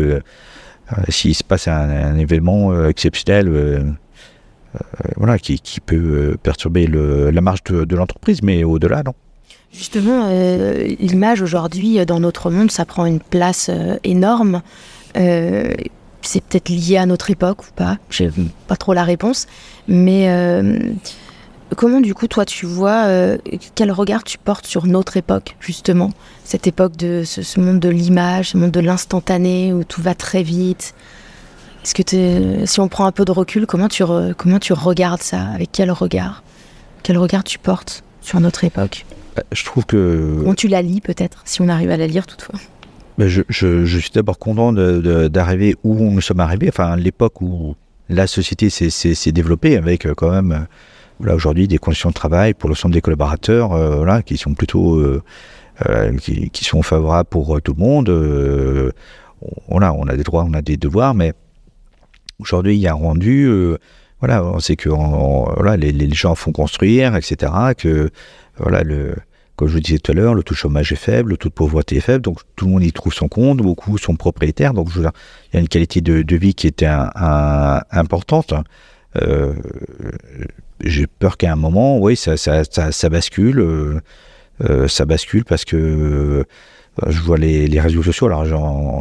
s'il 1.08 1.34
se 1.34 1.44
passe 1.44 1.68
un, 1.68 2.16
événement 2.16 2.86
exceptionnel 2.88 3.48
euh, 4.76 5.10
voilà, 5.16 5.38
qui, 5.38 5.58
peut 5.84 5.96
euh, 5.96 6.36
perturber 6.40 6.86
la 6.86 7.40
marge 7.40 7.62
de, 7.64 7.96
l'entreprise, 7.96 8.42
mais 8.42 8.62
au-delà, 8.64 9.02
non. 9.02 9.14
Justement, 9.72 10.26
euh, 10.28 10.94
l'image 10.98 11.42
aujourd'hui 11.42 12.04
dans 12.06 12.20
notre 12.20 12.50
monde, 12.50 12.70
ça 12.70 12.84
prend 12.84 13.06
une 13.06 13.20
place 13.20 13.70
énorme. 14.04 14.62
c'est 15.14 16.44
peut-être 16.44 16.68
lié 16.68 16.98
à 16.98 17.06
notre 17.06 17.30
époque 17.30 17.62
ou 17.62 17.72
pas, 17.74 17.98
j'ai 18.10 18.30
pas 18.68 18.76
trop 18.76 18.92
la 18.92 19.04
réponse. 19.04 19.46
Mais 19.88 20.28
comment 21.76 22.00
du 22.00 22.14
coup 22.14 22.26
toi 22.26 22.44
tu 22.44 22.66
vois 22.66 23.06
quel 23.74 23.92
regard 23.92 24.24
tu 24.24 24.38
portes 24.38 24.66
sur 24.66 24.86
notre 24.86 25.16
époque 25.16 25.56
justement, 25.60 26.10
cette 26.44 26.66
époque 26.66 26.96
de 26.96 27.22
ce, 27.24 27.42
ce 27.42 27.60
monde 27.60 27.80
de 27.80 27.88
l'image, 27.88 28.50
ce 28.50 28.58
monde 28.58 28.70
de 28.70 28.80
l'instantané 28.80 29.72
où 29.72 29.84
tout 29.84 30.02
va 30.02 30.14
très 30.14 30.42
vite, 30.42 30.94
est-ce 31.82 31.94
que 31.94 32.66
si 32.66 32.80
on 32.80 32.88
prend 32.88 33.06
un 33.06 33.12
peu 33.12 33.24
de 33.24 33.32
recul, 33.32 33.66
comment 33.66 33.88
tu, 33.88 34.04
comment 34.36 34.58
tu 34.58 34.72
regardes 34.72 35.22
ça? 35.22 35.40
Avec 35.54 35.70
quel 35.72 35.90
regard? 35.90 36.42
Quel 37.02 37.16
regard 37.16 37.42
tu 37.42 37.58
portes 37.58 38.04
sur 38.20 38.38
notre 38.40 38.64
époque? 38.64 39.06
Bah, 39.34 39.42
Je 39.52 39.64
trouve 39.64 39.86
que. 39.86 40.36
Comment 40.40 40.54
tu 40.54 40.68
la 40.68 40.82
lis 40.82 41.00
peut-être, 41.00 41.42
si 41.46 41.62
on 41.62 41.68
arrive 41.68 41.90
à 41.90 41.96
la 41.96 42.06
lire 42.06 42.26
toutefois? 42.26 42.60
Bah, 43.16 43.28
je, 43.28 43.42
je, 43.48 43.98
suis 43.98 44.10
d'abord 44.12 44.38
content 44.38 44.72
d'arriver 44.72 45.76
où 45.82 45.94
nous 45.94 46.20
sommes 46.20 46.40
arrivés, 46.40 46.68
enfin 46.68 46.96
l'époque 46.96 47.40
où 47.40 47.74
la 48.08 48.26
société 48.26 48.68
s'est 48.70 49.32
développée 49.32 49.76
avec 49.76 50.04
euh, 50.04 50.14
quand 50.14 50.30
même, 50.30 50.52
euh, 50.52 50.64
voilà, 51.20 51.36
aujourd'hui 51.36 51.68
des 51.68 51.78
conditions 51.78 52.08
de 52.08 52.14
travail 52.14 52.54
pour 52.54 52.68
l'ensemble 52.68 52.94
des 52.94 53.00
collaborateurs, 53.00 53.72
euh, 53.72 53.96
voilà, 53.96 54.22
qui 54.22 54.36
sont 54.36 54.54
plutôt, 54.54 55.00
qui, 56.20 56.50
qui, 56.50 56.64
sont 56.64 56.82
favorables 56.82 57.28
pour 57.28 57.62
tout 57.62 57.74
le 57.76 57.82
monde. 57.82 58.92
voilà, 59.68 59.94
on 59.94 60.06
a 60.08 60.16
des 60.16 60.24
droits, 60.24 60.44
on 60.48 60.54
a 60.54 60.62
des 60.62 60.76
devoirs, 60.76 61.14
mais 61.14 61.32
Aujourd'hui, 62.40 62.76
il 62.76 62.80
y 62.80 62.86
a 62.86 62.92
un 62.92 62.94
rendu, 62.94 63.44
euh, 63.44 63.76
voilà, 64.20 64.42
on 64.44 64.60
sait 64.60 64.76
que 64.76 64.88
voilà, 64.88 65.76
les, 65.76 66.10
gens 66.10 66.34
font 66.34 66.52
construire, 66.52 67.14
etc. 67.14 67.52
Que 67.76 68.10
voilà, 68.56 68.82
comme 69.56 69.68
je 69.68 69.74
vous 69.74 69.80
disais 69.80 69.98
tout 69.98 70.12
à 70.12 70.14
l'heure, 70.14 70.34
le 70.34 70.42
taux 70.42 70.54
de 70.54 70.58
chômage 70.58 70.90
est 70.92 70.96
faible, 70.96 71.30
le 71.30 71.36
taux 71.36 71.50
de 71.50 71.54
pauvreté 71.54 71.96
est 71.96 72.00
faible, 72.00 72.22
donc 72.22 72.40
tout 72.56 72.64
le 72.64 72.72
monde 72.72 72.82
y 72.82 72.92
trouve 72.92 73.12
son 73.12 73.28
compte, 73.28 73.58
beaucoup 73.58 73.98
sont 73.98 74.16
propriétaires, 74.16 74.72
donc 74.72 74.90
je 74.90 75.00
il 75.00 75.04
y 75.54 75.56
a 75.58 75.60
une 75.60 75.68
qualité 75.68 76.00
de, 76.00 76.36
vie 76.36 76.54
qui 76.54 76.66
était 76.66 76.88
importante. 77.90 78.54
Euh, 79.20 79.54
j'ai 80.82 81.06
peur 81.06 81.36
qu'à 81.36 81.52
un 81.52 81.56
moment, 81.56 81.98
oui, 81.98 82.16
ça, 82.16 82.36
ça, 82.36 82.62
ça, 82.64 83.08
bascule, 83.08 83.60
euh, 83.60 84.88
ça 84.88 85.04
bascule 85.04 85.44
parce 85.44 85.64
que 85.64 86.44
euh, 87.02 87.10
je 87.10 87.20
vois 87.20 87.38
les, 87.38 87.66
les, 87.66 87.80
réseaux 87.80 88.02
sociaux, 88.02 88.26
alors 88.26 88.44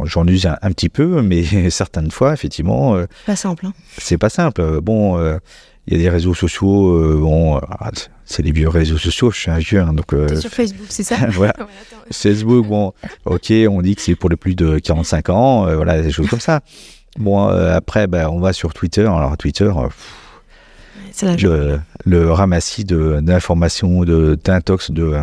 j'en 0.06 0.26
use 0.26 0.46
un, 0.46 0.72
petit 0.72 0.88
peu, 0.88 1.22
mais 1.22 1.70
certaines 1.70 2.10
fois, 2.10 2.32
effectivement. 2.32 2.96
Euh, 2.96 3.06
pas 3.26 3.36
simple. 3.36 3.66
Hein. 3.66 3.72
C'est 3.98 4.18
pas 4.18 4.30
simple. 4.30 4.80
Bon, 4.80 5.18
euh, 5.18 5.38
il 5.86 5.94
y 5.94 5.96
a 5.96 5.98
des 5.98 6.10
réseaux 6.10 6.34
sociaux, 6.34 7.18
bon, 7.18 7.56
ah, 7.58 7.90
c'est 8.24 8.42
les 8.42 8.52
vieux 8.52 8.68
réseaux 8.68 8.98
sociaux, 8.98 9.30
je 9.30 9.38
suis 9.40 9.50
un 9.50 9.58
vieux. 9.58 9.80
Hein, 9.80 9.92
donc, 9.92 10.14
sur 10.38 10.50
Facebook, 10.50 10.86
c'est 10.88 11.02
ça? 11.02 11.16
Voilà. 11.30 11.54
Facebook, 12.12 12.66
bon, 12.66 12.92
ok, 13.24 13.52
on 13.68 13.82
dit 13.82 13.96
que 13.96 14.02
c'est 14.02 14.14
pour 14.14 14.30
les 14.30 14.36
plus 14.36 14.54
de 14.54 14.78
45 14.78 15.30
ans, 15.30 15.74
voilà, 15.74 16.00
des 16.00 16.12
choses 16.12 16.28
comme 16.28 16.40
ça. 16.40 16.60
Bon, 17.18 17.48
après, 17.48 18.06
ben, 18.06 18.28
on 18.28 18.38
va 18.38 18.52
sur 18.52 18.72
Twitter. 18.72 19.02
Alors, 19.02 19.36
Twitter. 19.36 19.72
Le, 21.22 21.80
le, 22.04 22.32
ramassis 22.32 22.84
d'informations, 22.84 24.04
d'intox, 24.04 24.90
de, 24.90 25.14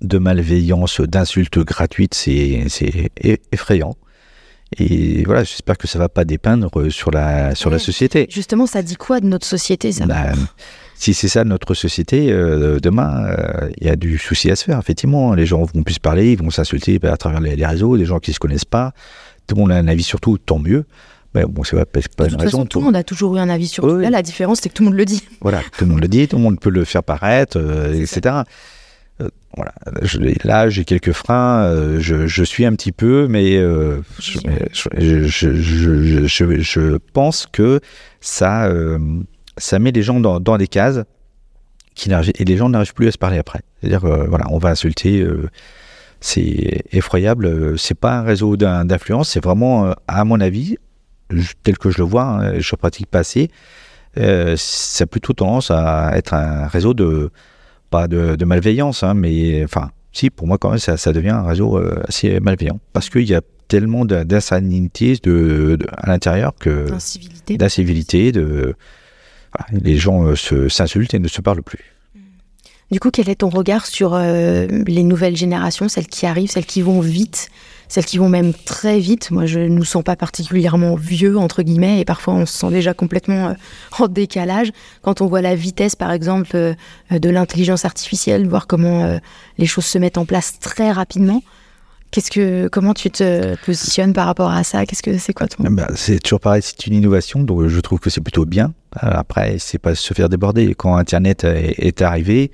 de 0.00 0.18
malveillance, 0.18 1.00
d'insultes 1.00 1.58
gratuites, 1.58 2.14
c'est 2.14 2.66
effrayant. 3.52 3.96
Et 4.78 5.22
voilà, 5.24 5.44
j'espère 5.44 5.78
que 5.78 5.86
ça 5.86 5.98
va 5.98 6.08
pas 6.08 6.24
dépeindre 6.24 6.90
sur 6.90 7.12
la, 7.12 7.54
sur 7.54 7.70
la 7.70 7.78
société. 7.78 8.26
Justement, 8.28 8.66
ça 8.66 8.82
dit 8.82 8.96
quoi 8.96 9.20
de 9.20 9.26
notre 9.26 9.46
société, 9.46 9.92
ça 9.92 10.06
bah, 10.06 10.32
Si 10.96 11.14
c'est 11.14 11.28
ça 11.28 11.44
notre 11.44 11.74
société, 11.74 12.32
euh, 12.32 12.80
demain, 12.80 13.26
euh, 13.26 13.70
il 13.80 13.86
y 13.86 13.90
a 13.90 13.96
du 13.96 14.18
souci 14.18 14.50
à 14.50 14.56
se 14.56 14.64
faire, 14.64 14.78
effectivement. 14.78 15.34
Les 15.34 15.46
gens 15.46 15.62
vont 15.62 15.82
plus 15.84 15.94
se 15.94 16.00
parler, 16.00 16.32
ils 16.32 16.38
vont 16.38 16.50
s'insulter 16.50 16.98
à 17.04 17.16
travers 17.16 17.40
les, 17.40 17.64
réseaux, 17.64 17.96
des 17.96 18.06
gens 18.06 18.18
qui 18.18 18.32
se 18.32 18.40
connaissent 18.40 18.64
pas. 18.64 18.92
Tout 19.46 19.54
le 19.54 19.60
monde 19.60 19.72
a 19.72 19.76
un 19.76 19.86
avis 19.86 20.02
sur 20.02 20.20
tout, 20.20 20.36
tant 20.36 20.58
mieux. 20.58 20.84
Bon, 21.44 21.64
c'est 21.64 21.76
pas, 21.76 22.00
pas 22.16 22.28
une 22.28 22.36
raison. 22.36 22.64
tout 22.64 22.78
le 22.78 22.86
monde 22.86 22.96
a 22.96 23.04
toujours 23.04 23.36
eu 23.36 23.38
un 23.38 23.48
avis 23.48 23.68
sur 23.68 23.84
tout. 23.84 23.96
Là, 23.96 24.10
la 24.10 24.22
différence, 24.22 24.60
c'est 24.60 24.68
que 24.68 24.74
tout 24.74 24.82
le 24.82 24.90
monde 24.90 24.98
le 24.98 25.04
dit. 25.04 25.22
Voilà, 25.40 25.60
tout 25.78 25.84
le 25.84 25.90
monde 25.90 26.00
le 26.00 26.08
dit, 26.08 26.26
tout 26.26 26.36
le 26.36 26.42
monde 26.42 26.58
peut 26.58 26.70
le 26.70 26.84
faire 26.84 27.04
paraître, 27.04 27.58
euh, 27.58 27.92
etc. 27.94 28.42
Euh, 29.22 29.28
voilà, 29.56 29.72
là 30.44 30.68
j'ai 30.68 30.84
quelques 30.84 31.12
freins, 31.12 31.62
euh, 31.62 31.98
je, 32.00 32.44
suis 32.44 32.66
un 32.66 32.74
petit 32.74 32.92
peu, 32.92 33.26
mais 33.28 33.56
euh, 33.56 34.02
je, 34.20 34.98
pense 37.14 37.46
que 37.50 37.80
ça, 38.20 38.70
ça 39.56 39.78
met 39.78 39.92
les 39.92 40.02
gens 40.02 40.20
dans, 40.20 40.58
des 40.58 40.68
cases 40.68 41.00
qui 41.94 42.10
et 42.12 42.44
les 42.44 42.56
gens 42.58 42.68
n'arrivent 42.68 42.92
plus 42.92 43.08
à 43.08 43.12
se 43.12 43.16
parler 43.16 43.38
après. 43.38 43.60
C'est-à-dire, 43.80 44.00
voilà, 44.28 44.44
on 44.50 44.58
va 44.58 44.68
insulter, 44.68 45.26
c'est 46.20 46.82
effroyable. 46.92 47.78
C'est 47.78 47.98
pas 47.98 48.18
un 48.18 48.22
réseau 48.22 48.58
d'influence, 48.58 49.30
c'est 49.30 49.42
vraiment, 49.42 49.94
à 50.06 50.24
mon 50.24 50.42
avis, 50.42 50.76
tel 51.62 51.78
que 51.78 51.90
je 51.90 51.98
le 51.98 52.04
vois, 52.04 52.24
hein, 52.24 52.58
je 52.58 52.76
pratique 52.76 53.06
pas 53.06 53.20
assez, 53.20 53.50
ça 54.16 55.04
a 55.04 55.06
plutôt 55.06 55.32
tendance 55.32 55.70
à 55.70 56.12
être 56.16 56.34
un 56.34 56.66
réseau 56.66 56.94
de 56.94 57.30
pas 57.90 58.08
de, 58.08 58.44
malveillance, 58.44 59.02
hein, 59.02 59.14
mais 59.14 59.62
enfin, 59.64 59.90
si, 60.12 60.30
pour 60.30 60.46
moi, 60.46 60.58
quand 60.58 60.70
même, 60.70 60.78
ça, 60.78 61.12
devient 61.12 61.30
un 61.30 61.46
réseau 61.46 61.78
euh, 61.78 62.02
assez 62.08 62.40
malveillant. 62.40 62.80
Parce 62.92 63.10
qu'il 63.10 63.28
y 63.28 63.34
a 63.34 63.42
tellement 63.68 64.04
d'insanité 64.04 65.16
de, 65.22 65.78
à 65.96 66.08
l'intérieur 66.08 66.54
que. 66.58 66.88
D'incivilité. 66.88 67.56
D'incivilité, 67.56 68.32
de. 68.32 68.74
les 69.72 69.96
gens 69.96 70.24
euh, 70.24 70.68
s'insultent 70.68 71.14
et 71.14 71.18
ne 71.18 71.28
se 71.28 71.40
parlent 71.40 71.62
plus. 71.62 71.92
Du 72.90 73.00
coup, 73.00 73.10
quel 73.10 73.28
est 73.28 73.36
ton 73.36 73.48
regard 73.48 73.84
sur 73.84 74.14
euh, 74.14 74.66
les 74.86 75.02
nouvelles 75.02 75.36
générations, 75.36 75.88
celles 75.88 76.06
qui 76.06 76.24
arrivent, 76.24 76.50
celles 76.50 76.66
qui 76.66 76.82
vont 76.82 77.00
vite? 77.00 77.50
Celles 77.88 78.04
qui 78.04 78.18
vont 78.18 78.28
même 78.28 78.52
très 78.52 78.98
vite. 78.98 79.30
Moi, 79.30 79.46
je 79.46 79.60
ne 79.60 79.68
nous 79.68 79.84
sens 79.84 80.02
pas 80.02 80.16
particulièrement 80.16 80.96
vieux, 80.96 81.38
entre 81.38 81.62
guillemets, 81.62 82.00
et 82.00 82.04
parfois 82.04 82.34
on 82.34 82.46
se 82.46 82.58
sent 82.58 82.70
déjà 82.70 82.94
complètement 82.94 83.54
en 83.98 84.08
décalage. 84.08 84.70
Quand 85.02 85.20
on 85.20 85.26
voit 85.26 85.42
la 85.42 85.54
vitesse, 85.54 85.96
par 85.96 86.12
exemple, 86.12 86.74
de 87.10 87.30
l'intelligence 87.30 87.84
artificielle, 87.84 88.46
voir 88.48 88.66
comment 88.66 89.18
les 89.58 89.66
choses 89.66 89.86
se 89.86 89.98
mettent 89.98 90.18
en 90.18 90.26
place 90.26 90.58
très 90.58 90.90
rapidement. 90.90 91.42
Qu'est-ce 92.10 92.30
que, 92.30 92.68
comment 92.68 92.94
tu 92.94 93.10
te 93.10 93.56
positionnes 93.64 94.12
par 94.12 94.26
rapport 94.26 94.50
à 94.50 94.64
ça? 94.64 94.86
Qu'est-ce 94.86 95.02
que 95.02 95.18
c'est 95.18 95.32
quoi 95.32 95.48
ton 95.48 95.64
bah, 95.64 95.88
C'est 95.96 96.20
toujours 96.20 96.40
pareil, 96.40 96.62
c'est 96.62 96.86
une 96.86 96.94
innovation, 96.94 97.40
donc 97.42 97.66
je 97.66 97.80
trouve 97.80 97.98
que 97.98 98.10
c'est 98.10 98.20
plutôt 98.20 98.46
bien. 98.46 98.72
Après, 98.92 99.56
c'est 99.58 99.78
pas 99.78 99.94
se 99.94 100.14
faire 100.14 100.28
déborder. 100.28 100.74
Quand 100.74 100.96
Internet 100.96 101.44
est 101.44 102.00
arrivé, 102.02 102.52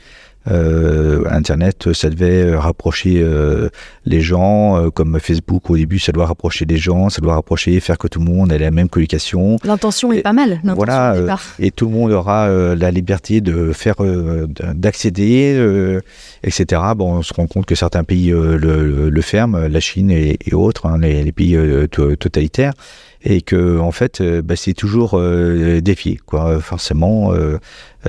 euh, 0.51 1.25
Internet, 1.31 1.93
ça 1.93 2.11
devait 2.11 2.43
euh, 2.43 2.59
rapprocher 2.59 3.21
euh, 3.23 3.69
les 4.05 4.21
gens, 4.21 4.77
euh, 4.77 4.91
comme 4.91 5.19
Facebook 5.21 5.71
au 5.71 5.77
début, 5.77 5.99
ça 5.99 6.13
doit 6.13 6.27
rapprocher 6.27 6.65
les 6.65 6.77
gens, 6.77 7.11
ça 7.11 7.21
doit 7.21 7.35
rapprocher, 7.35 7.79
faire 7.81 7.99
que 7.99 8.09
tout 8.09 8.19
le 8.19 8.25
monde 8.25 8.53
ait 8.53 8.59
la 8.59 8.71
même 8.71 8.89
communication. 8.89 9.59
L'intention 9.65 10.13
est 10.13 10.23
pas 10.23 10.33
mal. 10.33 10.61
Voilà, 10.65 11.15
et 11.59 11.71
tout 11.71 11.87
le 11.87 11.93
monde 11.93 12.13
aura 12.13 12.49
la 12.75 12.91
liberté 12.91 13.41
de 13.41 13.73
faire, 13.73 13.97
d'accéder, 14.75 16.01
etc. 16.43 16.83
Bon, 16.97 17.19
on 17.19 17.23
se 17.23 17.33
rend 17.35 17.47
compte 17.47 17.67
que 17.67 17.75
certains 17.75 18.05
pays 18.05 18.31
le, 18.31 18.57
le, 19.09 19.23
ferment, 19.23 19.59
la 19.69 19.81
Chine 19.81 20.11
et, 20.11 20.39
autres, 20.53 20.87
hein, 20.87 20.99
les, 21.01 21.23
les, 21.23 21.33
pays 21.33 21.57
totalitaires 21.89 22.73
et 23.25 23.43
que 23.43 23.79
en 23.79 23.93
fait 23.93 24.23
bah, 24.23 24.57
c'est 24.57 24.75
toujours 24.75 25.21
défié 25.83 26.19
quoi 26.25 26.61
forcément 26.61 27.33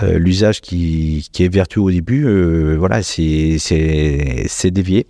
euh, 0.02 0.18
l'usage 0.18 0.62
qui, 0.62 1.30
est 1.40 1.48
vertueux 1.48 1.82
au 1.82 1.92
début, 1.92 2.26
euh, 2.26 2.76
voilà, 2.78 3.04
c'est 3.04 3.58
dévié. 4.72 5.06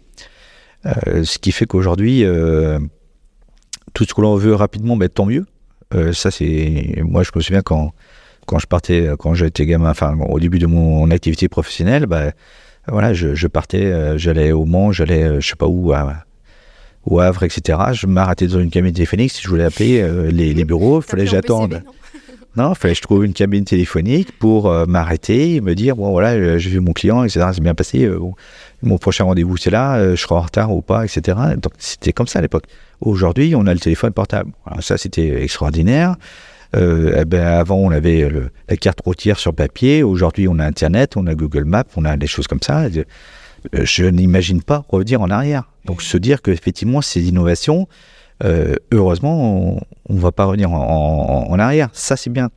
Euh, 0.85 1.23
ce 1.23 1.38
qui 1.39 1.53
fait 1.53 1.65
qu'aujourd'hui, 1.65 2.23
tout 3.93 4.03
ce 4.03 4.13
que 4.13 4.21
l'on 4.21 4.35
veut 4.35 4.55
rapidement, 4.55 4.97
ben, 4.97 5.09
tant 5.09 5.25
mieux. 5.25 5.45
ça, 6.11 6.31
c'est. 6.31 7.01
Moi, 7.03 7.23
je 7.23 7.31
me 7.35 7.41
souviens 7.41 7.61
quand, 7.61 7.93
quand 8.45 8.59
je 8.59 8.67
partais, 8.67 9.09
quand 9.17 9.34
j'étais 9.34 9.65
gamin, 9.65 9.91
enfin, 9.91 10.17
au 10.30 10.39
début 10.39 10.59
de 10.59 10.67
mon 10.67 11.09
activité 11.11 11.47
professionnelle, 11.47 12.05
ben, 12.05 12.34
voilà, 12.88 13.13
je, 13.13 13.47
partais, 13.47 14.17
j'allais 14.17 14.51
au 14.51 14.65
Mans, 14.65 14.91
j'allais, 14.91 15.39
je 15.39 15.47
sais 15.47 15.55
pas 15.55 15.67
où, 15.67 15.93
à, 15.93 16.25
au 17.05 17.19
Havre, 17.19 17.43
etc. 17.43 17.80
Je 17.93 18.07
m'arrêtais 18.07 18.47
dans 18.47 18.59
une 18.59 18.69
cabine 18.69 18.93
téléphonique. 18.93 19.31
Si 19.31 19.41
je 19.41 19.49
voulais 19.49 19.65
appeler 19.65 20.07
les, 20.31 20.53
les, 20.53 20.65
bureaux, 20.65 21.01
il 21.01 21.03
fallait 21.03 21.25
que 21.25 21.31
j'attende. 21.31 21.84
Non, 22.55 22.71
il 22.73 22.75
fallait 22.75 22.93
que 22.93 22.97
je 22.97 23.01
trouve 23.01 23.25
une 23.25 23.34
cabine 23.34 23.65
téléphonique 23.65 24.38
pour 24.38 24.69
euh, 24.69 24.85
m'arrêter 24.85 25.55
et 25.55 25.61
me 25.61 25.75
dire 25.75 25.95
bon 25.95 26.11
voilà, 26.11 26.31
euh, 26.31 26.57
j'ai 26.57 26.69
vu 26.69 26.80
mon 26.80 26.93
client, 26.93 27.23
etc. 27.23 27.47
C'est 27.53 27.61
bien 27.61 27.75
passé. 27.75 28.05
Euh, 28.05 28.19
mon 28.81 28.97
prochain 28.97 29.23
rendez-vous 29.23 29.57
c'est 29.57 29.69
là, 29.69 30.11
je 30.11 30.21
serai 30.21 30.35
en 30.35 30.41
retard 30.41 30.73
ou 30.73 30.81
pas, 30.81 31.05
etc. 31.05 31.38
Donc 31.57 31.73
c'était 31.77 32.13
comme 32.13 32.27
ça 32.27 32.39
à 32.39 32.41
l'époque. 32.41 32.65
Aujourd'hui, 33.01 33.53
on 33.55 33.65
a 33.67 33.73
le 33.73 33.80
téléphone 33.80 34.11
portable. 34.11 34.51
ça 34.81 34.97
c'était 34.97 35.43
extraordinaire. 35.43 36.15
Eh 36.75 37.25
ben, 37.25 37.45
avant, 37.45 37.75
on 37.75 37.91
avait 37.91 38.27
la 38.67 38.77
carte 38.77 39.01
routière 39.05 39.38
sur 39.38 39.53
papier. 39.53 40.01
Aujourd'hui, 40.01 40.47
on 40.47 40.57
a 40.57 40.65
Internet, 40.65 41.15
on 41.15 41.27
a 41.27 41.35
Google 41.35 41.65
Maps, 41.65 41.84
on 41.95 42.03
a 42.03 42.17
des 42.17 42.25
choses 42.25 42.47
comme 42.47 42.61
ça. 42.61 42.88
Je, 43.72 44.06
n'imagine 44.06 44.61
pas 44.61 44.85
revenir 44.90 45.22
en 45.22 45.30
arrière. 45.30 45.69
Donc, 45.85 46.02
se 46.02 46.18
dire 46.18 46.41
qu'effectivement, 46.41 47.02
ces 47.02 47.27
innovations, 47.27 47.88
euh, 48.44 48.76
heureusement, 48.91 49.80
on 50.10 50.14
ne 50.14 50.19
va 50.19 50.31
pas 50.31 50.45
revenir 50.45 50.72
en, 50.72 51.60
arrière. 51.60 51.90
Ça, 51.94 52.15
c'est 52.18 52.30
bien. 52.30 52.49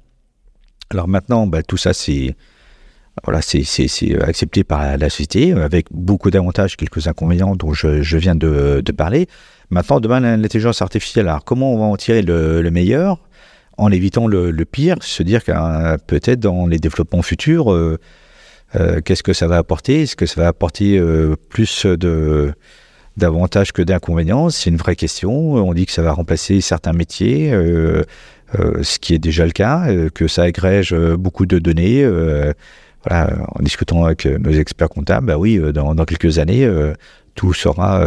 Alors 0.90 1.08
maintenant, 1.08 1.46
bah, 1.46 1.62
tout 1.62 1.76
ça, 1.76 1.92
c'est 1.92 2.36
voilà, 3.24 3.40
accepté 4.22 4.64
par 4.64 4.96
la 4.96 5.10
société 5.10 5.52
avec 5.52 5.86
beaucoup 5.90 6.30
d'avantages, 6.30 6.76
quelques 6.76 7.08
inconvénients 7.08 7.56
dont 7.56 7.72
je, 7.72 8.16
viens 8.16 8.34
de, 8.34 8.82
parler. 8.96 9.26
Maintenant, 9.70 10.00
demain, 10.00 10.20
l'intelligence 10.20 10.82
artificielle. 10.82 11.28
Alors, 11.28 11.44
comment 11.44 11.72
on 11.72 11.78
va 11.78 11.84
en 11.84 11.96
tirer 11.96 12.22
le, 12.22 12.68
meilleur? 12.70 13.18
En 13.78 13.90
évitant 13.90 14.26
le, 14.26 14.52
pire 14.64 14.96
Se 15.00 15.22
dire 15.22 15.44
que 15.44 15.96
peut-être 16.06 16.40
dans 16.40 16.66
les 16.66 16.78
développements 16.78 17.22
futurs, 17.22 17.72
euh, 17.72 17.98
euh, 18.76 19.00
qu'est-ce 19.00 19.22
que 19.22 19.32
ça 19.32 19.46
va 19.46 19.56
apporter? 19.56 20.02
Est-ce 20.02 20.16
que 20.16 20.26
ça 20.26 20.40
va 20.40 20.48
apporter 20.48 21.00
plus 21.48 21.86
de 21.86 22.52
davantage 23.16 23.72
que 23.72 23.82
d'inconvénients? 23.82 24.50
C'est 24.50 24.70
une 24.70 24.76
vraie 24.76 24.96
question. 24.96 25.54
On 25.54 25.72
dit 25.74 25.86
que 25.86 25.92
ça 25.92 26.02
va 26.02 26.12
remplacer 26.12 26.60
certains 26.60 26.92
métiers, 26.92 27.52
euh, 27.52 28.02
euh, 28.58 28.82
ce 28.82 28.98
qui 28.98 29.14
est 29.14 29.18
déjà 29.18 29.44
le 29.44 29.52
cas, 29.52 29.88
euh, 29.88 30.08
que 30.10 30.28
ça 30.28 30.42
agrège 30.42 30.94
beaucoup 30.94 31.46
de 31.46 31.58
données. 31.58 32.04
voilà, 33.08 33.36
en 33.54 33.62
discutant 33.62 34.04
avec 34.04 34.26
nos 34.26 34.52
experts 34.52 34.88
comptables, 34.88 35.26
bah 35.26 35.38
oui, 35.38 35.60
dans, 35.72 35.94
quelques 36.04 36.38
années, 36.38 36.68
tout 37.34 37.54
sera 37.54 38.04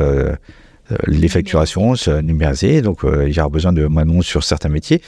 les 1.07 1.27
facturations 1.29 1.93
numérisées, 2.21 2.81
donc 2.81 3.01
il 3.03 3.31
y 3.31 3.39
aura 3.39 3.49
besoin 3.49 3.71
de 3.71 3.85
moins 3.85 4.05
de 4.05 4.21
sur 4.21 4.43
certains 4.43 4.69
métiers. 4.69 5.01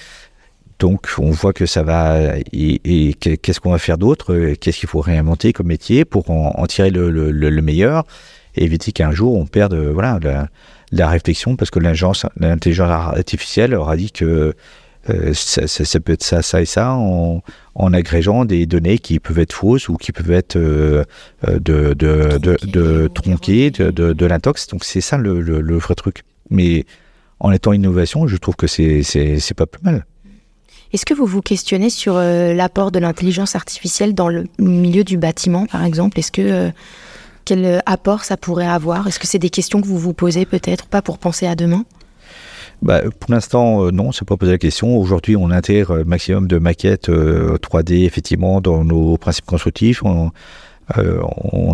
Donc 0.82 1.08
on 1.20 1.30
voit 1.30 1.54
que 1.54 1.66
ça 1.66 1.84
va 1.84 2.18
et, 2.52 3.14
qu'est-ce 3.14 3.60
qu'on 3.60 3.72
va 3.72 3.78
faire 3.78 4.00
d'autre 4.00 4.54
Qu'est-ce 4.60 4.80
qu'il 4.80 4.90
faut 4.90 5.00
réinventer 5.00 5.54
comme 5.54 5.68
métier 5.68 6.06
pour 6.06 6.30
en, 6.32 6.66
tirer 6.66 6.90
le 6.90 7.62
meilleur 7.62 8.04
et 8.56 8.64
éviter 8.64 8.92
qu'un 8.92 9.12
jour 9.12 9.36
on 9.36 9.46
perde 9.46 9.76
voilà, 9.76 10.20
la, 10.92 11.08
réflexion 11.08 11.56
parce 11.56 11.70
que 11.70 11.80
l'intelligence 11.80 12.26
artificielle 12.82 13.76
aura 13.76 13.96
dit 13.96 14.12
que 14.12 14.56
euh, 15.10 15.34
ça, 15.34 16.00
peut 16.00 16.14
être 16.14 16.24
ça, 16.24 16.42
ça 16.42 16.62
et 16.62 16.66
ça 16.66 16.94
en, 16.94 17.42
en, 17.74 17.94
agrégeant 17.94 18.46
des 18.46 18.68
données 18.68 19.00
qui 19.00 19.20
peuvent 19.20 19.40
être 19.40 19.54
fausses 19.54 19.90
ou 19.90 19.98
qui 19.98 20.12
peuvent 20.12 20.32
être 20.32 20.58
euh, 20.58 21.04
euh, 21.48 21.60
de, 21.60 21.94
de, 21.94 22.38
de, 22.38 22.58
de 22.68 23.08
tronquées, 23.08 23.72
de, 23.72 23.90
de, 23.92 24.26
l'intox. 24.28 24.68
Donc 24.68 24.84
c'est 24.84 25.02
ça 25.02 25.18
le, 25.18 25.42
le, 25.42 25.78
vrai 25.78 25.96
truc. 25.96 26.24
Mais 26.52 26.86
en 27.40 27.52
étant 27.52 27.74
innovation, 27.74 28.28
je 28.28 28.38
trouve 28.38 28.56
que 28.56 28.68
c'est 28.68 29.54
pas 29.56 29.66
plus 29.66 29.82
mal. 29.84 30.06
Est-ce 30.94 31.06
que 31.06 31.14
vous 31.14 31.26
vous 31.26 31.42
questionnez 31.42 31.90
sur 31.90 32.16
l'apport 32.16 32.92
de 32.92 33.00
l'intelligence 33.00 33.56
artificielle 33.56 34.14
dans 34.14 34.28
le 34.28 34.46
milieu 34.60 35.04
du 35.04 35.18
bâtiment, 35.18 35.66
par 35.66 35.84
exemple? 35.86 36.20
Est-ce 36.20 36.32
que 36.32 36.72
quel 37.46 37.66
euh, 37.66 37.80
apport 37.86 38.24
ça 38.24 38.38
pourrait 38.38 38.68
avoir? 38.68 39.08
Est-ce 39.08 39.20
que 39.20 39.28
c'est 39.28 39.40
des 39.40 39.50
questions 39.50 39.82
que 39.82 39.88
vous 39.88 39.98
vous 39.98 40.14
posez 40.14 40.46
peut-être, 40.46 40.88
pas 40.88 41.02
pour 41.02 41.18
penser 41.18 41.48
à 41.48 41.56
demain? 41.56 41.86
Bah, 42.82 43.02
pour 43.20 43.32
l'instant, 43.32 43.86
euh, 43.86 43.92
non, 43.92 44.12
c'est 44.12 44.26
pas 44.26 44.38
posé 44.38 44.54
la 44.54 44.58
question. 44.58 44.98
Aujourd'hui, 44.98 45.36
on 45.36 45.52
intègre 45.52 46.04
maximum 46.04 46.48
de 46.48 46.58
maquettes 46.58 47.10
3D, 47.10 48.04
euh, 48.04 48.06
effectivement, 48.06 48.62
dans 48.62 48.84
nos 48.84 49.18
principes 49.18 49.46
constructifs. 49.46 50.04
On, 50.04 50.32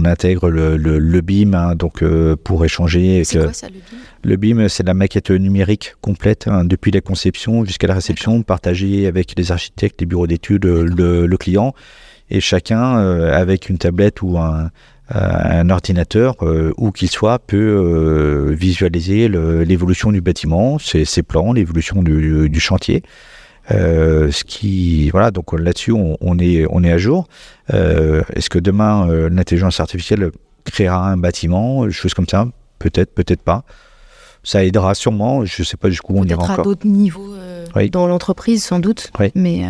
intègre 0.06 0.50
le, 0.50 0.78
le, 0.78 1.22
BIM, 1.22 1.54
hein, 1.54 1.76
donc 1.76 2.04
pour 2.44 2.64
échanger. 2.66 3.24
C'est 3.24 3.40
quoi 3.40 3.54
ça, 3.54 3.68
le 3.68 3.74
BIM? 3.74 3.98
Le 4.24 4.36
BIM, 4.36 4.68
c'est 4.70 4.86
la 4.86 4.94
maquette 4.94 5.32
numérique 5.32 5.96
complète, 6.02 6.48
hein, 6.48 6.66
depuis 6.66 6.92
la 6.92 7.02
conception 7.02 7.66
jusqu'à 7.66 7.88
la 7.88 7.96
réception, 7.96 8.42
partagée 8.44 9.08
avec 9.08 9.34
les 9.38 9.52
architectes, 9.52 10.02
les 10.02 10.08
bureaux 10.08 10.28
d'études, 10.28 10.66
le, 10.66 11.26
le, 11.26 11.38
client, 11.38 11.74
et 12.30 12.42
chacun 12.42 12.98
avec 13.32 13.70
une 13.70 13.78
tablette 13.78 14.22
ou 14.22 14.38
un, 14.38 14.70
euh, 15.16 15.62
un 15.62 15.70
ordinateur, 15.70 16.36
euh, 16.42 16.74
où 16.76 16.92
qu'il 16.92 17.10
soit, 17.10 17.40
peut 17.40 17.56
euh, 17.56 18.54
visualiser 18.54 19.30
l'évolution 19.30 20.12
du 20.12 20.20
bâtiment, 20.20 20.80
ses, 20.80 21.06
plans, 21.24 21.54
l'évolution 21.54 22.04
du, 22.04 22.60
chantier. 22.60 23.04
Ce 23.70 24.44
qui 24.44 25.10
voilà 25.10 25.32
donc 25.32 25.54
là-dessus 25.54 25.92
on, 25.92 26.40
est 26.40 26.66
on 26.70 26.84
est 26.84 26.92
à 26.92 26.98
jour. 26.98 27.28
Est-ce 27.70 28.50
que 28.50 28.60
demain 28.60 29.08
l'intelligence 29.30 29.80
artificielle 29.80 30.32
créera 30.64 31.10
un 31.10 31.18
bâtiment, 31.18 31.90
chose 31.90 32.14
comme 32.14 32.28
ça? 32.28 32.48
Peut-être, 32.80 33.14
peut-être 33.14 33.42
pas. 33.42 33.64
Ça 34.44 34.64
aidera 34.64 34.96
sûrement. 34.96 35.44
Je 35.46 35.62
ne 35.62 35.66
sais 35.66 35.78
pas 35.78 35.90
jusqu'où 35.90 36.14
on 36.16 36.24
ira 36.24 36.44
encore. 36.44 36.64
d'autres 36.64 36.88
niveaux 36.88 37.36
dans 37.92 38.08
l'entreprise 38.08 38.64
sans 38.64 38.80
doute, 38.80 39.12
mais 39.36 39.64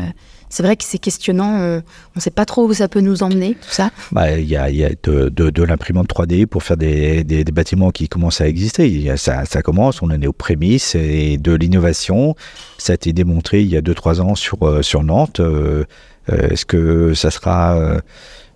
c'est 0.49 0.63
vrai 0.63 0.75
que 0.75 0.83
c'est 0.83 0.97
questionnant. 0.97 1.57
On 1.57 1.81
ne 2.15 2.21
sait 2.21 2.31
pas 2.31 2.45
trop 2.45 2.67
où 2.67 2.73
ça 2.73 2.87
peut 2.87 3.01
nous 3.01 3.23
emmener, 3.23 3.55
tout 3.55 3.69
ça. 3.69 3.91
Bah, 4.11 4.37
il 4.37 4.47
y 4.47 4.55
a, 4.55 4.69
de, 4.69 5.63
l'imprimante 5.63 6.07
3D 6.07 6.45
pour 6.45 6.63
faire 6.63 6.77
des, 6.77 7.23
bâtiments 7.53 7.91
qui 7.91 8.07
commencent 8.07 8.41
à 8.41 8.47
exister. 8.47 9.11
ça, 9.17 9.45
commence, 9.61 10.01
on 10.01 10.07
en 10.07 10.21
est 10.21 10.27
aux 10.27 10.33
prémices 10.33 10.95
et 10.95 11.37
de 11.37 11.53
l'innovation. 11.53 12.35
Ça 12.77 12.93
a 12.93 12.95
été 12.95 13.13
démontré 13.13 13.61
il 13.61 13.67
y 13.67 13.77
a 13.77 13.81
2-3 13.81 14.21
ans 14.21 14.35
sur, 14.35 14.63
euh, 14.63 14.81
Nantes. 15.03 15.39
Euh, 15.39 15.85
euh, 16.29 16.49
est-ce 16.49 16.65
que 16.65 17.13
ça 17.13 17.31
sera. 17.31 18.01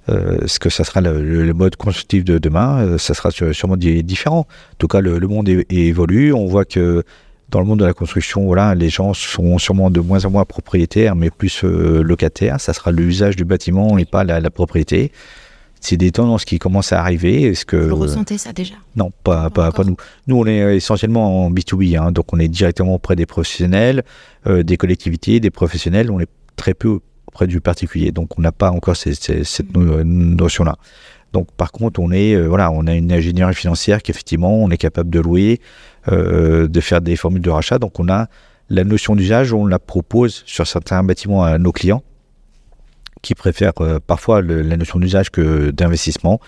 ce 0.07 0.59
que 0.59 0.69
ça 0.69 0.83
sera 0.83 1.01
le, 1.01 1.53
mode 1.53 1.75
constructif 1.75 2.23
de 2.23 2.37
demain, 2.37 2.97
ça 2.97 3.13
sera 3.13 3.31
sûrement 3.31 3.77
différent. 3.77 4.39
En 4.39 4.75
tout 4.77 4.87
cas, 4.87 5.01
le, 5.01 5.19
monde 5.19 5.49
évolue. 5.69 6.33
On 6.33 6.47
voit 6.47 6.65
que 6.65 7.03
dans 7.51 7.59
le 7.59 7.65
monde 7.65 7.79
de 7.79 7.85
la 7.85 7.93
construction, 7.93 8.45
voilà, 8.45 8.73
les 8.73 8.89
gens 8.89 9.13
sont 9.13 9.57
sûrement 9.57 9.91
de 9.91 9.99
moins 9.99 10.25
en 10.25 10.31
moins 10.31 10.45
propriétaires, 10.45 11.15
mais 11.15 11.29
plus 11.29 11.63
euh, 11.63 12.01
locataires. 12.01 12.59
Ça 12.59 12.73
sera 12.73 12.91
l'usage 12.91 13.35
du 13.35 13.43
bâtiment 13.43 13.97
et 13.97 14.05
pas 14.05 14.23
la, 14.23 14.49
propriété. 14.49 15.11
C'est 15.81 15.97
des 15.97 16.11
tendances 16.11 16.45
qui 16.45 16.59
commencent 16.59 16.93
à 16.93 17.01
arriver. 17.01 17.43
Est-ce 17.43 17.65
que 17.65 17.75
vous 17.75 17.97
ressentez 17.97 18.37
ça 18.37 18.53
déjà? 18.53 18.75
Non, 18.95 19.11
pas 19.23 19.49
pas, 19.49 19.71
pas, 19.71 19.83
nous. 19.83 19.97
Nous, 20.27 20.37
on 20.37 20.45
est 20.45 20.77
essentiellement 20.77 21.45
en 21.45 21.51
B2B, 21.51 21.97
hein, 21.97 22.11
donc 22.11 22.33
on 22.33 22.39
est 22.39 22.47
directement 22.47 22.95
auprès 22.95 23.15
des 23.15 23.25
professionnels, 23.25 24.03
euh, 24.47 24.63
des 24.63 24.77
collectivités, 24.77 25.39
des 25.39 25.51
professionnels. 25.51 26.09
On 26.09 26.19
est 26.19 26.29
très 26.55 26.73
peu 26.73 26.99
auprès 27.27 27.47
du 27.47 27.59
particulier, 27.59 28.11
donc 28.11 28.37
on 28.37 28.41
n'a 28.41 28.51
pas 28.51 28.71
encore 28.71 28.95
cette, 28.95 29.43
cette 29.43 29.75
mmh. 29.75 30.01
notion-là. 30.03 30.77
Donc 31.33 31.51
par 31.53 31.71
contre, 31.71 31.99
on 31.99 32.11
est 32.11 32.39
voilà, 32.41 32.71
on 32.71 32.87
a 32.87 32.93
une 32.93 33.11
ingénierie 33.11 33.55
financière 33.55 34.01
qui 34.01 34.11
effectivement, 34.11 34.53
on 34.53 34.69
est 34.69 34.77
capable 34.77 35.09
de 35.09 35.19
louer, 35.19 35.61
de 36.07 36.79
faire 36.81 37.01
des 37.01 37.15
formules 37.15 37.41
de 37.41 37.49
rachat. 37.49 37.79
Donc 37.79 37.99
on 37.99 38.09
a 38.09 38.27
la 38.69 38.83
notion 38.83 39.15
d'usage, 39.15 39.53
on 39.53 39.65
la 39.65 39.79
propose 39.79 40.43
sur 40.45 40.67
certains 40.67 41.03
bâtiments 41.03 41.43
à 41.43 41.57
nos 41.57 41.71
clients 41.71 42.03
qui 43.21 43.35
préfèrent 43.35 43.73
parfois 44.05 44.41
la 44.41 44.77
notion 44.77 44.99
d'usage 44.99 45.29
que 45.29 45.71
d'investissement. 45.71 46.39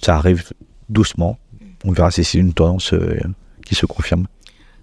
Ça 0.00 0.16
arrive 0.16 0.44
doucement. 0.88 1.38
On 1.84 1.92
verra 1.92 2.10
si 2.10 2.24
c'est 2.24 2.38
une 2.38 2.52
tendance 2.52 2.94
qui 3.64 3.74
se 3.74 3.86
confirme. 3.86 4.26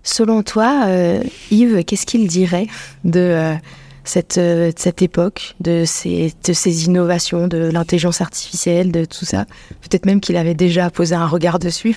Selon 0.07 0.41
toi, 0.41 0.85
euh, 0.87 1.21
Yves, 1.51 1.83
qu'est-ce 1.83 2.05
qu'il 2.05 2.27
dirait 2.27 2.67
de, 3.03 3.19
euh, 3.19 3.53
cette, 4.07 4.37
euh, 4.37 4.71
cette 4.75 5.01
époque, 5.01 5.55
de 5.59 5.83
ces, 5.85 6.33
de 6.45 6.53
ces 6.53 6.85
innovations, 6.85 7.47
de 7.47 7.69
l'intelligence 7.71 8.21
artificielle, 8.21 8.91
de 8.91 9.05
tout 9.05 9.25
ça 9.25 9.45
Peut-être 9.81 10.05
même 10.05 10.21
qu'il 10.21 10.37
avait 10.37 10.53
déjà 10.53 10.89
posé 10.89 11.15
un 11.15 11.27
regard 11.27 11.59
dessus. 11.59 11.95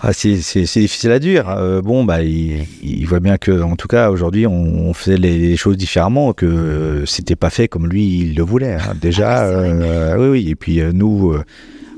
Ah, 0.00 0.12
c'est 0.14 0.32
difficile 0.32 1.10
à 1.12 1.18
dire. 1.18 1.44
bon, 1.84 2.04
bah, 2.04 2.22
il, 2.22 3.04
voit 3.04 3.20
bien 3.20 3.36
que, 3.36 3.60
en 3.60 3.76
tout 3.76 3.86
cas, 3.86 4.10
aujourd'hui, 4.10 4.46
on, 4.46 4.94
faisait 4.94 5.18
les, 5.18 5.58
choses 5.58 5.76
différemment, 5.76 6.32
que 6.32 7.04
c'était 7.06 7.36
pas 7.36 7.50
fait 7.50 7.68
comme 7.68 7.86
lui 7.86 8.20
il 8.20 8.34
le 8.34 8.42
voulait. 8.42 8.74
Hein. 8.74 8.94
Déjà, 8.98 9.40
ah 9.40 10.18
oui, 10.18 10.28
oui. 10.28 10.48
Et 10.48 10.54
puis 10.54 10.80
nous 10.94 11.38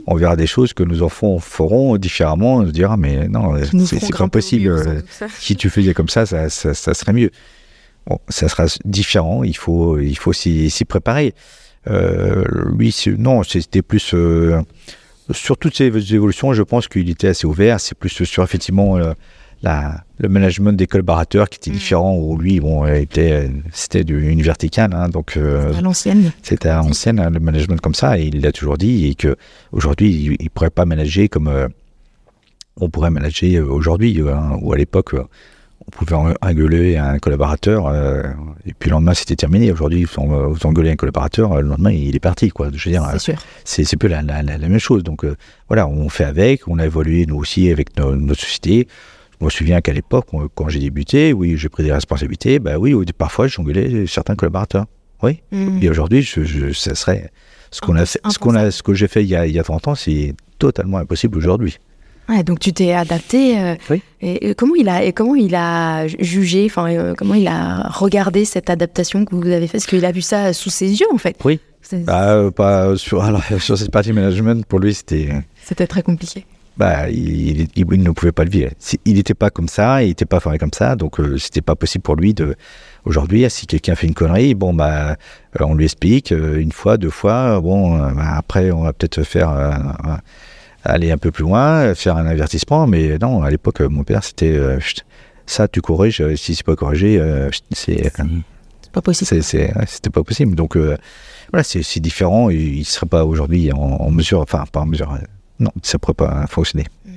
on 0.07 0.17
verra 0.17 0.37
des 0.37 0.47
choses 0.47 0.73
que 0.73 0.83
nos 0.83 1.03
enfants 1.03 1.39
feront 1.39 1.97
différemment. 1.97 2.57
On 2.57 2.67
se 2.67 2.71
dira, 2.71 2.97
mais 2.97 3.29
non, 3.29 3.55
c'est 3.85 4.17
pas 4.17 4.29
possible. 4.29 5.03
si 5.39 5.57
tu 5.57 5.71
faisais 5.71 5.95
comme 5.95 6.09
ça, 6.09 6.27
ça, 6.27 6.49
serait 6.49 7.13
mieux. 7.13 7.31
Bon, 8.07 8.19
ça 8.29 8.49
sera 8.49 8.67
différent. 8.85 9.45
Il 9.45 9.57
faut, 9.57 9.99
il 9.99 10.17
faut 10.17 10.33
s'y 10.33 10.85
préparer. 10.87 11.35
Euh, 11.89 12.45
lui, 12.77 12.95
non, 13.19 13.43
c'était 13.43 13.83
plus 13.83 14.15
euh, 14.15 14.61
sur 15.31 15.57
toutes 15.57 15.77
ces 15.77 15.87
évolutions. 16.15 16.53
Je 16.53 16.63
pense 16.63 16.89
qu'il 16.89 17.09
était 17.11 17.29
assez 17.29 17.47
ouvert. 17.47 17.81
C'est 17.81 17.97
plus 17.97 18.25
sur 18.25 18.43
effectivement 18.43 18.97
euh, 18.99 19.13
le 20.19 20.29
management 20.29 20.73
des 20.73 20.87
collaborateurs 20.87 21.49
qui 21.49 21.59
était 21.59 21.71
mm. 21.71 21.75
différent, 21.75 22.17
où 22.17 22.37
lui, 22.39 22.61
bon, 22.61 22.87
était, 22.87 23.51
c'était 23.73 24.03
une 24.03 24.43
verticale, 24.43 24.93
hein, 24.95 25.09
donc 25.09 25.37
à 25.37 25.81
l'ancienne. 25.81 26.33
C'était 26.43 26.69
à 26.69 26.77
l'ancienne 26.77 27.21
hein, 27.21 27.31
le 27.31 27.41
management 27.41 27.81
comme 27.81 27.95
ça, 27.95 28.19
et 28.19 28.25
il 28.25 28.41
l'a 28.41 28.53
toujours 28.53 28.79
dit, 28.79 29.07
et 29.07 29.15
que 29.15 29.37
aujourd'hui, 29.71 30.37
il, 30.41 30.45
ne 30.45 30.49
pourrait 30.49 30.71
pas 30.71 30.85
manager 30.85 31.29
comme 31.29 31.69
on 32.81 32.91
pourrait 32.91 33.11
manager 33.11 33.71
aujourd'hui, 33.71 34.21
hein, 34.21 34.59
ou 34.61 34.73
à 34.73 34.77
l'époque. 34.77 35.15
On 35.87 35.91
pouvait 35.91 36.17
engueuler 36.41 36.97
un 36.97 37.19
collaborateur 37.19 37.93
et 38.67 38.73
puis 38.79 38.91
le 38.91 38.95
lendemain 38.95 39.15
c'était 39.15 39.37
terminé. 39.37 39.73
Aujourd'hui, 39.73 40.05
vous, 40.05 40.59
engueulez 40.65 40.91
un 40.91 40.97
collaborateur, 40.97 41.61
le 41.61 41.69
lendemain 41.69 41.91
il 41.91 42.15
est 42.15 42.21
parti. 42.21 42.51
Quoi. 42.51 42.69
Je 42.73 42.89
veux 42.89 42.93
dire, 42.93 43.07
c'est, 43.65 43.85
c'est, 43.85 43.97
peu 43.97 44.07
la, 44.07 44.23
la, 44.23 44.43
la, 44.43 44.59
même 44.59 44.79
chose. 44.79 45.03
Donc 45.03 45.25
voilà, 45.69 45.87
on 45.89 46.09
fait 46.09 46.25
avec, 46.25 46.69
on 46.69 46.79
a 46.79 46.85
évolué 46.85 47.27
nous 47.27 47.37
aussi 47.37 47.71
avec 47.71 47.97
notre 47.99 48.41
société. 48.41 48.89
Je 49.43 49.45
me 49.45 49.51
souviens 49.51 49.81
qu'à 49.81 49.93
l'époque, 49.93 50.27
quand 50.55 50.69
j'ai 50.69 50.79
débuté, 50.79 51.33
oui, 51.33 51.57
j'ai 51.57 51.69
pris 51.69 51.83
des 51.83 51.93
responsabilités. 51.93 52.61
Bah 52.61 52.79
oui, 52.79 52.95
parfois, 53.19 53.49
j'engueulais 53.49 54.07
certains 54.07 54.37
collaborateurs. 54.37 54.87
Oui. 55.23 55.43
Mm. 55.51 55.79
Et 55.83 55.91
aujourd'hui, 55.91 56.23
je, 56.23 56.73
ça 56.73 56.95
serait 56.95 57.31
ce 57.73 57.81
qu'on 57.81 57.97
a, 57.97 58.07
ce 58.07 58.39
qu'on 58.39 58.55
a, 58.55 58.71
ce 58.71 58.85
que 58.85 58.95
j'ai 58.95 59.09
fait 59.09 59.25
il 59.25 59.29
y, 59.29 59.35
a, 59.35 59.47
il 59.47 59.53
y 59.53 59.59
a 59.59 59.65
30 59.65 59.89
ans, 59.89 59.95
c'est 59.97 60.35
totalement 60.59 60.99
impossible 60.99 61.37
aujourd'hui. 61.39 61.79
Ouais, 62.29 62.43
donc 62.43 62.61
tu 62.61 62.73
t'es 62.73 62.93
adapté. 62.93 63.61
Euh, 63.61 63.75
oui. 63.91 64.03
Et, 64.21 64.55
comment 64.55 64.75
il 64.77 64.89
a 64.89 65.03
et 65.03 65.13
comment 65.13 65.35
il 65.35 65.55
a 65.55 66.07
jugé, 66.07 66.67
enfin 66.67 66.91
euh, 66.91 67.15
comment 67.17 67.35
il 67.35 67.49
a 67.49 67.89
regardé 67.89 68.45
cette 68.45 68.71
adaptation 68.71 69.25
que 69.25 69.35
vous 69.35 69.47
avez 69.49 69.67
faite 69.67 69.81
Parce 69.81 69.87
qu'il 69.87 70.05
a 70.05 70.13
vu 70.13 70.23
ça 70.23 70.53
sous 70.53 70.71
ses 70.71 71.01
yeux 71.01 71.07
en 71.13 71.19
fait. 71.19 71.37
Oui. 71.45 71.61
Bah, 71.93 72.35
euh, 72.35 72.51
pas 72.51 72.97
sur, 72.97 73.25
sur 73.61 73.77
cette 73.77 73.91
partie 73.91 74.13
management, 74.13 74.65
pour 74.67 74.79
lui, 74.79 74.95
c'était. 74.95 75.31
C'était 75.63 75.87
très 75.87 76.03
compliqué 76.03 76.47
bah, 76.79 77.11
il, 77.11 77.69
ne 77.77 78.11
pouvait 78.13 78.33
pas 78.33 78.45
le 78.45 78.51
vivre. 78.51 78.71
Il 79.05 79.17
n'était 79.17 79.35
pas 79.35 79.51
comme 79.51 79.69
ça, 79.69 80.03
il 80.03 80.09
n'était 80.09 80.25
pas 80.25 80.41
formé 80.41 80.57
comme 80.57 80.73
ça, 80.73 80.97
donc 80.97 81.19
c'était 81.37 81.61
pas 81.61 81.75
possible 81.75 82.01
pour 82.01 82.17
lui 82.17 82.33
de. 82.33 82.55
Aujourd'hui, 83.05 83.45
si 83.51 83.67
quelqu'un 83.67 83.95
fait 83.95 84.07
une 84.07 84.15
connerie, 84.15 84.55
bon 84.55 84.73
bah, 84.73 85.17
on 85.61 85.75
lui 85.75 85.85
explique 85.85 86.31
une 86.31 86.73
fois, 86.73 86.97
deux 86.97 87.11
fois. 87.11 87.61
Bon, 87.61 87.99
bah, 87.99 88.37
après, 88.37 88.71
on 88.71 88.85
va 88.85 88.95
peut-être 88.95 89.23
faire 89.23 89.51
aller 90.85 91.11
un 91.11 91.19
peu 91.19 91.31
plus 91.31 91.43
loin, 91.43 91.95
faire 91.95 92.17
un 92.17 92.27
avertissement. 92.27 92.87
Mais 92.87 93.19
non, 93.19 93.43
à 93.43 93.51
l'époque, 93.51 93.81
mon 93.81 94.05
père, 94.05 94.25
c'était 94.25 94.59
ça, 95.47 95.69
tu 95.69 95.81
corriges. 95.81 96.35
Si 96.37 96.55
c'est 96.55 96.65
pas 96.65 96.77
corrigé, 96.77 97.21
c'est 97.71 98.13
pas 98.93 99.03
possible. 99.03 99.43
C'était 99.43 100.11
pas 100.13 100.23
possible. 100.23 100.55
Donc 100.55 100.77
voilà, 100.77 101.65
c'est 101.65 102.01
différent. 102.01 102.51
Il 102.51 102.81
ne 102.81 102.85
serait 102.85 103.07
pas 103.07 103.25
aujourd'hui 103.25 103.73
en, 103.73 103.79
en, 103.79 104.11
mesure, 104.11 104.41
enfin 104.41 104.65
pas 104.71 104.81
en 104.81 104.87
mesure 104.87 105.17
non, 105.63 105.71
ça 105.83 105.97
ne 105.97 105.99
pourrait 105.99 106.15
pas 106.15 106.47
fonctionner. 106.49 106.87
Hmm. 107.07 107.13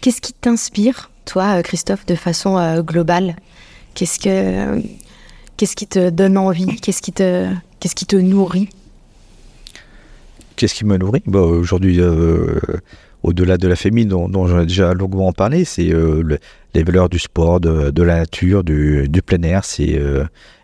Qu'est-ce 0.00 0.20
qui 0.20 0.32
t'inspire, 0.32 1.10
toi, 1.24 1.58
euh, 1.58 1.62
Christophe, 1.62 2.06
de 2.06 2.14
façon 2.14 2.56
euh, 2.56 2.82
globale? 2.82 3.36
Qu'est-ce 3.94 4.18
que 4.18 4.82
qu'est-ce 5.56 5.74
qui 5.74 5.86
te 5.86 6.10
donne 6.10 6.38
envie? 6.38 6.76
Qu'est-ce 6.80 7.02
qui 7.02 7.12
te 7.12 7.48
qu'est-ce 7.80 7.94
qui 7.94 8.06
te 8.06 8.16
nourrit? 8.16 8.68
Qu'est-ce 10.56 10.74
qui 10.74 10.84
me 10.84 10.96
nourrit? 10.96 11.22
Bah, 11.26 11.40
Aujourd'hui, 11.40 12.00
euh, 12.00 12.58
au-delà 13.22 13.58
de 13.58 13.68
la 13.68 13.76
famille 13.76 14.06
dont, 14.06 14.28
dont 14.28 14.46
j'en 14.46 14.60
ai 14.60 14.66
déjà 14.66 14.94
longuement 14.94 15.32
parlé, 15.32 15.64
c'est 15.64 15.92
les 16.74 16.82
valeurs 16.82 17.08
du 17.08 17.18
sport, 17.18 17.60
de, 17.60 18.02
la 18.02 18.18
nature, 18.18 18.64
du, 18.64 19.08
plein 19.24 19.42
air, 19.42 19.64
c'est 19.64 20.00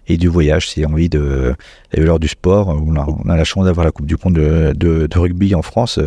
et 0.08 0.16
du 0.16 0.28
voyage. 0.28 0.70
C'est 0.70 0.84
envie 0.84 1.08
de 1.08 1.54
les 1.92 2.00
valeurs 2.00 2.20
du 2.20 2.28
sport. 2.28 2.68
On 2.68 2.96
a, 3.28 3.36
la 3.36 3.44
chance 3.44 3.64
d'avoir 3.64 3.84
la 3.84 3.92
Coupe 3.92 4.06
du 4.06 4.16
Monde 4.24 4.34
de, 4.34 5.08
rugby 5.14 5.54
en 5.54 5.62
France 5.62 5.98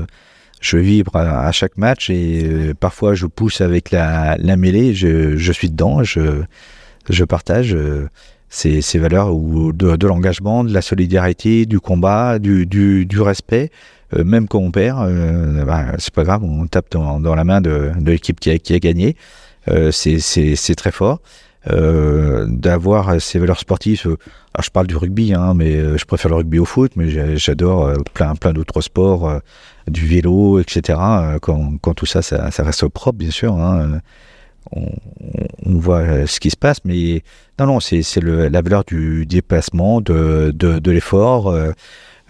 je 0.61 0.77
vibre 0.77 1.15
à, 1.15 1.51
chaque 1.51 1.77
match 1.77 2.09
et 2.09 2.43
euh, 2.43 2.73
parfois 2.73 3.13
je 3.13 3.27
pousse 3.27 3.61
avec 3.61 3.91
la, 3.91 4.37
mêlée, 4.57 4.93
je, 4.95 5.51
suis 5.51 5.69
dedans, 5.69 6.03
je, 6.03 6.41
je 7.09 7.23
partage 7.23 7.77
euh, 8.65 8.81
ces, 8.81 8.99
valeurs 8.99 9.33
ou 9.33 9.73
de, 9.73 10.07
l'engagement, 10.07 10.63
de 10.63 10.73
la 10.73 10.81
solidarité, 10.81 11.65
du 11.65 11.79
combat, 11.79 12.39
du, 12.39 12.65
du, 12.65 13.21
respect. 13.21 13.71
Euh, 14.13 14.23
même 14.23 14.47
quand 14.47 14.59
on 14.59 14.71
perd, 14.71 15.09
bah, 15.65 15.93
c'est 15.97 16.13
pas 16.13 16.23
grave, 16.23 16.43
on 16.43 16.67
tape 16.67 16.91
dans, 16.91 17.35
la 17.35 17.43
main 17.43 17.61
de, 17.61 17.91
l'équipe 18.05 18.39
qui 18.39 18.51
a, 18.51 18.57
qui 18.57 18.73
a 18.73 18.79
gagné. 18.79 19.15
c'est 19.91 20.75
très 20.75 20.91
fort. 20.91 21.21
d'avoir 21.67 23.21
ces 23.21 23.39
valeurs 23.39 23.59
sportives. 23.59 24.05
Alors 24.53 24.63
je 24.63 24.69
parle 24.69 24.87
du 24.87 24.95
rugby, 24.95 25.33
hein, 25.33 25.53
mais 25.53 25.97
je 25.97 26.05
préfère 26.05 26.29
le 26.29 26.37
rugby 26.37 26.59
au 26.59 26.65
foot, 26.65 26.91
mais 26.95 27.37
j'adore 27.37 27.91
plein, 28.13 28.35
plein 28.35 28.53
d'autres 28.53 28.81
sports 28.81 29.41
du 29.87 30.07
vélo, 30.07 30.59
etc. 30.59 30.99
Euh, 30.99 31.39
quand, 31.39 31.77
quand 31.81 31.93
tout 31.93 32.05
ça, 32.05 32.21
ça, 32.21 32.49
reste 32.59 32.87
propre, 32.87 33.17
bien 33.17 33.31
sûr. 33.31 33.53
Hein, 33.53 34.01
on, 34.71 34.89
voit 35.65 35.99
euh, 35.99 36.25
ce 36.27 36.39
qui 36.39 36.49
se 36.49 36.57
passe, 36.57 36.77
mais 36.85 37.23
non, 37.59 37.67
non, 37.67 37.79
c'est 37.79 38.01
la 38.23 38.61
valeur 38.61 38.83
du 38.83 39.25
déplacement, 39.25 40.01
de, 40.01 40.51
de, 40.53 40.91
l'effort, 40.91 41.49
euh, 41.49 41.71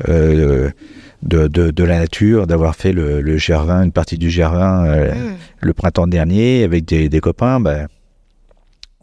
de, 0.08 1.48
de, 1.48 1.84
la 1.84 2.00
nature, 2.00 2.48
d'avoir 2.48 2.76
fait 2.76 2.92
le, 2.92 3.22
le, 3.22 3.38
GR20, 3.38 3.86
une 3.86 3.92
partie 3.92 4.18
du 4.18 4.30
GR20 4.30 5.14
mm. 5.14 5.36
le 5.62 5.74
printemps 5.74 6.08
dernier 6.08 6.64
avec 6.64 6.86
des, 6.86 7.10
des 7.10 7.20
copains. 7.20 7.60
Ben, 7.60 7.88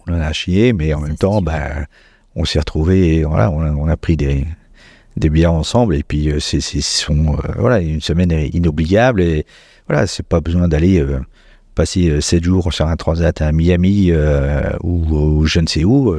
on 0.06 0.14
en 0.14 0.20
a 0.20 0.32
chié, 0.32 0.72
mais 0.72 0.92
en 0.94 1.00
même 1.00 1.16
temps, 1.16 1.42
ben, 1.42 1.86
on 2.34 2.44
s'est 2.44 2.58
retrouvés 2.58 3.16
et 3.16 3.24
voilà, 3.24 3.50
on 3.50 3.60
on 3.60 3.88
a 3.88 3.96
pris 3.96 4.16
des, 4.16 4.46
des 5.16 5.30
bières 5.30 5.52
ensemble 5.52 5.94
et 5.94 6.02
puis 6.02 6.30
euh, 6.30 6.40
c'est 6.40 6.58
euh, 7.10 7.14
voilà 7.56 7.80
une 7.80 8.00
semaine 8.00 8.32
inoubliable 8.52 9.20
et 9.20 9.44
voilà 9.88 10.06
c'est 10.06 10.26
pas 10.26 10.40
besoin 10.40 10.68
d'aller 10.68 11.00
euh, 11.00 11.20
passer 11.74 12.20
7 12.20 12.44
jours 12.44 12.72
sur 12.72 12.86
un 12.86 12.96
transat 12.96 13.40
à 13.40 13.52
Miami 13.52 14.12
ou, 14.82 15.46
je 15.46 15.60
ne 15.60 15.66
sais 15.66 15.84
où 15.84 16.14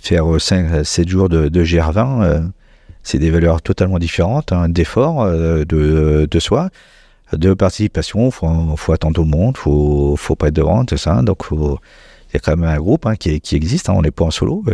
faire 0.00 0.24
5 0.38 0.84
7 0.84 1.08
jours 1.08 1.28
de, 1.28 1.48
de 1.48 1.64
GR20 1.64 2.50
c'est 3.02 3.18
des 3.18 3.30
valeurs 3.30 3.62
totalement 3.62 3.98
différentes 3.98 4.52
hein, 4.52 4.68
d'effort 4.68 5.26
de, 5.26 6.28
de, 6.30 6.38
soi 6.38 6.70
de 7.32 7.54
participation 7.54 8.30
faut 8.30 8.76
faut 8.76 8.92
attendre 8.92 9.14
tout 9.14 9.24
le 9.24 9.30
monde 9.30 9.56
faut 9.56 10.16
faut 10.16 10.36
pas 10.36 10.48
être 10.48 10.54
devant 10.54 10.84
tout 10.84 10.96
ça 10.96 11.22
donc 11.22 11.44
il 11.50 12.34
y 12.34 12.36
a 12.36 12.40
quand 12.40 12.56
même 12.56 12.68
un 12.68 12.78
groupe 12.78 13.06
hein, 13.06 13.16
qui, 13.16 13.40
qui, 13.40 13.56
existe 13.56 13.88
hein, 13.88 13.94
on 13.96 14.02
n'est 14.02 14.10
pas 14.10 14.24
en 14.24 14.30
solo 14.30 14.64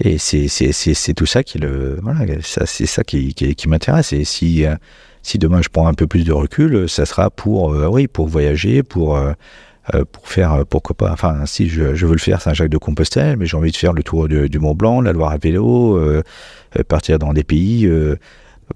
et 0.00 0.18
c'est 0.18 1.14
tout 1.14 1.26
ça 1.26 1.42
qui 1.42 1.58
le 1.58 1.98
voilà, 2.02 2.20
c'est 2.42 2.86
ça 2.86 3.02
qui, 3.02 3.34
qui, 3.34 3.68
m'intéresse. 3.68 4.12
Et 4.12 4.24
si 4.24 4.64
euh, 4.64 4.76
si 5.28 5.38
demain 5.38 5.60
je 5.62 5.68
prends 5.68 5.86
un 5.86 5.94
peu 5.94 6.06
plus 6.06 6.24
de 6.24 6.32
recul, 6.32 6.88
ça 6.88 7.04
sera 7.04 7.30
pour 7.30 7.74
euh, 7.74 7.86
oui 7.86 8.08
pour 8.08 8.28
voyager, 8.28 8.82
pour 8.82 9.16
euh, 9.16 9.32
pour 10.12 10.28
faire 10.28 10.66
pourquoi 10.66 10.96
pas. 10.96 11.12
Enfin, 11.12 11.46
si 11.46 11.68
je, 11.68 11.94
je 11.94 12.06
veux 12.06 12.12
le 12.12 12.18
faire 12.18 12.42
Saint-Jacques-de-Compostelle, 12.42 13.38
mais 13.38 13.46
j'ai 13.46 13.56
envie 13.56 13.70
de 13.70 13.76
faire 13.76 13.94
le 13.94 14.02
tour 14.02 14.28
du 14.28 14.58
Mont 14.58 14.74
Blanc, 14.74 15.00
la 15.00 15.12
Loire 15.14 15.32
à 15.32 15.38
vélo, 15.38 15.98
partir 16.88 17.18
dans 17.18 17.32
des 17.32 17.42
pays. 17.42 17.90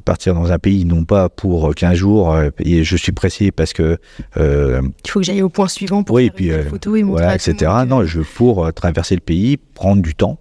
partir 0.06 0.32
dans 0.32 0.52
un 0.52 0.58
pays 0.58 0.86
non 0.86 1.04
pas 1.04 1.28
pour 1.28 1.74
15 1.74 1.94
jours 1.94 2.34
et 2.60 2.82
je 2.82 2.96
suis 2.96 3.12
pressé 3.12 3.50
parce 3.50 3.74
que 3.74 3.98
il 4.36 5.10
faut 5.10 5.20
que 5.20 5.26
j'aille 5.26 5.42
au 5.42 5.50
point 5.50 5.68
suivant 5.68 6.02
pour 6.02 6.16
oui, 6.16 6.28
faire 6.28 6.34
puis, 6.34 6.48
une 6.48 6.62
photo 6.62 6.96
et 6.96 7.02
voilà, 7.02 7.34
etc. 7.34 7.70
non 7.86 8.06
je 8.06 8.22
pour 8.22 8.72
traverser 8.72 9.14
le 9.14 9.20
pays 9.20 9.58
prendre 9.58 10.00
du 10.00 10.14
temps 10.14 10.38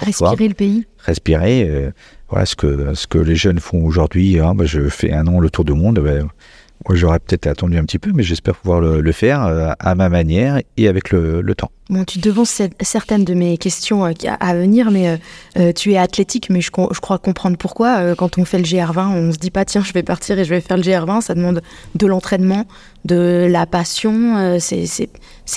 Respirer 0.00 0.48
le 0.48 0.54
pays. 0.54 0.86
Respirer. 0.98 1.92
Voilà 2.28 2.46
ce 2.46 2.56
que, 2.56 2.94
ce 2.94 3.06
que 3.06 3.18
les 3.18 3.36
jeunes 3.36 3.60
font 3.60 3.84
aujourd'hui. 3.84 4.38
Hein, 4.40 4.54
je 4.62 4.88
fais 4.88 5.12
un 5.12 5.26
an 5.26 5.40
le 5.40 5.50
tour 5.50 5.64
du 5.64 5.74
monde. 5.74 6.00
Bah, 6.00 6.26
j'aurais 6.90 7.18
peut-être 7.18 7.46
attendu 7.46 7.78
un 7.78 7.84
petit 7.84 7.98
peu, 7.98 8.12
mais 8.14 8.22
j'espère 8.22 8.56
pouvoir 8.56 8.80
le, 8.80 9.12
faire 9.12 9.74
à 9.78 9.94
ma 9.94 10.08
manière 10.08 10.60
et 10.76 10.88
avec 10.88 11.10
le 11.12 11.54
temps. 11.54 11.70
Bon, 11.90 12.02
tu 12.04 12.18
devances 12.18 12.62
certaines 12.80 13.24
de 13.24 13.34
mes 13.34 13.58
questions 13.58 14.06
euh, 14.06 14.12
à 14.40 14.54
venir, 14.54 14.90
mais 14.90 15.08
euh, 15.08 15.16
euh, 15.58 15.72
tu 15.72 15.92
es 15.92 15.98
athlétique, 15.98 16.48
mais 16.48 16.62
je, 16.62 16.70
crois 16.70 17.18
comprendre 17.18 17.58
pourquoi. 17.58 18.14
quand 18.16 18.38
on 18.38 18.46
fait 18.46 18.56
le 18.56 18.64
GR20, 18.64 19.08
on 19.08 19.32
se 19.32 19.36
dit 19.36 19.50
pas 19.50 19.66
tiens, 19.66 19.82
je 19.84 19.92
vais 19.92 20.02
partir 20.02 20.38
et 20.38 20.44
je 20.46 20.50
vais 20.50 20.62
faire 20.62 20.78
le 20.78 20.82
GR20. 20.82 21.20
Ça 21.20 21.34
demande 21.34 21.60
de 21.94 22.06
l'entraînement, 22.06 22.64
de 23.04 23.46
la 23.50 23.66
passion. 23.66 24.58
c'est 24.60 25.10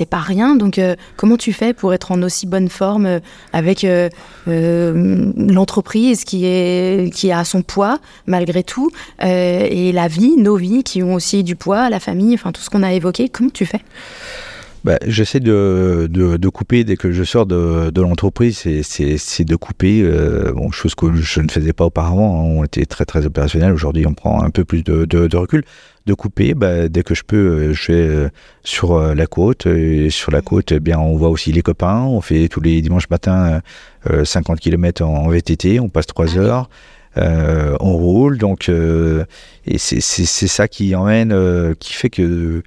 pas 0.09 0.19
rien. 0.19 0.55
Donc, 0.55 0.80
comment 1.15 1.38
tu 1.38 1.53
fais 1.53 1.73
pour 1.73 1.93
être 1.93 2.11
en 2.11 2.22
aussi 2.22 2.45
bonne 2.47 2.69
forme 2.69 3.19
avec 3.53 3.85
l'entreprise 4.45 6.23
qui 6.23 6.45
est 6.45 7.14
qui 7.14 7.31
a 7.31 7.43
son 7.43 7.61
poids 7.61 7.99
malgré 8.26 8.64
tout 8.64 8.91
et 9.22 9.91
la 9.91 10.07
vie, 10.07 10.35
nos 10.38 10.55
vies 10.55 10.84
qui 10.84 11.03
ont 11.03 11.14
aussi 11.14 11.43
du 11.43 11.55
poids, 11.55 11.89
la 11.89 11.99
famille, 11.99 12.34
enfin 12.34 12.51
tout 12.51 12.61
ce 12.61 12.69
qu'on 12.69 12.84
a 12.84 12.93
évoqué? 12.93 13.30
Comment 13.30 13.49
tu 13.49 13.65
fais? 13.65 13.81
Bah, 14.88 14.97
J'essaie 15.05 15.41
de, 15.41 16.07
de, 16.09 16.49
couper 16.49 16.85
dès 16.85 16.95
que 16.95 17.11
je 17.11 17.26
sors 17.26 17.45
de, 17.45 17.89
de 17.89 18.01
l'entreprise, 18.01 18.57
c'est 18.81 19.43
de 19.43 19.55
couper, 19.57 20.01
euh, 20.01 20.53
bon, 20.53 20.72
chose 20.72 20.95
que 20.95 21.14
je 21.14 21.41
ne 21.41 21.49
faisais 21.49 21.73
pas 21.73 21.84
auparavant, 21.84 22.39
hein. 22.39 22.53
on 22.57 22.64
était 22.64 22.85
très 22.85 23.03
très 23.03 23.26
opérationnel, 23.26 23.73
aujourd'hui 23.73 24.05
on 24.07 24.14
prend 24.14 24.41
un 24.41 24.49
peu 24.49 24.64
plus 24.64 24.84
de, 24.84 25.03
de 25.03 25.38
recul, 25.38 25.65
de 26.05 26.14
couper, 26.14 26.53
bah, 26.53 26.88
dès 26.88 27.03
que 27.03 27.15
je 27.15 27.23
peux, 27.23 27.35
euh, 27.35 27.73
je 27.73 27.91
vais 27.91 28.07
euh, 28.07 28.30
sur 28.64 28.97
la 29.14 29.27
côte, 29.27 29.65
et 29.65 30.09
sur 30.09 30.31
la 30.31 30.41
côte, 30.41 30.72
eh 30.72 30.80
bien, 30.80 30.97
on 30.99 31.18
voit 31.18 31.30
aussi 31.30 31.51
les 31.51 31.61
copains, 31.61 32.03
on 32.03 32.22
fait 32.22 32.47
tous 32.47 32.61
les 32.61 32.81
dimanches 32.81 33.09
matins 33.09 33.61
50 34.23 34.61
km 34.61 35.03
en 35.03 35.27
VTT, 35.27 35.81
on 35.81 35.89
passe 35.89 36.05
3 36.05 36.38
ah 36.38 36.39
heures. 36.39 36.69
on 37.81 37.93
roule, 37.97 38.38
donc 38.38 38.69
et 38.69 39.77
c'est 39.77 39.99
ça 40.47 40.69
qui 40.69 40.95
emmène, 40.95 41.76
qui 41.77 41.93
fait 41.93 42.09
que 42.09 42.64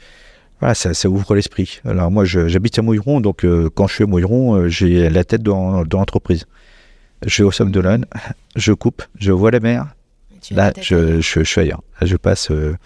voilà, 0.60 0.74
ça, 0.74 0.92
ça 0.94 1.08
ouvre 1.08 1.34
l'esprit. 1.34 1.80
Alors 1.84 2.10
moi, 2.10 2.24
j'habite 2.24 2.78
à 2.78 2.82
Mouilleron, 2.82 3.20
donc 3.20 3.44
euh, 3.44 3.70
quand 3.74 3.86
je 3.86 3.94
suis 3.94 4.04
à 4.04 4.06
Mouilleron, 4.06 4.54
euh, 4.54 4.68
j'ai 4.68 5.08
la 5.08 5.24
tête 5.24 5.42
dans, 5.42 5.82
l'entreprise. 5.82 6.46
Je 7.26 7.42
vais 7.42 7.46
au 7.46 7.52
Somme 7.52 7.70
de 7.70 7.80
l'Aune, 7.80 8.06
je 8.56 8.72
coupe, 8.72 9.02
je 9.18 9.32
vois 9.32 9.50
la 9.50 9.60
mer. 9.60 9.86
Là, 10.50 10.72
je, 10.80 11.20
je, 11.20 11.42
suis 11.42 11.60
ailleurs. 11.60 11.82
je 12.00 12.16
passe 12.16 12.50
euh, 12.50 12.76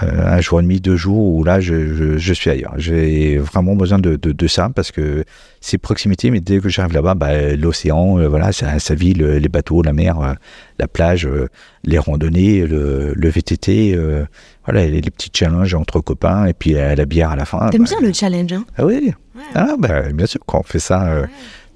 un 0.00 0.40
jour 0.40 0.60
et 0.60 0.62
demi, 0.62 0.80
deux 0.80 0.96
jours 0.96 1.34
où 1.34 1.44
là, 1.44 1.60
je, 1.60 2.16
je 2.16 2.32
suis 2.32 2.48
ailleurs. 2.50 2.74
J'ai 2.78 3.36
vraiment 3.36 3.74
besoin 3.74 3.98
de, 3.98 4.16
de, 4.16 4.46
ça 4.46 4.70
parce 4.74 4.90
que 4.90 5.24
c'est 5.60 5.76
proximité, 5.76 6.30
mais 6.30 6.40
dès 6.40 6.60
que 6.60 6.68
j'arrive 6.68 6.94
là-bas, 6.94 7.14
bah, 7.14 7.54
l'océan, 7.56 8.16
voilà, 8.28 8.52
ça, 8.52 8.78
ça 8.78 8.94
vit 8.94 9.12
les 9.12 9.48
bateaux, 9.48 9.82
la 9.82 9.92
mer, 9.92 10.36
la 10.78 10.88
plage, 10.88 11.28
les 11.84 11.98
randonnées, 11.98 12.66
le, 12.66 13.12
le 13.14 13.28
VTT 13.28 13.98
voilà, 14.64 14.86
les, 14.86 15.02
petits 15.02 15.30
challenges 15.32 15.74
entre 15.74 16.00
copains 16.00 16.46
et 16.46 16.54
puis 16.54 16.72
la 16.72 17.04
bière 17.04 17.30
à 17.30 17.36
la 17.36 17.44
fin. 17.44 17.68
T'aimes 17.70 17.84
bien 17.84 18.00
le 18.00 18.12
challenge, 18.12 18.52
hein? 18.52 18.64
Ah 18.78 18.86
oui, 18.86 19.12
ah, 19.54 19.74
bah, 19.78 20.12
bien 20.12 20.26
sûr, 20.26 20.40
quand 20.46 20.60
on 20.60 20.62
fait 20.62 20.78
ça, 20.78 21.08
euh, 21.08 21.26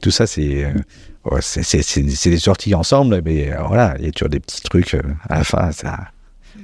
tout 0.01 0.11
ça, 0.11 0.27
c'est, 0.27 0.65
euh, 0.65 1.39
c'est, 1.41 2.31
des 2.31 2.39
sorties 2.39 2.75
ensemble, 2.75 3.23
mais 3.25 3.53
euh, 3.53 3.63
voilà, 3.67 3.95
il 3.99 4.07
y 4.07 4.09
a 4.09 4.13
toujours 4.13 4.29
des 4.29 4.41
petits 4.41 4.63
trucs 4.63 4.95
à 5.29 5.39
la 5.39 5.45
fin, 5.45 5.73
ça, 5.73 6.09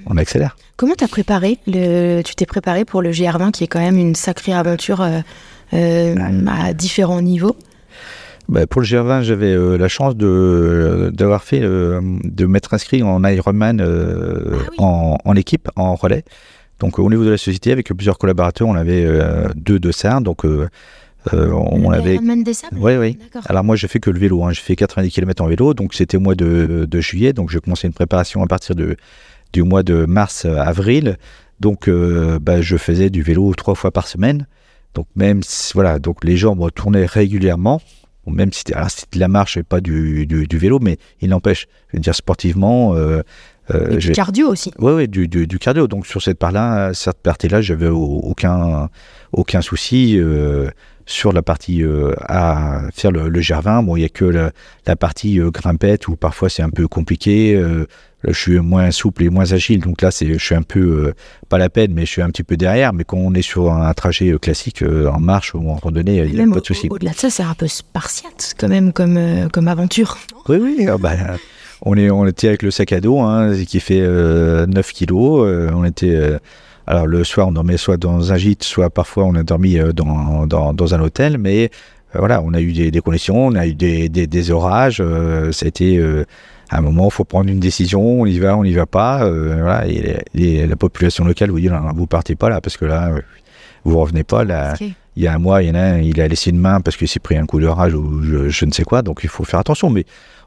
on 0.07 0.17
accélère. 0.17 0.57
Comment 0.77 0.95
t'as 0.97 1.09
préparé 1.09 1.59
le, 1.67 2.23
Tu 2.23 2.35
t'es 2.35 2.47
préparé 2.47 2.85
pour 2.85 3.03
le 3.03 3.11
GR20 3.11 3.51
qui 3.53 3.65
est 3.65 3.69
quand 3.69 3.81
même 3.81 3.99
une 3.99 4.15
sacrée 4.15 4.53
aventure 4.53 5.01
à 5.73 6.73
différents 6.75 7.23
niveaux? 7.23 7.57
Bah, 8.49 8.67
pour 8.67 8.81
le 8.81 8.87
GR20, 8.87 9.23
j'avais 9.23 9.53
euh, 9.53 9.79
la 9.79 9.89
chance 9.89 10.17
de 10.17 11.11
d'avoir 11.15 11.43
fait, 11.43 11.63
euh, 11.63 12.01
de 12.25 12.47
m'être 12.47 12.75
inscrit 12.75 13.03
en 13.03 13.25
Ironman 13.25 13.81
euh, 13.81 14.59
ah 14.79 14.83
en, 14.83 15.19
en, 15.25 15.37
équipe, 15.37 15.69
en 15.77 15.95
relais. 15.95 16.25
Donc 16.81 16.99
au 16.99 17.09
niveau 17.09 17.25
de 17.25 17.31
la 17.31 17.39
société, 17.39 17.73
avec 17.73 17.89
plusieurs 17.89 18.19
collaborateurs, 18.19 18.69
on 18.69 18.75
avait 18.75 19.07
deux 19.55 19.79
de 19.79 19.93
ça. 19.93 20.19
Donc 20.21 20.45
on 20.45 21.91
avait. 21.93 22.19
des 22.19 22.55
Sables? 22.55 22.79
Oui, 22.79 22.97
oui. 22.97 23.19
Alors 23.47 23.63
moi, 23.63 23.77
j'ai 23.77 23.87
fait 23.87 24.01
que 24.01 24.11
le 24.11 24.19
vélo. 24.19 24.43
Hein. 24.45 24.51
J'ai 24.53 24.63
fait 24.63 24.75
90 24.75 25.11
km 25.11 25.45
en 25.45 25.47
vélo. 25.47 25.75
Donc 25.75 25.95
c'était 25.95 26.17
au 26.17 26.21
mois 26.21 26.35
de, 26.35 26.87
de, 26.91 27.01
juillet. 27.01 27.33
Donc 27.33 27.51
j'ai 27.51 27.61
commencé 27.61 27.87
une 27.87 27.95
préparation 27.95 28.43
à 28.43 28.47
partir 28.47 28.75
de, 28.75 28.97
du 29.53 29.63
mois 29.63 29.83
de 29.83 30.05
mars-avril. 30.07 31.19
Donc 31.61 31.89
bah, 31.89 32.61
je 32.61 32.77
faisais 32.77 33.11
du 33.11 33.23
vélo 33.23 33.55
trois 33.55 33.75
fois 33.75 33.91
par 33.91 34.09
semaine. 34.09 34.47
Donc 34.95 35.07
même 35.15 35.43
voilà, 35.75 35.99
donc 35.99 36.25
les 36.25 36.37
jambes 36.37 36.71
tournaient 36.75 37.07
régulièrement 37.07 37.81
même 38.31 38.53
si 38.53 38.65
c'était 38.67 39.17
de 39.17 39.21
la 39.21 39.29
marche 39.29 39.57
et 39.57 39.63
pas 39.63 39.81
du, 39.81 40.27
du, 40.27 40.59
vélo, 40.59 40.79
mais 40.81 40.99
il 41.21 41.31
n'empêche, 41.31 41.67
je 41.89 41.97
veux 41.97 42.01
dire 42.01 42.15
sportivement. 42.15 42.95
Euh, 42.95 43.23
euh 43.71 43.97
du 43.97 44.13
cardio 44.13 44.49
aussi. 44.49 44.73
Oui, 44.79 44.93
oui, 44.93 45.09
du, 45.09 45.29
du, 45.29 45.59
cardio. 45.59 45.89
Donc 45.89 46.07
sur 46.07 46.23
cette 46.23 46.39
part-là, 46.39 46.95
cette 46.95 47.19
partie-là, 47.19 47.61
j'avais 47.61 47.89
aucun, 47.89 48.89
aucun 49.33 49.61
souci. 49.61 50.19
Euh, 50.19 50.71
sur 51.05 51.33
la 51.33 51.43
partie 51.43 51.83
euh, 51.83 52.15
à 52.21 52.83
faire 52.95 53.11
le, 53.11 53.29
le 53.29 53.41
gervin, 53.41 53.83
bon, 53.83 53.97
il 53.97 54.01
n'y 54.01 54.07
a 54.07 54.09
que 54.09 54.25
la, 54.25 54.97
partie 54.97 55.41
grimpette 55.53 56.07
où 56.07 56.15
parfois 56.15 56.49
c'est 56.49 56.63
un 56.63 56.71
peu 56.71 56.87
compliqué. 56.87 57.61
Je 58.29 58.39
suis 58.39 58.59
moins 58.61 58.91
souple 58.91 59.25
et 59.25 59.31
moins 59.31 59.53
agile, 59.53 59.81
donc 59.81 60.01
là, 60.03 60.11
c'est, 60.11 60.33
je 60.33 60.45
suis 60.45 60.55
un 60.55 60.63
peu, 60.63 60.81
euh, 60.81 61.15
pas 61.49 61.59
la 61.59 61.69
peine, 61.69 61.93
mais 61.93 62.07
je 62.07 62.11
suis 62.11 62.23
un 62.23 62.29
petit 62.29 62.45
peu 62.45 62.57
derrière. 62.57 62.93
Mais 62.93 63.05
quand 63.05 63.17
on 63.17 63.35
est 63.35 63.43
sur 63.43 63.73
un 63.73 63.93
trajet 63.95 64.31
euh, 64.31 64.39
classique, 64.39 64.83
euh, 64.83 65.09
en 65.09 65.19
marche 65.19 65.55
ou 65.55 65.69
en 65.69 65.75
randonnée, 65.75 66.19
il 66.19 66.35
n'y 66.35 66.41
a 66.41 66.55
pas 66.55 66.61
de 66.61 66.67
souci. 66.67 66.89
Au-delà 66.89 67.13
de 67.13 67.17
ça, 67.17 67.31
c'est 67.31 67.43
un 67.43 67.55
peu 67.55 67.67
spartiate 67.67 68.55
quand 68.59 68.69
même 68.69 68.93
comme, 68.93 69.49
comme 69.53 69.69
aventure. 69.69 70.19
Oui, 70.49 70.59
oui. 70.61 70.87
Ah, 70.89 70.99
bah, 70.99 71.13
on, 71.83 71.97
est, 71.97 72.11
on 72.11 72.27
était 72.27 72.49
avec 72.49 72.63
le 72.63 72.71
sac 72.71 72.93
à 72.93 73.01
dos 73.01 73.19
hein, 73.19 73.53
qui 73.67 73.81
fait 73.81 74.01
9 74.01 74.93
kilos. 74.93 75.71
on 75.75 75.85
était. 75.85 76.39
alors 76.87 77.07
le 77.07 77.25
soir, 77.25 77.49
on 77.49 77.53
dormait 77.53 77.77
soit 77.77 77.97
dans 77.97 78.33
un 78.33 78.37
gîte, 78.37 78.63
soit 78.63 78.91
parfois 78.91 79.25
on 79.25 79.35
a 79.35 79.43
dormi 79.43 79.79
dans, 79.95 80.47
dans, 80.47 80.73
dans 80.73 80.95
un 80.95 81.01
hôtel, 81.01 81.39
mais 81.39 81.71
voilà, 82.15 82.43
on 82.43 82.53
a 82.55 82.61
eu 82.61 82.73
des, 82.73 82.91
des, 82.91 83.01
conditions, 83.01 83.47
on 83.47 83.55
a 83.55 83.67
eu 83.67 83.75
des, 83.75 84.09
des, 84.09 84.27
des 84.27 84.51
orages, 84.51 85.03
ça 85.53 85.65
a 85.65 85.69
été 85.69 86.01
à 86.73 86.79
un 86.79 86.81
moment, 86.81 87.09
il 87.09 87.13
faut 87.13 87.25
prendre 87.25 87.51
une 87.51 87.61
décision, 87.61 88.23
on 88.23 88.25
y 88.25 88.39
va, 88.39 88.57
on 88.57 88.65
n'y 88.65 88.73
va 88.73 88.87
pas. 88.87 89.27
Euh, 89.27 89.57
voilà, 89.61 89.87
et, 89.87 90.67
la 90.67 90.77
population 90.77 91.23
locale 91.23 91.51
vous 91.51 91.61
dit 91.61 91.69
non, 91.69 91.93
vous 91.95 92.07
partez 92.07 92.35
pas 92.35 92.49
là 92.49 92.63
parce 92.63 92.79
que 92.79 92.87
là, 92.87 93.11
vous 93.85 93.99
revenez 93.99 94.25
pas. 94.25 94.43
Là, 94.45 94.75
il 94.81 95.23
y 95.23 95.27
a 95.27 95.35
un 95.35 95.39
mois, 95.39 95.63
il 95.63 95.69
y 95.69 95.71
en 95.71 95.75
a 95.75 95.81
un, 95.81 95.99
il 95.99 96.19
a 96.19 96.27
laissé 96.27 96.49
une 96.49 96.59
main 96.59 96.81
parce 96.81 96.97
qu'il 96.97 97.09
s'est 97.09 97.21
pris 97.21 97.37
un 97.37 97.45
coup 97.45 97.61
de 97.61 97.67
rage 97.67 97.93
ou 97.95 98.23
je, 98.23 98.65
ne 98.65 98.71
sais 98.71 98.85
quoi. 98.85 99.03
Donc 99.03 99.21
il 99.23 99.29
faut 99.29 99.45
faire 99.45 99.61
attention. 99.61 99.91
Mais 99.91 100.07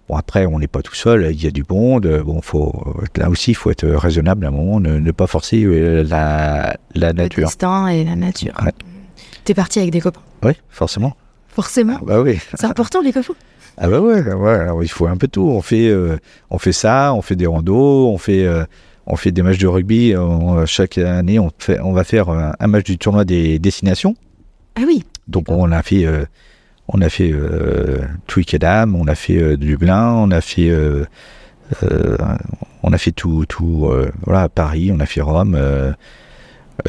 bon, 0.10 0.16
après, 0.16 0.48
on 0.48 0.58
n'est 0.58 0.68
pas 0.68 0.82
tout 0.82 0.96
seul. 0.96 1.30
Il 1.32 1.44
y 1.44 1.46
a 1.46 1.52
du 1.52 1.64
monde. 1.70 2.08
Bon, 2.26 2.42
faut 2.42 2.74
là 3.16 3.30
aussi, 3.30 3.52
il 3.52 3.56
faut 3.56 3.70
être 3.70 3.86
raisonnable 3.88 4.46
à 4.46 4.48
un 4.48 4.52
moment, 4.52 4.80
ne, 4.80 5.12
pas 5.12 5.28
forcer 5.28 5.64
euh, 5.64 6.04
la, 6.10 6.76
la 6.96 7.14
nature. 7.14 7.42
Le 7.42 7.46
destin 7.46 7.88
et 7.88 8.04
la 8.04 8.16
nature. 8.16 8.56
Tu 9.44 9.52
es 9.52 9.56
parti 9.56 9.78
avec 9.78 9.92
des 9.92 10.02
copains. 10.02 10.22
Oui, 10.42 10.54
forcément. 10.72 11.16
Forcément. 11.50 11.98
Ah 12.02 12.04
bah 12.04 12.22
oui. 12.22 12.40
C'est 12.56 12.66
important 12.66 13.02
les 13.02 13.14
copains. 13.14 13.36
Ah 13.78 13.90
bah 13.90 14.00
ouais, 14.00 14.22
ouais 14.22 14.54
alors 14.54 14.84
il 14.84 14.90
faut 14.90 15.08
un 15.08 15.18
peu 15.18 15.28
tout. 15.28 15.48
On 15.48 15.62
fait, 15.62 15.90
euh, 15.90 16.18
on 16.50 16.58
fait 16.58 16.72
ça, 16.72 17.14
on 17.14 17.22
fait 17.22 17.36
des 17.36 17.46
randos, 17.46 18.08
on 18.08 18.18
fait, 18.18 18.46
euh, 18.46 18.64
on 19.06 19.18
fait 19.18 19.32
des 19.32 19.42
matchs 19.42 19.58
de 19.58 19.68
rugby. 19.68 20.14
chaque 20.66 20.98
année, 20.98 21.40
on, 21.40 21.52
fait, 21.58 21.80
on 21.82 21.92
va 21.92 22.04
faire 22.04 22.30
un, 22.30 22.68
match 22.68 22.86
du 22.86 22.98
tournoi 22.98 23.26
des 23.26 23.60
destinations. 23.60 24.16
Ah 24.76 24.84
oui. 24.88 25.04
Donc 25.28 25.46
on 25.50 25.72
a 25.72 25.84
fait, 25.84 26.06
euh, 26.06 26.26
on 26.88 27.02
a 27.02 27.10
fait 27.10 27.34
Twickenham, 28.28 28.96
on 28.96 29.08
a 29.08 29.16
fait 29.16 29.58
Dublin, 29.58 30.14
on 30.14 30.32
a 30.32 30.40
fait, 30.40 30.72
on 32.84 32.94
a 32.94 32.98
fait 32.98 33.12
tout, 33.12 33.46
tout, 33.48 33.92
voilà, 34.24 34.48
Paris, 34.48 34.92
on 34.94 35.00
a 35.00 35.06
fait 35.06 35.22
Rome, 35.22 35.60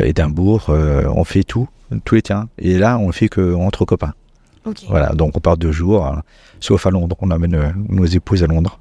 Édimbourg, 0.01 0.67
on 0.69 1.25
fait 1.25 1.43
tout, 1.43 1.69
tous 2.05 2.15
les 2.15 2.23
tiens. 2.23 2.49
Et 2.59 2.79
là, 2.79 2.99
on 2.99 3.11
fait 3.11 3.29
que 3.29 3.55
entre 3.55 3.85
copains. 3.85 4.13
Voilà, 4.89 5.13
donc 5.15 5.37
on 5.37 5.41
part 5.41 5.57
deux 5.57 5.73
jours, 5.73 6.07
hein. 6.07 6.23
sauf 6.61 6.87
à 6.87 6.91
Londres. 6.91 7.17
On 7.21 7.31
amène 7.31 7.55
euh, 7.55 7.69
nos 7.89 8.05
épouses 8.05 8.43
à 8.43 8.47
Londres. 8.47 8.79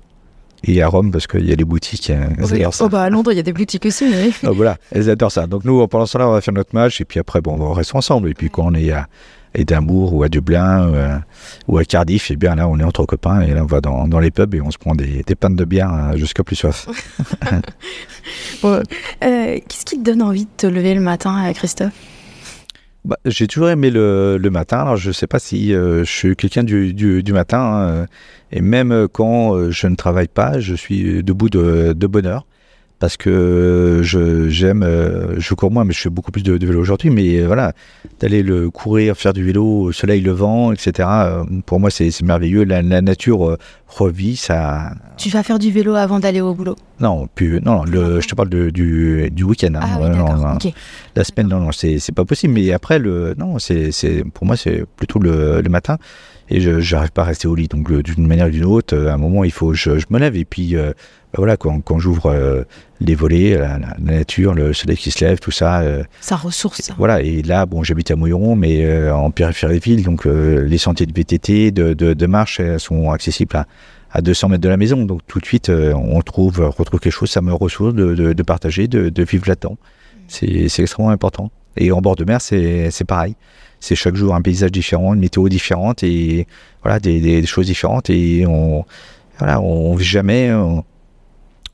Et 0.67 0.81
à 0.81 0.87
Rome, 0.87 1.11
parce 1.11 1.27
qu'il 1.27 1.47
y 1.47 1.51
a 1.51 1.55
des 1.55 1.65
boutiques. 1.65 2.09
Elles 2.09 2.35
oh, 2.41 2.71
ça. 2.71 2.85
Oh 2.85 2.89
bah 2.89 3.03
à 3.03 3.09
Londres, 3.09 3.31
il 3.31 3.35
y 3.35 3.39
a 3.39 3.43
des 3.43 3.53
boutiques 3.53 3.85
aussi. 3.85 4.05
Oui. 4.05 4.33
oh, 4.47 4.53
voilà, 4.53 4.77
elles 4.91 5.09
adorent 5.09 5.31
ça. 5.31 5.45
Donc 5.45 5.63
nous, 5.63 5.85
pendant 5.87 6.05
ce 6.07 6.13
temps-là, 6.13 6.29
on 6.29 6.31
va 6.31 6.41
faire 6.41 6.53
notre 6.53 6.73
match. 6.73 7.01
Et 7.01 7.05
puis 7.05 7.19
après, 7.19 7.41
bon, 7.41 7.53
on 7.53 7.67
va 7.67 7.73
rester 7.75 7.95
ensemble. 7.95 8.29
Et 8.29 8.33
puis 8.33 8.49
quand 8.49 8.65
on 8.65 8.73
est 8.73 8.91
à 8.91 9.07
Édimbourg 9.53 10.13
ou 10.13 10.23
à 10.23 10.29
Dublin 10.29 10.87
euh, 10.87 11.17
ou 11.67 11.77
à 11.77 11.85
Cardiff, 11.85 12.31
et 12.31 12.33
eh 12.33 12.37
bien 12.37 12.55
là, 12.55 12.67
on 12.67 12.79
est 12.79 12.83
entre 12.83 13.05
copains. 13.05 13.41
Et 13.41 13.53
là, 13.53 13.63
on 13.63 13.67
va 13.67 13.81
dans, 13.81 14.07
dans 14.07 14.19
les 14.19 14.31
pubs 14.31 14.55
et 14.55 14.61
on 14.61 14.71
se 14.71 14.77
prend 14.77 14.95
des, 14.95 15.23
des 15.23 15.35
pannes 15.35 15.55
de 15.55 15.65
bière 15.65 15.91
hein, 15.91 16.15
jusqu'à 16.15 16.43
plus 16.43 16.55
soif. 16.55 16.87
Euh, 18.63 18.79
qu'est-ce 19.21 19.85
qui 19.85 19.99
te 19.99 20.03
donne 20.03 20.23
envie 20.23 20.45
de 20.45 20.49
te 20.57 20.65
lever 20.65 20.95
le 20.95 21.01
matin, 21.01 21.51
Christophe? 21.53 21.93
Bah, 23.05 23.17
j'ai 23.25 23.47
toujours 23.47 23.69
aimé 23.69 23.91
le, 23.91 24.37
le, 24.37 24.49
matin. 24.49 24.79
Alors, 24.79 24.97
je 24.97 25.09
ne 25.09 25.13
sais 25.13 25.27
pas 25.27 25.39
si 25.39 25.73
euh, 25.73 26.03
je 26.03 26.11
suis 26.11 26.35
quelqu'un 26.35 26.63
du, 26.63 26.93
du, 26.93 27.23
du, 27.23 27.33
matin. 27.33 27.59
Hein, 27.59 28.05
et 28.51 28.61
même 28.61 29.07
quand 29.11 29.55
euh, 29.55 29.71
je 29.71 29.87
ne 29.87 29.95
travaille 29.95 30.27
pas, 30.27 30.59
je 30.59 30.73
suis 30.73 31.23
debout 31.23 31.49
de, 31.49 31.93
de 31.93 32.07
bonne 32.07 32.25
heure. 32.25 32.45
Parce 32.99 33.17
que 33.17 33.99
je 34.03 34.47
j'aime 34.49 34.83
euh, 34.83 35.39
je 35.39 35.53
cours 35.53 35.71
moins 35.71 35.83
mais 35.83 35.93
je 35.93 35.99
fais 35.99 36.09
beaucoup 36.09 36.31
plus 36.31 36.43
de, 36.43 36.53
vélo 36.53 36.79
aujourd'hui. 36.79 37.09
Mais 37.09 37.39
euh, 37.39 37.47
voilà 37.47 37.73
d'aller 38.19 38.43
le 38.43 38.69
courir 38.69 39.15
faire 39.15 39.33
du 39.33 39.43
vélo 39.43 39.65
au 39.65 39.91
soleil 39.91 40.21
le 40.21 40.31
vent 40.31 40.71
etc 40.71 41.07
euh, 41.11 41.43
pour 41.65 41.79
moi 41.79 41.89
c'est 41.89 42.09
merveilleux. 42.21 42.63
La, 42.63 42.81
nature 43.01 43.57
revit 43.87 44.35
ça 44.35 44.91
tu 45.17 45.29
vas 45.29 45.43
faire 45.43 45.59
du 45.59 45.71
vélo 45.71 45.95
avant 45.95 46.19
d'aller 46.19 46.41
au 46.41 46.53
boulot? 46.53 46.75
Non 46.99 47.27
plus 47.33 47.59
non 47.61 47.83
le, 47.83 48.21
je 48.21 48.27
te 48.27 48.35
parle 48.35 48.49
de, 48.49 48.69
du, 48.69 49.29
du 49.31 49.43
week-end 49.43 49.73
hein. 49.75 49.81
ah, 49.83 50.57
la 51.15 51.23
semaine 51.23 51.47
non 51.47 51.59
non 51.59 51.71
c'est 51.71 52.15
pas 52.15 52.25
possible. 52.25 52.53
Mais 52.53 52.71
après 52.71 52.99
le 52.99 53.35
non 53.37 53.59
c'est 53.59 53.91
c'est 53.91 54.23
pour 54.33 54.45
moi 54.45 54.55
c'est 54.55 54.85
plutôt 54.95 55.19
le, 55.19 55.61
le 55.61 55.69
matin 55.69 55.97
et 56.49 56.61
je 56.61 56.93
n'arrive 56.93 57.11
pas 57.11 57.23
à 57.23 57.25
rester 57.25 57.47
au 57.47 57.55
lit. 57.55 57.67
Donc 57.67 57.91
d'une 57.91 58.27
manière 58.27 58.47
ou 58.47 58.51
d'une 58.51 58.65
autre, 58.65 58.97
à 58.97 59.13
un 59.13 59.17
moment, 59.17 59.43
il 59.43 59.51
faut 59.51 59.73
je, 59.73 59.99
je 59.99 60.05
me 60.09 60.19
lève 60.19 60.35
et 60.35 60.45
puis 60.45 60.75
bah 61.35 61.39
voilà, 61.39 61.57
quand, 61.57 61.81
quand 61.81 61.99
j'ouvre 61.99 62.27
euh, 62.27 62.63
les 63.01 63.13
volets, 63.13 63.57
la, 63.57 63.77
nature, 63.99 64.53
le 64.53 64.71
soleil 64.71 64.95
qui 64.95 65.11
se 65.11 65.25
lève, 65.25 65.37
tout 65.37 65.51
ça. 65.51 65.81
Euh, 65.81 66.01
ça 66.21 66.37
ressource. 66.37 66.93
Voilà, 66.97 67.21
et 67.21 67.41
là, 67.41 67.65
bon, 67.65 67.83
j'habite 67.83 68.09
à 68.09 68.15
Mouilleron, 68.15 68.55
mais 68.55 68.85
euh, 68.85 69.13
en 69.13 69.31
périphérie 69.31 69.79
de 69.79 69.83
ville, 69.83 70.03
donc 70.05 70.23
les 70.23 70.77
sentiers 70.77 71.05
de 71.05 71.11
VTT, 71.13 71.71
de, 71.71 71.93
de, 71.93 72.25
marche 72.25 72.61
sont 72.77 73.11
accessibles 73.11 73.57
à, 73.57 73.67
à 74.13 74.21
200 74.21 74.47
mètres 74.47 74.61
de 74.61 74.69
la 74.69 74.77
maison. 74.77 75.03
Donc 75.03 75.23
tout 75.27 75.41
de 75.41 75.45
suite, 75.45 75.69
on 75.69 76.21
trouve, 76.21 76.59
retrouve 76.77 77.01
quelque 77.01 77.11
chose, 77.11 77.29
ça 77.29 77.41
me 77.41 77.51
ressource 77.51 77.93
de, 77.93 78.15
de, 78.15 78.31
de 78.31 78.43
partager, 78.43 78.87
de, 78.87 79.09
de 79.09 79.23
vivre 79.23 79.43
là-dedans. 79.49 79.77
C'est 80.29 80.69
extrêmement 80.79 81.09
important. 81.09 81.51
Et 81.75 81.91
en 81.91 81.99
bord 81.99 82.15
de 82.15 82.23
mer, 82.23 82.39
c'est 82.39 83.05
pareil. 83.05 83.35
C'est 83.85 83.95
chaque 83.95 84.15
jour 84.15 84.33
un 84.33 84.41
paysage 84.41 84.71
différent, 84.71 85.13
une 85.13 85.19
météo 85.19 85.47
différente 85.47 86.03
et 86.03 86.47
voilà, 86.83 86.99
des, 86.99 87.19
des 87.21 87.45
choses 87.45 87.67
différentes. 87.67 88.09
Et 88.09 88.45
on, 88.47 88.85
voilà, 89.39 89.61
on 89.61 89.95
vit 89.95 90.05
jamais 90.05 90.51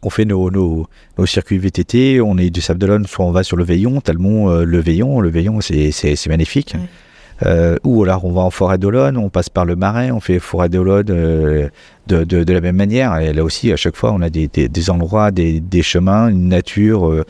on 0.03 0.09
fait 0.09 0.25
nos, 0.25 0.49
nos, 0.49 0.87
nos, 1.17 1.25
circuits 1.25 1.57
VTT, 1.57 2.21
on 2.21 2.37
est 2.37 2.49
du 2.49 2.61
Sable 2.61 2.79
d'Olonne, 2.79 3.05
soit 3.05 3.25
on 3.25 3.31
va 3.31 3.43
sur 3.43 3.57
le 3.57 3.63
Veillon, 3.63 4.01
tellement 4.01 4.49
euh, 4.49 4.63
le 4.63 4.79
Veillon, 4.79 5.21
le 5.21 5.29
Veillon 5.29 5.59
c'est, 5.61 6.27
magnifique. 6.27 6.75
Euh, 7.43 7.77
ou 7.83 8.03
alors 8.03 8.23
on 8.25 8.31
va 8.31 8.41
en 8.41 8.51
forêt 8.51 8.77
d'Olonne, 8.77 9.17
on 9.17 9.29
passe 9.29 9.49
par 9.49 9.65
le 9.65 9.75
Marais, 9.75 10.11
on 10.11 10.19
fait 10.19 10.37
forêt 10.37 10.69
d'Olonne 10.69 11.07
euh, 11.09 11.69
de, 12.05 12.23
de, 12.23 12.43
de, 12.43 12.53
la 12.53 12.61
même 12.61 12.75
manière. 12.75 13.17
Et 13.17 13.33
là 13.33 13.43
aussi, 13.43 13.71
à 13.71 13.77
chaque 13.77 13.95
fois, 13.95 14.11
on 14.11 14.21
a 14.21 14.29
des, 14.29 14.47
des, 14.47 14.89
endroits, 14.91 15.31
des, 15.31 15.59
des, 15.59 15.81
chemins, 15.81 16.29
une 16.29 16.49
nature 16.49 17.25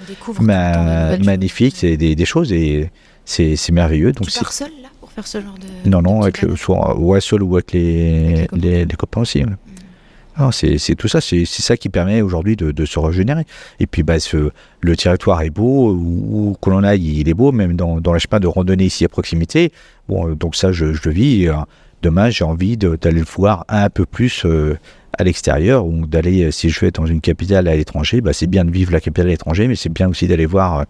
magnifique, 1.24 1.76
c'est 1.78 1.96
des, 1.96 2.26
choses 2.26 2.52
et 2.52 2.90
c'est, 3.26 3.72
merveilleux. 3.72 4.12
Donc 4.12 4.28
tu 4.28 4.40
pars 4.40 4.54
seul 4.54 4.72
là 4.82 4.90
pour 5.00 5.12
faire 5.12 5.28
ce 5.28 5.42
genre 5.42 5.56
de. 5.56 5.90
Non, 5.90 6.02
non, 6.02 6.22
avec 6.22 6.42
le, 6.42 6.56
soit 6.56 6.98
ouais, 6.98 7.22
seul 7.22 7.44
ou 7.44 7.56
avec 7.56 7.72
les, 7.74 8.48
les, 8.54 8.86
copains. 8.98 9.22
aussi. 9.22 9.44
C'est 10.52 10.96
tout 10.96 11.08
ça, 11.08 11.22
c'est 11.22 11.46
ça 11.46 11.78
qui 11.78 11.90
permet 11.90 12.22
aujourd'hui 12.22 12.56
de, 12.56 12.86
se 12.86 13.00
régénérer. 13.00 13.46
Et 13.80 13.88
puis 13.88 14.04
bah, 14.04 14.20
ce, 14.20 14.52
le 14.82 14.96
territoire 14.96 15.42
est 15.42 15.50
beau, 15.50 15.92
où, 15.92 16.56
que 16.62 16.70
l'on 16.70 16.84
aille, 16.84 17.20
il 17.20 17.30
est 17.30 17.34
beau, 17.34 17.52
même 17.52 17.76
dans, 17.76 18.02
dans 18.02 18.14
les 18.14 18.20
chemins 18.20 18.40
de 18.40 18.48
randonnée 18.48 18.86
ici 18.86 19.06
à 19.06 19.10
proximité. 19.10 19.72
Bon, 20.08 20.30
euh, 20.30 20.36
donc 20.36 20.56
ça, 20.56 20.72
je, 20.72 20.86
le 20.86 21.12
vis. 21.12 21.48
Euh, 21.48 21.54
demain, 22.02 22.30
j'ai 22.30 22.44
envie 22.44 22.78
d'aller 22.78 23.20
le 23.20 23.26
voir 23.26 23.66
un 23.70 23.90
peu 23.90 24.06
plus 24.06 24.44
euh, 24.46 24.78
à 25.18 25.24
l'extérieur, 25.24 25.86
ou 25.86 26.08
d'aller, 26.08 26.52
si 26.52 26.70
je 26.70 26.80
vais 26.80 26.92
dans 26.92 27.06
une 27.06 27.22
capitale 27.22 27.68
à 27.68 27.76
l'étranger, 27.76 28.22
bah, 28.22 28.34
c'est 28.34 28.48
bien 28.48 28.66
de 28.66 28.72
vivre 28.72 28.92
la 28.92 29.02
capitale 29.02 29.28
à 29.28 29.32
l'étranger, 29.32 29.68
mais 29.68 29.76
c'est 29.76 29.94
bien 29.94 30.10
aussi 30.10 30.28
d'aller 30.28 30.46
voir 30.48 30.86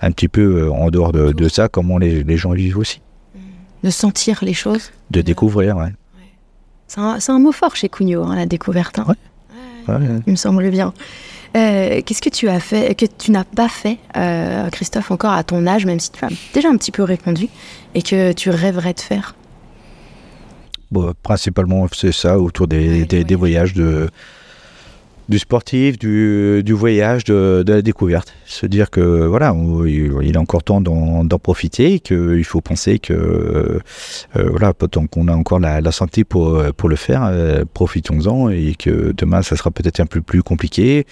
un 0.00 0.10
petit 0.10 0.28
peu 0.28 0.70
en 0.70 0.90
dehors 0.90 1.12
de, 1.12 1.48
ça 1.48 1.68
comment 1.68 1.98
les, 1.98 2.24
les, 2.24 2.36
gens 2.36 2.52
vivent 2.52 2.78
aussi. 2.78 3.00
De 3.82 3.90
sentir 3.90 4.38
les 4.42 4.54
choses. 4.54 4.90
De 5.10 5.20
découvrir, 5.20 5.76
ouais. 5.76 5.92
C'est 6.86 7.30
un, 7.30 7.38
mot 7.38 7.52
fort 7.52 7.74
chez 7.74 7.88
Cugnot, 7.88 8.24
hein, 8.24 8.36
la 8.36 8.46
découverte. 8.46 8.98
Hein. 8.98 9.14
Il 10.26 10.32
me 10.32 10.36
semble 10.36 10.70
bien. 10.70 10.92
Euh, 11.56 12.00
qu'est-ce 12.04 12.22
que 12.22 12.30
tu 12.30 12.48
as 12.48 12.60
fait, 12.60 12.94
que 12.94 13.06
tu 13.06 13.30
n'as 13.30 13.44
pas 13.44 13.68
fait, 13.68 13.98
euh, 14.16 14.68
Christophe, 14.70 15.10
encore 15.10 15.32
à 15.32 15.44
ton 15.44 15.66
âge, 15.66 15.86
même 15.86 16.00
si 16.00 16.10
tu 16.10 16.24
as 16.24 16.28
déjà 16.52 16.68
un 16.68 16.76
petit 16.76 16.90
peu 16.90 17.02
répondu, 17.02 17.48
et 17.94 18.02
que 18.02 18.32
tu 18.32 18.50
rêverais 18.50 18.92
de 18.92 19.00
faire? 19.00 19.34
Bon, 20.90 21.12
Principalement, 21.22 21.86
c'est 21.92 22.12
ça, 22.12 22.38
autour 22.38 22.66
des, 22.66 23.04
des 23.06 23.34
voyages 23.34 23.74
de, 23.74 24.08
du 25.28 25.38
sportif, 25.38 25.98
du, 25.98 26.62
du 26.64 26.72
voyage, 26.72 27.24
de, 27.24 27.62
de, 27.64 27.72
la 27.72 27.82
découverte. 27.82 28.34
Se 28.44 28.66
dire 28.66 28.90
que 28.90 29.26
voilà, 29.26 29.54
il 29.86 30.32
est 30.34 30.36
encore 30.36 30.62
temps 30.62 30.80
d'en 30.80 31.38
profiter, 31.38 32.00
qu'il 32.00 32.44
faut 32.44 32.60
penser 32.60 32.98
que 32.98 33.12
euh, 33.12 33.80
euh, 34.36 34.48
voilà, 34.50 34.72
tant 34.72 35.06
qu'on 35.06 35.28
a 35.28 35.32
encore 35.34 35.60
la, 35.60 35.80
la, 35.80 35.92
santé 35.92 36.24
pour, 36.24 36.62
pour 36.76 36.88
le 36.88 36.96
faire, 36.96 37.24
euh, 37.24 37.64
profitons-en 37.72 38.50
et 38.50 38.74
que 38.78 39.12
demain 39.16 39.42
ça 39.42 39.56
sera 39.56 39.70
peut-être 39.70 40.00
un 40.00 40.06
peu 40.06 40.20
plus 40.20 40.42
compliqué. 40.42 41.06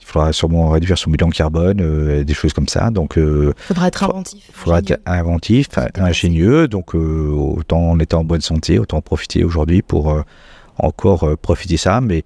Il 0.00 0.06
faudra 0.06 0.34
sûrement 0.34 0.68
réduire 0.68 0.98
son 0.98 1.10
bilan 1.10 1.30
carbone, 1.30 2.22
des 2.24 2.34
choses 2.34 2.52
comme 2.52 2.68
ça. 2.68 2.90
Donc, 2.90 3.14
il 3.16 3.54
faudra 3.56 3.88
être 3.88 4.04
inventif. 4.04 4.44
Il 4.50 4.54
faudra 4.54 4.80
être 4.80 5.00
inventif, 5.06 5.68
ingénieux. 5.94 6.68
Donc, 6.68 6.94
autant 6.94 7.92
en 7.92 7.98
étant 7.98 8.20
en 8.20 8.24
bonne 8.24 8.42
santé, 8.42 8.78
autant 8.78 9.00
profiter 9.00 9.44
aujourd'hui 9.44 9.80
pour 9.80 10.22
encore 10.76 11.38
profiter 11.38 11.78
ça. 11.78 12.02
Mais 12.02 12.22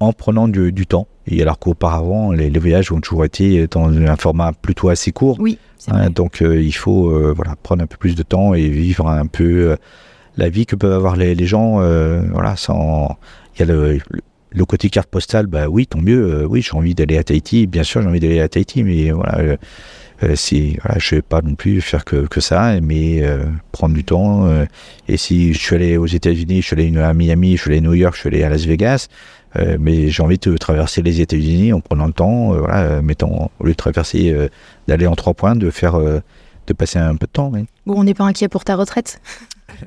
en 0.00 0.12
prenant 0.12 0.48
du, 0.48 0.86
temps. 0.86 1.06
Et 1.26 1.42
alors 1.42 1.58
qu'auparavant, 1.58 2.32
les, 2.32 2.50
voyages 2.50 2.92
ont 2.92 3.00
toujours 3.00 3.24
été 3.24 3.66
dans 3.68 3.88
un 3.88 4.16
format 4.16 4.52
plutôt 4.52 4.88
assez 4.88 5.12
court. 5.12 5.36
Oui. 5.40 5.58
Hein, 5.88 6.10
donc 6.10 6.42
euh, 6.42 6.60
il 6.60 6.72
faut 6.72 7.10
euh, 7.10 7.32
voilà, 7.34 7.54
prendre 7.62 7.82
un 7.82 7.86
peu 7.86 7.96
plus 7.96 8.14
de 8.14 8.22
temps 8.22 8.54
et 8.54 8.68
vivre 8.68 9.08
un 9.08 9.26
peu 9.26 9.70
euh, 9.70 9.76
la 10.36 10.48
vie 10.48 10.66
que 10.66 10.74
peuvent 10.74 10.92
avoir 10.92 11.16
les, 11.16 11.46
gens. 11.46 11.76
voilà, 12.32 12.56
sans. 12.56 13.16
Il 13.54 13.60
y 13.60 13.62
a 13.62 13.66
le, 13.66 13.98
le, 14.50 14.64
côté 14.66 14.90
carte 14.90 15.08
postale, 15.08 15.46
bah 15.46 15.68
oui, 15.68 15.86
tant 15.86 16.00
mieux. 16.00 16.44
oui, 16.46 16.60
j'ai 16.60 16.76
envie 16.76 16.94
d'aller 16.94 17.16
à 17.16 17.24
Tahiti. 17.24 17.66
Bien 17.66 17.82
sûr, 17.82 18.02
j'ai 18.02 18.08
envie 18.08 18.20
d'aller 18.20 18.40
à 18.40 18.48
Tahiti, 18.48 18.82
mais 18.82 19.10
voilà. 19.12 19.56
voilà, 20.20 20.34
je 20.98 21.14
vais 21.14 21.22
pas 21.22 21.40
non 21.40 21.54
plus 21.54 21.80
faire 21.80 22.04
que, 22.04 22.26
que 22.26 22.42
ça, 22.42 22.78
mais 22.82 23.22
prendre 23.72 23.94
du 23.94 24.04
temps. 24.04 24.46
et 25.08 25.16
si 25.16 25.54
je 25.54 25.58
suis 25.58 25.74
allé 25.74 25.96
aux 25.96 26.06
États-Unis, 26.06 26.60
je 26.60 26.66
suis 26.66 26.74
allé 26.74 26.98
à 26.98 27.14
Miami, 27.14 27.56
je 27.56 27.62
suis 27.62 27.70
allé 27.70 27.78
à 27.78 27.82
New 27.82 27.94
York, 27.94 28.14
je 28.14 28.20
suis 28.20 28.28
allé 28.28 28.42
à 28.42 28.50
Las 28.50 28.66
Vegas, 28.66 29.08
euh, 29.58 29.76
mais 29.80 30.08
j'ai 30.08 30.22
envie 30.22 30.38
de 30.38 30.56
traverser 30.56 31.02
les 31.02 31.20
États-Unis 31.20 31.72
en 31.72 31.80
prenant 31.80 32.06
le 32.06 32.12
temps, 32.12 32.54
euh, 32.54 32.58
voilà, 32.58 32.80
euh, 32.80 33.02
mettant, 33.02 33.50
au 33.58 33.64
lieu 33.64 33.72
de 33.72 33.76
traverser, 33.76 34.34
d'aller 34.88 35.06
en 35.06 35.14
trois 35.14 35.34
points, 35.34 35.56
de 35.56 35.70
faire, 35.70 35.98
de 35.98 36.72
passer 36.72 36.98
un 36.98 37.16
peu 37.16 37.26
de 37.26 37.32
temps. 37.32 37.50
Bon, 37.50 37.66
on 37.86 38.04
n'est 38.04 38.14
pas 38.14 38.24
inquiet 38.24 38.48
pour 38.48 38.64
ta 38.64 38.76
retraite 38.76 39.20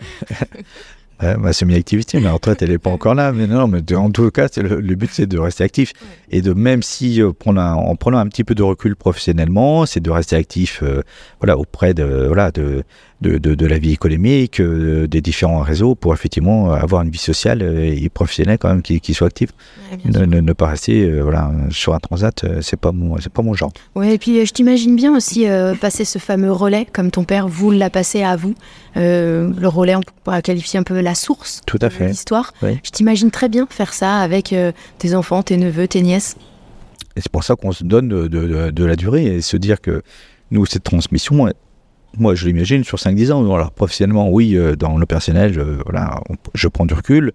ma 1.38 1.52
semi-activité, 1.52 2.22
ma 2.22 2.32
retraite, 2.32 2.62
elle 2.62 2.70
n'est 2.70 2.78
pas 2.78 2.91
encore 2.91 3.14
là. 3.14 3.34
Mais 3.34 3.46
non, 3.46 3.68
mais 3.68 3.82
en 3.94 4.10
tout 4.10 4.32
cas, 4.32 4.48
le, 4.56 4.80
le, 4.80 4.96
but, 4.96 5.10
c'est 5.12 5.28
de 5.28 5.38
rester 5.38 5.66
actif. 5.66 5.91
Et 6.30 6.41
de 6.41 6.54
même 6.54 6.82
si, 6.82 7.22
prendre 7.38 7.60
en 7.62 7.96
prenant 7.98 8.20
un 8.20 8.28
petit 8.28 8.46
peu 8.46 8.56
de 8.56 8.64
recul 8.64 8.96
professionnellement, 8.96 9.86
c'est 9.86 10.00
de 10.00 10.10
rester 10.10 10.38
actif 10.38 10.82
voilà, 11.41 11.58
auprès 11.58 11.94
de, 11.94 12.26
voilà, 12.28 12.52
de, 12.52 12.84
de, 13.22 13.38
de, 13.38 13.66
la 13.66 13.78
vie 13.78 13.91
économique, 13.91 14.62
euh, 14.62 15.08
des 15.08 15.22
différents 15.22 15.60
réseaux 15.60 15.94
pour 15.94 16.14
effectivement 16.14 16.72
avoir 16.72 17.02
une 17.02 17.10
vie 17.10 17.18
sociale 17.18 17.62
et 17.62 18.08
professionnelle 18.10 18.58
quand 18.58 18.70
même 18.70 18.82
qui, 18.82 19.02
qui 19.02 19.14
soit 19.14 19.28
active. 19.28 19.52
ne, 20.06 20.26
ne, 20.26 20.54
pas 20.54 20.68
rester 20.68 21.04
euh, 21.04 21.22
voilà, 21.22 21.52
sur 21.70 21.94
un 21.94 22.00
transat, 22.00 22.44
euh, 22.44 22.62
c'est 22.62 22.80
pas 22.80 22.91
mon, 22.94 23.18
c'est 23.20 23.32
pas 23.32 23.41
mon 23.41 23.54
genre. 23.54 23.72
Ouais, 23.96 24.16
et 24.16 24.18
puis 24.18 24.46
je 24.46 24.54
t'imagine 24.54 24.96
bien 24.96 25.16
aussi 25.16 25.46
passer 25.82 26.06
ce 26.06 26.18
fameux 26.18 26.52
relais 26.52 26.88
comme 26.91 27.12
ton 27.12 27.24
père 27.24 27.48
vous 27.48 27.72
l'a 27.72 27.90
passé 27.90 28.24
à 28.24 28.36
vous. 28.36 28.56
le 28.96 29.68
relais, 29.68 29.96
on 29.96 30.02
pourrait 30.24 30.41
qualifier 30.41 30.80
un 30.80 30.84
peu 30.84 31.02
la 31.02 31.16
source 31.16 31.62
Tout 31.66 31.80
à 31.82 31.90
fait. 31.90 32.06
de 32.06 32.10
l'histoire. 32.10 32.54
Je 32.62 32.90
t'imagine 32.91 33.32
très 33.32 33.50
bien 33.50 33.68
faire 33.70 33.94
ça 33.94 34.18
avec 34.20 34.56
tes 34.98 35.14
enfants, 35.14 35.44
tes 35.44 35.58
neveux, 35.58 35.88
tes 35.88 36.02
nièces. 36.02 36.38
Et 37.16 37.22
c'est 37.22 37.32
pour 37.32 37.44
ça 37.44 37.56
qu'on 37.56 37.72
se 37.74 37.84
donne 37.84 38.08
de, 38.08 38.28
de, 38.28 38.72
de, 38.72 38.86
la 38.86 38.96
durée 38.96 39.26
et 39.26 39.41
se 39.41 39.58
dire 39.58 39.82
que 39.82 40.04
nous, 40.52 40.66
cette 40.66 40.84
transmission, 40.84 41.50
moi, 42.18 42.36
je 42.36 42.45
l'imagine 42.48 42.84
sur 42.84 42.98
5-10 42.98 43.31
ans. 43.31 43.53
Alors, 43.53 43.72
professionnellement, 43.72 44.30
oui, 44.30 44.56
euh, 44.56 44.76
dans 44.76 44.98
le 44.98 45.06
personnel, 45.06 45.53
je, 45.53 45.61
voilà, 45.86 46.22
je 46.53 46.68
prends 46.68 46.86
du 46.86 46.94
recul. 46.94 47.34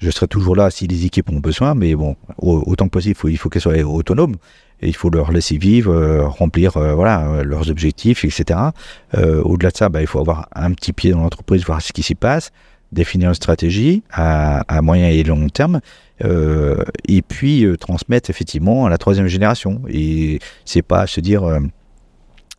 Je 0.00 0.10
serai 0.10 0.26
toujours 0.26 0.56
là 0.56 0.70
si 0.70 0.86
les 0.86 1.06
équipes 1.06 1.30
ont 1.30 1.38
besoin, 1.38 1.74
mais 1.74 1.94
bon, 1.94 2.16
autant 2.38 2.86
que 2.86 2.90
possible, 2.90 3.16
il 3.24 3.38
faut, 3.38 3.48
qu'elles 3.48 3.62
soient 3.62 3.78
autonomes. 3.82 4.34
Il 4.82 4.96
faut 4.96 5.10
leur 5.10 5.30
laisser 5.30 5.58
vivre, 5.58 5.92
euh, 5.92 6.26
remplir 6.26 6.76
euh, 6.76 6.94
voilà, 6.94 7.44
leurs 7.44 7.70
objectifs, 7.70 8.24
etc. 8.24 8.58
Au-delà 9.14 9.70
de 9.70 9.76
ça, 9.76 9.88
bah, 9.88 10.00
il 10.00 10.08
faut 10.08 10.18
avoir 10.18 10.48
un 10.54 10.72
petit 10.72 10.92
pied 10.92 11.12
dans 11.12 11.20
l'entreprise, 11.20 11.64
voir 11.64 11.80
ce 11.80 11.92
qui 11.92 12.02
s'y 12.02 12.16
passe, 12.16 12.50
définir 12.90 13.28
une 13.28 13.34
stratégie 13.34 14.02
à, 14.10 14.62
à 14.62 14.82
moyen 14.82 15.08
et 15.08 15.22
long 15.22 15.48
terme, 15.48 15.80
et 16.20 17.22
puis 17.22 17.64
transmettre 17.78 18.28
effectivement 18.28 18.86
à 18.86 18.90
la 18.90 18.98
troisième 18.98 19.28
génération. 19.28 19.82
Et 19.88 20.40
c'est 20.64 20.82
pas 20.82 21.06
se 21.06 21.20
dire 21.20 21.44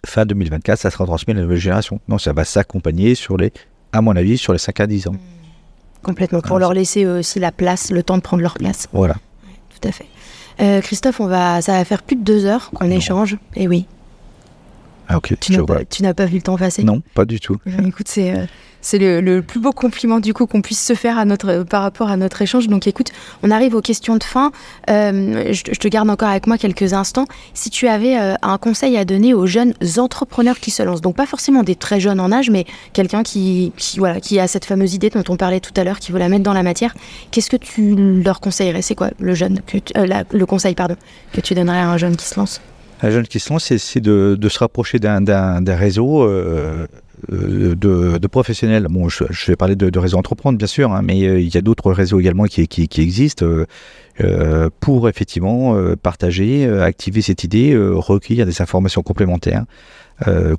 fin 0.06 0.26
2024, 0.26 0.80
ça 0.80 0.90
sera 0.90 1.06
transmis 1.06 1.34
à 1.34 1.38
la 1.38 1.44
nouvelle 1.44 1.58
génération. 1.58 2.00
Non, 2.08 2.18
ça 2.18 2.34
va 2.34 2.46
s'accompagner 2.46 3.16
sur 3.16 3.38
les, 3.38 3.52
à 3.92 4.02
mon 4.02 4.16
avis, 4.16 4.38
sur 4.38 4.54
les 4.54 4.60
5 4.60 4.80
à 4.80 4.88
10 4.88 5.08
ans. 5.08 5.16
Complètement, 6.02 6.42
pour 6.42 6.60
leur 6.60 6.74
laisser 6.74 7.06
aussi 7.06 7.40
la 7.40 7.52
place, 7.52 7.90
le 7.90 8.04
temps 8.04 8.18
de 8.18 8.22
prendre 8.22 8.44
leur 8.44 8.56
place. 8.56 8.88
Voilà. 8.92 9.16
tout 9.70 9.88
à 9.88 9.92
fait. 9.92 10.08
Euh, 10.60 10.82
Christophe, 10.82 11.20
on 11.20 11.28
va, 11.28 11.62
ça 11.62 11.74
va 11.74 11.86
faire 11.86 12.04
plus 12.04 12.16
de 12.16 12.24
deux 12.24 12.46
heures 12.46 12.72
qu'on 12.72 12.90
échange. 12.90 13.34
Et 13.56 13.64
eh 13.64 13.68
oui. 13.68 13.86
Ah 15.08 15.18
ok, 15.18 15.36
tu 15.40 15.54
n'as 15.54 16.14
pas, 16.14 16.26
vu 16.26 16.38
le 16.38 16.42
temps 16.42 16.58
passer 16.58 16.84
Non, 16.84 17.02
pas 17.14 17.26
du 17.26 17.40
tout. 17.40 17.58
Eh 17.66 17.88
écoute, 17.88 18.08
c'est 18.08 18.34
euh, 18.36 18.46
c'est 18.84 19.00
le, 19.00 19.42
plus 19.42 19.60
beau 19.60 19.72
compliment 19.72 20.20
du 20.20 20.34
coup 20.34 20.46
qu'on 20.46 20.62
puisse 20.62 20.86
se 20.86 20.94
faire 20.94 21.18
à 21.18 21.26
notre, 21.26 21.64
par 21.64 21.82
rapport 21.82 22.10
à 22.10 22.18
notre 22.18 22.42
échange. 22.42 22.68
Donc 22.68 22.86
écoute, 22.86 23.12
on 23.42 23.50
arrive 23.50 23.74
aux 23.74 23.82
questions 23.82 24.18
de 24.18 24.24
fin. 24.24 24.52
Euh, 24.90 25.52
je, 25.52 25.64
te 25.64 25.88
garde 25.88 26.10
encore 26.10 26.30
avec 26.30 26.46
moi 26.46 26.58
quelques 26.58 26.94
instants. 26.94 27.26
Si 27.54 27.70
tu 27.70 27.88
avais 27.88 28.20
euh, 28.20 28.36
un 28.42 28.58
conseil 28.58 28.98
à 28.98 29.06
donner 29.06 29.34
aux 29.34 29.48
jeunes 29.48 29.74
entrepreneurs 29.98 30.60
qui 30.60 30.70
se 30.70 30.84
lancent, 30.84 31.02
donc 31.02 31.16
pas 31.16 31.26
forcément 31.26 31.64
des 31.64 31.76
très 31.76 32.00
jeunes 32.00 32.20
en 32.20 32.32
âge, 32.32 32.50
mais 32.50 32.66
quelqu'un 32.92 33.24
qui, 33.24 33.72
voilà, 33.98 34.20
qui 34.20 34.40
a 34.40 34.48
cette 34.48 34.66
fameuse 34.66 34.94
idée 34.94 35.10
dont 35.10 35.24
on 35.30 35.38
parlait 35.38 35.62
tout 35.62 35.74
à 35.78 35.84
l'heure, 35.84 36.00
qui 36.00 36.12
veut 36.12 36.20
la 36.20 36.30
mettre 36.30 36.44
dans 36.44 36.54
la 36.54 36.64
matière, 36.64 36.94
qu'est-ce 37.32 37.50
que 37.50 37.58
tu 37.58 38.22
leur 38.22 38.42
conseillerais? 38.42 38.82
C'est 38.82 38.96
quoi 38.96 39.12
le 39.18 39.34
jeune, 39.34 39.62
que 39.66 39.78
le 39.96 40.46
conseil 40.46 40.76
pardon, 40.76 40.98
que 41.32 41.40
tu 41.40 41.56
donnerais 41.56 41.80
à 41.80 41.90
un 41.90 41.98
jeune 41.98 42.18
qui 42.18 42.26
se 42.26 42.38
lance? 42.38 42.62
Un 43.02 43.10
jeune 43.10 43.28
qui 43.28 43.40
se 43.40 43.52
lance, 43.52 43.66
c'est 43.66 44.00
de, 44.00 44.38
se 44.50 44.60
rapprocher 44.60 44.98
d'un 45.00 45.76
réseau 45.76 46.24
euh, 46.24 46.28
euh, 46.28 46.88
de, 47.30 47.74
de, 48.18 48.28
professionnels. 48.28 48.88
Bon, 48.90 49.10
je, 49.10 49.24
vais 49.48 49.56
parler 49.56 49.76
de, 49.76 49.90
de 49.90 50.00
réseau 50.00 50.18
entreprendre, 50.18 50.58
bien 50.58 50.68
sûr, 50.68 50.92
hein, 50.92 51.02
mais 51.04 51.24
euh, 51.24 51.40
il 51.40 51.54
y 51.54 51.58
a 51.58 51.62
d'autres 51.62 51.92
réseaux 51.92 52.20
également 52.20 52.46
qui, 52.46 52.90
existent 52.98 53.46
euh, 54.22 54.70
pour 54.80 55.10
effectivement 55.10 55.76
partager, 55.96 56.68
activer 56.68 57.22
cette 57.22 57.44
idée, 57.44 57.76
recueillir 57.78 58.46
des 58.46 58.62
informations 58.62 59.02
complémentaires, 59.02 59.66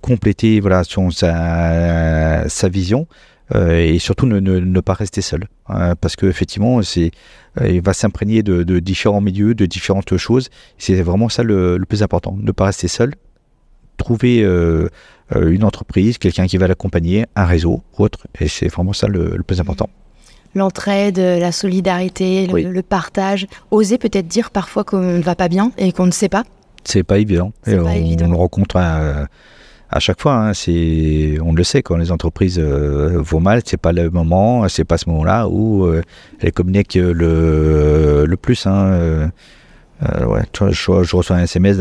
compléter 0.01 0.61
voilà, 0.61 0.83
sa, 0.85 2.69
vision. 2.69 3.07
Euh, 3.55 3.79
et 3.79 3.99
surtout 3.99 4.27
ne, 4.27 4.81
pas 4.81 4.95
rester 4.95 5.21
seul, 5.21 5.49
hein, 5.69 5.95
parce 5.97 6.17
que 6.17 6.25
effectivement, 6.25 6.81
euh, 6.81 7.11
il 7.69 7.83
va 7.83 7.93
s'imprégner 7.93 8.43
de, 8.43 8.79
différents 8.81 9.21
milieux, 9.21 9.55
de 9.55 9.67
différentes 9.67 10.17
choses. 10.17 10.49
C'est 10.79 11.03
vraiment 11.03 11.29
ça 11.29 11.43
le, 11.43 11.79
plus 11.87 12.03
important, 12.03 12.37
ne 12.41 12.53
pas 12.53 12.67
rester 12.67 12.89
seul, 12.89 13.15
trouver 13.99 14.43
euh, 14.43 14.49
euh 14.49 14.89
une 15.35 15.65
entreprise, 15.65 16.19
quelqu'un 16.19 16.47
qui 16.47 16.59
va 16.59 16.69
l'accompagner, 16.69 17.27
un 17.35 17.47
réseau, 17.47 17.83
autre, 17.99 18.27
et 18.41 18.47
c'est 18.47 18.69
vraiment 18.69 18.93
ça 18.93 19.07
le, 19.09 19.37
le 19.37 19.43
plus 19.43 19.61
important 19.61 19.89
l'entraide, 20.55 21.19
la 21.19 21.51
solidarité, 21.53 22.47
le, 22.47 22.83
partage. 22.83 23.47
Oser 23.73 23.99
peut-être 23.99 24.29
dire 24.29 24.51
parfois 24.51 24.85
qu'on 24.85 25.01
ne 25.01 25.21
va 25.21 25.35
pas 25.35 25.49
bien 25.49 25.73
et 25.79 25.91
qu'on 25.93 26.07
ne 26.07 26.13
sait 26.13 26.29
pas. 26.29 26.45
C'est 26.85 27.03
pas 27.03 27.19
évident. 27.19 27.53
Et 27.67 27.77
pas 27.77 27.83
on, 27.83 27.89
évident. 27.89 28.27
on, 28.27 28.31
le 28.31 28.37
rencontre 28.37 28.77
à, 28.77 29.27
à 29.91 30.01
chaque 30.01 30.21
fois. 30.21 30.35
Hein, 30.35 30.55
c'est, 30.55 31.39
on 31.43 31.53
le 31.53 31.65
sait, 31.65 31.83
quand 31.83 31.97
les 31.97 32.13
entreprises 32.13 32.59
euh, 32.59 33.21
vont 33.21 33.41
mal, 33.41 33.63
c'est 33.65 33.81
pas 33.81 33.93
le 33.93 34.11
moment, 34.11 34.69
c'est 34.69 34.85
pas 34.85 34.99
ce 34.99 35.09
moment-là 35.11 35.49
où 35.49 35.85
euh, 35.85 36.03
elles 36.41 36.53
communiquent 36.53 36.95
le, 36.95 38.25
le 38.27 38.37
plus. 38.37 38.67
Hein, 38.67 38.87
euh, 38.87 39.29
euh 40.03 40.27
ouais, 40.27 40.43
je, 40.71 41.03
je, 41.03 41.17
reçois 41.17 41.37
un 41.37 41.43
SMS 41.43 41.79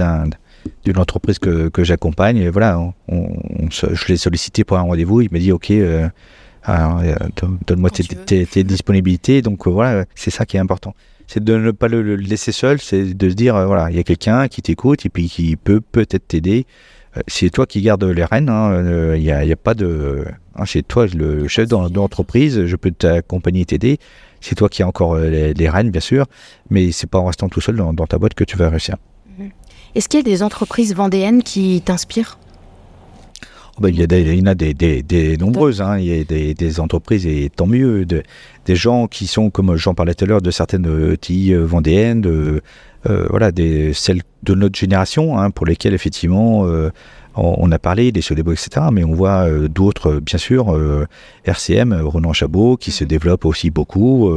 d'une 0.85 0.97
entreprise 0.97 1.39
que, 1.39 1.69
que 1.69 1.83
j'accompagne. 1.83 2.37
Et 2.37 2.49
voilà, 2.49 2.79
on, 2.79 2.93
on, 3.07 3.69
je 3.69 4.07
l'ai 4.07 4.17
sollicité 4.17 4.63
pour 4.63 4.77
un 4.77 4.81
rendez-vous. 4.81 5.21
Il 5.21 5.29
m'a 5.31 5.39
dit 5.39 5.51
OK. 5.51 5.71
Euh, 5.71 6.07
donne-moi 7.67 7.89
tes, 7.89 8.03
tes, 8.03 8.45
tes, 8.45 8.63
disponibilités. 8.63 9.41
Donc 9.41 9.67
voilà, 9.67 10.05
c'est 10.15 10.31
ça 10.31 10.45
qui 10.45 10.57
est 10.57 10.61
important. 10.61 10.95
C'est 11.27 11.43
de 11.43 11.57
ne 11.57 11.71
pas 11.71 11.87
le, 11.87 12.01
le 12.01 12.15
laisser 12.15 12.51
seul, 12.51 12.79
c'est 12.79 13.13
de 13.13 13.29
se 13.29 13.33
dire 13.33 13.53
voilà, 13.65 13.89
il 13.89 13.95
y 13.95 13.99
a 13.99 14.03
quelqu'un 14.03 14.47
qui 14.47 14.61
t'écoute 14.61 15.05
et 15.05 15.09
puis 15.09 15.27
qui 15.27 15.55
peut 15.55 15.81
peut-être 15.81 16.27
t'aider 16.27 16.65
euh, 17.17 17.21
c'est 17.27 17.49
toi 17.49 17.65
qui 17.65 17.81
gardes 17.81 18.03
les 18.03 18.25
rênes. 18.25 18.45
Il 18.45 18.51
hein, 18.51 19.17
n'y 19.17 19.31
euh, 19.31 19.35
a, 19.35 19.51
a, 19.51 19.55
pas 19.55 19.73
de. 19.73 20.25
Hein, 20.55 20.63
c'est 20.65 20.87
toi 20.87 21.05
le 21.07 21.47
chef 21.47 21.67
d'entreprise. 21.67 22.65
Je 22.65 22.75
peux 22.75 22.91
t'accompagner, 22.91 23.65
t'aider. 23.65 23.99
C'est 24.41 24.55
toi 24.55 24.69
qui 24.69 24.83
as 24.83 24.87
encore 24.87 25.15
euh, 25.15 25.29
les, 25.29 25.53
les, 25.53 25.69
rênes, 25.69 25.91
bien 25.91 26.01
sûr. 26.01 26.25
Mais 26.69 26.91
c'est 26.91 27.07
pas 27.07 27.19
en 27.19 27.25
restant 27.25 27.49
tout 27.49 27.61
seul 27.61 27.75
dans, 27.75 27.93
dans 27.93 28.07
ta 28.07 28.17
boîte 28.17 28.33
que 28.33 28.43
tu 28.43 28.57
vas 28.57 28.69
réussir. 28.69 28.97
Est-ce 29.95 30.09
qu'il 30.09 30.19
y 30.19 30.21
a 30.21 30.23
des 30.23 30.43
entreprises 30.43 30.95
vendéennes 30.95 31.43
qui 31.43 31.81
t'inspirent? 31.81 32.37
Oh, 33.77 33.81
ben, 33.81 33.89
il, 33.89 33.99
y 33.99 34.03
a 34.03 34.07
des, 34.07 34.21
il 34.21 34.39
y 34.39 34.41
en 34.41 34.47
a 34.47 34.55
des, 34.55 34.73
des, 34.73 35.01
des 35.01 35.37
nombreuses. 35.37 35.81
Hein. 35.81 35.97
Il 35.97 36.05
y 36.05 36.19
a 36.19 36.23
des, 36.23 36.79
entreprises, 36.79 37.25
et 37.25 37.49
tant 37.55 37.65
mieux, 37.65 38.05
de, 38.05 38.23
des 38.65 38.75
gens 38.75 39.07
qui 39.07 39.25
sont, 39.25 39.49
comme 39.49 39.75
j'en 39.75 39.95
parlais 39.95 40.13
tout 40.13 40.25
à 40.25 40.27
l'heure, 40.27 40.41
de 40.41 40.51
certaines 40.51 41.17
TI 41.17 41.53
vendéennes, 41.55 42.21
de, 42.21 42.61
euh, 43.09 43.27
voilà, 43.29 43.51
des, 43.51 43.93
celles 43.93 44.21
de 44.43 44.53
notre 44.53 44.79
génération, 44.79 45.37
hein, 45.37 45.51
pour 45.51 45.65
lesquelles 45.65 45.93
effectivement 45.93 46.65
euh, 46.65 46.89
on, 47.35 47.69
a 47.71 47.79
parlé 47.79 48.13
des 48.13 48.21
Sodebo, 48.21 48.53
etc. 48.53 48.87
Mais 48.93 49.03
on 49.03 49.13
voit 49.13 49.47
euh, 49.47 49.67
d'autres, 49.67 50.19
bien 50.21 50.37
sûr, 50.37 50.77
RCM, 51.43 51.93
Renan 51.93 52.31
Chabot, 52.31 52.77
qui 52.77 52.91
se 52.91 53.03
mhm. 53.03 53.09
développe 53.09 53.45
aussi 53.45 53.71
beaucoup. 53.71 54.31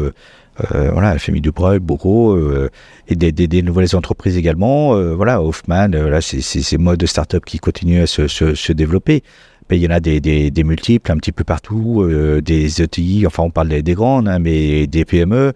Voilà, 0.70 1.12
la 1.12 1.18
famille 1.18 1.40
Dubreuil, 1.40 1.78
beaucoup, 1.78 2.36
et 3.08 3.14
des, 3.14 3.32
des, 3.32 3.46
des, 3.46 3.62
nouvelles 3.62 3.94
entreprises 3.94 4.36
également. 4.36 4.98
voilà, 5.14 5.42
Hoffman, 5.42 5.88
là, 5.88 6.20
c'est 6.20 6.40
ces 6.40 6.78
modes 6.78 6.98
de 6.98 7.06
start-up 7.06 7.44
qui 7.44 7.58
continuent 7.58 8.02
à 8.02 8.06
se, 8.06 8.26
se, 8.26 8.54
se 8.54 8.72
développer. 8.72 9.22
Mais 9.68 9.78
il 9.78 9.82
y 9.82 9.86
en 9.86 9.90
a 9.90 10.00
des, 10.00 10.20
des, 10.20 10.64
multiples 10.64 11.10
un 11.12 11.16
petit 11.16 11.32
peu 11.32 11.44
partout, 11.44 12.08
des 12.42 12.82
ETI, 12.82 13.26
enfin 13.26 13.42
on 13.42 13.50
parle 13.50 13.68
des, 13.68 13.82
des 13.82 13.94
grandes, 13.94 14.28
hein, 14.28 14.38
mais 14.38 14.86
des 14.86 15.04
PME. 15.04 15.52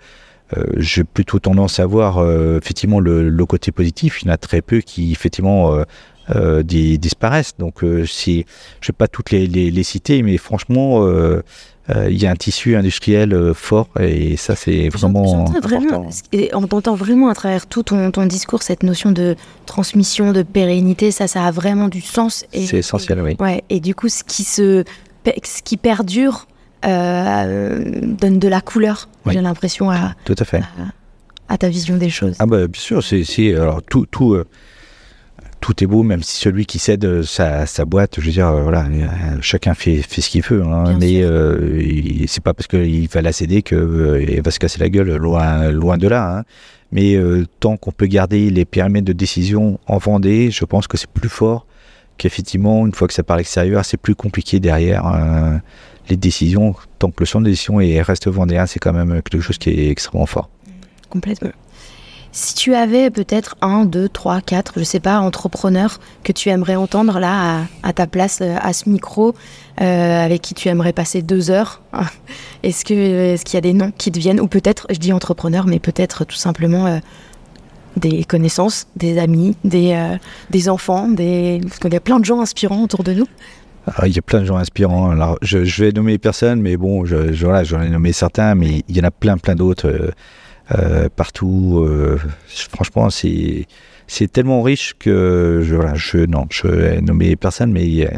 Euh, 0.57 0.65
j'ai 0.77 1.05
plutôt 1.05 1.39
tendance 1.39 1.79
à 1.79 1.87
voir 1.87 2.19
euh, 2.19 2.59
effectivement 2.59 2.99
le, 2.99 3.29
le, 3.29 3.47
côté 3.47 3.71
positif. 3.71 4.23
Il 4.23 4.27
y 4.27 4.31
en 4.31 4.35
a 4.35 4.37
très 4.37 4.63
peu 4.63 4.81
qui 4.81 5.13
effectivement 5.13 5.75
euh, 5.75 5.85
euh 6.35 6.63
disparaissent. 6.63 7.57
Donc, 7.59 7.85
si 8.07 8.45
je 8.81 8.89
vais 8.89 8.97
pas 8.97 9.09
toutes 9.09 9.31
les, 9.31 9.47
les, 9.47 9.71
les 9.71 9.83
citer, 9.83 10.23
mais 10.23 10.37
franchement, 10.39 11.07
il 12.09 12.21
y 12.21 12.27
a 12.27 12.31
un 12.31 12.37
tissu 12.37 12.77
industriel 12.77 13.53
fort 13.55 13.89
et 13.99 14.37
ça, 14.37 14.57
c'est 14.57 14.89
vraiment 14.89 15.47
important. 15.49 16.09
Et 16.33 16.51
on 16.53 16.65
entend 16.65 16.95
vraiment 16.95 17.29
à 17.29 17.35
travers 17.35 17.67
tout 17.67 17.83
ton, 17.83 18.11
ton, 18.11 18.27
discours 18.27 18.63
cette 18.63 18.83
notion 18.83 19.13
de 19.13 19.37
transmission, 19.67 20.33
de 20.33 20.43
pérennité. 20.43 21.11
Ça, 21.11 21.27
ça 21.27 21.45
a 21.45 21.51
vraiment 21.51 21.89
du 21.89 22.01
sens. 22.01 22.45
C'est 22.53 22.79
essentiel, 22.79 23.19
et, 23.19 23.23
oui. 23.23 23.37
Ouais, 23.39 23.65
et 23.71 23.81
du 23.81 23.95
coup, 23.95 24.09
ce 24.09 24.25
qui 24.25 24.45
se, 24.45 24.85
ce 25.27 25.63
qui 25.63 25.77
perdure 25.77 26.47
euh, 26.87 28.01
donne 28.03 28.39
de 28.39 28.49
la 28.49 28.61
couleur, 28.61 29.09
oui. 29.27 29.35
j'ai 29.35 29.41
l'impression, 29.41 29.91
à, 29.91 30.15
tout 30.25 30.37
à, 30.39 30.45
fait. 30.45 30.59
À, 30.59 31.53
à, 31.55 31.59
ta 31.59 31.69
vision 31.69 31.97
des 31.97 32.09
choses. 32.09 32.37
Ah 32.39 32.47
bah, 32.47 32.67
bien 32.67 32.81
sûr, 32.81 33.03
c'est, 33.05 33.55
alors 33.55 33.83
tout, 33.83 34.07
tout, 34.07 34.35
euh, 34.35 34.47
tout 35.71 35.85
est 35.85 35.87
beau, 35.87 36.03
même 36.03 36.23
si 36.23 36.37
celui 36.37 36.67
qui 36.67 36.81
cède 36.81 37.05
euh, 37.05 37.23
sa, 37.23 37.65
sa 37.65 37.85
boîte, 37.85 38.17
je 38.19 38.27
veux 38.27 38.33
dire, 38.33 38.49
euh, 38.49 38.63
voilà, 38.63 38.87
chacun 39.41 39.75
fait, 39.75 40.03
fait 40.03 40.21
ce 40.21 40.29
qu'il 40.29 40.43
veut, 40.43 40.65
hein, 40.65 40.97
mais 40.99 41.23
euh, 41.23 42.27
c'est 42.27 42.43
pas 42.43 42.55
parce 42.55 42.67
qu'il 42.67 43.09
va 43.09 43.23
la 43.23 43.31
céder 43.31 43.63
qu'il 43.63 43.79
euh, 43.79 44.41
va 44.45 44.51
se 44.51 44.59
casser 44.59 44.81
la 44.81 44.89
gueule, 44.89 45.15
loin, 45.15 45.71
loin 45.71 45.97
de 45.97 46.09
là. 46.09 46.39
Hein. 46.39 46.45
Mais 46.91 47.17
tant 47.61 47.77
qu'on 47.77 47.93
peut 47.93 48.07
garder 48.07 48.51
les 48.51 48.65
périmètres 48.65 49.07
de 49.07 49.13
décision 49.13 49.79
en 49.87 49.99
Vendée, 49.99 50.51
je 50.51 50.65
pense 50.65 50.89
que 50.89 50.97
c'est 50.97 51.09
plus 51.09 51.29
fort 51.29 51.67
qu'effectivement, 52.19 52.85
une 52.85 52.93
fois 52.93 53.07
que 53.07 53.15
ça 53.15 53.23
part 53.23 53.35
à 53.35 53.39
l'extérieur, 53.39 53.85
c'est 53.85 53.97
plus 53.97 54.17
compliqué 54.17 54.59
derrière 54.59 55.05
les 56.09 56.17
décisions, 56.17 56.75
tant 56.99 57.13
que 57.13 57.21
le 57.21 57.27
champ 57.27 57.41
de 57.41 57.49
décision 57.49 57.81
est, 57.81 58.03
reste 58.03 58.27
vendéen, 58.27 58.67
c'est 58.67 58.81
quand 58.81 58.93
même 58.93 59.23
quelque 59.23 59.41
chose 59.41 59.57
qui 59.57 59.71
est 59.71 59.89
extrêmement 59.89 60.27
fort. 60.27 60.51
Complètement. 61.11 61.51
Si 62.33 62.55
tu 62.55 62.75
avais 62.75 63.11
peut-être 63.11 63.57
un, 63.61 63.85
deux, 63.85 64.09
trois, 64.09 64.41
quatre, 64.41 64.75
je 64.77 64.85
sais 64.85 65.01
pas, 65.01 65.19
entrepreneurs 65.19 65.99
que 66.23 66.31
tu 66.31 66.49
aimerais 66.49 66.77
entendre 66.77 67.19
là 67.19 67.65
à, 67.83 67.93
ta 67.93 68.07
place 68.07 68.39
euh, 68.41 68.57
à 68.61 68.73
ce 68.73 68.89
micro, 68.89 69.35
euh, 69.81 70.25
avec 70.25 70.41
qui 70.41 70.55
tu 70.55 70.69
aimerais 70.69 70.93
passer 70.93 71.23
deux 71.23 71.51
heures, 71.51 71.83
est-ce 72.63 72.85
que 72.85 72.95
est-ce 72.95 73.45
qu'il 73.45 73.55
y 73.55 73.59
a 73.59 73.63
des 73.63 73.73
noms 73.73 73.93
qui 73.99 74.13
te 74.13 74.19
viennent? 74.19 74.41
Ou 74.41 74.47
peut-être, 74.47 74.87
je 74.91 74.99
dis 74.99 75.13
entrepreneur, 75.13 75.67
mais 75.67 75.81
peut-être 75.81 76.25
tout 76.25 76.37
simplement 76.37 76.87
euh, 76.87 76.99
des 77.97 78.23
connaissances, 78.23 78.87
des 78.95 79.19
amis, 79.19 79.57
des, 79.65 79.95
euh, 79.95 80.17
des 80.51 80.69
enfants, 80.69 81.09
des... 81.09 81.61
parce 81.65 81.81
qu'il 81.81 81.93
y 81.93 81.97
a 81.97 82.01
plein 82.01 82.21
de 82.21 82.25
gens 82.25 82.41
inspirants 82.41 82.85
autour 82.85 83.03
de 83.03 83.13
nous. 83.13 83.27
Ah, 83.87 84.07
il 84.07 84.15
y 84.15 84.19
a 84.19 84.23
plein 84.23 84.41
de 84.41 84.45
gens 84.45 84.57
inspirants. 84.57 85.11
Alors, 85.11 85.37
je, 85.43 85.65
je 85.65 85.85
vais 85.85 85.91
nommer 85.91 86.19
personne, 86.19 86.61
mais 86.61 86.77
bon, 86.77 87.05
je, 87.07 87.17
voilà, 87.43 87.65
j'en 87.65 87.83
ai 87.83 87.89
nommé 87.89 88.13
certains, 88.13 88.55
mais 88.55 88.85
il 88.89 88.97
y 88.97 89.01
en 89.01 89.05
a 89.05 89.11
plein, 89.11 89.37
plein 89.37 89.57
d'autres 89.57 90.13
euh, 90.73 91.05
euh, 91.05 91.09
partout. 91.15 91.85
Euh, 91.85 92.19
franchement, 92.49 93.11
c'est 93.11 93.67
c'est 94.07 94.31
tellement 94.31 94.63
riche 94.63 94.95
que 94.99 95.61
je 95.63 95.75
voilà, 95.75 95.95
je 95.95 96.19
non, 96.19 96.47
je 96.51 97.35
personne, 97.37 97.73
mais 97.73 98.09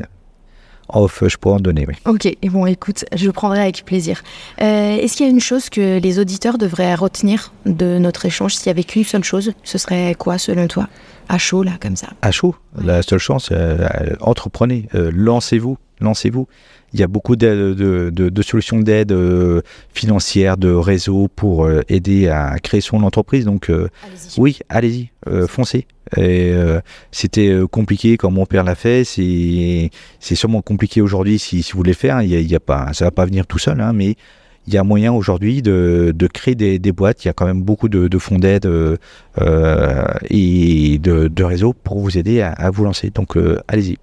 off, 0.92 1.22
je 1.26 1.36
pourrais 1.36 1.56
en 1.56 1.60
donner, 1.60 1.86
oui. 1.88 1.94
Ok, 2.06 2.26
et 2.26 2.48
bon, 2.48 2.66
écoute, 2.66 3.04
je 3.14 3.30
prendrai 3.30 3.60
avec 3.60 3.84
plaisir. 3.84 4.22
Euh, 4.60 4.96
Est-ce 4.96 5.16
qu'il 5.16 5.26
y 5.26 5.28
a 5.28 5.32
une 5.32 5.40
chose 5.40 5.70
que 5.70 5.98
les 5.98 6.18
auditeurs 6.18 6.58
devraient 6.58 6.94
retenir 6.94 7.52
de 7.66 7.98
notre 7.98 8.26
échange? 8.26 8.54
S'il 8.54 8.66
y 8.66 8.70
avait 8.70 8.84
qu'une 8.84 9.04
seule 9.04 9.24
chose, 9.24 9.52
ce 9.64 9.78
serait 9.78 10.14
quoi 10.14 10.38
selon 10.38 10.66
toi? 10.68 10.88
À 11.28 11.38
chaud, 11.38 11.62
là, 11.62 11.72
comme 11.80 11.96
ça 11.96 12.08
À 12.22 12.30
chaud? 12.30 12.54
La 12.76 13.02
seule 13.02 13.18
chance, 13.18 13.48
euh, 13.52 13.88
entreprenez, 14.20 14.88
euh, 14.94 15.10
lancez-vous, 15.14 15.78
lancez-vous. 16.00 16.46
Il 16.94 17.00
y 17.00 17.02
a 17.02 17.06
beaucoup 17.06 17.36
de, 17.36 17.74
de, 18.12 18.28
de 18.28 18.42
solutions 18.42 18.78
d'aide 18.78 19.12
euh, 19.12 19.62
financière, 19.94 20.58
de 20.58 20.70
réseaux 20.70 21.28
pour 21.34 21.64
euh, 21.64 21.80
aider 21.88 22.28
à 22.28 22.58
créer 22.58 22.82
son 22.82 23.02
entreprise. 23.02 23.46
Donc, 23.46 23.70
euh, 23.70 23.88
allez 24.02 24.14
oui, 24.36 24.58
allez-y, 24.68 25.10
foncez. 25.48 25.86
Et 26.18 26.52
c'était 27.10 27.58
compliqué 27.70 28.18
quand 28.18 28.30
mon 28.30 28.44
père 28.44 28.64
l'a 28.64 28.74
fait. 28.74 29.04
C'est 29.04 30.34
sûrement 30.34 30.60
compliqué 30.60 31.00
aujourd'hui 31.00 31.38
si, 31.38 31.62
si 31.62 31.72
vous 31.72 31.78
voulez 31.78 31.94
faire. 31.94 32.20
Il 32.20 32.28
y 32.28 32.36
a, 32.36 32.40
il 32.40 32.50
y 32.50 32.54
a 32.54 32.60
pas, 32.60 32.92
ça 32.92 33.06
va 33.06 33.10
pas 33.10 33.24
venir 33.24 33.46
tout 33.46 33.58
seul, 33.58 33.80
hein, 33.80 33.92
mais 33.94 34.16
il 34.66 34.74
y 34.74 34.76
a 34.76 34.84
moyen 34.84 35.12
aujourd'hui 35.12 35.62
de, 35.62 36.12
de 36.14 36.26
créer 36.26 36.54
des, 36.54 36.78
des, 36.78 36.92
boîtes. 36.92 37.24
Il 37.24 37.28
y 37.28 37.30
a 37.30 37.32
quand 37.32 37.46
même 37.46 37.62
beaucoup 37.62 37.88
de, 37.88 38.08
de 38.08 38.18
fonds 38.18 38.38
d'aide 38.38 38.66
euh, 38.66 38.96
et 40.28 40.98
de, 40.98 41.28
de 41.28 41.44
réseaux 41.44 41.72
pour 41.72 41.98
vous 42.00 42.18
aider 42.18 42.42
à, 42.42 42.50
à 42.50 42.70
vous 42.70 42.84
lancer. 42.84 43.10
Donc, 43.10 43.38
allez-y. 43.68 43.96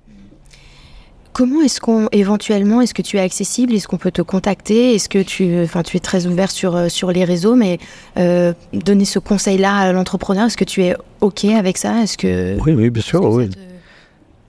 Comment 1.34 1.61
est-ce 1.61 1.80
qu'on 1.80 2.07
éventuellement 2.11 2.81
est-ce 2.81 2.93
que 2.93 3.01
tu 3.01 3.18
es 3.18 3.19
accessible? 3.19 3.73
Est-ce 3.73 3.88
qu'on 3.88 3.97
peut 3.97 4.11
te 4.11 4.22
contacter? 4.22 4.95
Est-ce 4.95 5.10
que 5.10 5.22
tu 5.22 5.61
enfin 5.61 5.84
tu 5.84 5.97
es 5.97 5.99
très 5.99 6.26
ouvert 6.26 6.51
sur 6.51 6.76
euh, 6.76 6.89
sur 6.89 7.11
les 7.11 7.23
réseaux? 7.23 7.56
Mais 7.56 7.77
euh, 8.18 8.53
donner 8.73 9.06
ce 9.06 9.19
conseil 9.19 9.57
là 9.57 9.76
à 9.76 9.91
l'entrepreneur 9.91 10.47
est-ce 10.47 10.57
que 10.57 10.65
tu 10.65 10.84
es 10.84 10.95
OK 11.22 11.45
avec 11.45 11.77
ça? 11.77 12.01
Est-ce 12.01 12.18
que 12.18 12.57
Oui 12.65 12.73
oui, 12.73 12.89
bien 12.89 13.03
sûr, 13.03 13.23
oui. 13.23 13.49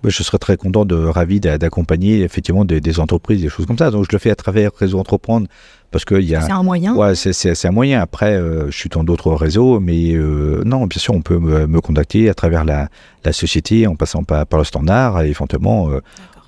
Je 0.02 0.22
serais 0.22 0.38
très 0.38 0.56
content 0.56 0.86
de 0.86 0.96
ravi 0.96 1.40
d'accompagner 1.40 2.22
effectivement 2.22 2.64
des, 2.64 2.80
des, 2.80 3.00
entreprises, 3.00 3.42
des 3.42 3.50
choses 3.50 3.66
comme 3.66 3.76
ça. 3.76 3.90
Donc 3.90 4.06
je 4.06 4.08
le 4.12 4.18
fais 4.18 4.30
à 4.30 4.34
travers 4.34 4.70
Réseau 4.74 4.98
Entreprendre 4.98 5.46
parce 5.90 6.06
que 6.06 6.14
il 6.14 6.26
y 6.26 6.34
a. 6.34 6.40
C'est 6.40 6.52
un 6.52 6.62
moyen. 6.62 6.94
Ouais, 6.94 7.14
c'est 7.14 7.66
un 7.66 7.70
moyen. 7.70 8.00
Après, 8.00 8.32
euh, 8.32 8.70
je 8.70 8.76
suis 8.78 8.88
dans 8.88 9.04
d'autres 9.04 9.32
réseaux, 9.32 9.78
mais 9.78 10.12
euh, 10.14 10.62
non, 10.64 10.86
bien 10.86 10.98
sûr, 10.98 11.12
on 11.12 11.20
peut 11.20 11.38
me, 11.38 11.66
me, 11.66 11.80
contacter 11.82 12.30
à 12.30 12.34
travers 12.34 12.64
la, 12.64 12.88
la 13.24 13.32
société, 13.34 13.86
en 13.86 13.94
passant 13.94 14.24
par, 14.24 14.46
par 14.46 14.58
le 14.58 14.64
standard. 14.64 15.20
Et 15.20 15.28
éventuellement, 15.28 15.90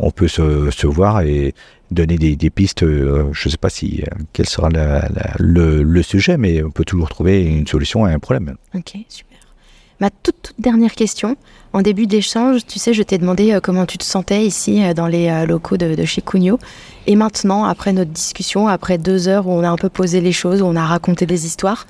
on 0.02 0.10
peut 0.10 0.28
se, 0.28 0.70
se, 0.70 0.86
voir 0.86 1.22
et 1.22 1.54
donner 1.90 2.18
des, 2.18 2.50
pistes. 2.50 2.84
je 2.84 3.22
ne 3.22 3.50
sais 3.50 3.56
pas 3.56 3.70
si 3.70 4.02
quel 4.32 4.46
sera 4.46 4.68
le, 5.38 5.82
le, 5.82 6.02
sujet, 6.02 6.36
mais 6.36 6.62
on 6.62 6.70
peut 6.70 6.84
toujours 6.84 7.08
trouver 7.08 7.44
une 7.44 7.66
solution 7.66 8.04
à 8.04 8.10
un 8.10 8.18
problème. 8.18 8.56
Ok, 8.74 8.96
super. 9.08 9.38
Ma 10.00 10.10
toute, 10.10 10.42
toute, 10.42 10.60
dernière 10.60 10.94
question. 10.94 11.36
En 11.74 11.80
début 11.80 12.06
d'échange, 12.06 12.66
tu 12.66 12.78
sais, 12.78 12.92
je 12.92 13.02
t'ai 13.02 13.16
demandé 13.16 13.52
euh, 13.52 13.60
comment 13.60 13.86
tu 13.86 13.96
te 13.96 14.04
sentais 14.04 14.44
ici 14.44 14.84
euh, 14.84 14.92
dans 14.92 15.06
les 15.06 15.28
euh, 15.28 15.46
locaux 15.46 15.78
de, 15.78 16.04
chez 16.04 16.20
Cugno. 16.20 16.58
Et 17.06 17.16
maintenant, 17.16 17.64
après 17.64 17.94
notre 17.94 18.10
discussion, 18.10 18.68
après 18.68 18.98
deux 18.98 19.26
heures 19.26 19.46
où 19.46 19.52
on 19.52 19.64
a 19.64 19.70
un 19.70 19.76
peu 19.76 19.88
posé 19.88 20.20
les 20.20 20.32
choses, 20.32 20.60
où 20.60 20.66
on 20.66 20.76
a 20.76 20.84
raconté 20.84 21.24
des 21.24 21.46
histoires, 21.46 21.86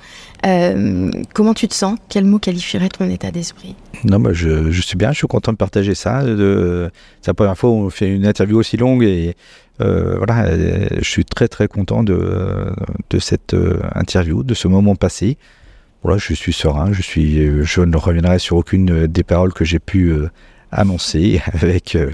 comment 1.33 1.53
tu 1.53 1.67
te 1.67 1.73
sens? 1.73 1.99
Quel 2.09 2.25
mot 2.25 2.39
qualifierait 2.39 2.89
ton 2.89 3.09
état 3.09 3.29
d'esprit? 3.29 3.75
Non, 4.05 4.19
moi, 4.19 4.33
je, 4.33 4.71
suis 4.81 4.97
bien. 4.97 5.11
Je 5.11 5.17
suis 5.17 5.27
content 5.27 5.51
de 5.51 5.57
partager 5.57 5.93
ça. 5.93 6.21
C'est 6.23 7.27
la 7.27 7.33
première 7.35 7.57
fois 7.57 7.69
où 7.69 7.73
on 7.73 7.89
fait 7.91 8.09
une 8.09 8.25
interview 8.25 8.57
aussi 8.57 8.75
longue 8.75 9.03
et 9.03 9.35
voilà, 9.79 10.47
je 10.97 11.07
suis 11.07 11.25
très 11.25 11.47
très 11.47 11.67
content 11.67 12.01
de 12.01 12.73
cette 13.19 13.55
interview, 13.93 14.41
de 14.41 14.55
ce 14.55 14.67
moment 14.67 14.95
passé 14.95 15.37
voilà, 16.03 16.17
je 16.17 16.33
suis 16.33 16.53
serein, 16.53 16.91
je, 16.91 17.01
suis, 17.01 17.63
je 17.63 17.81
ne 17.81 17.97
reviendrai 17.97 18.37
sur 18.37 18.57
aucune 18.57 19.07
des 19.07 19.23
paroles 19.23 19.53
que 19.53 19.65
j'ai 19.65 19.79
pu 19.79 20.09
euh, 20.09 20.29
annoncer 20.73 21.41
avec 21.53 21.95
euh, 21.95 22.11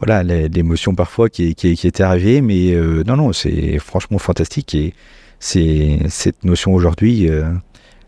voilà 0.00 0.22
l'émotion 0.22 0.94
parfois 0.94 1.28
qui, 1.28 1.54
qui, 1.54 1.74
qui, 1.74 1.86
était 1.86 2.02
arrivée, 2.02 2.40
mais 2.40 2.72
euh, 2.72 3.02
non, 3.04 3.16
non, 3.16 3.32
c'est 3.32 3.78
franchement 3.78 4.18
fantastique 4.18 4.74
et 4.74 4.94
c'est 5.40 5.98
cette 6.08 6.44
notion 6.44 6.72
aujourd'hui, 6.74 7.28
euh, 7.28 7.44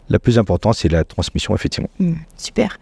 la 0.08 0.18
plus 0.18 0.38
importante, 0.38 0.74
c'est 0.74 0.88
la 0.88 1.04
transmission, 1.04 1.54
effectivement. 1.54 1.90
Mmh, 2.00 2.14
super. 2.36 2.78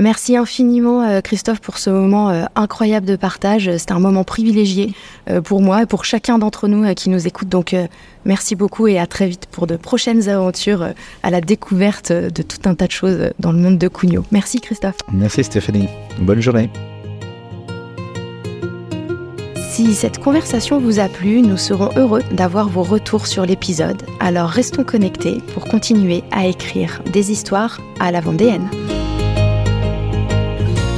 Merci 0.00 0.34
infiniment 0.34 1.02
euh, 1.02 1.20
Christophe 1.20 1.60
pour 1.60 1.76
ce 1.76 1.90
moment 1.90 2.30
euh, 2.30 2.44
incroyable 2.56 3.06
de 3.06 3.16
partage. 3.16 3.70
C'était 3.76 3.92
un 3.92 4.00
moment 4.00 4.24
privilégié 4.24 4.94
euh, 5.28 5.42
pour 5.42 5.60
moi 5.60 5.82
et 5.82 5.86
pour 5.86 6.06
chacun 6.06 6.38
d'entre 6.38 6.68
nous 6.68 6.94
qui 6.94 7.10
nous 7.10 7.26
écoute. 7.26 7.48
Donc 7.48 7.76
merci 8.24 8.56
beaucoup 8.56 8.88
et 8.88 8.98
à 8.98 9.06
très 9.06 9.28
vite 9.28 9.46
pour 9.50 9.66
de 9.66 9.76
prochaines 9.76 10.28
aventures 10.28 10.88
à 11.22 11.30
la 11.30 11.40
découverte 11.42 12.12
de 12.12 12.42
tout 12.42 12.68
un 12.68 12.74
tas 12.74 12.86
de 12.86 12.92
choses 12.92 13.30
dans 13.38 13.52
le 13.52 13.58
monde 13.58 13.76
de 13.76 13.88
Cugno. 13.88 14.24
Merci 14.30 14.60
Christophe. 14.60 14.96
Merci 15.12 15.44
Stéphanie. 15.44 15.88
Bonne 16.18 16.40
journée. 16.40 16.70
Si 19.70 19.94
cette 19.94 20.18
conversation 20.18 20.80
vous 20.80 20.98
a 20.98 21.08
plu, 21.08 21.42
nous 21.42 21.56
serons 21.56 21.90
heureux 21.96 22.22
d'avoir 22.32 22.68
vos 22.68 22.82
retours 22.82 23.26
sur 23.26 23.44
l'épisode. 23.44 24.02
Alors 24.18 24.48
restons 24.48 24.84
connectés 24.84 25.38
pour 25.54 25.66
continuer 25.66 26.24
à 26.32 26.46
écrire 26.46 27.02
des 27.12 27.30
histoires 27.30 27.80
à 28.00 28.10
la 28.10 28.20
vendéenne. 28.20 28.68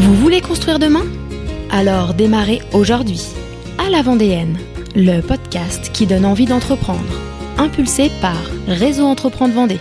Vous 0.03 0.17
voulez 0.17 0.41
construire 0.41 0.81
demain? 0.81 1.05
Alors 1.71 2.13
démarrez 2.13 2.61
aujourd'hui. 2.73 3.23
À 3.79 3.89
la 3.89 4.03
Vendéenne, 4.03 4.59
le 4.97 5.21
podcast 5.21 5.93
qui 5.93 6.07
donne 6.07 6.25
envie 6.25 6.45
d'entreprendre. 6.45 7.15
Impulsé 7.57 8.11
par 8.21 8.37
Réseau 8.67 9.05
Entreprendre 9.05 9.55
Vendée. 9.55 9.79